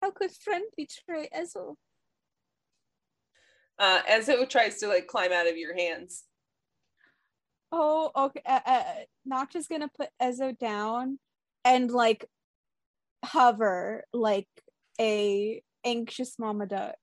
How 0.00 0.10
could 0.10 0.32
friend 0.32 0.64
betray 0.76 1.28
Ezo?" 1.34 1.76
Uh, 3.78 4.02
Ezo 4.02 4.48
tries 4.48 4.78
to 4.78 4.88
like 4.88 5.06
climb 5.06 5.32
out 5.32 5.48
of 5.48 5.56
your 5.56 5.74
hands. 5.74 6.24
Oh, 7.72 8.10
okay. 8.16 8.42
Uh, 8.44 8.60
uh, 8.66 8.84
Nox 9.24 9.54
is 9.54 9.68
gonna 9.68 9.90
put 9.96 10.08
Ezo 10.20 10.56
down 10.58 11.18
and 11.64 11.90
like 11.90 12.24
hover 13.24 14.04
like 14.12 14.48
a 15.00 15.62
anxious 15.84 16.38
mama 16.38 16.66
duck. 16.66 16.96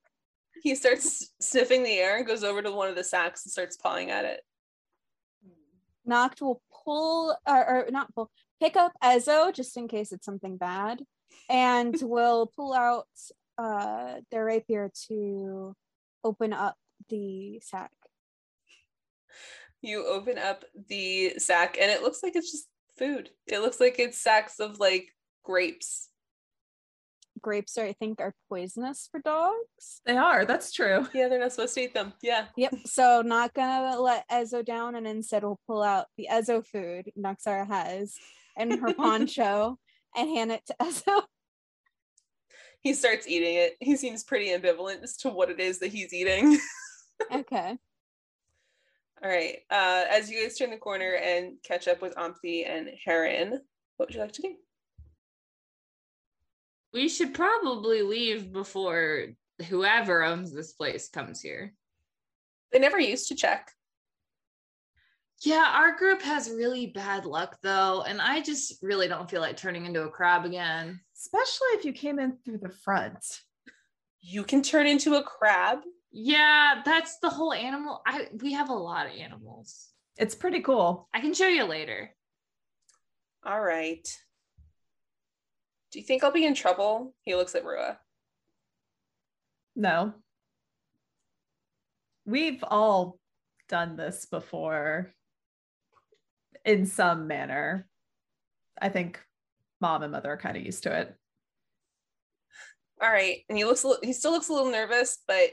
He 0.62 0.74
starts 0.74 1.30
sniffing 1.40 1.82
the 1.82 1.98
air 1.98 2.16
and 2.16 2.26
goes 2.26 2.42
over 2.42 2.62
to 2.62 2.72
one 2.72 2.88
of 2.88 2.96
the 2.96 3.04
sacks 3.04 3.44
and 3.44 3.52
starts 3.52 3.76
pawing 3.76 4.10
at 4.10 4.24
it. 4.24 4.40
Noct 6.08 6.40
will 6.40 6.60
pull 6.84 7.36
or, 7.46 7.66
or 7.66 7.86
not 7.90 8.12
pull, 8.14 8.30
pick 8.60 8.76
up 8.76 8.92
Ezo 9.02 9.52
just 9.52 9.76
in 9.76 9.88
case 9.88 10.12
it's 10.12 10.24
something 10.24 10.56
bad, 10.56 11.02
and 11.48 11.96
will 12.02 12.50
pull 12.56 12.72
out 12.72 13.06
uh, 13.58 14.14
their 14.30 14.44
rapier 14.44 14.90
to 15.08 15.74
open 16.24 16.52
up 16.52 16.76
the 17.08 17.60
sack. 17.62 17.92
You 19.80 20.06
open 20.06 20.38
up 20.38 20.64
the 20.88 21.34
sack 21.38 21.76
and 21.80 21.90
it 21.90 22.02
looks 22.02 22.22
like 22.22 22.34
it's 22.34 22.50
just 22.50 22.66
food. 22.98 23.30
It 23.46 23.60
looks 23.60 23.78
like 23.78 23.98
it's 23.98 24.20
sacks 24.20 24.58
of 24.58 24.80
like 24.80 25.08
grapes. 25.48 26.10
Grapes 27.40 27.78
are, 27.78 27.86
I 27.86 27.94
think, 27.94 28.20
are 28.20 28.34
poisonous 28.50 29.08
for 29.10 29.20
dogs. 29.20 30.02
They 30.04 30.16
are. 30.16 30.44
That's 30.44 30.72
true. 30.72 31.06
Yeah, 31.14 31.28
they're 31.28 31.38
not 31.38 31.52
supposed 31.52 31.74
to 31.74 31.82
eat 31.82 31.94
them. 31.94 32.12
Yeah. 32.20 32.46
Yep. 32.56 32.74
So 32.84 33.22
not 33.24 33.54
gonna 33.54 33.98
let 33.98 34.28
Ezo 34.28 34.64
down, 34.64 34.94
and 34.94 35.06
instead 35.06 35.44
we'll 35.44 35.60
pull 35.66 35.82
out 35.82 36.06
the 36.18 36.28
Ezo 36.30 36.66
food 36.66 37.10
Noxara 37.18 37.66
has 37.66 38.14
and 38.56 38.78
her 38.78 38.92
poncho 38.94 39.78
and 40.14 40.28
hand 40.28 40.52
it 40.52 40.66
to 40.66 40.76
Ezo. 40.82 41.22
He 42.80 42.92
starts 42.92 43.26
eating 43.26 43.54
it. 43.54 43.76
He 43.80 43.96
seems 43.96 44.24
pretty 44.24 44.50
ambivalent 44.50 45.02
as 45.02 45.16
to 45.18 45.30
what 45.30 45.50
it 45.50 45.60
is 45.60 45.78
that 45.78 45.88
he's 45.88 46.12
eating. 46.12 46.58
Okay. 47.34 47.76
All 49.20 49.28
right. 49.28 49.56
Uh, 49.68 50.04
as 50.08 50.30
you 50.30 50.40
guys 50.40 50.56
turn 50.56 50.70
the 50.70 50.76
corner 50.76 51.14
and 51.14 51.54
catch 51.64 51.88
up 51.88 52.00
with 52.00 52.14
Omnthy 52.14 52.64
and 52.64 52.88
Heron, 53.04 53.60
what 53.96 54.08
would 54.08 54.14
you 54.14 54.20
like 54.20 54.30
to 54.34 54.42
do? 54.42 54.54
We 56.92 57.08
should 57.08 57.34
probably 57.34 58.02
leave 58.02 58.52
before 58.52 59.26
whoever 59.68 60.22
owns 60.22 60.54
this 60.54 60.72
place 60.72 61.08
comes 61.08 61.40
here. 61.40 61.74
They 62.72 62.78
never 62.78 62.98
used 62.98 63.28
to 63.28 63.34
check. 63.34 63.70
Yeah, 65.42 65.72
our 65.74 65.96
group 65.96 66.22
has 66.22 66.50
really 66.50 66.86
bad 66.86 67.24
luck 67.24 67.58
though, 67.62 68.02
and 68.02 68.20
I 68.20 68.40
just 68.40 68.82
really 68.82 69.06
don't 69.06 69.30
feel 69.30 69.40
like 69.40 69.56
turning 69.56 69.86
into 69.86 70.02
a 70.02 70.10
crab 70.10 70.44
again. 70.44 71.00
Especially 71.16 71.68
if 71.72 71.84
you 71.84 71.92
came 71.92 72.18
in 72.18 72.38
through 72.44 72.58
the 72.58 72.70
front. 72.70 73.24
You 74.20 74.42
can 74.42 74.62
turn 74.62 74.86
into 74.86 75.14
a 75.14 75.22
crab. 75.22 75.78
Yeah, 76.10 76.82
that's 76.84 77.18
the 77.20 77.30
whole 77.30 77.52
animal. 77.52 78.02
I 78.06 78.28
we 78.42 78.52
have 78.54 78.70
a 78.70 78.74
lot 78.74 79.06
of 79.06 79.12
animals. 79.12 79.88
It's 80.16 80.34
pretty 80.34 80.60
cool. 80.60 81.08
I 81.14 81.20
can 81.20 81.34
show 81.34 81.46
you 81.46 81.64
later. 81.64 82.10
All 83.46 83.60
right. 83.60 84.06
Do 85.90 85.98
you 85.98 86.04
think 86.04 86.22
I'll 86.22 86.32
be 86.32 86.44
in 86.44 86.54
trouble? 86.54 87.14
He 87.22 87.34
looks 87.34 87.54
at 87.54 87.64
Rua. 87.64 87.98
No. 89.74 90.12
We've 92.26 92.62
all 92.62 93.18
done 93.68 93.96
this 93.96 94.26
before 94.26 95.14
in 96.64 96.84
some 96.84 97.26
manner. 97.26 97.88
I 98.80 98.90
think 98.90 99.20
mom 99.80 100.02
and 100.02 100.12
mother 100.12 100.32
are 100.32 100.36
kind 100.36 100.56
of 100.56 100.62
used 100.62 100.82
to 100.82 100.98
it. 100.98 101.14
All 103.00 103.10
right. 103.10 103.38
And 103.48 103.56
he 103.56 103.64
looks 103.64 103.84
he 104.02 104.12
still 104.12 104.32
looks 104.32 104.48
a 104.48 104.52
little 104.52 104.70
nervous, 104.70 105.18
but 105.26 105.50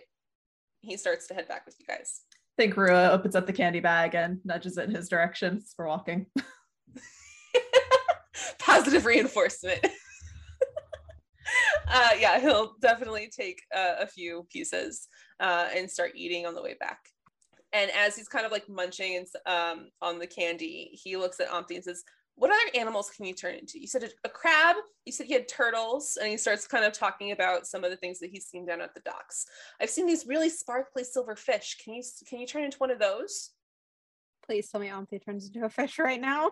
he 0.81 0.97
starts 0.97 1.27
to 1.27 1.33
head 1.33 1.47
back 1.47 1.65
with 1.65 1.75
you 1.79 1.85
guys. 1.85 2.21
I 2.57 2.63
think 2.63 2.75
Rua 2.75 3.11
opens 3.11 3.35
up 3.35 3.47
the 3.47 3.53
candy 3.53 3.79
bag 3.79 4.15
and 4.15 4.39
nudges 4.43 4.77
it 4.77 4.89
in 4.89 4.95
his 4.95 5.09
direction 5.09 5.61
for 5.75 5.87
walking. 5.87 6.25
Positive 8.59 9.05
reinforcement. 9.05 9.85
uh, 11.87 12.09
yeah, 12.19 12.39
he'll 12.39 12.75
definitely 12.81 13.29
take 13.35 13.61
uh, 13.75 13.95
a 13.99 14.07
few 14.07 14.47
pieces 14.51 15.07
uh, 15.39 15.67
and 15.75 15.89
start 15.89 16.11
eating 16.15 16.45
on 16.45 16.55
the 16.55 16.61
way 16.61 16.75
back. 16.79 16.99
And 17.73 17.91
as 17.91 18.15
he's 18.15 18.29
kind 18.29 18.45
of 18.45 18.51
like 18.51 18.69
munching 18.69 19.17
and, 19.17 19.27
um, 19.45 19.89
on 20.01 20.17
the 20.17 20.27
candy, 20.27 20.91
he 20.93 21.17
looks 21.17 21.39
at 21.39 21.49
Omnthy 21.49 21.75
and 21.75 21.83
says, 21.83 22.03
"What 22.35 22.51
other 22.51 22.79
animals 22.79 23.09
can 23.09 23.25
you 23.25 23.33
turn 23.33 23.55
into? 23.55 23.79
You 23.79 23.87
said 23.87 24.09
a, 24.23 24.29
crab. 24.29 24.77
You 25.05 25.11
said 25.11 25.25
he 25.25 25.33
had 25.33 25.49
turtles." 25.49 26.17
And 26.19 26.29
he 26.29 26.37
starts 26.37 26.67
kind 26.67 26.85
of 26.85 26.93
talking 26.93 27.31
about 27.31 27.67
some 27.67 27.83
of 27.83 27.91
the 27.91 27.97
things 27.97 28.19
that 28.19 28.29
he's 28.29 28.45
seen 28.45 28.65
down 28.65 28.81
at 28.81 28.93
the 28.93 29.01
docks. 29.01 29.45
I've 29.81 29.89
seen 29.89 30.07
these 30.07 30.25
really 30.25 30.49
sparkly 30.49 31.03
silver 31.03 31.35
fish. 31.35 31.77
Can 31.83 31.95
you 31.95 32.03
can 32.27 32.39
you 32.39 32.47
turn 32.47 32.63
into 32.63 32.77
one 32.77 32.91
of 32.91 32.99
those? 32.99 33.51
Please 34.45 34.69
tell 34.69 34.79
me 34.79 34.87
Omnthy 34.87 35.25
turns 35.25 35.47
into 35.47 35.65
a 35.65 35.69
fish 35.69 35.99
right 35.99 36.21
now. 36.21 36.51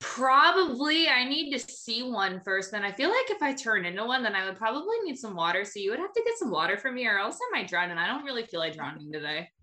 Probably 0.00 1.08
I 1.08 1.26
need 1.28 1.52
to 1.52 1.58
see 1.58 2.02
one 2.02 2.40
first. 2.44 2.70
Then 2.70 2.84
I 2.84 2.92
feel 2.92 3.08
like 3.08 3.30
if 3.30 3.42
I 3.42 3.54
turn 3.54 3.86
into 3.86 4.04
one, 4.04 4.22
then 4.22 4.34
I 4.34 4.46
would 4.46 4.56
probably 4.56 4.96
need 5.04 5.18
some 5.18 5.34
water. 5.34 5.64
So 5.64 5.80
you 5.80 5.90
would 5.90 5.98
have 5.98 6.12
to 6.12 6.22
get 6.24 6.38
some 6.38 6.50
water 6.50 6.76
for 6.76 6.92
me, 6.92 7.06
or 7.06 7.18
else 7.18 7.38
I 7.40 7.58
might 7.58 7.68
drown. 7.68 7.90
And 7.90 8.00
I 8.00 8.06
don't 8.06 8.24
really 8.24 8.44
feel 8.44 8.60
like 8.60 8.76
drowning 8.76 9.12
today. 9.12 9.50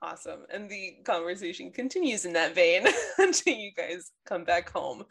Awesome. 0.00 0.42
And 0.52 0.70
the 0.70 0.98
conversation 1.04 1.72
continues 1.72 2.24
in 2.24 2.32
that 2.34 2.54
vein 2.54 2.86
until 3.18 3.54
you 3.54 3.72
guys 3.76 4.12
come 4.24 4.44
back 4.44 4.70
home. 4.70 5.04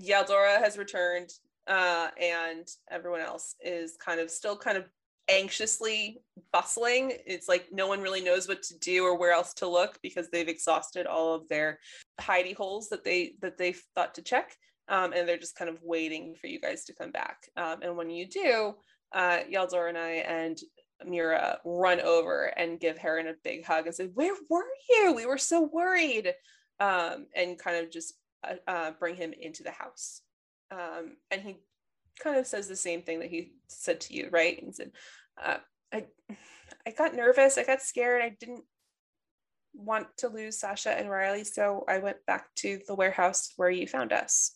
Yaldora 0.00 0.58
has 0.58 0.76
returned, 0.76 1.30
uh, 1.68 2.08
and 2.20 2.66
everyone 2.90 3.20
else 3.20 3.54
is 3.60 3.96
kind 4.04 4.18
of 4.18 4.28
still 4.30 4.56
kind 4.56 4.76
of 4.76 4.86
anxiously 5.28 6.22
bustling. 6.52 7.12
It's 7.26 7.48
like 7.48 7.68
no 7.72 7.86
one 7.86 8.00
really 8.00 8.22
knows 8.22 8.48
what 8.48 8.62
to 8.64 8.78
do 8.78 9.04
or 9.04 9.18
where 9.18 9.32
else 9.32 9.54
to 9.54 9.68
look 9.68 9.98
because 10.02 10.28
they've 10.30 10.48
exhausted 10.48 11.06
all 11.06 11.34
of 11.34 11.48
their 11.48 11.78
hidey 12.20 12.54
holes 12.54 12.88
that 12.88 13.04
they 13.04 13.34
that 13.40 13.58
they 13.58 13.74
thought 13.94 14.14
to 14.14 14.22
check. 14.22 14.56
Um, 14.88 15.12
and 15.12 15.28
they're 15.28 15.36
just 15.36 15.56
kind 15.56 15.68
of 15.68 15.78
waiting 15.82 16.34
for 16.34 16.46
you 16.46 16.58
guys 16.60 16.84
to 16.86 16.94
come 16.94 17.10
back. 17.10 17.50
Um, 17.58 17.80
and 17.82 17.96
when 17.96 18.08
you 18.08 18.26
do, 18.26 18.74
uh, 19.12 19.40
Yaldor 19.50 19.90
and 19.90 19.98
I 19.98 20.10
and 20.12 20.58
Mira 21.04 21.58
run 21.64 22.00
over 22.00 22.46
and 22.56 22.80
give 22.80 22.96
Heron 22.96 23.28
a 23.28 23.34
big 23.44 23.64
hug 23.64 23.86
and 23.86 23.94
say, 23.94 24.06
"Where 24.06 24.34
were 24.48 24.64
you? 24.88 25.12
We 25.12 25.26
were 25.26 25.38
so 25.38 25.62
worried," 25.62 26.34
um, 26.80 27.26
and 27.34 27.58
kind 27.58 27.84
of 27.84 27.90
just 27.90 28.14
uh, 28.44 28.54
uh, 28.66 28.92
bring 28.98 29.16
him 29.16 29.32
into 29.38 29.62
the 29.62 29.70
house. 29.70 30.22
Um, 30.70 31.16
and 31.30 31.42
he 31.42 31.56
kind 32.18 32.36
of 32.36 32.46
says 32.46 32.68
the 32.68 32.76
same 32.76 33.02
thing 33.02 33.20
that 33.20 33.30
he 33.30 33.52
said 33.68 34.00
to 34.02 34.14
you, 34.14 34.28
right? 34.30 34.60
And 34.62 34.74
said, 34.74 34.92
uh, 35.42 35.58
"I, 35.92 36.06
I 36.86 36.90
got 36.90 37.14
nervous. 37.14 37.58
I 37.58 37.64
got 37.64 37.82
scared. 37.82 38.22
I 38.22 38.36
didn't 38.40 38.64
want 39.74 40.06
to 40.18 40.28
lose 40.28 40.58
Sasha 40.58 40.90
and 40.90 41.10
Riley, 41.10 41.44
so 41.44 41.84
I 41.88 41.98
went 41.98 42.18
back 42.26 42.54
to 42.56 42.80
the 42.86 42.94
warehouse 42.94 43.52
where 43.56 43.70
you 43.70 43.86
found 43.86 44.12
us." 44.12 44.52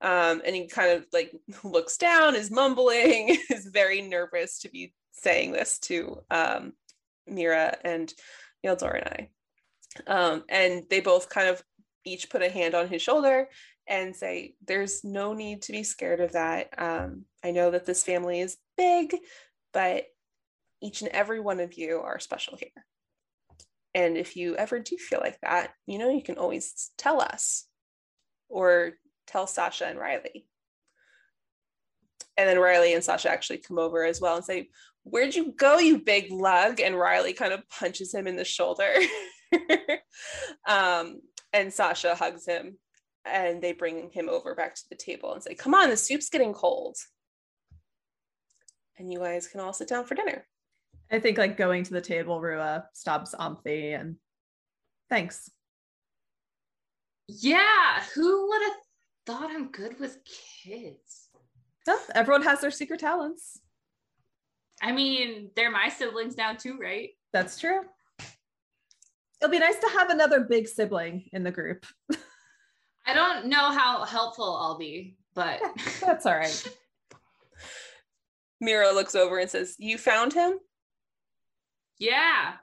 Um, 0.00 0.42
and 0.44 0.54
he 0.54 0.66
kind 0.66 0.90
of 0.90 1.06
like 1.12 1.32
looks 1.64 1.96
down, 1.96 2.34
is 2.34 2.50
mumbling, 2.50 3.36
is 3.50 3.66
very 3.66 4.02
nervous 4.02 4.58
to 4.60 4.70
be 4.70 4.92
saying 5.12 5.52
this 5.52 5.78
to 5.80 6.22
um, 6.30 6.72
Mira 7.26 7.76
and 7.84 8.12
Yildor 8.64 8.98
and 8.98 9.08
I. 9.08 9.28
Um, 10.06 10.44
and 10.48 10.84
they 10.90 11.00
both 11.00 11.28
kind 11.28 11.48
of 11.48 11.62
each 12.04 12.30
put 12.30 12.42
a 12.42 12.50
hand 12.50 12.74
on 12.74 12.88
his 12.88 13.02
shoulder 13.02 13.48
and 13.86 14.14
say, 14.14 14.54
There's 14.66 15.04
no 15.04 15.34
need 15.34 15.62
to 15.62 15.72
be 15.72 15.82
scared 15.82 16.20
of 16.20 16.32
that. 16.32 16.70
Um, 16.78 17.24
I 17.44 17.50
know 17.50 17.70
that 17.70 17.86
this 17.86 18.02
family 18.02 18.40
is 18.40 18.56
big, 18.76 19.16
but 19.72 20.04
each 20.80 21.02
and 21.02 21.10
every 21.10 21.40
one 21.40 21.60
of 21.60 21.74
you 21.74 22.00
are 22.00 22.18
special 22.18 22.56
here. 22.56 22.84
And 23.94 24.16
if 24.16 24.36
you 24.36 24.56
ever 24.56 24.80
do 24.80 24.96
feel 24.96 25.20
like 25.20 25.38
that, 25.42 25.72
you 25.86 25.98
know, 25.98 26.10
you 26.10 26.22
can 26.22 26.38
always 26.38 26.90
tell 26.96 27.20
us 27.20 27.66
or 28.48 28.92
tell 29.26 29.46
Sasha 29.46 29.86
and 29.86 29.98
Riley. 29.98 30.46
And 32.36 32.48
then 32.48 32.58
Riley 32.58 32.94
and 32.94 33.04
Sasha 33.04 33.30
actually 33.30 33.58
come 33.58 33.78
over 33.78 34.04
as 34.04 34.20
well 34.20 34.36
and 34.36 34.44
say, 34.44 34.70
Where'd 35.04 35.34
you 35.34 35.52
go, 35.52 35.78
you 35.78 35.98
big 35.98 36.30
lug? 36.30 36.80
And 36.80 36.96
Riley 36.96 37.32
kind 37.32 37.52
of 37.52 37.68
punches 37.68 38.14
him 38.14 38.26
in 38.28 38.36
the 38.36 38.44
shoulder. 38.44 38.92
um, 40.68 41.20
and 41.52 41.72
Sasha 41.72 42.14
hugs 42.14 42.46
him 42.46 42.78
and 43.24 43.62
they 43.62 43.72
bring 43.72 44.10
him 44.10 44.28
over 44.28 44.54
back 44.54 44.74
to 44.74 44.88
the 44.90 44.96
table 44.96 45.32
and 45.32 45.42
say, 45.42 45.54
Come 45.54 45.74
on, 45.74 45.90
the 45.90 45.96
soup's 45.96 46.28
getting 46.28 46.52
cold. 46.52 46.96
And 48.98 49.12
you 49.12 49.18
guys 49.18 49.46
can 49.48 49.60
all 49.60 49.72
sit 49.72 49.88
down 49.88 50.04
for 50.04 50.14
dinner. 50.14 50.46
I 51.10 51.18
think 51.18 51.38
like 51.38 51.56
going 51.56 51.84
to 51.84 51.92
the 51.92 52.00
table, 52.00 52.40
Rua 52.40 52.84
stops 52.94 53.34
Omnthy 53.34 53.98
and 53.98 54.16
thanks. 55.10 55.50
Yeah, 57.28 58.02
who 58.14 58.48
would 58.48 58.62
have 58.62 58.76
thought 59.26 59.50
I'm 59.50 59.70
good 59.70 59.98
with 60.00 60.18
kids? 60.64 61.28
No, 61.86 61.98
everyone 62.14 62.42
has 62.42 62.60
their 62.60 62.70
secret 62.70 63.00
talents. 63.00 63.60
I 64.80 64.92
mean, 64.92 65.50
they're 65.54 65.70
my 65.70 65.88
siblings 65.88 66.36
now 66.36 66.54
too, 66.54 66.78
right? 66.80 67.10
That's 67.32 67.58
true. 67.58 67.80
It'll 69.40 69.50
be 69.50 69.58
nice 69.58 69.78
to 69.78 69.88
have 69.98 70.10
another 70.10 70.40
big 70.40 70.68
sibling 70.68 71.28
in 71.32 71.42
the 71.42 71.50
group. 71.50 71.84
I 73.06 73.14
don't 73.14 73.46
know 73.46 73.70
how 73.70 74.04
helpful 74.04 74.56
I'll 74.56 74.78
be, 74.78 75.16
but 75.34 75.60
That's 76.00 76.26
all 76.26 76.34
right. 76.36 76.68
Mira 78.60 78.92
looks 78.92 79.14
over 79.14 79.38
and 79.38 79.50
says, 79.50 79.74
You 79.78 79.98
found 79.98 80.32
him? 80.32 80.58
yeah. 81.98 82.54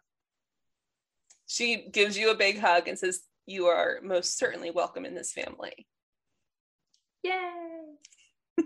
She 1.52 1.88
gives 1.91 2.16
you 2.16 2.30
a 2.30 2.36
big 2.36 2.60
hug 2.60 2.88
and 2.88 2.98
says, 2.98 3.22
You 3.48 3.66
are 3.66 3.99
most 4.03 4.38
certainly 4.38 4.70
welcome 4.72 5.03
in 5.03 5.16
this 5.16 5.34
family. 5.34 5.88
Yay. 7.24 7.34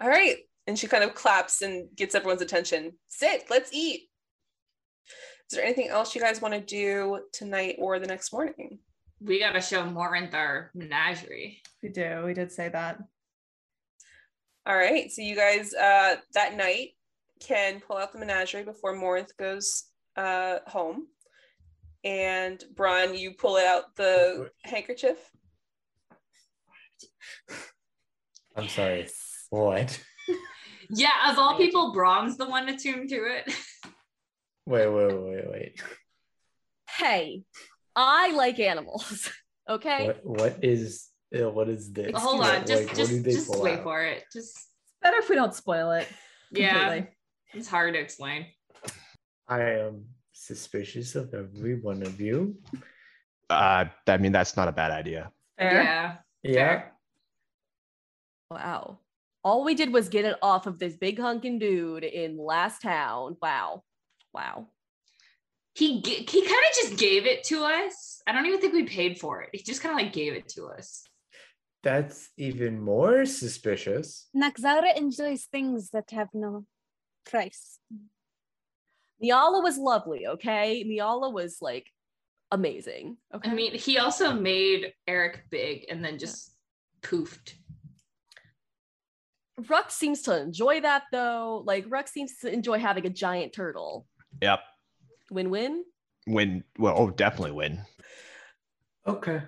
All 0.00 0.08
right. 0.08 0.36
And 0.68 0.78
she 0.78 0.86
kind 0.86 1.02
of 1.02 1.14
claps 1.14 1.60
and 1.62 1.88
gets 1.96 2.14
everyone's 2.14 2.42
attention. 2.42 2.92
Sit, 3.08 3.44
let's 3.50 3.70
eat. 3.72 4.02
Is 5.50 5.56
there 5.56 5.64
anything 5.64 5.88
else 5.88 6.14
you 6.14 6.20
guys 6.20 6.40
want 6.40 6.54
to 6.54 6.60
do 6.60 7.18
tonight 7.32 7.74
or 7.78 7.98
the 7.98 8.06
next 8.06 8.32
morning? 8.32 8.78
We 9.24 9.38
gotta 9.38 9.60
show 9.60 9.84
Morinth 9.84 10.34
our 10.34 10.70
menagerie. 10.74 11.62
We 11.82 11.90
do. 11.90 12.22
We 12.24 12.34
did 12.34 12.50
say 12.50 12.68
that. 12.68 12.98
All 14.66 14.76
right. 14.76 15.10
So 15.10 15.22
you 15.22 15.36
guys 15.36 15.74
uh 15.74 16.16
that 16.34 16.56
night 16.56 16.90
can 17.40 17.80
pull 17.80 17.98
out 17.98 18.12
the 18.12 18.18
menagerie 18.18 18.64
before 18.64 18.96
Morinth 18.96 19.36
goes 19.38 19.84
uh 20.16 20.58
home. 20.66 21.06
And 22.04 22.62
Braun, 22.74 23.14
you 23.14 23.34
pull 23.34 23.56
out 23.56 23.94
the 23.96 24.50
handkerchief. 24.64 25.18
I'm 28.56 28.68
sorry. 28.68 29.08
What? 29.50 30.02
Yeah, 30.90 31.30
of 31.30 31.38
all 31.38 31.56
people, 31.56 31.92
Braun's 31.92 32.36
the 32.36 32.48
one 32.48 32.68
attuned 32.68 33.08
to 33.10 33.16
it. 33.16 33.54
Wait, 34.66 34.88
wait, 34.88 35.14
wait, 35.14 35.50
wait. 35.50 35.82
Hey, 36.88 37.44
I 37.96 38.32
like 38.32 38.58
animals. 38.58 39.30
Okay. 39.70 40.08
What 40.08 40.26
what 40.40 40.64
is 40.64 41.08
uh, 41.32 41.48
what 41.48 41.68
is 41.68 41.92
this? 41.92 42.10
Hold 42.16 42.40
Like, 42.40 42.62
on, 42.62 42.66
just 42.66 42.86
what 42.88 42.96
just 42.96 43.24
just 43.24 43.60
wait 43.62 43.78
out? 43.78 43.84
for 43.84 44.02
it. 44.02 44.24
Just 44.32 44.58
Better 45.00 45.18
if 45.18 45.28
we 45.28 45.36
don't 45.36 45.54
spoil 45.54 45.92
it. 45.92 46.08
yeah, 46.50 47.04
it's 47.54 47.68
hard 47.68 47.94
to 47.94 48.00
explain. 48.00 48.46
I 49.46 49.60
am 49.62 50.04
suspicious 50.32 51.14
of 51.14 51.32
every 51.32 51.80
one 51.80 52.02
of 52.02 52.20
you. 52.20 52.56
Uh, 53.48 53.84
I 54.08 54.16
mean, 54.16 54.32
that's 54.32 54.56
not 54.56 54.66
a 54.66 54.72
bad 54.72 54.90
idea. 54.90 55.30
Fair. 55.56 55.82
Yeah. 55.84 56.16
Yeah. 56.42 56.82
Wow. 58.50 58.98
All 59.44 59.64
we 59.64 59.74
did 59.74 59.92
was 59.92 60.08
get 60.08 60.24
it 60.24 60.36
off 60.42 60.66
of 60.66 60.78
this 60.80 60.96
big 60.96 61.18
hunking 61.18 61.58
dude 61.58 62.04
in 62.04 62.36
last 62.36 62.82
town. 62.82 63.36
Wow. 63.40 63.84
Wow. 64.32 64.68
He 65.74 66.00
he 66.00 66.42
kind 66.42 66.64
of 66.68 66.74
just 66.76 66.98
gave 66.98 67.26
it 67.26 67.44
to 67.44 67.64
us. 67.64 68.20
I 68.26 68.32
don't 68.32 68.46
even 68.46 68.60
think 68.60 68.74
we 68.74 68.84
paid 68.84 69.18
for 69.18 69.42
it. 69.42 69.50
He 69.52 69.62
just 69.62 69.82
kind 69.82 69.92
of 69.92 70.04
like 70.04 70.12
gave 70.12 70.34
it 70.34 70.48
to 70.50 70.66
us. 70.66 71.04
That's 71.82 72.28
even 72.36 72.80
more 72.80 73.24
suspicious. 73.26 74.28
Noxara 74.36 74.96
enjoys 74.96 75.44
things 75.44 75.90
that 75.90 76.10
have 76.12 76.28
no 76.32 76.66
price. 77.24 77.80
Niala 79.22 79.62
was 79.62 79.78
lovely, 79.78 80.26
okay? 80.26 80.84
Niala 80.84 81.32
was 81.32 81.58
like 81.60 81.86
amazing. 82.50 83.16
Okay. 83.34 83.50
I 83.50 83.54
mean, 83.54 83.74
he 83.74 83.98
also 83.98 84.32
made 84.32 84.92
Eric 85.08 85.44
big 85.50 85.86
and 85.90 86.04
then 86.04 86.18
just 86.18 86.54
poofed. 87.00 87.54
Ruck 89.68 89.90
seems 89.90 90.22
to 90.22 90.40
enjoy 90.40 90.80
that 90.80 91.04
though. 91.12 91.62
Like 91.66 91.86
Ruck 91.88 92.08
seems 92.08 92.38
to 92.38 92.52
enjoy 92.52 92.78
having 92.78 93.06
a 93.06 93.10
giant 93.10 93.52
turtle. 93.52 94.06
Yep. 94.40 94.60
Win-win. 95.32 95.84
Win. 96.26 96.62
Well, 96.78 96.94
oh, 96.96 97.10
definitely 97.10 97.52
win. 97.52 97.80
Okay. 99.06 99.40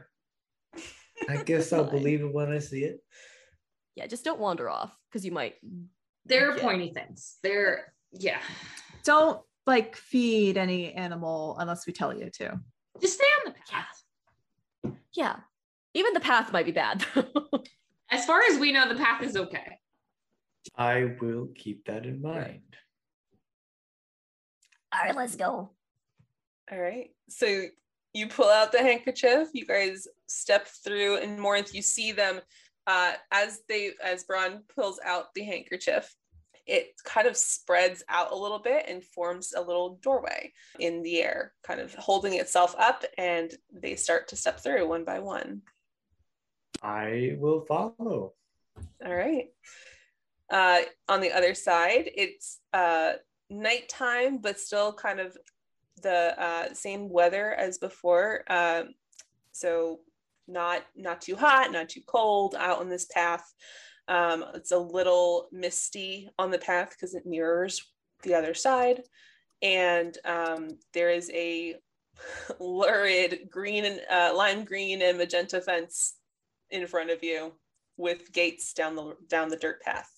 I 1.28 1.36
guess 1.44 1.73
I'll 1.73 1.85
believe 1.85 2.23
it 2.23 2.32
when 2.32 2.51
I 2.51 2.59
see 2.59 2.85
it. 2.85 3.01
Yeah, 3.94 4.06
just 4.06 4.24
don't 4.24 4.40
wander 4.40 4.69
off 4.69 4.97
because 5.09 5.24
you 5.24 5.31
might. 5.31 5.55
They're 6.24 6.56
Yeah. 6.56 6.62
pointy 6.62 6.90
things. 6.93 7.39
They're 7.43 7.93
yeah. 8.12 8.40
Don't 9.05 9.40
like 9.66 9.94
feed 9.97 10.56
any 10.56 10.93
animal 10.94 11.56
unless 11.59 11.86
we 11.86 11.93
tell 11.93 12.16
you 12.16 12.31
to. 12.31 12.59
Just 13.01 13.15
stay 13.15 13.24
on 13.47 13.52
the 13.52 13.59
path. 13.70 14.97
Yeah, 15.15 15.36
even 15.94 16.12
the 16.15 16.20
path 16.20 16.52
might 16.52 16.66
be 16.66 16.73
bad. 16.73 17.05
As 18.11 18.24
far 18.27 18.40
as 18.51 18.59
we 18.59 18.73
know, 18.73 18.89
the 18.89 18.98
path 19.01 19.23
is 19.23 19.36
okay. 19.36 19.78
I 20.77 21.15
will 21.20 21.48
keep 21.55 21.85
that 21.86 22.05
in 22.06 22.20
mind. 22.20 22.62
All 24.94 25.06
right, 25.06 25.16
let's 25.16 25.36
go. 25.36 25.70
All 26.70 26.78
right. 26.78 27.10
So 27.28 27.66
you 28.12 28.28
pull 28.28 28.48
out 28.48 28.72
the 28.72 28.78
handkerchief. 28.78 29.48
You 29.52 29.66
guys 29.66 30.06
step 30.26 30.68
through, 30.84 31.18
and 31.18 31.38
Morinth, 31.38 31.74
you 31.74 31.82
see 31.82 32.12
them 32.12 32.40
uh, 32.86 33.12
as 33.32 33.60
they 33.68 33.92
as 34.02 34.24
Braun 34.24 34.62
pulls 34.74 35.00
out 35.04 35.34
the 35.34 35.42
handkerchief. 35.42 36.14
It 36.66 36.92
kind 37.04 37.26
of 37.26 37.36
spreads 37.36 38.02
out 38.08 38.32
a 38.32 38.36
little 38.36 38.60
bit 38.60 38.86
and 38.88 39.04
forms 39.04 39.52
a 39.54 39.60
little 39.60 39.98
doorway 40.02 40.52
in 40.78 41.02
the 41.02 41.20
air, 41.20 41.52
kind 41.62 41.78
of 41.80 41.94
holding 41.94 42.34
itself 42.34 42.74
up, 42.78 43.04
and 43.18 43.52
they 43.70 43.96
start 43.96 44.28
to 44.28 44.36
step 44.36 44.60
through 44.60 44.88
one 44.88 45.04
by 45.04 45.18
one. 45.18 45.60
I 46.82 47.36
will 47.38 47.66
follow. 47.66 48.32
All 49.04 49.14
right. 49.14 49.48
Uh, 50.50 50.80
on 51.08 51.20
the 51.20 51.32
other 51.32 51.54
side, 51.54 52.10
it's 52.14 52.60
uh, 52.72 53.14
nighttime, 53.60 54.39
but 54.39 54.59
still 54.59 54.93
kind 54.93 55.20
of 55.20 55.36
the 56.02 56.40
uh, 56.40 56.74
same 56.74 57.09
weather 57.09 57.52
as 57.52 57.78
before. 57.78 58.44
Um, 58.48 58.94
so 59.52 60.01
not 60.47 60.82
not 60.97 61.20
too 61.20 61.36
hot, 61.36 61.72
not 61.72 61.89
too 61.89 62.02
cold 62.06 62.55
out 62.59 62.81
on 62.81 62.89
this 62.89 63.06
path. 63.06 63.55
Um, 64.09 64.44
it's 64.55 64.72
a 64.72 64.78
little 64.78 65.48
misty 65.51 66.28
on 66.39 66.51
the 66.51 66.59
path 66.59 66.90
because 66.90 67.14
it 67.14 67.26
mirrors 67.26 67.90
the 68.22 68.35
other 68.35 68.55
side, 68.55 69.02
and 69.62 70.16
um, 70.24 70.78
there 70.93 71.10
is 71.10 71.31
a 71.31 71.76
lurid 72.60 73.48
green 73.51 73.85
and 73.85 74.01
uh, 74.10 74.36
lime 74.36 74.64
green 74.64 75.02
and 75.02 75.18
magenta 75.18 75.60
fence 75.60 76.16
in 76.70 76.86
front 76.86 77.10
of 77.10 77.22
you 77.22 77.52
with 77.97 78.32
gates 78.32 78.72
down 78.74 78.97
the 78.97 79.16
down 79.28 79.48
the 79.48 79.56
dirt 79.56 79.81
path. 79.81 80.14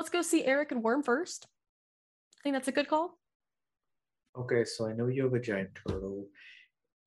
Let's 0.00 0.08
go 0.08 0.22
see 0.22 0.46
Eric 0.46 0.72
and 0.72 0.82
Worm 0.82 1.02
first. 1.02 1.46
I 2.40 2.42
think 2.42 2.54
that's 2.56 2.68
a 2.68 2.72
good 2.72 2.88
call. 2.88 3.18
Okay, 4.34 4.64
so 4.64 4.88
I 4.88 4.94
know 4.94 5.08
you 5.08 5.24
have 5.24 5.34
a 5.34 5.38
giant 5.38 5.70
turtle. 5.86 6.26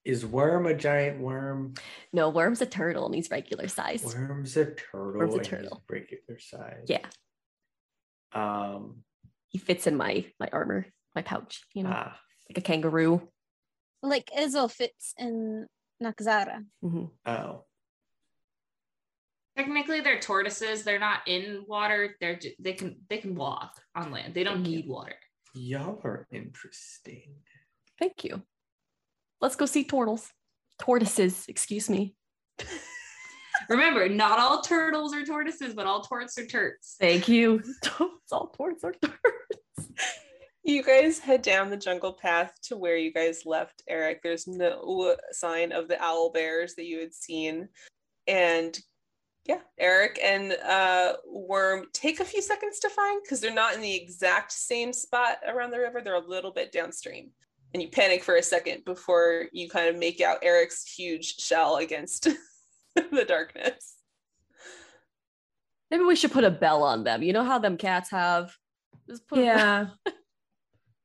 Is 0.05 0.23
worm 0.27 0.67
a 0.67 0.75
giant 0.75 1.19
worm? 1.19 1.73
No, 2.11 2.29
Worm's 2.29 2.61
a 2.61 2.67
turtle 2.67 3.07
and 3.07 3.15
he's 3.15 3.31
regular 3.31 3.67
size. 3.67 4.03
Worm's 4.03 4.55
a 4.57 4.65
turtle. 4.65 5.19
Worm's 5.21 5.33
a 5.33 5.37
and 5.37 5.45
he's 5.47 5.49
turtle. 5.49 5.83
regular 5.89 6.39
size. 6.39 6.85
Yeah, 6.87 7.07
Um. 8.31 9.03
he 9.47 9.57
fits 9.57 9.87
in 9.87 9.97
my 9.97 10.31
my 10.39 10.49
armor, 10.53 10.85
my 11.15 11.23
pouch. 11.23 11.63
You 11.73 11.83
know, 11.83 11.91
Ah. 11.91 12.19
like 12.47 12.59
a 12.59 12.61
kangaroo. 12.61 13.27
Like 14.03 14.29
Ezo 14.37 14.69
fits 14.69 15.15
in 15.17 15.65
Noxara. 16.01 16.63
Mhm. 16.83 17.09
Oh. 17.25 17.65
Technically, 19.55 20.01
they're 20.01 20.19
tortoises. 20.19 20.83
They're 20.83 20.99
not 20.99 21.19
in 21.27 21.63
water. 21.67 22.15
They're 22.19 22.35
ju- 22.35 22.53
they 22.59 22.73
can 22.73 22.97
they 23.09 23.17
can 23.17 23.35
walk 23.35 23.79
on 23.95 24.11
land. 24.11 24.33
They 24.33 24.43
don't 24.43 24.63
need 24.63 24.87
water. 24.87 25.15
Y'all 25.53 26.01
are 26.03 26.27
interesting. 26.31 27.35
Thank 27.99 28.23
you. 28.23 28.41
Let's 29.39 29.55
go 29.55 29.65
see 29.65 29.83
turtles. 29.83 30.31
Tortoises, 30.79 31.45
excuse 31.47 31.89
me. 31.89 32.15
Remember, 33.69 34.09
not 34.09 34.39
all 34.39 34.61
turtles 34.61 35.13
are 35.13 35.23
tortoises, 35.23 35.75
but 35.75 35.85
all 35.85 36.01
torts 36.01 36.37
are 36.39 36.45
turts. 36.45 36.95
Thank 36.99 37.27
you. 37.27 37.61
all 38.31 38.47
torts 38.47 38.83
are 38.83 38.93
turtles. 38.93 39.93
You 40.63 40.81
guys 40.81 41.19
head 41.19 41.41
down 41.41 41.69
the 41.69 41.77
jungle 41.77 42.13
path 42.13 42.53
to 42.63 42.77
where 42.77 42.97
you 42.97 43.11
guys 43.11 43.45
left 43.45 43.83
Eric. 43.87 44.21
There's 44.23 44.47
no 44.47 45.15
sign 45.31 45.73
of 45.73 45.87
the 45.87 46.01
owl 46.01 46.31
bears 46.31 46.75
that 46.75 46.85
you 46.85 46.99
had 46.99 47.13
seen. 47.13 47.67
And 48.27 48.77
yeah, 49.45 49.59
Eric 49.77 50.19
and 50.23 50.53
uh, 50.53 51.13
Worm 51.27 51.87
take 51.91 52.19
a 52.21 52.25
few 52.25 52.41
seconds 52.41 52.79
to 52.79 52.89
find 52.89 53.21
because 53.23 53.41
they're 53.41 53.53
not 53.53 53.75
in 53.75 53.81
the 53.81 53.95
exact 53.95 54.53
same 54.53 54.93
spot 54.93 55.37
around 55.47 55.71
the 55.71 55.79
river. 55.79 56.01
They're 56.01 56.15
a 56.15 56.27
little 56.27 56.51
bit 56.51 56.71
downstream. 56.71 57.31
And 57.73 57.81
you 57.81 57.89
panic 57.89 58.23
for 58.23 58.35
a 58.35 58.43
second 58.43 58.85
before 58.85 59.47
you 59.51 59.67
kind 59.67 59.89
of 59.89 59.97
make 59.97 60.21
out 60.21 60.37
Eric's 60.43 60.85
huge 60.85 61.39
shell 61.39 61.77
against 61.77 62.29
the 62.95 63.25
darkness. 63.27 63.95
Maybe 65.91 66.03
we 66.03 66.15
should 66.15 66.31
put 66.31 66.43
a 66.43 66.51
bell 66.51 66.83
on 66.83 67.03
them. 67.03 67.21
You 67.21 67.33
know 67.33 67.43
how 67.43 67.59
them 67.59 67.77
cats 67.77 68.11
have? 68.11 68.55
Just 69.09 69.27
put 69.27 69.39
a 69.39 69.43
Yeah. 69.43 69.87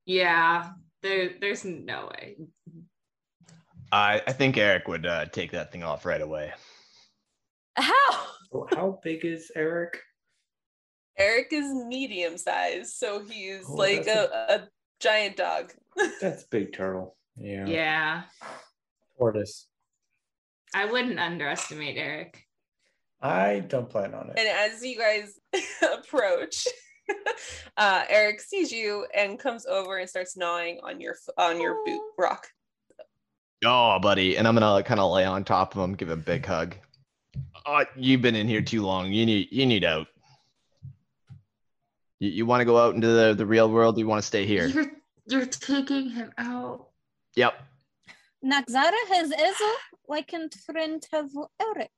Yeah, 0.07 0.71
there, 1.03 1.33
there's 1.39 1.67
no 1.67 2.09
way. 2.11 2.39
I 3.93 4.23
I 4.27 4.33
think 4.33 4.57
Eric 4.57 4.89
would 4.89 5.05
uh, 5.05 5.27
take 5.27 5.51
that 5.51 5.71
thing 5.71 5.83
off 5.83 6.07
right 6.07 6.23
away. 6.23 6.55
How? 7.79 8.27
So 8.53 8.67
how 8.71 9.01
big 9.03 9.25
is 9.25 9.51
Eric? 9.55 10.01
Eric 11.19 11.49
is 11.53 11.67
medium 11.87 12.37
sized, 12.39 12.95
so 12.95 13.25
he's 13.25 13.65
Oh, 13.69 13.75
like 13.75 14.05
that's 14.05 14.33
a, 14.33 14.55
a 14.55 14.69
giant 15.01 15.37
dog. 15.37 15.73
That's 16.21 16.45
big 16.45 16.73
turtle. 16.73 17.17
Yeah. 17.37 17.67
Yeah, 17.67 18.23
Tortoise. 19.19 19.67
I 20.75 20.85
wouldn't 20.85 21.19
underestimate 21.19 21.97
Eric. 21.97 22.45
I 23.21 23.61
don't 23.61 23.91
plan 23.91 24.15
on 24.15 24.31
it. 24.31 24.39
And 24.39 24.49
as 24.49 24.85
you 24.85 24.97
guys 24.97 25.41
approach, 25.83 26.69
uh, 27.77 28.05
Eric 28.09 28.41
sees 28.41 28.71
you 28.71 29.07
and 29.17 29.39
comes 29.41 29.67
over 29.67 29.99
and 29.99 30.09
starts 30.09 30.37
gnawing 30.37 30.79
on 30.85 31.01
your 31.01 31.17
on 31.37 31.61
your 31.61 31.85
boot 31.85 32.01
rock. 32.17 32.47
Oh, 33.65 33.99
buddy, 33.99 34.37
and 34.37 34.47
I'm 34.47 34.55
gonna 34.55 34.85
kind 34.85 35.01
of 35.01 35.11
lay 35.11 35.25
on 35.25 35.43
top 35.43 35.75
of 35.75 35.83
him, 35.83 35.95
give 35.95 36.11
him 36.11 36.21
a 36.21 36.23
big 36.23 36.47
hug. 36.47 36.77
Oh, 37.67 37.85
you've 37.97 38.23
been 38.23 38.35
in 38.35 38.49
here 38.49 38.63
too 38.63 38.83
long. 38.83 39.13
You 39.13 39.27
need 39.27 39.49
you 39.51 39.67
need 39.67 39.85
out. 39.85 40.07
You, 42.19 42.31
you 42.31 42.47
want 42.47 42.61
to 42.61 42.65
go 42.65 42.79
out 42.79 42.95
into 42.95 43.07
the, 43.09 43.35
the 43.35 43.47
real 43.47 43.71
world? 43.71 43.99
You 43.99 44.07
want 44.07 44.23
to 44.23 44.27
stay 44.27 44.47
here? 44.47 44.67
You're 44.67 44.91
you're 45.27 45.47
taking 45.47 46.11
him 46.11 46.33
out. 46.39 46.89
Yep. 47.37 47.55
Noxara 48.45 48.93
has 49.11 49.31
Ezo. 49.31 49.73
Why 50.05 50.23
can't 50.23 50.55
friend 50.67 51.05
have 51.13 51.31
Eric? 51.61 51.91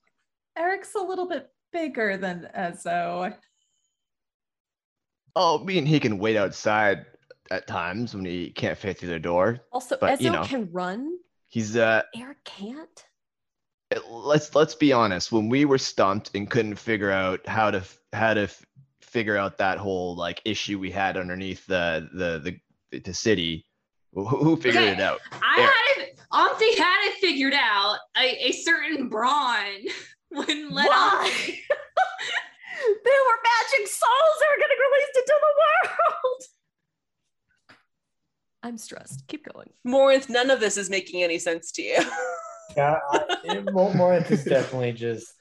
Eric's 0.58 0.94
a 0.94 1.00
little 1.02 1.28
bit 1.28 1.48
bigger 1.72 2.16
than 2.16 2.48
Ezo. 2.56 3.34
Oh, 5.36 5.60
I 5.60 5.64
mean, 5.64 5.86
he 5.86 6.00
can 6.00 6.18
wait 6.18 6.36
outside 6.36 7.06
at 7.50 7.66
times 7.66 8.14
when 8.14 8.24
he 8.24 8.50
can't 8.50 8.76
fit 8.76 8.98
through 8.98 9.10
the 9.10 9.18
door. 9.18 9.60
Also, 9.70 9.96
But, 10.00 10.18
Ezo 10.18 10.22
you 10.22 10.30
know. 10.30 10.44
can 10.44 10.68
run. 10.72 11.18
He's 11.48 11.76
uh, 11.76 12.02
Eric 12.16 12.42
can't. 12.44 13.04
Let's 14.08 14.54
let's 14.54 14.74
be 14.74 14.92
honest. 14.92 15.32
When 15.32 15.48
we 15.48 15.64
were 15.64 15.78
stumped 15.78 16.30
and 16.34 16.48
couldn't 16.48 16.76
figure 16.76 17.10
out 17.10 17.44
how 17.46 17.70
to 17.72 17.82
how 18.12 18.34
to 18.34 18.42
f- 18.42 18.64
figure 19.00 19.36
out 19.36 19.58
that 19.58 19.78
whole 19.78 20.14
like 20.14 20.40
issue 20.44 20.78
we 20.78 20.90
had 20.92 21.16
underneath 21.16 21.66
the 21.66 22.08
the 22.14 22.60
the, 22.92 23.00
the 23.00 23.12
city, 23.14 23.66
who, 24.14 24.24
who 24.26 24.56
figured 24.56 24.84
Okay. 24.84 24.92
it 24.92 25.00
out? 25.00 25.18
I 25.32 25.60
Eric. 25.60 25.72
had 25.74 26.02
it. 26.08 26.20
Omnthy 26.32 26.78
had 26.78 27.08
it 27.08 27.14
figured 27.20 27.54
out. 27.54 27.98
A, 28.16 28.48
a 28.48 28.52
certain 28.52 29.08
Braun 29.08 29.64
wouldn't 30.30 30.72
let 30.72 30.88
Why? 30.88 31.28
Omnthy. 31.28 31.46
they 33.04 33.10
were 33.10 33.38
magic 33.42 33.88
souls 33.88 34.36
that 34.38 34.48
were 34.50 34.60
getting 34.60 34.78
released 34.78 35.16
into 35.16 35.34
the 35.40 35.52
world. 35.58 36.42
I'm 38.62 38.78
stressed. 38.78 39.26
Keep 39.26 39.52
going. 39.52 39.70
Morinth, 39.84 40.28
none 40.28 40.50
of 40.50 40.60
this 40.60 40.76
is 40.76 40.90
making 40.90 41.24
any 41.24 41.38
sense 41.38 41.72
to 41.72 41.82
you. 41.82 41.98
Yeah, 42.76 42.98
I, 43.10 43.24
it, 43.44 43.64
Mo- 43.72 43.92
Morinth 43.92 44.30
is 44.30 44.44
definitely 44.44 44.92
just 44.92 45.32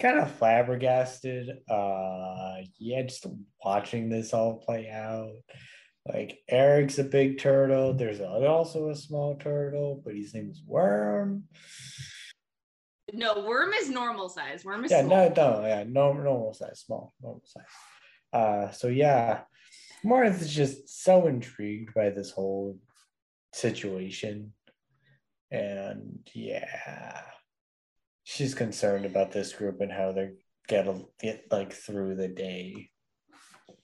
kind 0.00 0.18
of 0.18 0.30
flabbergasted. 0.32 1.48
Uh, 1.68 2.56
yeah, 2.78 3.02
just 3.02 3.26
watching 3.64 4.08
this 4.08 4.32
all 4.34 4.56
play 4.58 4.90
out. 4.90 5.32
Like 6.06 6.38
Eric's 6.48 6.98
a 6.98 7.04
big 7.04 7.38
turtle. 7.38 7.94
There's 7.94 8.20
also 8.20 8.90
a 8.90 8.94
small 8.94 9.36
turtle, 9.36 10.00
but 10.04 10.14
his 10.14 10.34
name 10.34 10.50
is 10.50 10.62
Worm. 10.66 11.44
No, 13.12 13.40
worm 13.44 13.72
is 13.72 13.88
normal 13.88 14.28
size. 14.28 14.64
Worm 14.64 14.84
is 14.84 14.90
Yeah, 14.90 15.04
small. 15.04 15.30
no, 15.30 15.34
no, 15.60 15.66
yeah, 15.66 15.84
no, 15.86 16.12
normal 16.12 16.54
size, 16.54 16.80
small, 16.80 17.12
normal 17.22 17.42
size. 17.44 17.64
Uh, 18.32 18.70
so 18.72 18.88
yeah, 18.88 19.42
Morinth 20.04 20.40
is 20.42 20.52
just 20.52 21.02
so 21.04 21.26
intrigued 21.26 21.94
by 21.94 22.10
this 22.10 22.30
whole 22.30 22.78
situation, 23.52 24.52
and 25.50 26.28
yeah, 26.34 27.20
she's 28.24 28.54
concerned 28.54 29.06
about 29.06 29.32
this 29.32 29.52
group 29.52 29.80
and 29.80 29.92
how 29.92 30.12
they're 30.12 30.34
gonna 30.68 31.02
get 31.20 31.46
like 31.50 31.72
through 31.72 32.16
the 32.16 32.28
day. 32.28 32.90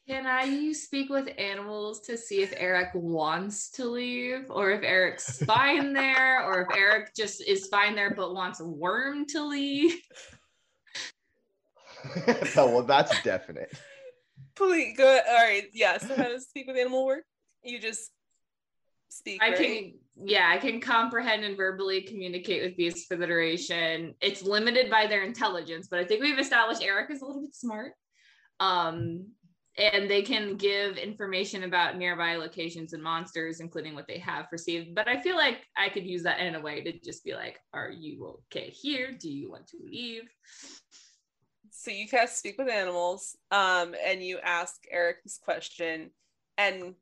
Can 0.08 0.26
I 0.26 0.72
speak 0.72 1.10
with 1.10 1.28
animals 1.38 2.00
to 2.00 2.18
see 2.18 2.42
if 2.42 2.52
Eric 2.56 2.90
wants 2.94 3.70
to 3.72 3.84
leave, 3.84 4.50
or 4.50 4.72
if 4.72 4.82
Eric's 4.82 5.38
fine 5.44 5.92
there, 5.92 6.44
or 6.44 6.62
if 6.62 6.76
Eric 6.76 7.14
just 7.14 7.42
is 7.46 7.68
fine 7.68 7.94
there 7.94 8.12
but 8.14 8.34
wants 8.34 8.60
a 8.60 8.66
worm 8.66 9.26
to 9.26 9.44
leave? 9.44 9.94
oh, 12.56 12.74
well, 12.74 12.82
that's 12.82 13.22
definite. 13.22 13.72
Please 14.56 14.96
go. 14.96 15.20
All 15.28 15.34
right. 15.34 15.64
Yeah. 15.72 15.98
So 15.98 16.16
how 16.16 16.24
does 16.24 16.48
speak 16.48 16.66
with 16.66 16.76
animal 16.76 17.06
work? 17.06 17.24
You 17.62 17.78
just 17.78 18.10
speak. 19.08 19.40
I 19.40 19.50
right? 19.50 19.56
can, 19.56 19.94
yeah, 20.16 20.50
I 20.50 20.58
can 20.58 20.80
comprehend 20.80 21.44
and 21.44 21.56
verbally 21.56 22.02
communicate 22.02 22.62
with 22.62 22.76
beasts 22.76 23.06
for 23.06 23.16
the 23.16 23.26
duration. 23.26 24.14
It's 24.20 24.42
limited 24.42 24.90
by 24.90 25.06
their 25.06 25.24
intelligence, 25.24 25.88
but 25.88 26.00
I 26.00 26.04
think 26.04 26.22
we've 26.22 26.38
established 26.38 26.82
Eric 26.82 27.10
is 27.10 27.22
a 27.22 27.26
little 27.26 27.42
bit 27.42 27.54
smart. 27.54 27.92
Um, 28.60 29.26
and 29.78 30.10
they 30.10 30.22
can 30.22 30.56
give 30.56 30.98
information 30.98 31.62
about 31.62 31.96
nearby 31.96 32.36
locations 32.36 32.92
and 32.92 33.02
monsters, 33.02 33.60
including 33.60 33.94
what 33.94 34.06
they 34.06 34.18
have 34.18 34.50
perceived. 34.50 34.94
But 34.94 35.08
I 35.08 35.20
feel 35.22 35.36
like 35.36 35.66
I 35.76 35.88
could 35.88 36.06
use 36.06 36.22
that 36.24 36.40
in 36.40 36.54
a 36.54 36.60
way 36.60 36.82
to 36.82 36.92
just 37.00 37.24
be 37.24 37.34
like, 37.34 37.58
"Are 37.72 37.90
you 37.90 38.40
okay 38.44 38.68
here? 38.68 39.12
Do 39.12 39.30
you 39.30 39.50
want 39.50 39.66
to 39.68 39.78
leave?" 39.82 40.28
So 41.70 41.90
you 41.90 42.06
cast 42.06 42.38
speak 42.38 42.58
with 42.58 42.68
animals, 42.68 43.34
um, 43.50 43.94
and 44.04 44.22
you 44.22 44.38
ask 44.40 44.84
Eric 44.90 45.22
this 45.22 45.38
question, 45.38 46.10
and 46.58 46.94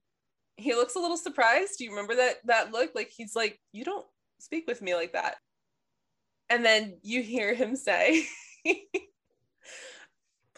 he 0.61 0.74
looks 0.74 0.95
a 0.95 1.01
little 1.01 1.16
surprised. 1.16 1.78
Do 1.78 1.85
you 1.85 1.91
remember 1.91 2.16
that 2.16 2.37
that 2.45 2.73
look? 2.73 2.91
Like 2.95 3.11
he's 3.15 3.35
like, 3.35 3.59
"You 3.73 3.85
don't 3.85 4.07
speak 4.39 4.66
with 4.66 4.82
me 4.82 4.95
like 4.95 5.12
that." 5.12 5.37
And 6.49 6.65
then 6.65 6.99
you 7.03 7.23
hear 7.23 7.55
him 7.55 7.77
say, 7.77 8.27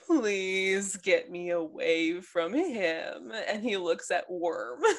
"Please 0.07 0.97
get 0.97 1.31
me 1.31 1.51
away 1.51 2.20
from 2.20 2.55
him." 2.55 3.33
And 3.49 3.62
he 3.62 3.77
looks 3.77 4.11
at 4.11 4.31
Worm. 4.31 4.81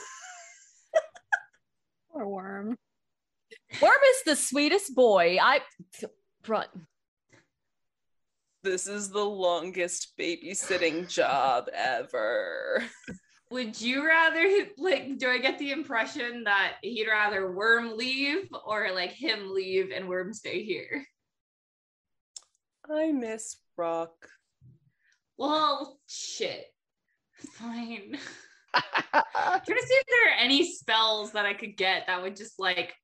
Or 2.16 2.30
worm. 2.30 2.78
Worm 3.82 4.02
is 4.12 4.24
the 4.26 4.36
sweetest 4.36 4.94
boy. 4.94 5.40
I 5.42 5.62
run. 6.48 6.68
this 8.64 8.88
is 8.88 9.10
the 9.10 9.26
longest 9.26 10.14
babysitting 10.20 11.10
job 11.10 11.70
ever. 11.74 12.84
Would 13.54 13.80
you 13.80 14.04
rather 14.04 14.44
like? 14.80 15.20
Do 15.20 15.30
I 15.30 15.38
get 15.38 15.60
the 15.60 15.72
impression 15.72 16.46
that 16.46 16.78
he'd 16.82 17.08
rather 17.08 17.52
Worm 17.52 17.96
leave 17.96 18.48
or 18.66 18.92
like 18.94 19.12
him 19.12 19.54
leave 19.54 19.92
and 19.96 20.10
Worm 20.10 20.34
stay 20.34 20.64
here? 20.64 21.06
I 22.90 23.12
miss 23.12 23.58
Rock. 23.78 24.14
Well, 25.38 26.00
shit. 26.08 26.66
Fine. 27.54 28.18
I'm 28.74 28.82
trying 29.14 29.62
to 29.62 29.88
see 29.88 29.94
if 29.94 30.08
there 30.08 30.30
are 30.30 30.40
any 30.40 30.66
spells 30.66 31.34
that 31.34 31.46
I 31.46 31.54
could 31.54 31.78
get 31.78 32.08
that 32.08 32.24
would 32.24 32.36
just 32.36 32.60
like, 32.60 32.96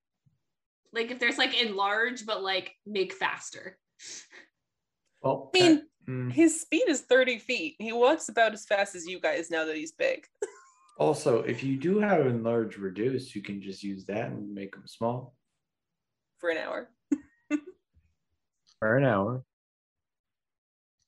like 0.92 1.12
if 1.12 1.20
there's 1.20 1.38
like 1.38 1.62
enlarge 1.62 2.26
but 2.26 2.42
like 2.42 2.72
make 2.88 3.14
faster. 3.14 3.78
Well, 5.22 5.52
I 5.56 5.60
mean, 5.60 5.84
mm, 6.10 6.32
his 6.32 6.62
speed 6.62 6.88
is 6.88 7.02
30 7.02 7.40
feet. 7.40 7.76
He 7.80 7.94
walks 7.94 8.30
about 8.30 8.54
as 8.54 8.66
fast 8.66 8.96
as 8.96 9.06
you 9.06 9.20
guys 9.20 9.52
now 9.52 9.66
that 9.66 9.76
he's 9.76 9.92
big. 9.92 10.26
also, 11.00 11.44
if 11.44 11.64
you 11.64 11.78
do 11.78 12.00
have 12.00 12.26
enlarge 12.26 12.78
reduce, 12.78 13.36
you 13.36 13.42
can 13.42 13.62
just 13.62 13.84
use 13.84 14.06
that 14.06 14.32
and 14.32 14.54
make 14.54 14.74
them 14.74 14.88
small 14.88 15.36
for 16.40 16.50
an 16.50 16.58
hour. 16.58 16.90
for 18.80 18.98
an 18.98 19.06
hour. 19.06 19.44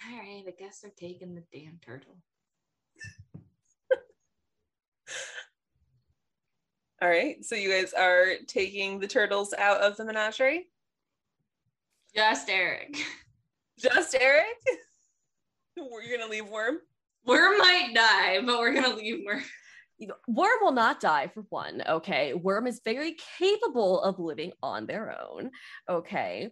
All 0.04 0.18
right, 0.18 0.44
I 0.48 0.54
guess 0.58 0.80
they're 0.80 0.92
taking 0.98 1.36
the 1.36 1.44
damn 1.54 1.80
turtle. 1.84 2.18
All 7.02 7.10
right. 7.10 7.44
So 7.44 7.56
you 7.56 7.70
guys 7.72 7.94
are 7.94 8.34
taking 8.48 9.00
the 9.00 9.08
turtles 9.08 9.54
out 9.58 9.82
of 9.82 9.98
the 9.98 10.06
menagerie. 10.06 10.68
Just 12.16 12.50
Eric. 12.50 12.98
Just 13.80 14.16
Eric? 14.20 14.58
We're 15.90 16.18
gonna 16.18 16.30
leave 16.30 16.48
Worm. 16.48 16.80
Worm 17.26 17.58
might 17.58 17.92
die, 17.94 18.42
but 18.46 18.60
we're 18.60 18.74
gonna 18.74 18.96
leave 18.96 19.24
Worm. 19.26 19.44
Worm 20.28 20.58
will 20.62 20.72
not 20.72 21.00
die 21.00 21.28
for 21.28 21.44
one. 21.50 21.84
Okay. 21.88 22.34
Worm 22.34 22.68
is 22.68 22.82
very 22.84 23.16
capable 23.38 24.02
of 24.02 24.20
living 24.20 24.52
on 24.64 24.86
their 24.86 25.16
own. 25.22 25.52
Okay. 25.88 26.50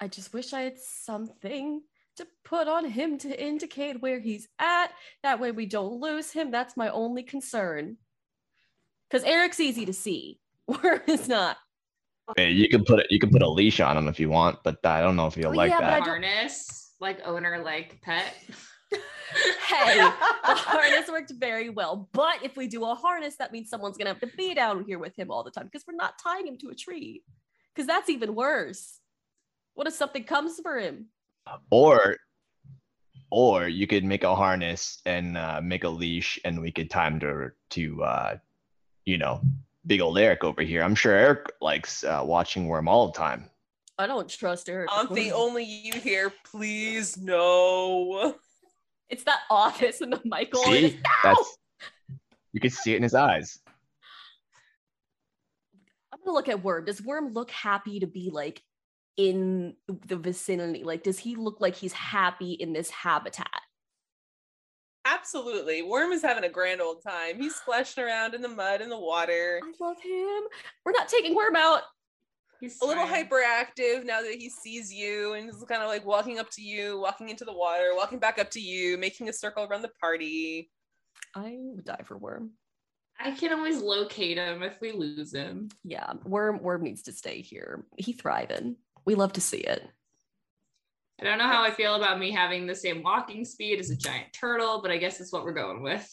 I 0.00 0.08
just 0.08 0.32
wish 0.32 0.52
I 0.52 0.62
had 0.62 0.78
something 0.78 1.82
to 2.16 2.26
put 2.44 2.68
on 2.68 2.84
him 2.86 3.18
to 3.18 3.42
indicate 3.44 4.00
where 4.00 4.20
he's 4.20 4.48
at. 4.58 4.88
That 5.22 5.40
way 5.40 5.52
we 5.52 5.66
don't 5.66 6.00
lose 6.00 6.30
him. 6.30 6.50
That's 6.50 6.76
my 6.76 6.88
only 6.88 7.22
concern. 7.22 7.96
Because 9.08 9.24
Eric's 9.24 9.60
easy 9.60 9.86
to 9.86 9.92
see. 9.92 10.40
Worm 10.66 11.02
is 11.06 11.28
not. 11.28 11.56
Hey, 12.36 12.50
you 12.50 12.68
can 12.68 12.84
put 12.84 13.00
it. 13.00 13.06
You 13.10 13.20
can 13.20 13.30
put 13.30 13.42
a 13.42 13.48
leash 13.48 13.80
on 13.80 13.96
him 13.96 14.08
if 14.08 14.18
you 14.18 14.28
want, 14.28 14.58
but 14.64 14.84
I 14.84 15.00
don't 15.00 15.16
know 15.16 15.26
if 15.26 15.34
he'll 15.34 15.50
Well, 15.50 15.56
like 15.56 15.70
yeah, 15.70 15.80
that. 15.80 16.02
Harness, 16.02 16.92
like 17.00 17.20
owner, 17.24 17.62
like 17.64 18.00
pet. 18.02 18.34
Hey, 19.68 19.96
the 19.98 20.54
harness 20.54 21.08
worked 21.08 21.32
very 21.32 21.68
well. 21.68 22.08
But 22.12 22.42
if 22.44 22.56
we 22.56 22.68
do 22.68 22.84
a 22.84 22.94
harness, 22.94 23.36
that 23.36 23.52
means 23.52 23.68
someone's 23.68 23.98
gonna 23.98 24.10
have 24.10 24.20
to 24.20 24.28
be 24.36 24.54
down 24.54 24.84
here 24.84 24.98
with 24.98 25.18
him 25.18 25.30
all 25.30 25.42
the 25.42 25.50
time 25.50 25.64
because 25.64 25.84
we're 25.86 25.96
not 25.96 26.14
tying 26.22 26.46
him 26.46 26.56
to 26.58 26.68
a 26.68 26.74
tree. 26.74 27.22
Because 27.74 27.86
that's 27.86 28.08
even 28.08 28.34
worse. 28.34 29.00
What 29.74 29.88
if 29.88 29.94
something 29.94 30.24
comes 30.24 30.58
for 30.62 30.78
him? 30.78 31.08
Or, 31.70 32.16
or 33.30 33.68
you 33.68 33.86
could 33.86 34.04
make 34.04 34.24
a 34.24 34.34
harness 34.34 35.02
and 35.04 35.36
uh, 35.36 35.60
make 35.62 35.84
a 35.84 35.88
leash, 35.88 36.38
and 36.44 36.62
we 36.62 36.70
could 36.70 36.88
time 36.88 37.20
to 37.20 37.50
to 37.70 38.02
uh, 38.04 38.36
you 39.04 39.18
know, 39.18 39.40
big 39.86 40.00
old 40.00 40.18
Eric 40.18 40.44
over 40.44 40.62
here. 40.62 40.82
I'm 40.82 40.94
sure 40.94 41.12
Eric 41.12 41.52
likes 41.60 42.04
uh, 42.04 42.22
watching 42.24 42.66
Worm 42.68 42.88
all 42.88 43.06
the 43.06 43.12
time. 43.18 43.48
I 43.98 44.06
don't 44.06 44.28
trust 44.28 44.68
Eric. 44.68 44.88
I'm 44.92 45.12
the 45.14 45.32
only 45.32 45.64
you 45.64 45.94
here. 45.94 46.32
Please 46.44 47.16
no. 47.16 48.34
It's 49.08 49.24
that 49.24 49.40
office 49.50 50.00
and 50.00 50.12
the 50.12 50.20
Michael. 50.24 50.62
See, 50.64 50.86
is- 50.86 50.94
that's 51.22 51.56
you 52.52 52.60
can 52.60 52.70
see 52.70 52.92
it 52.92 52.96
in 52.96 53.02
his 53.02 53.14
eyes. 53.14 53.58
I'm 56.12 56.18
gonna 56.24 56.34
look 56.34 56.48
at 56.48 56.62
Worm. 56.64 56.84
Does 56.86 57.02
Worm 57.02 57.32
look 57.32 57.50
happy 57.50 58.00
to 58.00 58.06
be 58.06 58.30
like 58.32 58.62
in 59.16 59.76
the 59.88 60.16
vicinity? 60.16 60.82
Like, 60.82 61.02
does 61.02 61.18
he 61.18 61.36
look 61.36 61.60
like 61.60 61.74
he's 61.76 61.92
happy 61.92 62.52
in 62.52 62.72
this 62.72 62.90
habitat? 62.90 63.60
Absolutely. 65.18 65.82
Worm 65.82 66.12
is 66.12 66.22
having 66.22 66.44
a 66.44 66.48
grand 66.48 66.80
old 66.80 67.02
time. 67.02 67.36
He's 67.40 67.54
splashing 67.56 68.02
around 68.04 68.34
in 68.34 68.42
the 68.42 68.48
mud 68.48 68.80
and 68.80 68.90
the 68.90 68.98
water. 68.98 69.60
I 69.62 69.72
love 69.84 70.00
him. 70.00 70.42
We're 70.84 70.92
not 70.92 71.08
taking 71.08 71.34
Worm 71.34 71.56
out. 71.56 71.82
He's 72.60 72.80
A 72.80 72.86
little 72.86 73.06
fine. 73.06 73.26
hyperactive 73.26 74.04
now 74.06 74.22
that 74.22 74.32
he 74.38 74.48
sees 74.48 74.92
you 74.92 75.34
and 75.34 75.48
is 75.50 75.62
kind 75.68 75.82
of 75.82 75.88
like 75.88 76.06
walking 76.06 76.38
up 76.38 76.48
to 76.52 76.62
you, 76.62 76.98
walking 77.00 77.28
into 77.28 77.44
the 77.44 77.52
water, 77.52 77.90
walking 77.94 78.18
back 78.18 78.38
up 78.38 78.50
to 78.52 78.60
you, 78.60 78.96
making 78.96 79.28
a 79.28 79.32
circle 79.32 79.64
around 79.64 79.82
the 79.82 79.90
party. 80.00 80.70
I 81.34 81.56
would 81.58 81.84
die 81.84 82.00
for 82.04 82.16
Worm. 82.16 82.52
I 83.20 83.32
can 83.32 83.52
always 83.52 83.78
locate 83.80 84.36
him 84.38 84.62
if 84.62 84.80
we 84.80 84.92
lose 84.92 85.32
him. 85.34 85.68
Yeah, 85.84 86.12
Worm 86.24 86.62
Worm 86.62 86.82
needs 86.82 87.02
to 87.02 87.12
stay 87.12 87.40
here. 87.42 87.84
He 87.98 88.12
thriving. 88.12 88.76
We 89.04 89.14
love 89.14 89.32
to 89.34 89.40
see 89.40 89.58
it. 89.58 89.86
I 91.20 91.24
don't 91.24 91.38
know 91.38 91.46
how 91.46 91.62
I 91.62 91.70
feel 91.70 91.94
about 91.94 92.18
me 92.18 92.30
having 92.30 92.66
the 92.66 92.74
same 92.74 93.02
walking 93.02 93.44
speed 93.44 93.80
as 93.80 93.90
a 93.90 93.96
giant 93.96 94.32
turtle, 94.32 94.82
but 94.82 94.90
I 94.90 94.98
guess 94.98 95.16
that's 95.16 95.32
what 95.32 95.44
we're 95.44 95.54
going 95.54 95.82
with. 95.82 96.06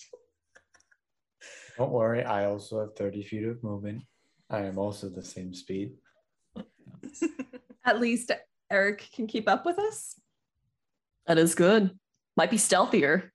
Don't 1.78 1.92
worry, 1.92 2.24
I 2.24 2.46
also 2.46 2.80
have 2.80 2.96
30 2.96 3.24
feet 3.24 3.44
of 3.44 3.62
movement. 3.64 4.04
I 4.50 4.62
am 4.62 4.78
also 4.78 5.10
the 5.10 5.24
same 5.24 5.54
speed. 5.54 5.94
At 7.86 8.00
least 8.00 8.32
Eric 8.72 9.10
can 9.14 9.28
keep 9.28 9.50
up 9.50 9.66
with 9.66 9.78
us. 9.78 10.16
That 11.28 11.38
is 11.38 11.54
good. 11.56 11.92
Might 12.38 12.52
be 12.52 12.58
stealthier. 12.58 13.32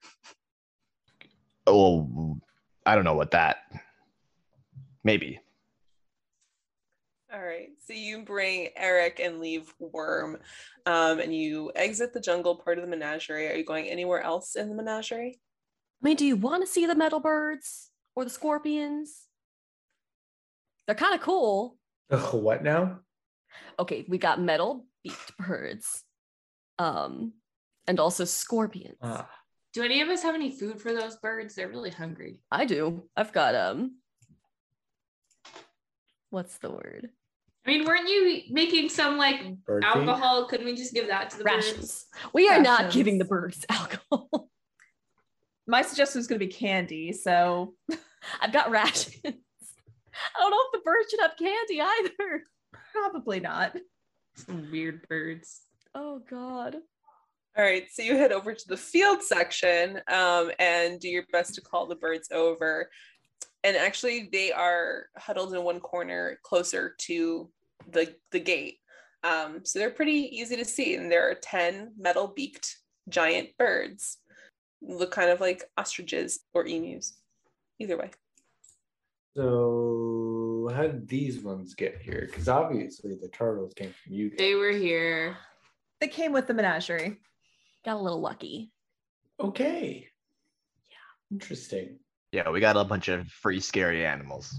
Oh, 1.67 2.39
I 2.85 2.95
don't 2.95 3.03
know 3.03 3.13
what 3.13 3.31
that. 3.31 3.57
Maybe. 5.03 5.39
All 7.31 7.41
right. 7.41 7.69
So 7.89 7.95
you 7.95 8.21
bring 8.21 8.69
Eric 8.75 9.19
and 9.19 9.39
leave 9.39 9.73
Worm, 9.79 10.37
um, 10.85 11.19
and 11.19 11.33
you 11.33 11.71
exit 11.73 12.13
the 12.13 12.19
jungle 12.19 12.55
part 12.55 12.77
of 12.77 12.83
the 12.83 12.89
menagerie. 12.89 13.47
Are 13.47 13.55
you 13.55 13.65
going 13.65 13.87
anywhere 13.87 14.21
else 14.21 14.55
in 14.55 14.69
the 14.69 14.75
menagerie? 14.75 15.41
I 16.03 16.07
mean, 16.07 16.15
do 16.15 16.23
you 16.23 16.35
want 16.35 16.61
to 16.61 16.71
see 16.71 16.85
the 16.85 16.93
metal 16.93 17.19
birds 17.19 17.89
or 18.15 18.23
the 18.25 18.29
scorpions? 18.29 19.23
They're 20.85 20.93
kind 20.93 21.15
of 21.15 21.21
cool. 21.21 21.79
Ugh, 22.11 22.35
what 22.35 22.63
now? 22.63 22.99
Okay, 23.79 24.05
we 24.07 24.19
got 24.19 24.39
metal 24.39 24.85
beaked 25.03 25.35
birds. 25.39 26.03
Um, 26.77 27.33
and 27.87 27.99
also 27.99 28.23
scorpions. 28.23 28.99
Ah, 29.01 29.27
Do 29.73 29.81
any 29.81 30.01
of 30.01 30.09
us 30.09 30.21
have 30.21 30.35
any 30.35 30.51
food 30.51 30.79
for 30.79 30.93
those 30.93 31.15
birds? 31.15 31.55
They're 31.55 31.67
really 31.67 31.89
hungry. 31.89 32.43
I 32.51 32.65
do. 32.65 33.09
I've 33.17 33.33
got 33.33 33.55
um 33.55 33.95
what's 36.29 36.59
the 36.59 36.69
word? 36.69 37.09
I 37.65 37.69
mean, 37.69 37.85
weren't 37.85 38.07
you 38.07 38.41
making 38.49 38.89
some 38.89 39.17
like 39.17 39.41
bird 39.65 39.83
feed? 39.83 39.89
alcohol? 39.89 40.45
Couldn't 40.45 40.65
we 40.65 40.75
just 40.75 40.93
give 40.93 41.07
that 41.07 41.29
to 41.31 41.37
the 41.37 41.43
birds? 41.43 41.67
Rations. 41.67 42.05
We 42.33 42.49
are 42.49 42.61
not 42.61 42.91
giving 42.91 43.17
the 43.17 43.25
birds 43.25 43.65
alcohol. 43.69 44.49
My 45.67 45.81
suggestion 45.83 46.19
is 46.19 46.27
going 46.27 46.39
to 46.39 46.45
be 46.45 46.51
candy. 46.51 47.11
So 47.11 47.75
I've 48.41 48.53
got 48.53 48.71
rations. 48.71 49.15
I 49.23 50.39
don't 50.39 50.51
know 50.51 50.57
if 50.65 50.71
the 50.71 50.79
birds 50.83 51.09
should 51.09 51.21
have 51.21 51.37
candy 51.37 51.81
either. 51.81 52.43
probably 52.91 53.39
not. 53.39 53.75
Some 54.35 54.69
weird 54.71 55.07
birds. 55.07 55.61
Oh 55.93 56.21
god. 56.29 56.77
All 57.57 57.63
right. 57.63 57.87
So 57.91 58.01
you 58.01 58.15
head 58.15 58.31
over 58.31 58.53
to 58.53 58.67
the 58.67 58.77
field 58.77 59.21
section 59.21 60.01
um, 60.07 60.51
and 60.59 60.99
do 60.99 61.09
your 61.09 61.25
best 61.31 61.55
to 61.55 61.61
call 61.61 61.87
the 61.87 61.95
birds 61.95 62.29
over. 62.31 62.89
And 63.63 63.75
actually, 63.75 64.29
they 64.31 64.51
are 64.51 65.07
huddled 65.17 65.53
in 65.53 65.63
one 65.63 65.79
corner 65.79 66.39
closer 66.43 66.95
to 66.99 67.49
the 67.91 68.15
the 68.31 68.39
gate. 68.39 68.77
Um, 69.23 69.61
so 69.63 69.79
they're 69.79 69.89
pretty 69.89 70.29
easy 70.37 70.55
to 70.55 70.65
see. 70.65 70.95
And 70.95 71.11
there 71.11 71.29
are 71.29 71.35
ten 71.35 71.93
metal 71.97 72.27
beaked 72.27 72.77
giant 73.09 73.49
birds. 73.57 74.17
Look 74.81 75.11
kind 75.11 75.29
of 75.29 75.41
like 75.41 75.63
ostriches 75.77 76.39
or 76.53 76.65
emus. 76.65 77.17
Either 77.79 77.97
way. 77.97 78.11
So 79.35 80.71
how 80.73 80.83
did 80.83 81.07
these 81.07 81.39
ones 81.39 81.73
get 81.73 82.01
here? 82.01 82.27
Because 82.29 82.49
obviously 82.49 83.17
the 83.21 83.29
turtles 83.29 83.73
came 83.73 83.93
from 84.03 84.13
you. 84.13 84.29
guys. 84.29 84.37
They 84.37 84.55
were 84.55 84.71
here. 84.71 85.37
They 86.01 86.07
came 86.07 86.31
with 86.33 86.47
the 86.47 86.53
menagerie. 86.53 87.17
Got 87.85 87.95
a 87.95 87.99
little 88.01 88.21
lucky. 88.21 88.71
Okay. 89.39 90.07
Yeah. 90.89 91.35
Interesting. 91.35 91.99
Yeah, 92.31 92.49
we 92.49 92.59
got 92.59 92.77
a 92.77 92.83
bunch 92.83 93.07
of 93.07 93.27
free 93.27 93.59
scary 93.59 94.05
animals. 94.05 94.55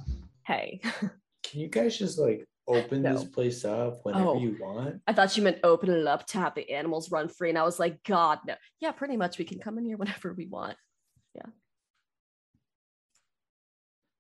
Hey. 0.47 0.81
Can 1.43 1.61
you 1.61 1.69
guys 1.69 1.97
just 1.97 2.19
like 2.19 2.45
open 2.67 3.03
this 3.03 3.25
place 3.25 3.65
up 3.65 4.01
whenever 4.05 4.29
Oh. 4.31 4.39
you 4.41 4.57
want? 4.61 5.01
I 5.07 5.13
thought 5.13 5.37
you 5.37 5.43
meant 5.43 5.59
open 5.63 5.91
it 5.91 6.07
up 6.07 6.27
to 6.29 6.39
have 6.39 6.55
the 6.55 6.69
animals 6.71 7.11
run 7.11 7.29
free. 7.29 7.49
And 7.49 7.59
I 7.59 7.63
was 7.65 7.79
like, 7.79 8.03
God, 8.05 8.39
no. 8.47 8.55
Yeah, 8.81 8.93
pretty 8.93 9.17
much. 9.17 9.39
We 9.39 9.45
can 9.45 9.59
come 9.61 9.79
in 9.79 9.85
here 9.85 9.97
whenever 9.97 10.33
we 10.33 10.47
want. 10.47 10.77
Yeah. 11.35 11.47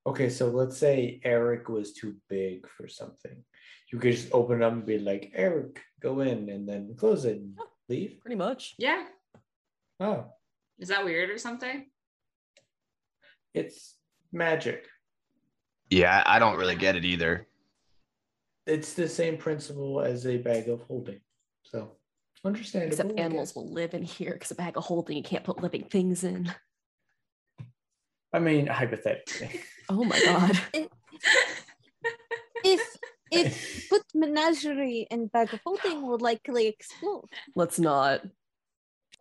Okay, 0.06 0.30
so 0.30 0.48
let's 0.48 0.76
say 0.78 1.20
Eric 1.24 1.68
was 1.68 1.92
too 1.92 2.16
big 2.28 2.66
for 2.68 2.88
something. 2.88 3.44
You 3.92 3.98
could 3.98 4.12
just 4.12 4.28
open 4.32 4.62
it 4.62 4.64
up 4.64 4.72
and 4.72 4.86
be 4.86 4.98
like, 4.98 5.32
Eric, 5.34 5.80
go 6.00 6.20
in 6.20 6.48
and 6.48 6.68
then 6.68 6.94
close 6.96 7.24
it 7.24 7.36
and 7.38 7.58
leave. 7.88 8.18
Pretty 8.20 8.36
much. 8.36 8.74
Yeah. 8.78 9.04
Oh, 9.98 10.26
Is 10.78 10.88
that 10.88 11.04
weird 11.04 11.28
or 11.30 11.36
something? 11.38 11.86
It's 13.54 13.96
magic. 14.32 14.86
Yeah, 15.90 16.22
I 16.26 16.38
don't 16.38 16.56
really 16.56 16.76
get 16.76 16.96
it 16.96 17.04
either. 17.04 17.46
It's 18.66 18.92
the 18.92 19.08
same 19.08 19.36
principle 19.36 20.00
as 20.00 20.26
a 20.26 20.36
bag 20.36 20.68
of 20.68 20.82
holding. 20.82 21.20
So 21.64 21.92
understandable. 22.44 22.92
Except 22.92 23.18
animals 23.18 23.54
will 23.54 23.70
live 23.72 23.94
in 23.94 24.02
here 24.02 24.32
because 24.34 24.50
a 24.50 24.54
bag 24.54 24.76
of 24.76 24.84
holding 24.84 25.16
you 25.16 25.22
can't 25.22 25.44
put 25.44 25.62
living 25.62 25.84
things 25.84 26.22
in. 26.24 26.52
I 28.32 28.38
mean, 28.38 28.66
hypothetically. 28.66 29.60
Oh 29.88 30.04
my 30.04 30.20
god. 30.24 30.60
If 32.62 32.96
if 33.32 33.88
put 33.88 34.02
menagerie 34.14 35.06
and 35.10 35.32
bag 35.32 35.54
of 35.54 35.60
holding 35.64 36.06
will 36.06 36.18
likely 36.18 36.66
explode. 36.66 37.28
Let's 37.56 37.78
not. 37.78 38.20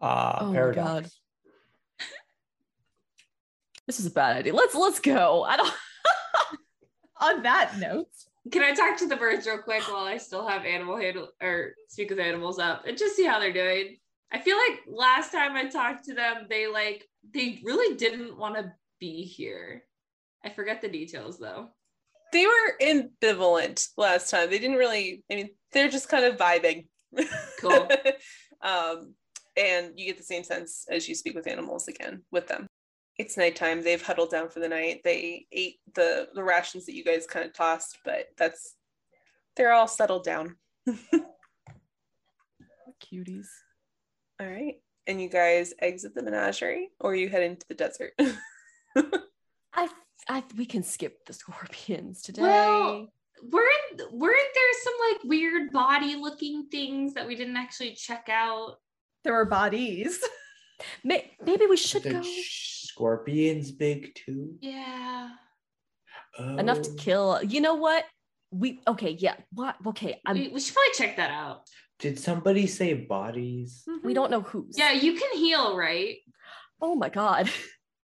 Ah, 0.01 0.39
Oh 0.41 0.47
my 0.47 0.53
paradox. 0.53 1.19
God. 3.89 3.93
This 3.93 3.99
is 3.99 4.05
a 4.05 4.11
bad 4.11 4.37
idea. 4.37 4.53
Let's 4.53 4.75
let's 4.75 4.99
go. 4.99 5.43
I 5.43 5.57
don't 5.57 5.73
On 7.21 7.43
that 7.43 7.77
note, 7.79 8.07
Can 8.49 8.63
I 8.63 8.73
talk 8.73 8.97
to 8.99 9.07
the 9.07 9.17
birds 9.17 9.45
real 9.45 9.57
quick 9.57 9.83
while 9.91 10.05
I 10.05 10.17
still 10.17 10.47
have 10.47 10.63
animal 10.63 10.95
handle 10.95 11.27
or 11.41 11.73
speak 11.89 12.09
with 12.09 12.19
animals 12.19 12.59
up 12.59 12.85
and 12.87 12.97
just 12.97 13.17
see 13.17 13.25
how 13.25 13.39
they're 13.39 13.51
doing? 13.51 13.97
I 14.31 14.39
feel 14.39 14.55
like 14.55 14.81
last 14.87 15.31
time 15.31 15.55
I 15.55 15.65
talked 15.65 16.05
to 16.05 16.13
them, 16.13 16.45
they 16.49 16.67
like 16.67 17.05
they 17.33 17.59
really 17.63 17.97
didn't 17.97 18.37
want 18.37 18.55
to 18.55 18.71
be 18.99 19.23
here. 19.23 19.83
I 20.45 20.49
forget 20.49 20.81
the 20.81 20.87
details 20.87 21.39
though. 21.39 21.69
They 22.31 22.45
were 22.45 22.77
ambivalent 22.81 23.87
last 23.97 24.29
time. 24.29 24.49
They 24.49 24.59
didn't 24.59 24.77
really, 24.77 25.23
I 25.29 25.35
mean, 25.35 25.49
they're 25.73 25.89
just 25.89 26.09
kind 26.09 26.25
of 26.25 26.37
vibing. 26.37 26.85
Cool. 27.59 27.89
um, 28.61 29.15
and 29.57 29.93
you 29.97 30.05
get 30.05 30.17
the 30.17 30.23
same 30.23 30.43
sense 30.43 30.85
as 30.89 31.09
you 31.09 31.15
speak 31.15 31.35
with 31.35 31.47
animals 31.47 31.87
again 31.87 32.21
with 32.31 32.47
them. 32.47 32.68
It's 33.19 33.37
nighttime. 33.37 33.83
They've 33.83 34.01
huddled 34.01 34.31
down 34.31 34.49
for 34.49 34.59
the 34.59 34.67
night. 34.69 35.01
They 35.03 35.45
ate 35.51 35.75
the 35.93 36.29
the 36.33 36.43
rations 36.43 36.87
that 36.87 36.95
you 36.95 37.03
guys 37.03 37.27
kind 37.27 37.45
of 37.45 37.53
tossed, 37.53 37.99
but 38.03 38.29
that's 38.37 38.75
they're 39.55 39.73
all 39.73 39.87
settled 39.87 40.23
down. 40.23 40.55
cuties. 43.03 43.47
All 44.39 44.47
right. 44.47 44.75
And 45.05 45.21
you 45.21 45.29
guys 45.29 45.73
exit 45.79 46.15
the 46.15 46.23
menagerie 46.23 46.89
or 46.99 47.15
you 47.15 47.29
head 47.29 47.43
into 47.43 47.67
the 47.67 47.75
desert. 47.75 48.13
I 49.73 49.89
I 50.27 50.43
we 50.57 50.65
can 50.65 50.81
skip 50.81 51.25
the 51.27 51.33
scorpions 51.33 52.23
today. 52.23 52.41
Well, 52.41 53.07
weren't 53.43 54.11
weren't 54.11 54.53
there 54.55 54.73
some 54.83 54.93
like 55.11 55.23
weird 55.25 55.71
body 55.71 56.15
looking 56.15 56.67
things 56.71 57.13
that 57.13 57.27
we 57.27 57.35
didn't 57.35 57.57
actually 57.57 57.93
check 57.93 58.27
out? 58.31 58.77
there 59.23 59.33
were 59.33 59.45
bodies. 59.45 60.19
Maybe 61.03 61.65
we 61.69 61.77
should 61.77 62.03
The 62.03 62.11
go 62.11 62.21
scorpion's 62.99 63.71
big 63.71 64.13
too. 64.13 64.55
Yeah. 64.59 65.29
enough 66.37 66.81
to 66.81 66.89
Oh. 66.91 66.95
kill. 66.97 67.43
You 67.43 67.61
know 67.61 67.75
what? 67.75 68.05
We 68.51 68.81
okay, 68.87 69.11
yeah. 69.11 69.35
What 69.53 69.75
okay, 69.85 70.19
I'm 70.25 70.35
We, 70.35 70.49
we 70.49 70.59
should 70.59 70.73
probably 70.73 70.93
check 70.95 71.15
that 71.17 71.31
out. 71.31 71.69
Did 71.99 72.19
somebody 72.19 72.67
say 72.67 72.93
bodies? 72.93 73.83
we 73.87 73.93
mm-hmm. 73.93 74.13
don't 74.13 74.31
know 74.31 74.41
who's. 74.41 74.77
Yeah, 74.77 74.91
you 74.91 75.13
can 75.13 75.37
heal, 75.37 75.77
right? 75.77 76.17
Oh 76.81 76.95
my 76.95 77.09
god. 77.09 77.49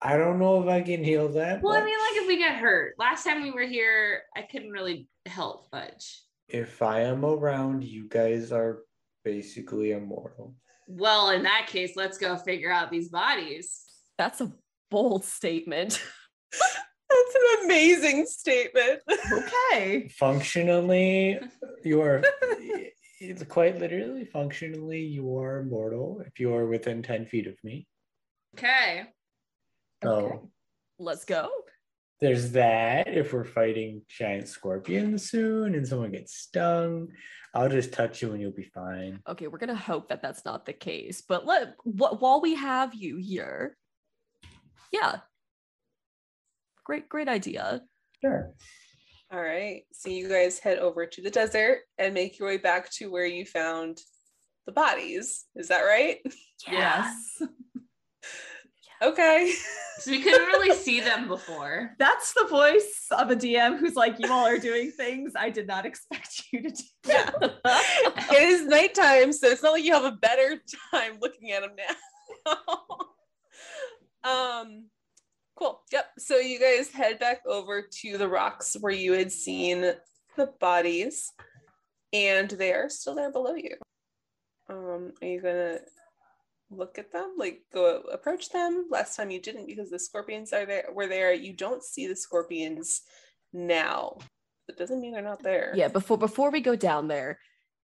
I 0.03 0.17
don't 0.17 0.39
know 0.39 0.63
if 0.63 0.69
I 0.69 0.81
can 0.81 1.05
heal 1.05 1.29
that. 1.33 1.63
Well, 1.63 1.75
I 1.75 1.85
mean, 1.85 1.99
like 1.99 2.23
if 2.23 2.27
we 2.29 2.39
get 2.39 2.57
hurt. 2.57 2.95
Last 2.99 3.25
time 3.25 3.43
we 3.43 3.51
were 3.51 3.67
here, 3.67 4.23
I 4.35 4.43
couldn't 4.43 4.71
really 4.71 5.09
help 5.27 5.67
much. 5.73 6.23
if 6.49 6.81
I 6.81 7.03
am 7.03 7.23
around, 7.25 7.85
you 7.85 8.09
guys 8.09 8.51
are 8.51 8.81
basically 9.25 9.93
immortal. 9.93 10.55
Well, 10.89 11.31
in 11.31 11.43
that 11.43 11.67
case, 11.69 11.97
let's 11.97 12.17
go 12.19 12.37
figure 12.37 12.73
out 12.73 12.91
these 12.91 13.11
bodies. 13.11 13.83
That's 14.17 14.41
a 14.41 14.51
bold 14.91 15.25
statement. 15.25 16.03
that's 16.53 17.35
an 17.35 17.65
amazing 17.65 18.27
statement. 18.27 19.01
Okay. 19.33 20.09
Functionally, 20.19 21.39
you 21.85 22.03
are 22.03 22.23
it's 23.21 23.43
quite 23.45 23.79
literally 23.79 24.25
functionally 24.25 25.01
you 25.01 25.37
are 25.39 25.59
immortal 25.61 26.23
if 26.27 26.41
you 26.41 26.55
are 26.55 26.67
within 26.67 27.03
10 27.03 27.27
feet 27.27 27.47
of 27.47 27.55
me. 27.63 27.87
Okay. 28.57 29.05
Okay. 30.05 30.09
Oh, 30.35 30.51
Let's 30.99 31.25
go. 31.25 31.49
there's 32.21 32.53
that. 32.53 33.09
If 33.09 33.33
we're 33.33 33.45
fighting 33.45 34.03
giant 34.09 34.49
scorpions 34.49 35.31
soon 35.31 35.75
and 35.75 35.87
someone 35.87 36.11
gets 36.11 36.35
stung, 36.37 37.09
I'll 37.55 37.69
just 37.69 37.93
touch 37.93 38.23
you 38.23 38.33
and 38.33 38.41
you'll 38.41 38.51
be 38.53 38.71
fine. 38.75 39.21
Okay, 39.29 39.47
we're 39.47 39.59
gonna 39.59 39.75
hope 39.75 40.09
that 40.09 40.23
that's 40.23 40.45
not 40.45 40.67
the 40.67 40.73
case. 40.73 41.23
But 41.27 41.47
let 41.47 41.75
wh- 41.85 42.21
while 42.21 42.41
we 42.41 42.55
have 42.55 42.95
you 42.95 43.17
here, 43.17 43.77
yeah, 44.93 45.19
great, 46.85 47.09
great 47.09 47.29
idea. 47.29 47.83
Sure. 48.21 48.53
All 49.33 49.41
right. 49.41 49.83
So 49.93 50.11
you 50.11 50.29
guys 50.29 50.59
head 50.59 50.79
over 50.79 51.07
to 51.07 51.23
the 51.23 51.31
desert 51.31 51.81
and 51.99 52.15
make 52.15 52.39
your 52.39 52.49
way 52.49 52.57
back 52.57 52.91
to 52.95 53.11
where 53.11 53.27
you 53.27 53.47
found 53.47 53.99
the 54.67 54.73
bodies. 54.73 55.45
Is 55.55 55.69
that 55.69 55.83
right? 55.83 56.19
Yes. 56.69 57.43
Okay. 59.03 59.53
So 59.99 60.11
we 60.11 60.21
couldn't 60.21 60.47
really 60.49 60.75
see 60.83 61.01
them 61.01 61.27
before. 61.27 61.95
That's 61.99 62.35
the 62.35 62.47
voice 62.49 63.07
of 63.11 63.31
a 63.31 63.37
DM 63.37 63.79
who's 63.79 63.97
like, 63.97 64.19
you 64.19 64.31
all 64.31 64.47
are 64.47 64.59
doing 64.59 64.91
things 64.91 65.33
I 65.39 65.49
did 65.49 65.67
not 65.67 65.87
expect 65.87 66.45
you 66.53 66.63
to 66.63 66.71
do. 66.71 66.83
Yeah. 67.09 67.31
it 67.65 68.43
is 68.43 68.67
nighttime, 68.67 69.33
so 69.33 69.49
it's 69.49 69.63
not 69.63 69.73
like 69.73 69.85
you 69.85 69.95
have 69.95 70.05
a 70.05 70.13
better 70.13 70.61
time 70.93 71.19
looking 71.21 71.51
at 71.53 71.63
them 71.63 71.71
now. 71.79 72.57
Um, 74.25 74.87
cool. 75.57 75.83
Yep. 75.93 76.07
So 76.19 76.37
you 76.37 76.59
guys 76.61 76.91
head 76.91 77.19
back 77.19 77.43
over 77.47 77.87
to 78.03 78.19
the 78.19 78.29
rocks 78.29 78.77
where 78.81 78.93
you 78.93 79.13
had 79.13 79.33
seen 79.33 79.93
the 80.37 80.47
bodies, 80.61 81.33
and 82.13 82.51
they 82.51 82.73
are 82.73 82.89
still 82.89 83.15
there 83.15 83.33
below 83.33 83.55
you. 83.55 83.77
Um, 84.69 85.13
are 85.21 85.27
you 85.27 85.41
gonna 85.41 85.79
look 86.71 86.99
at 86.99 87.13
them? 87.13 87.35
Like 87.37 87.63
go 87.73 88.03
approach 88.13 88.51
them? 88.51 88.87
Last 88.91 89.17
time 89.17 89.31
you 89.31 89.41
didn't 89.41 89.67
because 89.67 89.91
the 89.91 89.99
scorpions 89.99 90.53
are 90.53 90.67
there 90.67 90.89
were 90.93 91.09
there. 91.09 91.33
You 91.33 91.53
don't 91.53 91.83
see 91.83 92.07
the 92.07 92.17
scorpions 92.17 93.03
now. 93.53 94.19
It 94.69 94.79
doesn't 94.79 95.01
mean 95.01 95.13
they're 95.13 95.23
not 95.23 95.43
there. 95.43 95.73
yeah. 95.75 95.89
Before 95.89 96.17
before 96.17 96.51
we 96.51 96.61
go 96.61 96.77
down 96.77 97.09
there, 97.09 97.41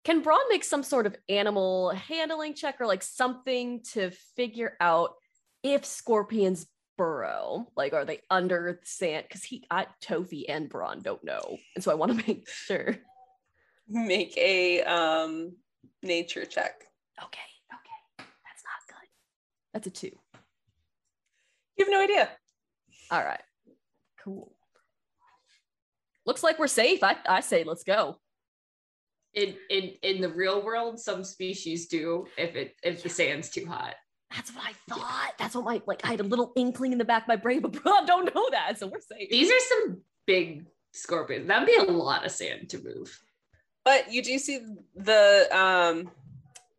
can 0.04 0.22
Braun 0.22 0.40
make 0.48 0.64
some 0.64 0.82
sort 0.82 1.06
of 1.06 1.16
animal 1.28 1.90
handling 1.90 2.54
check 2.54 2.80
or 2.80 2.86
like 2.86 3.02
something 3.04 3.82
to 3.92 4.10
figure 4.36 4.76
out 4.80 5.12
if 5.62 5.84
scorpions 5.84 6.66
burrow? 6.96 7.66
Like, 7.76 7.92
are 7.92 8.04
they 8.04 8.20
under 8.30 8.78
the 8.80 8.86
sand? 8.86 9.24
Because 9.28 9.44
he, 9.44 9.64
I, 9.70 9.86
Tofi 10.00 10.48
and 10.48 10.68
Braun 10.68 11.00
don't 11.00 11.22
know, 11.24 11.58
and 11.74 11.82
so 11.82 11.90
I 11.90 11.94
want 11.94 12.18
to 12.18 12.26
make 12.28 12.48
sure. 12.48 12.96
Make 13.88 14.36
a 14.38 14.82
um 14.82 15.56
nature 16.02 16.44
check. 16.44 16.84
Okay, 17.22 17.40
okay, 17.74 18.28
that's 18.44 18.62
not 18.64 18.96
good. 18.96 19.08
That's 19.72 19.86
a 19.86 19.90
two. 19.90 20.16
You 21.76 21.84
have 21.84 21.90
no 21.90 22.02
idea. 22.02 22.30
All 23.10 23.22
right. 23.22 23.42
Cool. 24.22 24.54
Looks 26.24 26.42
like 26.42 26.58
we're 26.58 26.68
safe. 26.68 27.02
I, 27.02 27.16
I 27.26 27.40
say 27.40 27.64
let's 27.64 27.82
go. 27.82 28.18
In 29.34 29.56
in 29.70 29.92
in 30.02 30.20
the 30.20 30.28
real 30.28 30.62
world, 30.62 31.00
some 31.00 31.24
species 31.24 31.88
do 31.88 32.26
if 32.38 32.54
it 32.54 32.74
if 32.82 33.02
the 33.02 33.08
sand's 33.08 33.50
too 33.50 33.66
hot. 33.66 33.94
That's 34.34 34.54
what 34.54 34.64
I 34.64 34.72
thought. 34.88 35.32
That's 35.38 35.54
what 35.54 35.64
my 35.64 35.82
like 35.86 36.04
I 36.04 36.08
had 36.08 36.20
a 36.20 36.24
little 36.24 36.52
inkling 36.56 36.92
in 36.92 36.98
the 36.98 37.04
back 37.04 37.22
of 37.22 37.28
my 37.28 37.36
brain, 37.36 37.60
but 37.60 37.72
bro, 37.72 37.92
I 38.02 38.04
don't 38.04 38.34
know 38.34 38.48
that. 38.50 38.78
So 38.78 38.86
we're 38.86 39.00
safe. 39.00 39.30
These 39.30 39.50
are 39.50 39.64
some 39.68 39.98
big 40.26 40.66
scorpions. 40.92 41.48
That'd 41.48 41.66
be 41.66 41.76
a 41.76 41.82
lot 41.82 42.24
of 42.24 42.32
sand 42.32 42.70
to 42.70 42.82
move. 42.82 43.18
But 43.84 44.12
you 44.12 44.22
do 44.22 44.38
see 44.38 44.60
the 44.94 45.48
um 45.56 46.10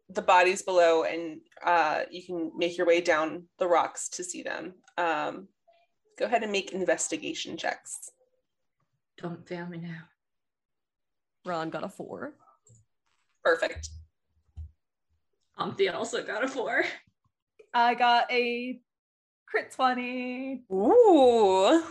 the 0.09 0.21
bodies 0.21 0.61
below 0.61 1.03
and 1.03 1.39
uh 1.65 2.01
you 2.09 2.23
can 2.23 2.51
make 2.55 2.77
your 2.77 2.87
way 2.87 3.01
down 3.01 3.43
the 3.59 3.67
rocks 3.67 4.09
to 4.09 4.23
see 4.23 4.43
them. 4.43 4.73
Um 4.97 5.47
go 6.17 6.25
ahead 6.25 6.43
and 6.43 6.51
make 6.51 6.71
investigation 6.71 7.57
checks. 7.57 8.11
Don't 9.17 9.47
fail 9.47 9.67
me 9.67 9.77
now. 9.77 10.03
Ron 11.45 11.69
got 11.69 11.83
a 11.83 11.89
four. 11.89 12.33
Perfect. 13.43 13.89
Humpty 15.57 15.89
also 15.89 16.23
got 16.23 16.43
a 16.43 16.47
four. 16.47 16.83
I 17.73 17.95
got 17.95 18.31
a 18.31 18.79
crit 19.47 19.71
20. 19.71 20.63
Ooh. 20.71 21.83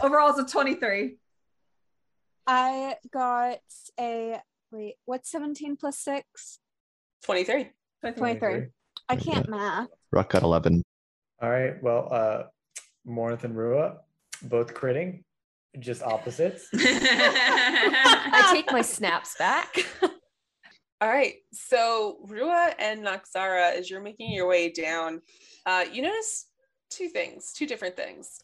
Overall, 0.00 0.30
it's 0.30 0.38
a 0.38 0.44
23. 0.44 1.16
I 2.46 2.96
got 3.12 3.58
a 3.98 4.40
wait, 4.70 4.96
what's 5.04 5.30
17 5.30 5.76
plus 5.76 5.98
6? 5.98 6.58
23. 7.24 7.70
23. 8.00 8.66
I 9.08 9.16
can't 9.16 9.48
math. 9.48 9.88
Ruck 10.12 10.30
got 10.30 10.42
11. 10.42 10.82
All 11.40 11.50
right. 11.50 11.82
Well, 11.82 12.08
uh, 12.10 12.42
Morinth 13.06 13.44
and 13.44 13.56
Rua, 13.56 13.98
both 14.42 14.74
critting, 14.74 15.22
just 15.78 16.02
opposites. 16.02 16.68
I 16.74 18.50
take 18.52 18.70
my 18.72 18.82
snaps 18.82 19.36
back. 19.38 19.76
All 21.04 21.10
right. 21.10 21.34
So 21.52 22.16
Rua 22.28 22.72
and 22.78 23.04
Noxara, 23.04 23.76
as 23.76 23.90
you're 23.90 24.00
making 24.00 24.32
your 24.32 24.48
way 24.48 24.70
down, 24.70 25.20
uh, 25.66 25.84
you 25.92 26.00
notice 26.00 26.46
two 26.88 27.08
things, 27.08 27.52
two 27.52 27.66
different 27.66 27.94
things. 27.94 28.40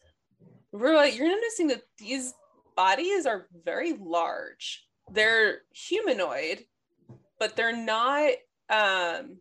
Rua, 0.70 1.08
you're 1.08 1.26
noticing 1.26 1.68
that 1.68 1.84
these 1.96 2.34
bodies 2.76 3.24
are 3.24 3.46
very 3.64 3.94
large. 3.94 4.84
They're 5.10 5.62
humanoid, 5.72 6.66
but 7.38 7.56
they're 7.56 7.74
not 7.74 8.32
um 8.68 9.38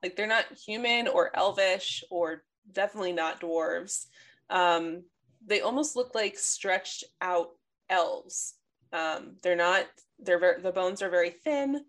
like 0.00 0.14
they're 0.14 0.28
not 0.28 0.44
human 0.64 1.08
or 1.08 1.36
elvish 1.36 2.04
or 2.08 2.44
definitely 2.70 3.14
not 3.14 3.40
dwarves. 3.40 4.06
Um, 4.48 5.02
they 5.44 5.60
almost 5.60 5.96
look 5.96 6.14
like 6.14 6.38
stretched 6.38 7.02
out 7.20 7.48
elves. 7.88 8.54
Um, 8.92 9.38
they're 9.42 9.56
not 9.56 9.86
they're 10.22 10.38
very 10.38 10.60
the 10.60 10.72
bones 10.72 11.02
are 11.02 11.10
very 11.10 11.30
thin 11.30 11.84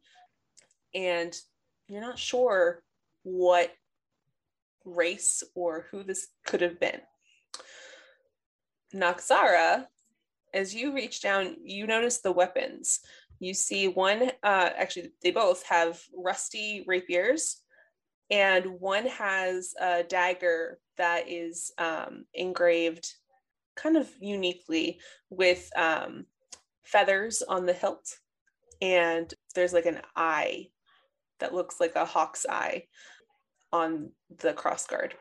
and 0.93 1.35
you're 1.87 2.01
not 2.01 2.19
sure 2.19 2.83
what 3.23 3.71
race 4.85 5.43
or 5.55 5.87
who 5.91 6.03
this 6.03 6.27
could 6.45 6.61
have 6.61 6.79
been. 6.79 6.99
Noxara, 8.93 9.85
as 10.53 10.73
you 10.73 10.93
reach 10.93 11.21
down 11.21 11.55
you 11.63 11.87
notice 11.87 12.19
the 12.19 12.31
weapons. 12.31 12.99
You 13.39 13.53
see 13.53 13.87
one 13.87 14.31
uh, 14.43 14.69
actually 14.77 15.13
they 15.23 15.31
both 15.31 15.63
have 15.63 16.01
rusty 16.15 16.83
rapiers 16.87 17.61
and 18.29 18.79
one 18.79 19.07
has 19.07 19.73
a 19.79 20.03
dagger 20.03 20.79
that 20.97 21.29
is 21.29 21.71
um, 21.77 22.25
engraved 22.33 23.13
kind 23.75 23.97
of 23.97 24.09
uniquely 24.19 24.99
with 25.29 25.69
um, 25.75 26.25
feathers 26.83 27.41
on 27.41 27.65
the 27.65 27.73
hilt 27.73 28.17
and 28.81 29.33
there's 29.55 29.73
like 29.73 29.85
an 29.85 30.01
eye 30.15 30.67
that 31.39 31.53
looks 31.53 31.79
like 31.79 31.95
a 31.95 32.05
hawk's 32.05 32.45
eye 32.49 32.85
on 33.71 34.11
the 34.39 34.53
crossguard 34.53 35.11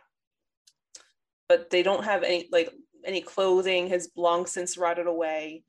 but 1.49 1.71
they 1.71 1.83
don't 1.83 2.05
have 2.05 2.23
any 2.23 2.49
like 2.51 2.73
any 3.05 3.21
clothing 3.21 3.89
has 3.89 4.11
long 4.17 4.47
since 4.47 4.77
rotted 4.77 5.07
away 5.07 5.63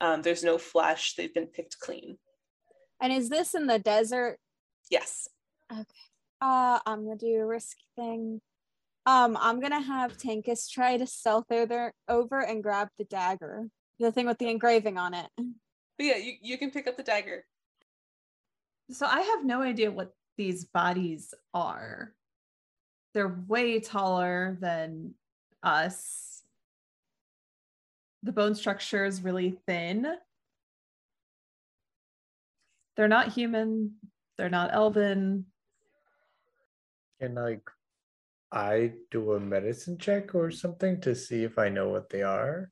um, 0.00 0.22
there's 0.22 0.44
no 0.44 0.58
flesh 0.58 1.14
they've 1.14 1.34
been 1.34 1.46
picked 1.46 1.78
clean 1.80 2.18
And 3.00 3.12
is 3.12 3.28
this 3.28 3.54
in 3.54 3.66
the 3.66 3.78
desert? 3.78 4.38
yes 4.90 5.28
Okay. 5.70 5.84
Uh, 6.40 6.78
I'm 6.86 7.04
gonna 7.04 7.16
do 7.16 7.34
a 7.40 7.46
risky 7.46 7.84
thing. 7.96 8.40
Um, 9.06 9.36
I'm 9.40 9.60
gonna 9.60 9.80
have 9.80 10.16
Tankus 10.16 10.70
try 10.70 10.96
to 10.96 11.06
stealth 11.06 11.50
over, 11.50 11.92
over 12.08 12.40
and 12.40 12.62
grab 12.62 12.88
the 12.98 13.04
dagger, 13.04 13.68
the 13.98 14.12
thing 14.12 14.26
with 14.26 14.38
the 14.38 14.48
engraving 14.48 14.98
on 14.98 15.14
it. 15.14 15.26
But 15.96 16.06
yeah 16.06 16.16
you, 16.16 16.34
you 16.40 16.58
can 16.58 16.70
pick 16.70 16.86
up 16.86 16.96
the 16.96 17.02
dagger 17.02 17.44
So 18.90 19.06
I 19.06 19.20
have 19.20 19.44
no 19.44 19.62
idea 19.62 19.90
what 19.90 20.14
these 20.36 20.64
bodies 20.64 21.34
are. 21.54 22.12
They're 23.14 23.42
way 23.48 23.80
taller 23.80 24.56
than 24.60 25.14
us. 25.62 26.42
The 28.22 28.32
bone 28.32 28.54
structure 28.54 29.04
is 29.04 29.22
really 29.22 29.58
thin. 29.66 30.06
They're 32.96 33.08
not 33.08 33.32
human. 33.32 33.94
They're 34.36 34.50
not 34.50 34.70
elven. 34.72 35.46
Can 37.20 37.34
like 37.34 37.68
I 38.52 38.92
do 39.10 39.32
a 39.32 39.40
medicine 39.40 39.98
check 39.98 40.34
or 40.34 40.50
something 40.50 41.00
to 41.00 41.14
see 41.14 41.42
if 41.42 41.58
I 41.58 41.68
know 41.70 41.88
what 41.88 42.10
they 42.10 42.22
are? 42.22 42.70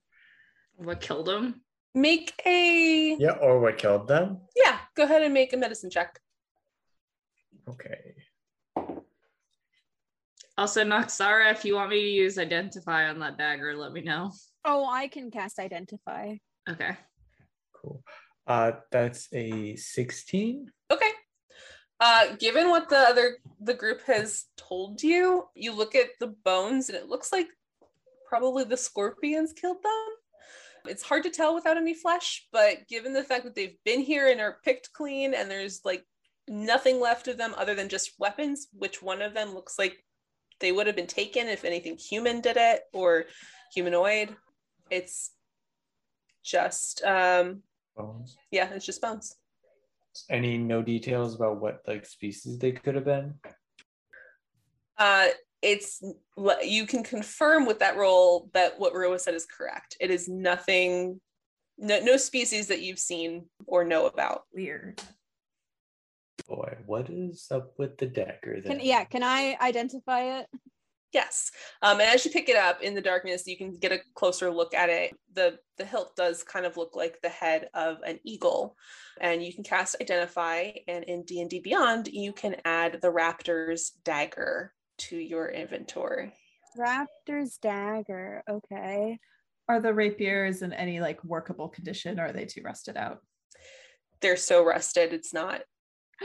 What 0.76 1.00
killed 1.00 1.28
him? 1.28 1.63
Make 1.94 2.32
a 2.44 3.16
Yeah, 3.18 3.36
or 3.40 3.60
what 3.60 3.78
killed 3.78 4.08
them? 4.08 4.40
yeah 4.56 4.78
go 4.96 5.04
ahead 5.04 5.22
and 5.22 5.32
make 5.34 5.52
a 5.52 5.56
medicine 5.56 5.90
check 5.90 6.20
Okay. 7.66 8.14
Also, 10.58 10.84
Noxara, 10.84 11.50
if 11.50 11.64
you 11.64 11.74
want 11.76 11.90
me 11.90 12.00
to 12.00 12.08
use 12.10 12.38
identify 12.38 13.08
on 13.08 13.18
that 13.20 13.38
dagger, 13.38 13.74
let 13.74 13.92
me 13.92 14.02
know. 14.02 14.32
Oh, 14.66 14.84
I 14.86 15.08
can 15.08 15.30
cast 15.30 15.58
identify. 15.58 16.34
Okay. 16.68 16.96
Cool. 17.72 18.04
Uh 18.46 18.72
that's 18.90 19.28
a 19.32 19.76
16. 19.76 20.70
Okay. 20.90 21.10
Uh, 22.00 22.36
given 22.36 22.68
what 22.68 22.88
the 22.90 22.98
other 22.98 23.38
the 23.60 23.72
group 23.72 24.02
has 24.02 24.44
told 24.58 25.02
you, 25.02 25.44
you 25.54 25.72
look 25.72 25.94
at 25.94 26.08
the 26.20 26.26
bones 26.44 26.88
and 26.90 26.98
it 26.98 27.08
looks 27.08 27.32
like 27.32 27.46
probably 28.28 28.64
the 28.64 28.76
scorpions 28.76 29.52
killed 29.54 29.82
them. 29.82 30.06
It's 30.86 31.02
hard 31.02 31.22
to 31.24 31.30
tell 31.30 31.54
without 31.54 31.76
any 31.76 31.94
flesh, 31.94 32.46
but 32.52 32.86
given 32.88 33.12
the 33.12 33.24
fact 33.24 33.44
that 33.44 33.54
they've 33.54 33.76
been 33.84 34.00
here 34.00 34.28
and 34.28 34.40
are 34.40 34.58
picked 34.64 34.92
clean 34.92 35.34
and 35.34 35.50
there's 35.50 35.80
like 35.84 36.04
nothing 36.48 37.00
left 37.00 37.26
of 37.28 37.38
them 37.38 37.54
other 37.56 37.74
than 37.74 37.88
just 37.88 38.12
weapons, 38.18 38.68
which 38.72 39.02
one 39.02 39.22
of 39.22 39.34
them 39.34 39.54
looks 39.54 39.78
like 39.78 40.04
they 40.60 40.72
would 40.72 40.86
have 40.86 40.96
been 40.96 41.06
taken 41.06 41.48
if 41.48 41.64
anything 41.64 41.96
human 41.96 42.40
did 42.40 42.56
it 42.58 42.82
or 42.92 43.24
humanoid. 43.72 44.36
It's 44.90 45.32
just 46.44 47.02
um 47.04 47.62
Bones. 47.96 48.36
yeah, 48.50 48.68
it's 48.70 48.84
just 48.86 49.00
bones. 49.00 49.36
Any 50.28 50.58
no 50.58 50.82
details 50.82 51.34
about 51.34 51.60
what 51.60 51.80
like 51.86 52.04
species 52.06 52.58
they 52.58 52.72
could 52.72 52.94
have 52.94 53.04
been? 53.06 53.34
Uh 54.98 55.28
it's 55.64 56.02
you 56.62 56.86
can 56.86 57.02
confirm 57.02 57.64
with 57.66 57.78
that 57.78 57.96
roll 57.96 58.50
that 58.52 58.78
what 58.78 58.92
Rua 58.92 59.18
said 59.18 59.34
is 59.34 59.46
correct. 59.46 59.96
It 59.98 60.10
is 60.10 60.28
nothing 60.28 61.20
no, 61.78 61.98
no 62.00 62.16
species 62.16 62.68
that 62.68 62.82
you've 62.82 62.98
seen 62.98 63.46
or 63.66 63.82
know 63.82 64.06
about. 64.06 64.42
Weird. 64.52 65.02
Boy, 66.46 66.76
what 66.86 67.08
is 67.10 67.48
up 67.50 67.72
with 67.78 67.96
the 67.96 68.06
dagger 68.06 68.60
then? 68.60 68.78
Can, 68.78 68.86
yeah, 68.86 69.04
can 69.04 69.22
I 69.22 69.56
identify 69.60 70.38
it? 70.38 70.46
Yes. 71.12 71.52
Um, 71.80 72.00
and 72.00 72.10
as 72.10 72.24
you 72.24 72.30
pick 72.30 72.48
it 72.48 72.56
up 72.56 72.82
in 72.82 72.94
the 72.94 73.00
darkness, 73.00 73.46
you 73.46 73.56
can 73.56 73.76
get 73.76 73.92
a 73.92 74.00
closer 74.14 74.50
look 74.50 74.74
at 74.74 74.90
it. 74.90 75.14
The 75.32 75.58
the 75.78 75.84
hilt 75.84 76.16
does 76.16 76.42
kind 76.42 76.66
of 76.66 76.76
look 76.76 76.94
like 76.94 77.20
the 77.22 77.28
head 77.28 77.68
of 77.72 77.98
an 78.04 78.18
eagle. 78.24 78.76
And 79.20 79.42
you 79.42 79.54
can 79.54 79.64
cast 79.64 79.96
identify 80.00 80.72
and 80.86 81.04
in 81.04 81.22
D&D 81.22 81.60
Beyond, 81.60 82.08
you 82.08 82.32
can 82.32 82.56
add 82.64 83.00
the 83.00 83.12
raptor's 83.12 83.92
dagger 84.04 84.73
to 84.98 85.16
your 85.16 85.48
inventory. 85.48 86.32
Raptor's 86.78 87.58
dagger. 87.58 88.42
Okay. 88.48 89.18
Are 89.68 89.80
the 89.80 89.94
rapiers 89.94 90.62
in 90.62 90.72
any 90.72 91.00
like 91.00 91.22
workable 91.24 91.68
condition 91.68 92.20
or 92.20 92.26
are 92.26 92.32
they 92.32 92.44
too 92.44 92.62
rusted 92.62 92.96
out? 92.96 93.18
They're 94.20 94.36
so 94.36 94.64
rusted, 94.64 95.12
it's 95.12 95.32
not. 95.32 95.62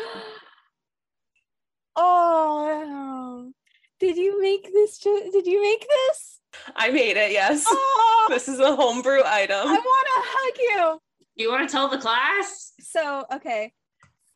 oh, 1.96 3.52
did 4.00 4.18
you 4.18 4.42
make 4.42 4.72
this? 4.72 4.98
ju- 5.00 5.30
Did 5.32 5.48
you 5.48 5.62
make 5.62 5.86
this? 5.88 6.40
I 6.76 6.90
made 6.90 7.18
it, 7.18 7.32
yes. 7.32 7.66
Oh, 7.70 8.28
This 8.30 8.48
is 8.48 8.60
a 8.60 8.76
homebrew 8.76 9.22
item. 9.26 9.68
I 9.68 9.74
want 9.74 10.08
to 10.08 10.22
hug 10.26 10.58
you. 10.60 11.00
You 11.36 11.52
want 11.52 11.68
to 11.68 11.72
tell 11.72 11.88
the 11.88 11.98
class? 11.98 12.74
So, 12.80 13.26
okay. 13.34 13.74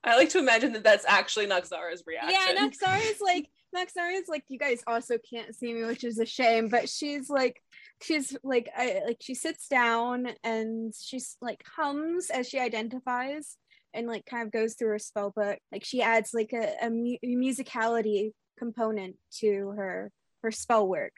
I 0.03 0.17
like 0.17 0.29
to 0.29 0.39
imagine 0.39 0.73
that 0.73 0.83
that's 0.83 1.05
actually 1.07 1.47
Noxara's 1.47 2.03
reaction. 2.05 2.35
Yeah, 2.55 2.67
Noxara 2.67 3.09
is 3.11 3.21
like 3.21 3.47
Noxara 3.73 4.19
is 4.19 4.27
like 4.27 4.43
you 4.49 4.59
guys 4.59 4.83
also 4.87 5.17
can't 5.17 5.55
see 5.55 5.73
me, 5.73 5.83
which 5.83 6.03
is 6.03 6.19
a 6.19 6.25
shame. 6.25 6.67
But 6.69 6.89
she's 6.89 7.29
like 7.29 7.61
she's 8.01 8.35
like 8.43 8.69
I 8.75 9.01
like 9.05 9.17
she 9.21 9.33
sits 9.33 9.67
down 9.67 10.27
and 10.43 10.93
she's 10.99 11.37
like 11.41 11.63
hums 11.75 12.29
as 12.29 12.47
she 12.47 12.59
identifies 12.59 13.57
and 13.93 14.07
like 14.07 14.25
kind 14.25 14.45
of 14.45 14.51
goes 14.51 14.75
through 14.75 14.89
her 14.89 14.99
spell 14.99 15.31
book. 15.35 15.59
Like 15.71 15.83
she 15.83 16.01
adds 16.01 16.31
like 16.33 16.53
a, 16.53 16.73
a 16.85 16.89
mu- 16.89 17.17
musicality 17.25 18.31
component 18.57 19.15
to 19.39 19.73
her 19.77 20.11
her 20.41 20.51
spell 20.51 20.87
work. 20.87 21.13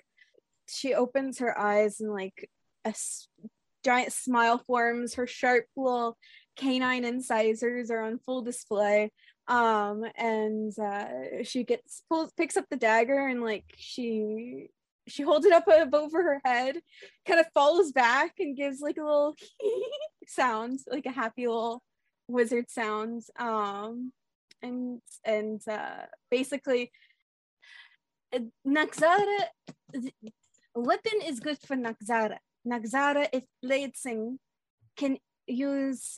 She 0.68 0.94
opens 0.94 1.40
her 1.40 1.58
eyes 1.58 2.00
and 2.00 2.12
like 2.12 2.50
a 2.86 2.90
s- 2.90 3.28
giant 3.84 4.14
smile 4.14 4.58
forms. 4.58 5.16
Her 5.16 5.28
sharp 5.28 5.66
little 5.76 6.18
canine 6.56 7.04
incisors 7.06 7.92
are 7.92 8.02
on 8.02 8.20
full 8.20 8.42
display 8.42 9.12
um 9.48 10.04
and 10.16 10.78
uh 10.80 11.44
she 11.44 11.64
gets 11.64 12.02
pulls 12.10 12.32
picks 12.34 12.58
up 12.58 12.66
the 12.70 12.78
dagger 12.78 13.28
and 13.28 13.44
like 13.44 13.66
she 13.78 14.68
she 15.08 15.22
holds 15.22 15.46
it 15.46 15.54
up 15.54 15.68
ab- 15.68 15.94
over 15.94 16.24
her 16.24 16.42
head 16.44 16.78
kind 17.28 17.40
of 17.40 17.46
falls 17.54 17.92
back 17.92 18.34
and 18.40 18.58
gives 18.58 18.80
like 18.82 18.98
a 18.98 19.04
little 19.04 19.36
sound 20.28 20.80
like 20.92 21.06
a 21.06 21.12
happy 21.12 21.46
little 21.48 21.84
wizard 22.28 22.70
sound 22.72 23.22
um 23.38 24.12
and 24.64 25.00
and 25.24 25.62
uh 25.68 26.06
basically 26.32 26.92
uh, 28.34 28.40
Noxara 28.68 29.46
weapon 30.74 31.22
is 31.24 31.40
good 31.40 31.60
for 31.60 31.76
Noxara 31.76 32.38
Noxara 32.68 33.28
if 33.32 33.44
bladesing 33.64 34.38
can 34.98 35.18
use 35.46 36.18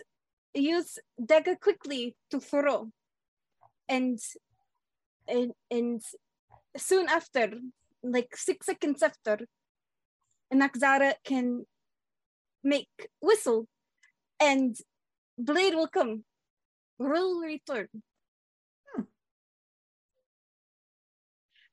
use 0.54 0.98
dagger 1.24 1.56
quickly 1.56 2.16
to 2.32 2.40
throw 2.40 2.90
and 3.90 4.20
and 5.28 5.52
and 5.72 6.02
soon 6.76 7.08
after 7.10 7.52
like 8.04 8.36
six 8.36 8.66
seconds 8.66 9.02
after 9.04 9.48
Noxara 10.54 11.14
can 11.24 11.66
make 12.64 13.10
whistle 13.22 13.68
and 14.40 14.76
blade 15.38 15.76
will 15.76 15.88
come. 15.88 16.24
Will 17.00 17.42
return 17.42 17.88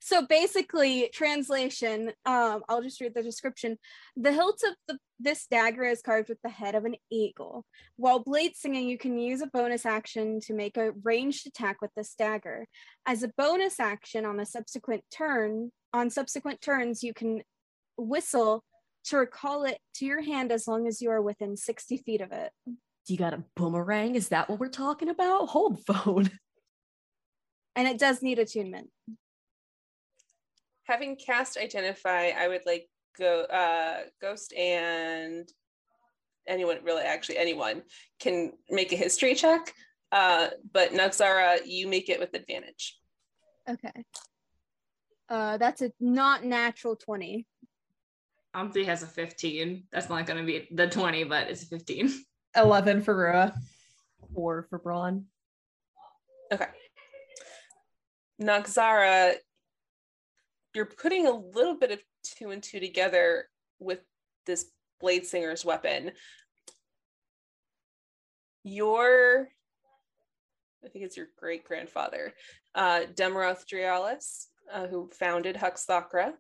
so 0.05 0.27
basically 0.27 1.09
translation 1.15 2.13
um 2.27 2.63
i'll 2.69 2.83
just 2.83 3.01
read 3.01 3.15
the 3.15 3.23
description 3.23 3.79
the 4.17 4.33
hilt 4.33 4.61
of 4.67 4.75
the, 4.87 4.99
this 5.19 5.47
dagger 5.47 5.85
is 5.85 6.03
carved 6.03 6.29
with 6.29 6.39
the 6.45 6.51
head 6.51 6.75
of 6.75 6.85
an 6.85 6.95
eagle 7.11 7.65
while 7.97 8.19
blade 8.19 8.53
singing 8.55 8.87
you 8.87 8.99
can 8.99 9.19
use 9.19 9.41
a 9.41 9.47
bonus 9.47 9.87
action 9.87 10.39
to 10.41 10.53
make 10.53 10.77
a 10.77 10.93
ranged 11.03 11.47
attack 11.47 11.81
with 11.81 11.91
this 11.97 12.15
dagger 12.15 12.67
as 13.07 13.23
a 13.23 13.33
bonus 13.39 13.81
action 13.81 14.27
on 14.27 14.39
a 14.39 14.47
subsequent 14.47 15.03
turn 15.11 15.71
on 15.95 16.11
subsequent 16.11 16.61
turns 16.61 17.03
you 17.03 17.15
can 17.15 17.41
whistle 17.97 18.63
to 19.05 19.17
recall 19.17 19.65
it 19.65 19.79
to 19.95 20.05
your 20.05 20.23
hand 20.23 20.53
as 20.53 20.69
long 20.69 20.87
as 20.87 21.01
you 21.01 21.11
are 21.11 21.23
within 21.23 21.57
60 21.57 21.97
feet 21.99 22.21
of 22.21 22.31
it 22.31 22.53
You 23.07 23.19
got 23.19 23.35
a 23.35 23.45
boomerang? 23.55 24.15
Is 24.15 24.29
that 24.29 24.49
what 24.49 24.59
we're 24.59 24.69
talking 24.69 25.11
about? 25.11 25.49
Hold 25.49 25.85
phone. 25.87 26.31
and 27.77 27.89
it 27.89 27.99
does 27.99 28.23
need 28.23 28.39
attunement 28.39 28.91
Having 30.85 31.17
cast 31.17 31.57
identify, 31.57 32.31
I 32.37 32.49
would 32.49 32.63
like 32.67 32.89
go 33.19 33.43
uh 33.45 34.01
ghost 34.21 34.53
and 34.55 35.49
anyone 36.47 36.79
really 36.83 37.05
actually 37.05 37.39
anyone 37.39 37.83
can 38.21 38.53
make 38.71 38.93
a 38.93 38.97
history 38.97 39.35
check. 39.35 39.73
Uh 40.13 40.49
but 40.73 40.93
Noxara, 40.93 41.59
you 41.65 41.89
make 41.89 42.09
it 42.09 42.21
with 42.21 42.35
advantage. 42.35 42.99
okay 43.69 44.05
uh 45.31 45.57
that's 45.57 45.81
a 45.81 45.91
not 46.01 46.45
natural 46.45 46.97
20 46.97 47.47
Omnthy 48.55 48.85
has 48.85 49.03
a 49.03 49.07
15. 49.07 49.85
That's 49.91 50.09
not 50.09 50.27
going 50.27 50.39
to 50.39 50.45
be 50.47 50.69
the 50.71 50.87
20, 50.87 51.25
but 51.25 51.51
it's 51.51 51.65
a 51.65 51.67
15. 51.67 52.13
11 52.57 53.03
for 53.03 53.17
Rua. 53.17 53.53
Four 54.33 54.67
for 54.71 54.79
Braun. 54.79 55.27
Okay. 56.53 56.67
Noxara, 58.41 59.35
you're 60.75 60.87
putting 60.87 61.27
a 61.27 61.31
little 61.31 61.77
bit 61.77 61.93
of 61.93 62.01
two 62.25 62.51
and 62.51 62.63
two 62.63 62.81
together 62.81 63.49
with 63.79 64.01
this 64.47 64.67
Blade 65.01 65.25
Singer's 65.25 65.65
weapon. 65.65 66.13
Your, 68.65 69.49
I 70.85 70.89
think 70.89 71.05
it's 71.05 71.17
your 71.17 71.29
great 71.39 71.65
grandfather, 71.65 72.33
uh, 72.75 73.03
Demaroth 73.15 73.67
Drialis, 73.67 74.47
uh, 74.73 74.87
who 74.87 75.11
founded 75.19 75.57
Hux 75.57 75.87
Thakra 75.87 76.33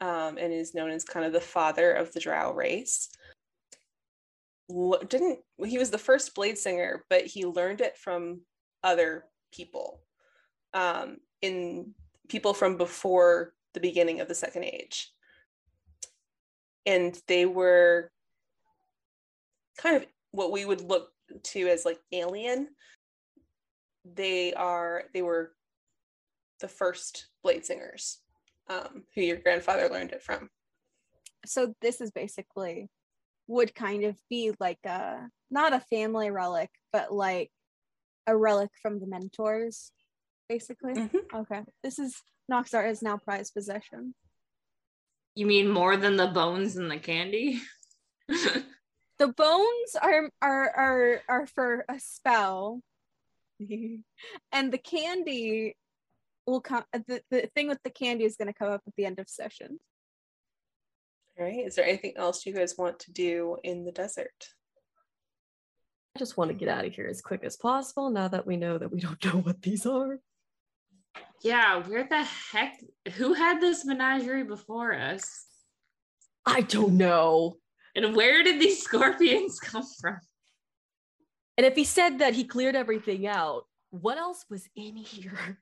um, 0.00 0.38
and 0.38 0.52
is 0.52 0.74
known 0.74 0.90
as 0.90 1.04
kind 1.04 1.26
of 1.26 1.32
the 1.32 1.40
father 1.40 1.92
of 1.92 2.12
the 2.12 2.20
Drow 2.20 2.52
race. 2.52 3.10
Didn't 5.08 5.40
he 5.66 5.78
was 5.78 5.90
the 5.90 5.98
first 5.98 6.34
blade 6.34 6.56
singer, 6.56 7.04
but 7.10 7.26
he 7.26 7.44
learned 7.44 7.80
it 7.80 7.96
from 7.96 8.42
other 8.84 9.24
people 9.52 10.00
um, 10.74 11.16
in 11.42 11.92
people 12.28 12.54
from 12.54 12.76
before 12.76 13.52
the 13.74 13.80
beginning 13.80 14.20
of 14.20 14.28
the 14.28 14.34
second 14.34 14.64
age. 14.64 15.12
And 16.86 17.20
they 17.26 17.46
were 17.46 18.10
kind 19.78 19.96
of 19.96 20.06
what 20.32 20.52
we 20.52 20.64
would 20.64 20.80
look 20.80 21.10
to 21.42 21.68
as 21.68 21.84
like 21.84 22.00
alien. 22.12 22.68
They 24.04 24.52
are 24.54 25.04
they 25.12 25.22
were 25.22 25.52
the 26.60 26.68
first 26.68 27.26
blade 27.42 27.64
singers 27.64 28.18
um, 28.68 29.04
who 29.14 29.22
your 29.22 29.36
grandfather 29.36 29.88
learned 29.88 30.12
it 30.12 30.22
from. 30.22 30.48
So 31.46 31.74
this 31.80 32.00
is 32.00 32.10
basically 32.10 32.88
would 33.46 33.74
kind 33.74 34.04
of 34.04 34.16
be 34.28 34.52
like 34.60 34.78
a 34.84 35.28
not 35.50 35.72
a 35.72 35.80
family 35.80 36.30
relic 36.30 36.70
but 36.92 37.12
like 37.12 37.50
a 38.26 38.36
relic 38.36 38.70
from 38.80 39.00
the 39.00 39.06
mentors 39.06 39.92
basically. 40.48 40.94
Mhm. 40.94 41.20
okay. 41.34 41.62
This 41.82 41.98
is 41.98 42.22
Noxar 42.50 42.88
is 42.88 43.02
now 43.02 43.16
prized 43.16 43.54
possession 43.54 44.14
You 45.34 45.46
mean 45.46 45.68
more 45.68 45.96
than 45.96 46.16
the 46.16 46.28
bones 46.28 46.76
and 46.76 46.90
the 46.90 46.98
candy? 46.98 47.60
the 48.28 49.28
bones 49.28 49.96
are 50.00 50.30
are 50.42 50.70
are 50.70 51.22
are 51.28 51.46
for 51.46 51.84
a 51.88 52.00
spell 52.00 52.82
and 54.52 54.72
the 54.72 54.78
candy 54.78 55.76
will 56.46 56.60
come. 56.60 56.84
The, 56.92 57.22
the 57.30 57.50
thing 57.54 57.68
with 57.68 57.82
the 57.82 57.90
candy 57.90 58.24
is 58.24 58.36
going 58.36 58.48
to 58.48 58.58
come 58.58 58.70
up 58.70 58.82
at 58.86 58.94
the 58.96 59.04
end 59.04 59.18
of 59.18 59.28
session. 59.28 59.78
All 61.38 61.44
right. 61.44 61.66
Is 61.66 61.76
there 61.76 61.86
anything 61.86 62.14
else 62.16 62.44
you 62.44 62.52
guys 62.52 62.76
want 62.76 62.98
to 63.00 63.12
do 63.12 63.56
in 63.62 63.84
the 63.84 63.92
desert? 63.92 64.48
I 66.16 66.18
just 66.18 66.36
want 66.36 66.48
to 66.50 66.54
get 66.54 66.68
out 66.68 66.84
of 66.84 66.92
here 66.92 67.06
as 67.06 67.22
quick 67.22 67.44
as 67.44 67.56
possible 67.56 68.10
now 68.10 68.28
that 68.28 68.46
we 68.46 68.56
know 68.56 68.78
that 68.78 68.90
we 68.90 69.00
don't 69.00 69.24
know 69.32 69.40
what 69.40 69.62
these 69.62 69.86
are. 69.86 70.18
Yeah, 71.42 71.82
where 71.86 72.04
the 72.04 72.22
heck? 72.22 72.78
Who 73.14 73.32
had 73.32 73.60
this 73.60 73.84
menagerie 73.84 74.44
before 74.44 74.92
us? 74.94 75.46
I 76.44 76.62
don't 76.62 76.96
know. 76.96 77.56
And 77.94 78.14
where 78.14 78.42
did 78.42 78.60
these 78.60 78.82
scorpions 78.84 79.58
come 79.58 79.84
from? 80.00 80.18
And 81.56 81.66
if 81.66 81.74
he 81.74 81.84
said 81.84 82.18
that 82.18 82.34
he 82.34 82.44
cleared 82.44 82.76
everything 82.76 83.26
out, 83.26 83.64
what 83.90 84.18
else 84.18 84.44
was 84.48 84.68
in 84.76 84.96
here? 84.96 85.58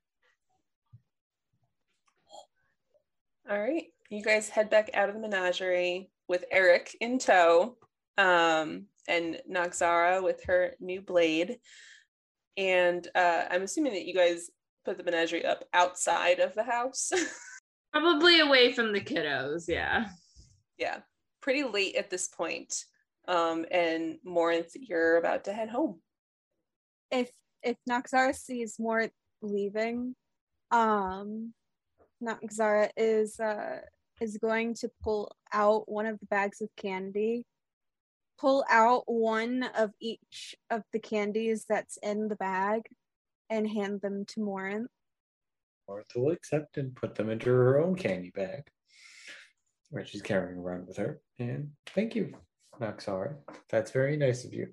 All 3.50 3.58
right. 3.58 3.86
You 4.10 4.22
guys 4.22 4.48
head 4.48 4.70
back 4.70 4.90
out 4.94 5.08
of 5.08 5.14
the 5.14 5.20
menagerie 5.20 6.10
with 6.28 6.44
Eric 6.50 6.94
in 7.00 7.18
tow 7.18 7.76
um, 8.18 8.86
and 9.08 9.40
Noxara 9.50 10.22
with 10.22 10.44
her 10.44 10.74
new 10.80 11.00
blade. 11.00 11.58
And 12.56 13.06
uh, 13.14 13.44
I'm 13.50 13.62
assuming 13.62 13.94
that 13.94 14.04
you 14.04 14.14
guys 14.14 14.50
put 14.88 14.96
the 14.96 15.04
menagerie 15.04 15.44
up 15.44 15.64
outside 15.74 16.40
of 16.40 16.54
the 16.54 16.62
house. 16.62 17.12
Probably 17.92 18.40
away 18.40 18.72
from 18.72 18.94
the 18.94 19.00
kiddos, 19.00 19.68
yeah. 19.68 20.06
yeah, 20.78 21.00
pretty 21.42 21.62
late 21.62 21.94
at 21.94 22.08
this 22.08 22.28
point. 22.28 22.74
Um, 23.26 23.66
and 23.70 24.16
Morinth, 24.26 24.70
you're 24.74 25.18
about 25.18 25.44
to 25.44 25.52
head 25.52 25.68
home. 25.68 26.00
If 27.10 27.30
if 27.62 27.76
Noxara 27.88 28.34
sees 28.34 28.78
more 28.78 29.08
leaving, 29.42 30.14
um, 30.70 31.52
Noxara 32.22 32.88
is 32.96 33.38
uh 33.38 33.80
is 34.22 34.38
going 34.38 34.74
to 34.74 34.90
pull 35.02 35.30
out 35.52 35.90
one 35.90 36.06
of 36.06 36.18
the 36.18 36.26
bags 36.26 36.62
of 36.62 36.68
candy, 36.76 37.44
pull 38.38 38.64
out 38.70 39.02
one 39.06 39.68
of 39.76 39.90
each 40.00 40.54
of 40.70 40.82
the 40.94 40.98
candies 40.98 41.66
that's 41.68 41.98
in 42.02 42.28
the 42.28 42.36
bag, 42.36 42.82
and 43.50 43.68
hand 43.68 44.00
them 44.00 44.24
to 44.26 44.40
Morinth. 44.40 44.86
Martha 45.88 46.20
will 46.20 46.32
accept 46.32 46.76
and 46.76 46.94
put 46.94 47.14
them 47.14 47.30
into 47.30 47.48
her 47.48 47.82
own 47.82 47.94
candy 47.94 48.30
bag, 48.30 48.64
which 49.90 50.08
she's 50.10 50.22
carrying 50.22 50.58
around 50.58 50.86
with 50.86 50.98
her. 50.98 51.20
And 51.38 51.70
thank 51.94 52.14
you, 52.14 52.34
Noxara. 52.80 53.36
That's 53.70 53.90
very 53.90 54.16
nice 54.16 54.44
of 54.44 54.52
you. 54.52 54.68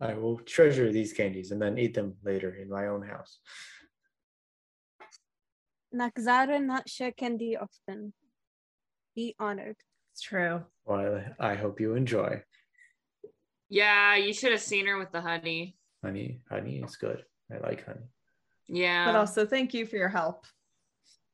I 0.00 0.14
will 0.14 0.38
treasure 0.38 0.90
these 0.92 1.12
candies 1.12 1.50
and 1.50 1.60
then 1.60 1.76
eat 1.76 1.94
them 1.94 2.14
later 2.24 2.54
in 2.54 2.70
my 2.70 2.86
own 2.86 3.06
house. 3.06 3.40
Noxara 5.94 6.64
not 6.64 6.88
share 6.88 7.12
candy 7.12 7.56
often. 7.56 8.12
Be 9.14 9.34
honored. 9.38 9.76
It's 10.12 10.22
true. 10.22 10.62
Well, 10.84 11.22
I 11.38 11.54
hope 11.54 11.80
you 11.80 11.94
enjoy. 11.94 12.42
Yeah, 13.68 14.16
you 14.16 14.32
should 14.32 14.52
have 14.52 14.60
seen 14.60 14.86
her 14.86 14.98
with 14.98 15.10
the 15.10 15.20
honey. 15.20 15.76
Honey, 16.04 16.40
honey 16.48 16.82
is 16.82 16.96
good. 16.96 17.22
I 17.52 17.58
like 17.58 17.84
honey. 17.84 18.06
Yeah. 18.68 19.06
But 19.06 19.16
also, 19.16 19.44
thank 19.44 19.74
you 19.74 19.84
for 19.86 19.96
your 19.96 20.08
help. 20.08 20.46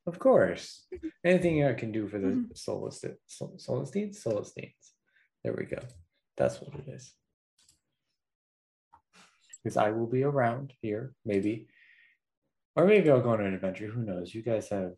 Of 0.06 0.18
course. 0.18 0.86
Anything 1.24 1.64
I 1.64 1.74
can 1.74 1.92
do 1.92 2.08
for 2.08 2.18
the 2.18 2.28
Mhm. 2.28 2.52
Solistines, 2.54 3.18
Solistines, 3.58 4.22
Solistines. 4.22 4.92
There 5.44 5.52
we 5.52 5.64
go. 5.64 5.78
That's 6.36 6.60
what 6.60 6.74
it 6.80 6.88
is. 6.88 7.14
Because 9.62 9.76
I 9.76 9.90
will 9.90 10.06
be 10.06 10.22
around 10.24 10.72
here, 10.82 11.14
maybe. 11.24 11.68
Or 12.74 12.86
maybe 12.86 13.10
I'll 13.10 13.20
go 13.22 13.30
on 13.30 13.40
an 13.40 13.54
adventure. 13.54 13.86
Who 13.88 14.02
knows? 14.02 14.34
You 14.34 14.42
guys 14.42 14.68
have 14.68 14.92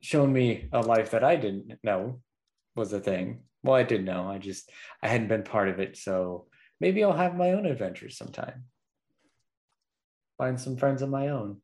shown 0.00 0.32
me 0.32 0.68
a 0.72 0.80
life 0.80 1.10
that 1.10 1.24
I 1.24 1.36
didn't 1.36 1.78
know 1.82 2.20
was 2.76 2.92
a 2.92 3.00
thing. 3.00 3.44
Well, 3.62 3.76
I 3.76 3.82
didn't 3.82 4.04
know. 4.06 4.28
I 4.28 4.38
just 4.38 4.70
I 5.02 5.08
hadn't 5.08 5.28
been 5.28 5.44
part 5.44 5.68
of 5.68 5.78
it. 5.80 5.96
So 5.96 6.48
maybe 6.84 7.02
I'll 7.02 7.14
have 7.16 7.34
my 7.34 7.52
own 7.52 7.64
adventures 7.64 8.18
sometime. 8.18 8.64
Find 10.36 10.60
some 10.60 10.76
friends 10.76 11.00
of 11.00 11.08
my 11.08 11.28
own. 11.28 11.62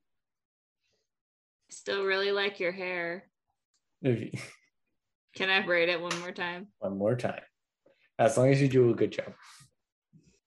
Still 1.68 2.04
really 2.04 2.32
like 2.32 2.58
your 2.58 2.72
hair. 2.72 3.28
You- 4.00 4.30
Can 5.36 5.50
I 5.50 5.60
braid 5.60 5.90
it 5.90 6.00
one 6.00 6.18
more 6.20 6.32
time? 6.32 6.68
one 6.78 6.96
more 6.96 7.16
time. 7.16 7.42
As 8.18 8.38
long 8.38 8.48
as 8.50 8.62
you 8.62 8.68
do 8.68 8.90
a 8.90 8.94
good 8.94 9.12
job. 9.12 9.34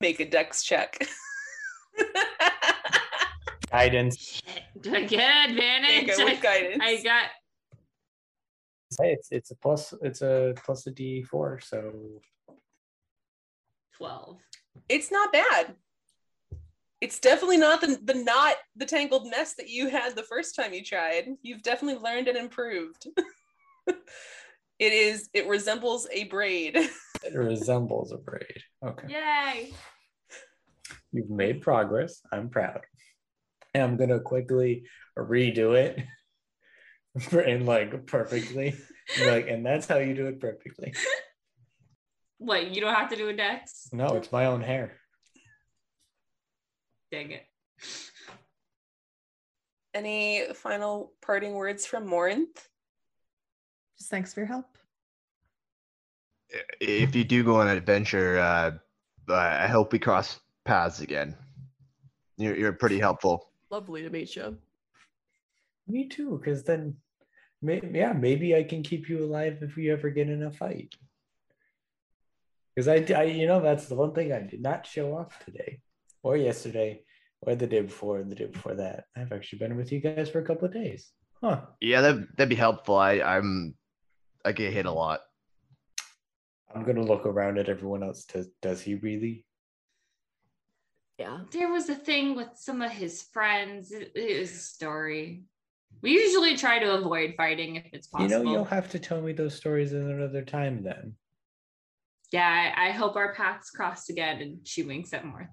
Make 0.01 0.19
a 0.19 0.27
dex 0.27 0.63
check. 0.63 1.07
Guidance. 3.71 4.41
Do 4.81 4.95
I 4.95 5.03
get 5.03 5.51
advantage? 5.51 6.17
go 6.17 6.25
with 6.25 6.39
I, 6.39 6.41
guidance. 6.41 6.83
I 6.83 7.03
got 7.03 7.25
Hey, 8.99 9.13
it's 9.13 9.27
it's 9.31 9.51
a 9.51 9.55
plus 9.55 9.93
it's 10.01 10.21
a 10.21 10.53
plus 10.65 10.85
a 10.87 10.91
D 10.91 11.23
four, 11.23 11.59
so 11.59 12.21
12. 13.97 14.39
It's 14.89 15.11
not 15.11 15.31
bad. 15.31 15.75
It's 17.01 17.19
definitely 17.19 17.57
not 17.57 17.81
the, 17.81 17.99
the 18.01 18.13
not 18.13 18.55
the 18.75 18.85
tangled 18.85 19.27
mess 19.29 19.55
that 19.55 19.69
you 19.69 19.89
had 19.89 20.15
the 20.15 20.23
first 20.23 20.55
time 20.55 20.73
you 20.73 20.83
tried. 20.83 21.27
You've 21.41 21.61
definitely 21.61 22.01
learned 22.01 22.29
and 22.29 22.37
improved. 22.37 23.07
it 23.87 23.97
is 24.79 25.29
it 25.33 25.47
resembles 25.47 26.07
a 26.11 26.23
braid. 26.25 26.77
it 27.23 27.35
resembles 27.35 28.13
a 28.13 28.17
braid. 28.17 28.63
Okay. 28.85 29.07
Yay. 29.09 29.73
You've 31.11 31.29
made 31.29 31.61
progress. 31.61 32.21
I'm 32.31 32.49
proud. 32.49 32.81
And 33.73 33.83
I'm 33.83 33.97
gonna 33.97 34.21
quickly 34.21 34.85
redo 35.17 35.75
it 35.75 35.99
and 37.31 37.65
like 37.65 38.07
perfectly. 38.07 38.75
Like, 39.25 39.47
and 39.49 39.65
that's 39.65 39.87
how 39.87 39.97
you 39.97 40.13
do 40.13 40.27
it 40.27 40.39
perfectly. 40.39 40.93
What, 42.37 42.71
you 42.73 42.81
don't 42.81 42.93
have 42.93 43.09
to 43.09 43.15
do 43.15 43.29
a 43.29 43.33
dex? 43.33 43.89
No, 43.91 44.07
it's 44.15 44.31
my 44.31 44.47
own 44.47 44.61
hair. 44.61 44.93
Dang 47.11 47.31
it. 47.31 47.45
Any 49.93 50.43
final 50.55 51.13
parting 51.21 51.53
words 51.53 51.85
from 51.85 52.07
Morinth? 52.07 52.67
Just 53.97 54.09
thanks 54.09 54.33
for 54.33 54.41
your 54.41 54.47
help. 54.47 54.65
If 56.81 57.15
you 57.15 57.23
do 57.23 57.43
go 57.43 57.61
on 57.61 57.67
an 57.67 57.77
adventure, 57.77 58.39
uh, 58.39 58.71
I 59.31 59.67
hope 59.67 59.93
we 59.93 59.99
cross 59.99 60.39
paths 60.65 60.99
again. 60.99 61.35
You're, 62.37 62.57
you're 62.57 62.73
pretty 62.73 62.99
helpful. 62.99 63.51
Lovely 63.69 64.01
to 64.01 64.09
meet 64.09 64.35
you. 64.35 64.57
Me 65.87 66.07
too, 66.07 66.39
because 66.39 66.63
then 66.63 66.95
may, 67.61 67.81
yeah, 67.93 68.13
maybe 68.13 68.55
I 68.55 68.63
can 68.63 68.83
keep 68.83 69.09
you 69.09 69.23
alive 69.23 69.59
if 69.61 69.75
we 69.75 69.91
ever 69.91 70.09
get 70.09 70.29
in 70.29 70.43
a 70.43 70.51
fight. 70.51 70.95
Because 72.75 72.87
I, 72.87 73.13
I, 73.13 73.23
you 73.23 73.47
know, 73.47 73.61
that's 73.61 73.87
the 73.87 73.95
one 73.95 74.13
thing 74.13 74.31
I 74.33 74.41
did 74.41 74.61
not 74.61 74.87
show 74.87 75.15
off 75.15 75.37
today, 75.45 75.79
or 76.23 76.37
yesterday, 76.37 77.03
or 77.41 77.55
the 77.55 77.67
day 77.67 77.81
before, 77.81 78.19
and 78.19 78.31
the 78.31 78.35
day 78.35 78.45
before 78.47 78.75
that. 78.75 79.05
I've 79.15 79.31
actually 79.31 79.59
been 79.59 79.77
with 79.77 79.91
you 79.91 79.99
guys 79.99 80.29
for 80.29 80.39
a 80.39 80.45
couple 80.45 80.65
of 80.65 80.73
days. 80.73 81.11
Huh. 81.41 81.61
Yeah, 81.81 82.01
that 82.01 82.37
that'd 82.37 82.49
be 82.49 82.55
helpful. 82.55 82.95
I 82.95 83.19
I'm 83.19 83.75
I 84.45 84.53
get 84.53 84.73
hit 84.73 84.85
a 84.85 84.91
lot. 84.91 85.21
I'm 86.73 86.83
gonna 86.83 87.03
look 87.03 87.25
around 87.25 87.57
at 87.59 87.69
everyone 87.69 88.01
else. 88.01 88.25
To, 88.27 88.45
does 88.61 88.81
he 88.81 88.95
really? 88.95 89.45
Yeah. 91.19 91.39
There 91.51 91.71
was 91.71 91.89
a 91.89 91.95
thing 91.95 92.35
with 92.35 92.49
some 92.55 92.81
of 92.81 92.91
his 92.91 93.21
friends. 93.21 93.91
It, 93.91 94.13
it 94.15 94.39
was 94.39 94.51
a 94.51 94.57
story. 94.57 95.43
We 96.01 96.11
usually 96.11 96.57
try 96.57 96.79
to 96.79 96.93
avoid 96.93 97.35
fighting 97.37 97.75
if 97.75 97.85
it's 97.93 98.07
possible. 98.07 98.37
You 98.37 98.43
know, 98.43 98.51
you'll 98.51 98.65
have 98.65 98.89
to 98.91 98.99
tell 98.99 99.21
me 99.21 99.31
those 99.31 99.53
stories 99.53 99.93
at 99.93 100.01
another 100.01 100.41
time 100.41 100.81
then. 100.81 101.15
Yeah, 102.33 102.73
I, 102.75 102.87
I 102.87 102.91
hope 102.91 103.15
our 103.15 103.35
paths 103.35 103.69
crossed 103.69 104.09
again. 104.09 104.41
And 104.41 104.67
she 104.67 104.81
winks 104.81 105.13
at 105.13 105.23
Morth. 105.23 105.47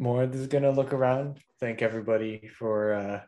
Morth 0.00 0.34
is 0.34 0.46
gonna 0.46 0.70
look 0.70 0.92
around, 0.92 1.38
thank 1.60 1.82
everybody 1.82 2.48
for 2.48 2.94
uh, 2.94 3.20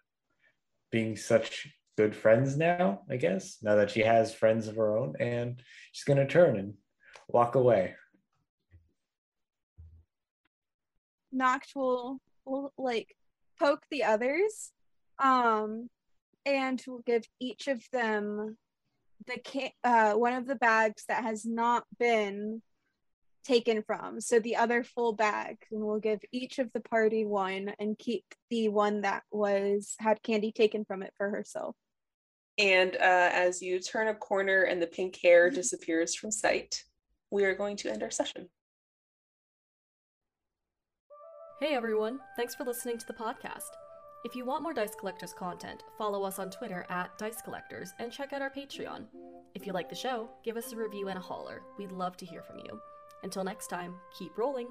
being 0.91 1.15
such 1.15 1.69
good 1.99 2.17
friends 2.17 2.57
now, 2.57 3.03
I 3.11 3.19
guess, 3.19 3.59
now 3.63 3.77
that 3.77 3.91
she 3.91 4.01
has 4.01 4.35
friends 4.35 4.67
of 4.67 4.77
her 4.77 4.97
own, 4.97 5.15
and 5.21 5.63
she's 5.93 6.05
gonna 6.05 6.27
turn 6.27 6.57
and 6.57 6.75
walk 7.29 7.55
away. 7.55 7.95
Noct 11.35 11.77
will 11.77 12.19
will 12.47 12.73
like 12.79 13.15
poke 13.61 13.85
the 13.91 14.05
others, 14.05 14.73
um, 15.19 15.91
and 16.47 16.83
will 16.87 17.03
give 17.05 17.25
each 17.39 17.69
of 17.69 17.83
them 17.93 18.57
the 19.27 19.41
ca- 19.45 19.75
uh 19.85 20.13
one 20.15 20.35
of 20.35 20.47
the 20.47 20.55
bags 20.55 21.05
that 21.09 21.25
has 21.25 21.45
not 21.45 21.85
been 21.99 22.63
taken 23.47 23.83
from. 23.83 24.21
So 24.21 24.41
the 24.41 24.57
other 24.57 24.83
full 24.83 25.13
bag, 25.13 25.59
and 25.71 25.81
we'll 25.81 26.01
give 26.01 26.21
each 26.33 26.59
of 26.59 26.73
the 26.73 26.81
party 26.81 27.25
one 27.25 27.73
and 27.79 27.99
keep 27.99 28.25
the 28.51 28.69
one 28.69 29.03
that 29.03 29.23
was 29.31 29.95
had 29.99 30.23
candy 30.23 30.53
taken 30.53 30.85
from 30.85 31.03
it 31.03 31.13
for 31.17 31.31
herself. 31.31 31.77
And 32.59 32.97
uh, 32.97 33.31
as 33.33 33.63
you 33.63 33.81
turn 33.81 34.09
a 34.09 34.15
corner 34.15 34.63
and 34.63 34.81
the 34.81 34.87
pink 34.87 35.19
hair 35.23 35.51
disappears 35.51 36.15
from 36.15 36.31
sight, 36.31 36.83
we 37.31 37.45
are 37.45 37.55
going 37.55 37.77
to 37.79 37.91
end 37.91 38.03
our 38.03 38.11
session. 38.11 38.49
Hey 41.61 41.75
everyone, 41.75 42.19
thanks 42.37 42.55
for 42.55 42.65
listening 42.65 42.99
to 42.99 43.07
the 43.07 43.15
podcast. 43.15 43.71
If 44.25 44.35
you 44.35 44.45
want 44.45 44.63
more 44.63 44.73
Dice 44.73 44.95
Collectors 44.95 45.33
content, 45.33 45.85
follow 45.97 46.25
us 46.25 46.39
on 46.39 46.51
Twitter 46.51 46.85
at 46.89 47.17
Dice 47.17 47.41
Collectors 47.43 47.93
and 47.99 48.11
check 48.11 48.33
out 48.33 48.43
our 48.43 48.51
Patreon. 48.51 49.05
If 49.55 49.67
you 49.67 49.73
like 49.73 49.89
the 49.89 49.95
show, 49.95 50.29
give 50.45 50.57
us 50.57 50.73
a 50.73 50.77
review 50.77 51.09
and 51.09 51.19
a 51.19 51.23
holler. 51.23 51.63
We'd 51.79 51.93
love 51.93 52.17
to 52.19 52.27
hear 52.27 52.43
from 52.43 52.59
you. 52.59 52.81
Until 53.23 53.45
next 53.45 53.69
time, 53.69 53.95
keep 54.19 54.37
rolling. 54.37 54.69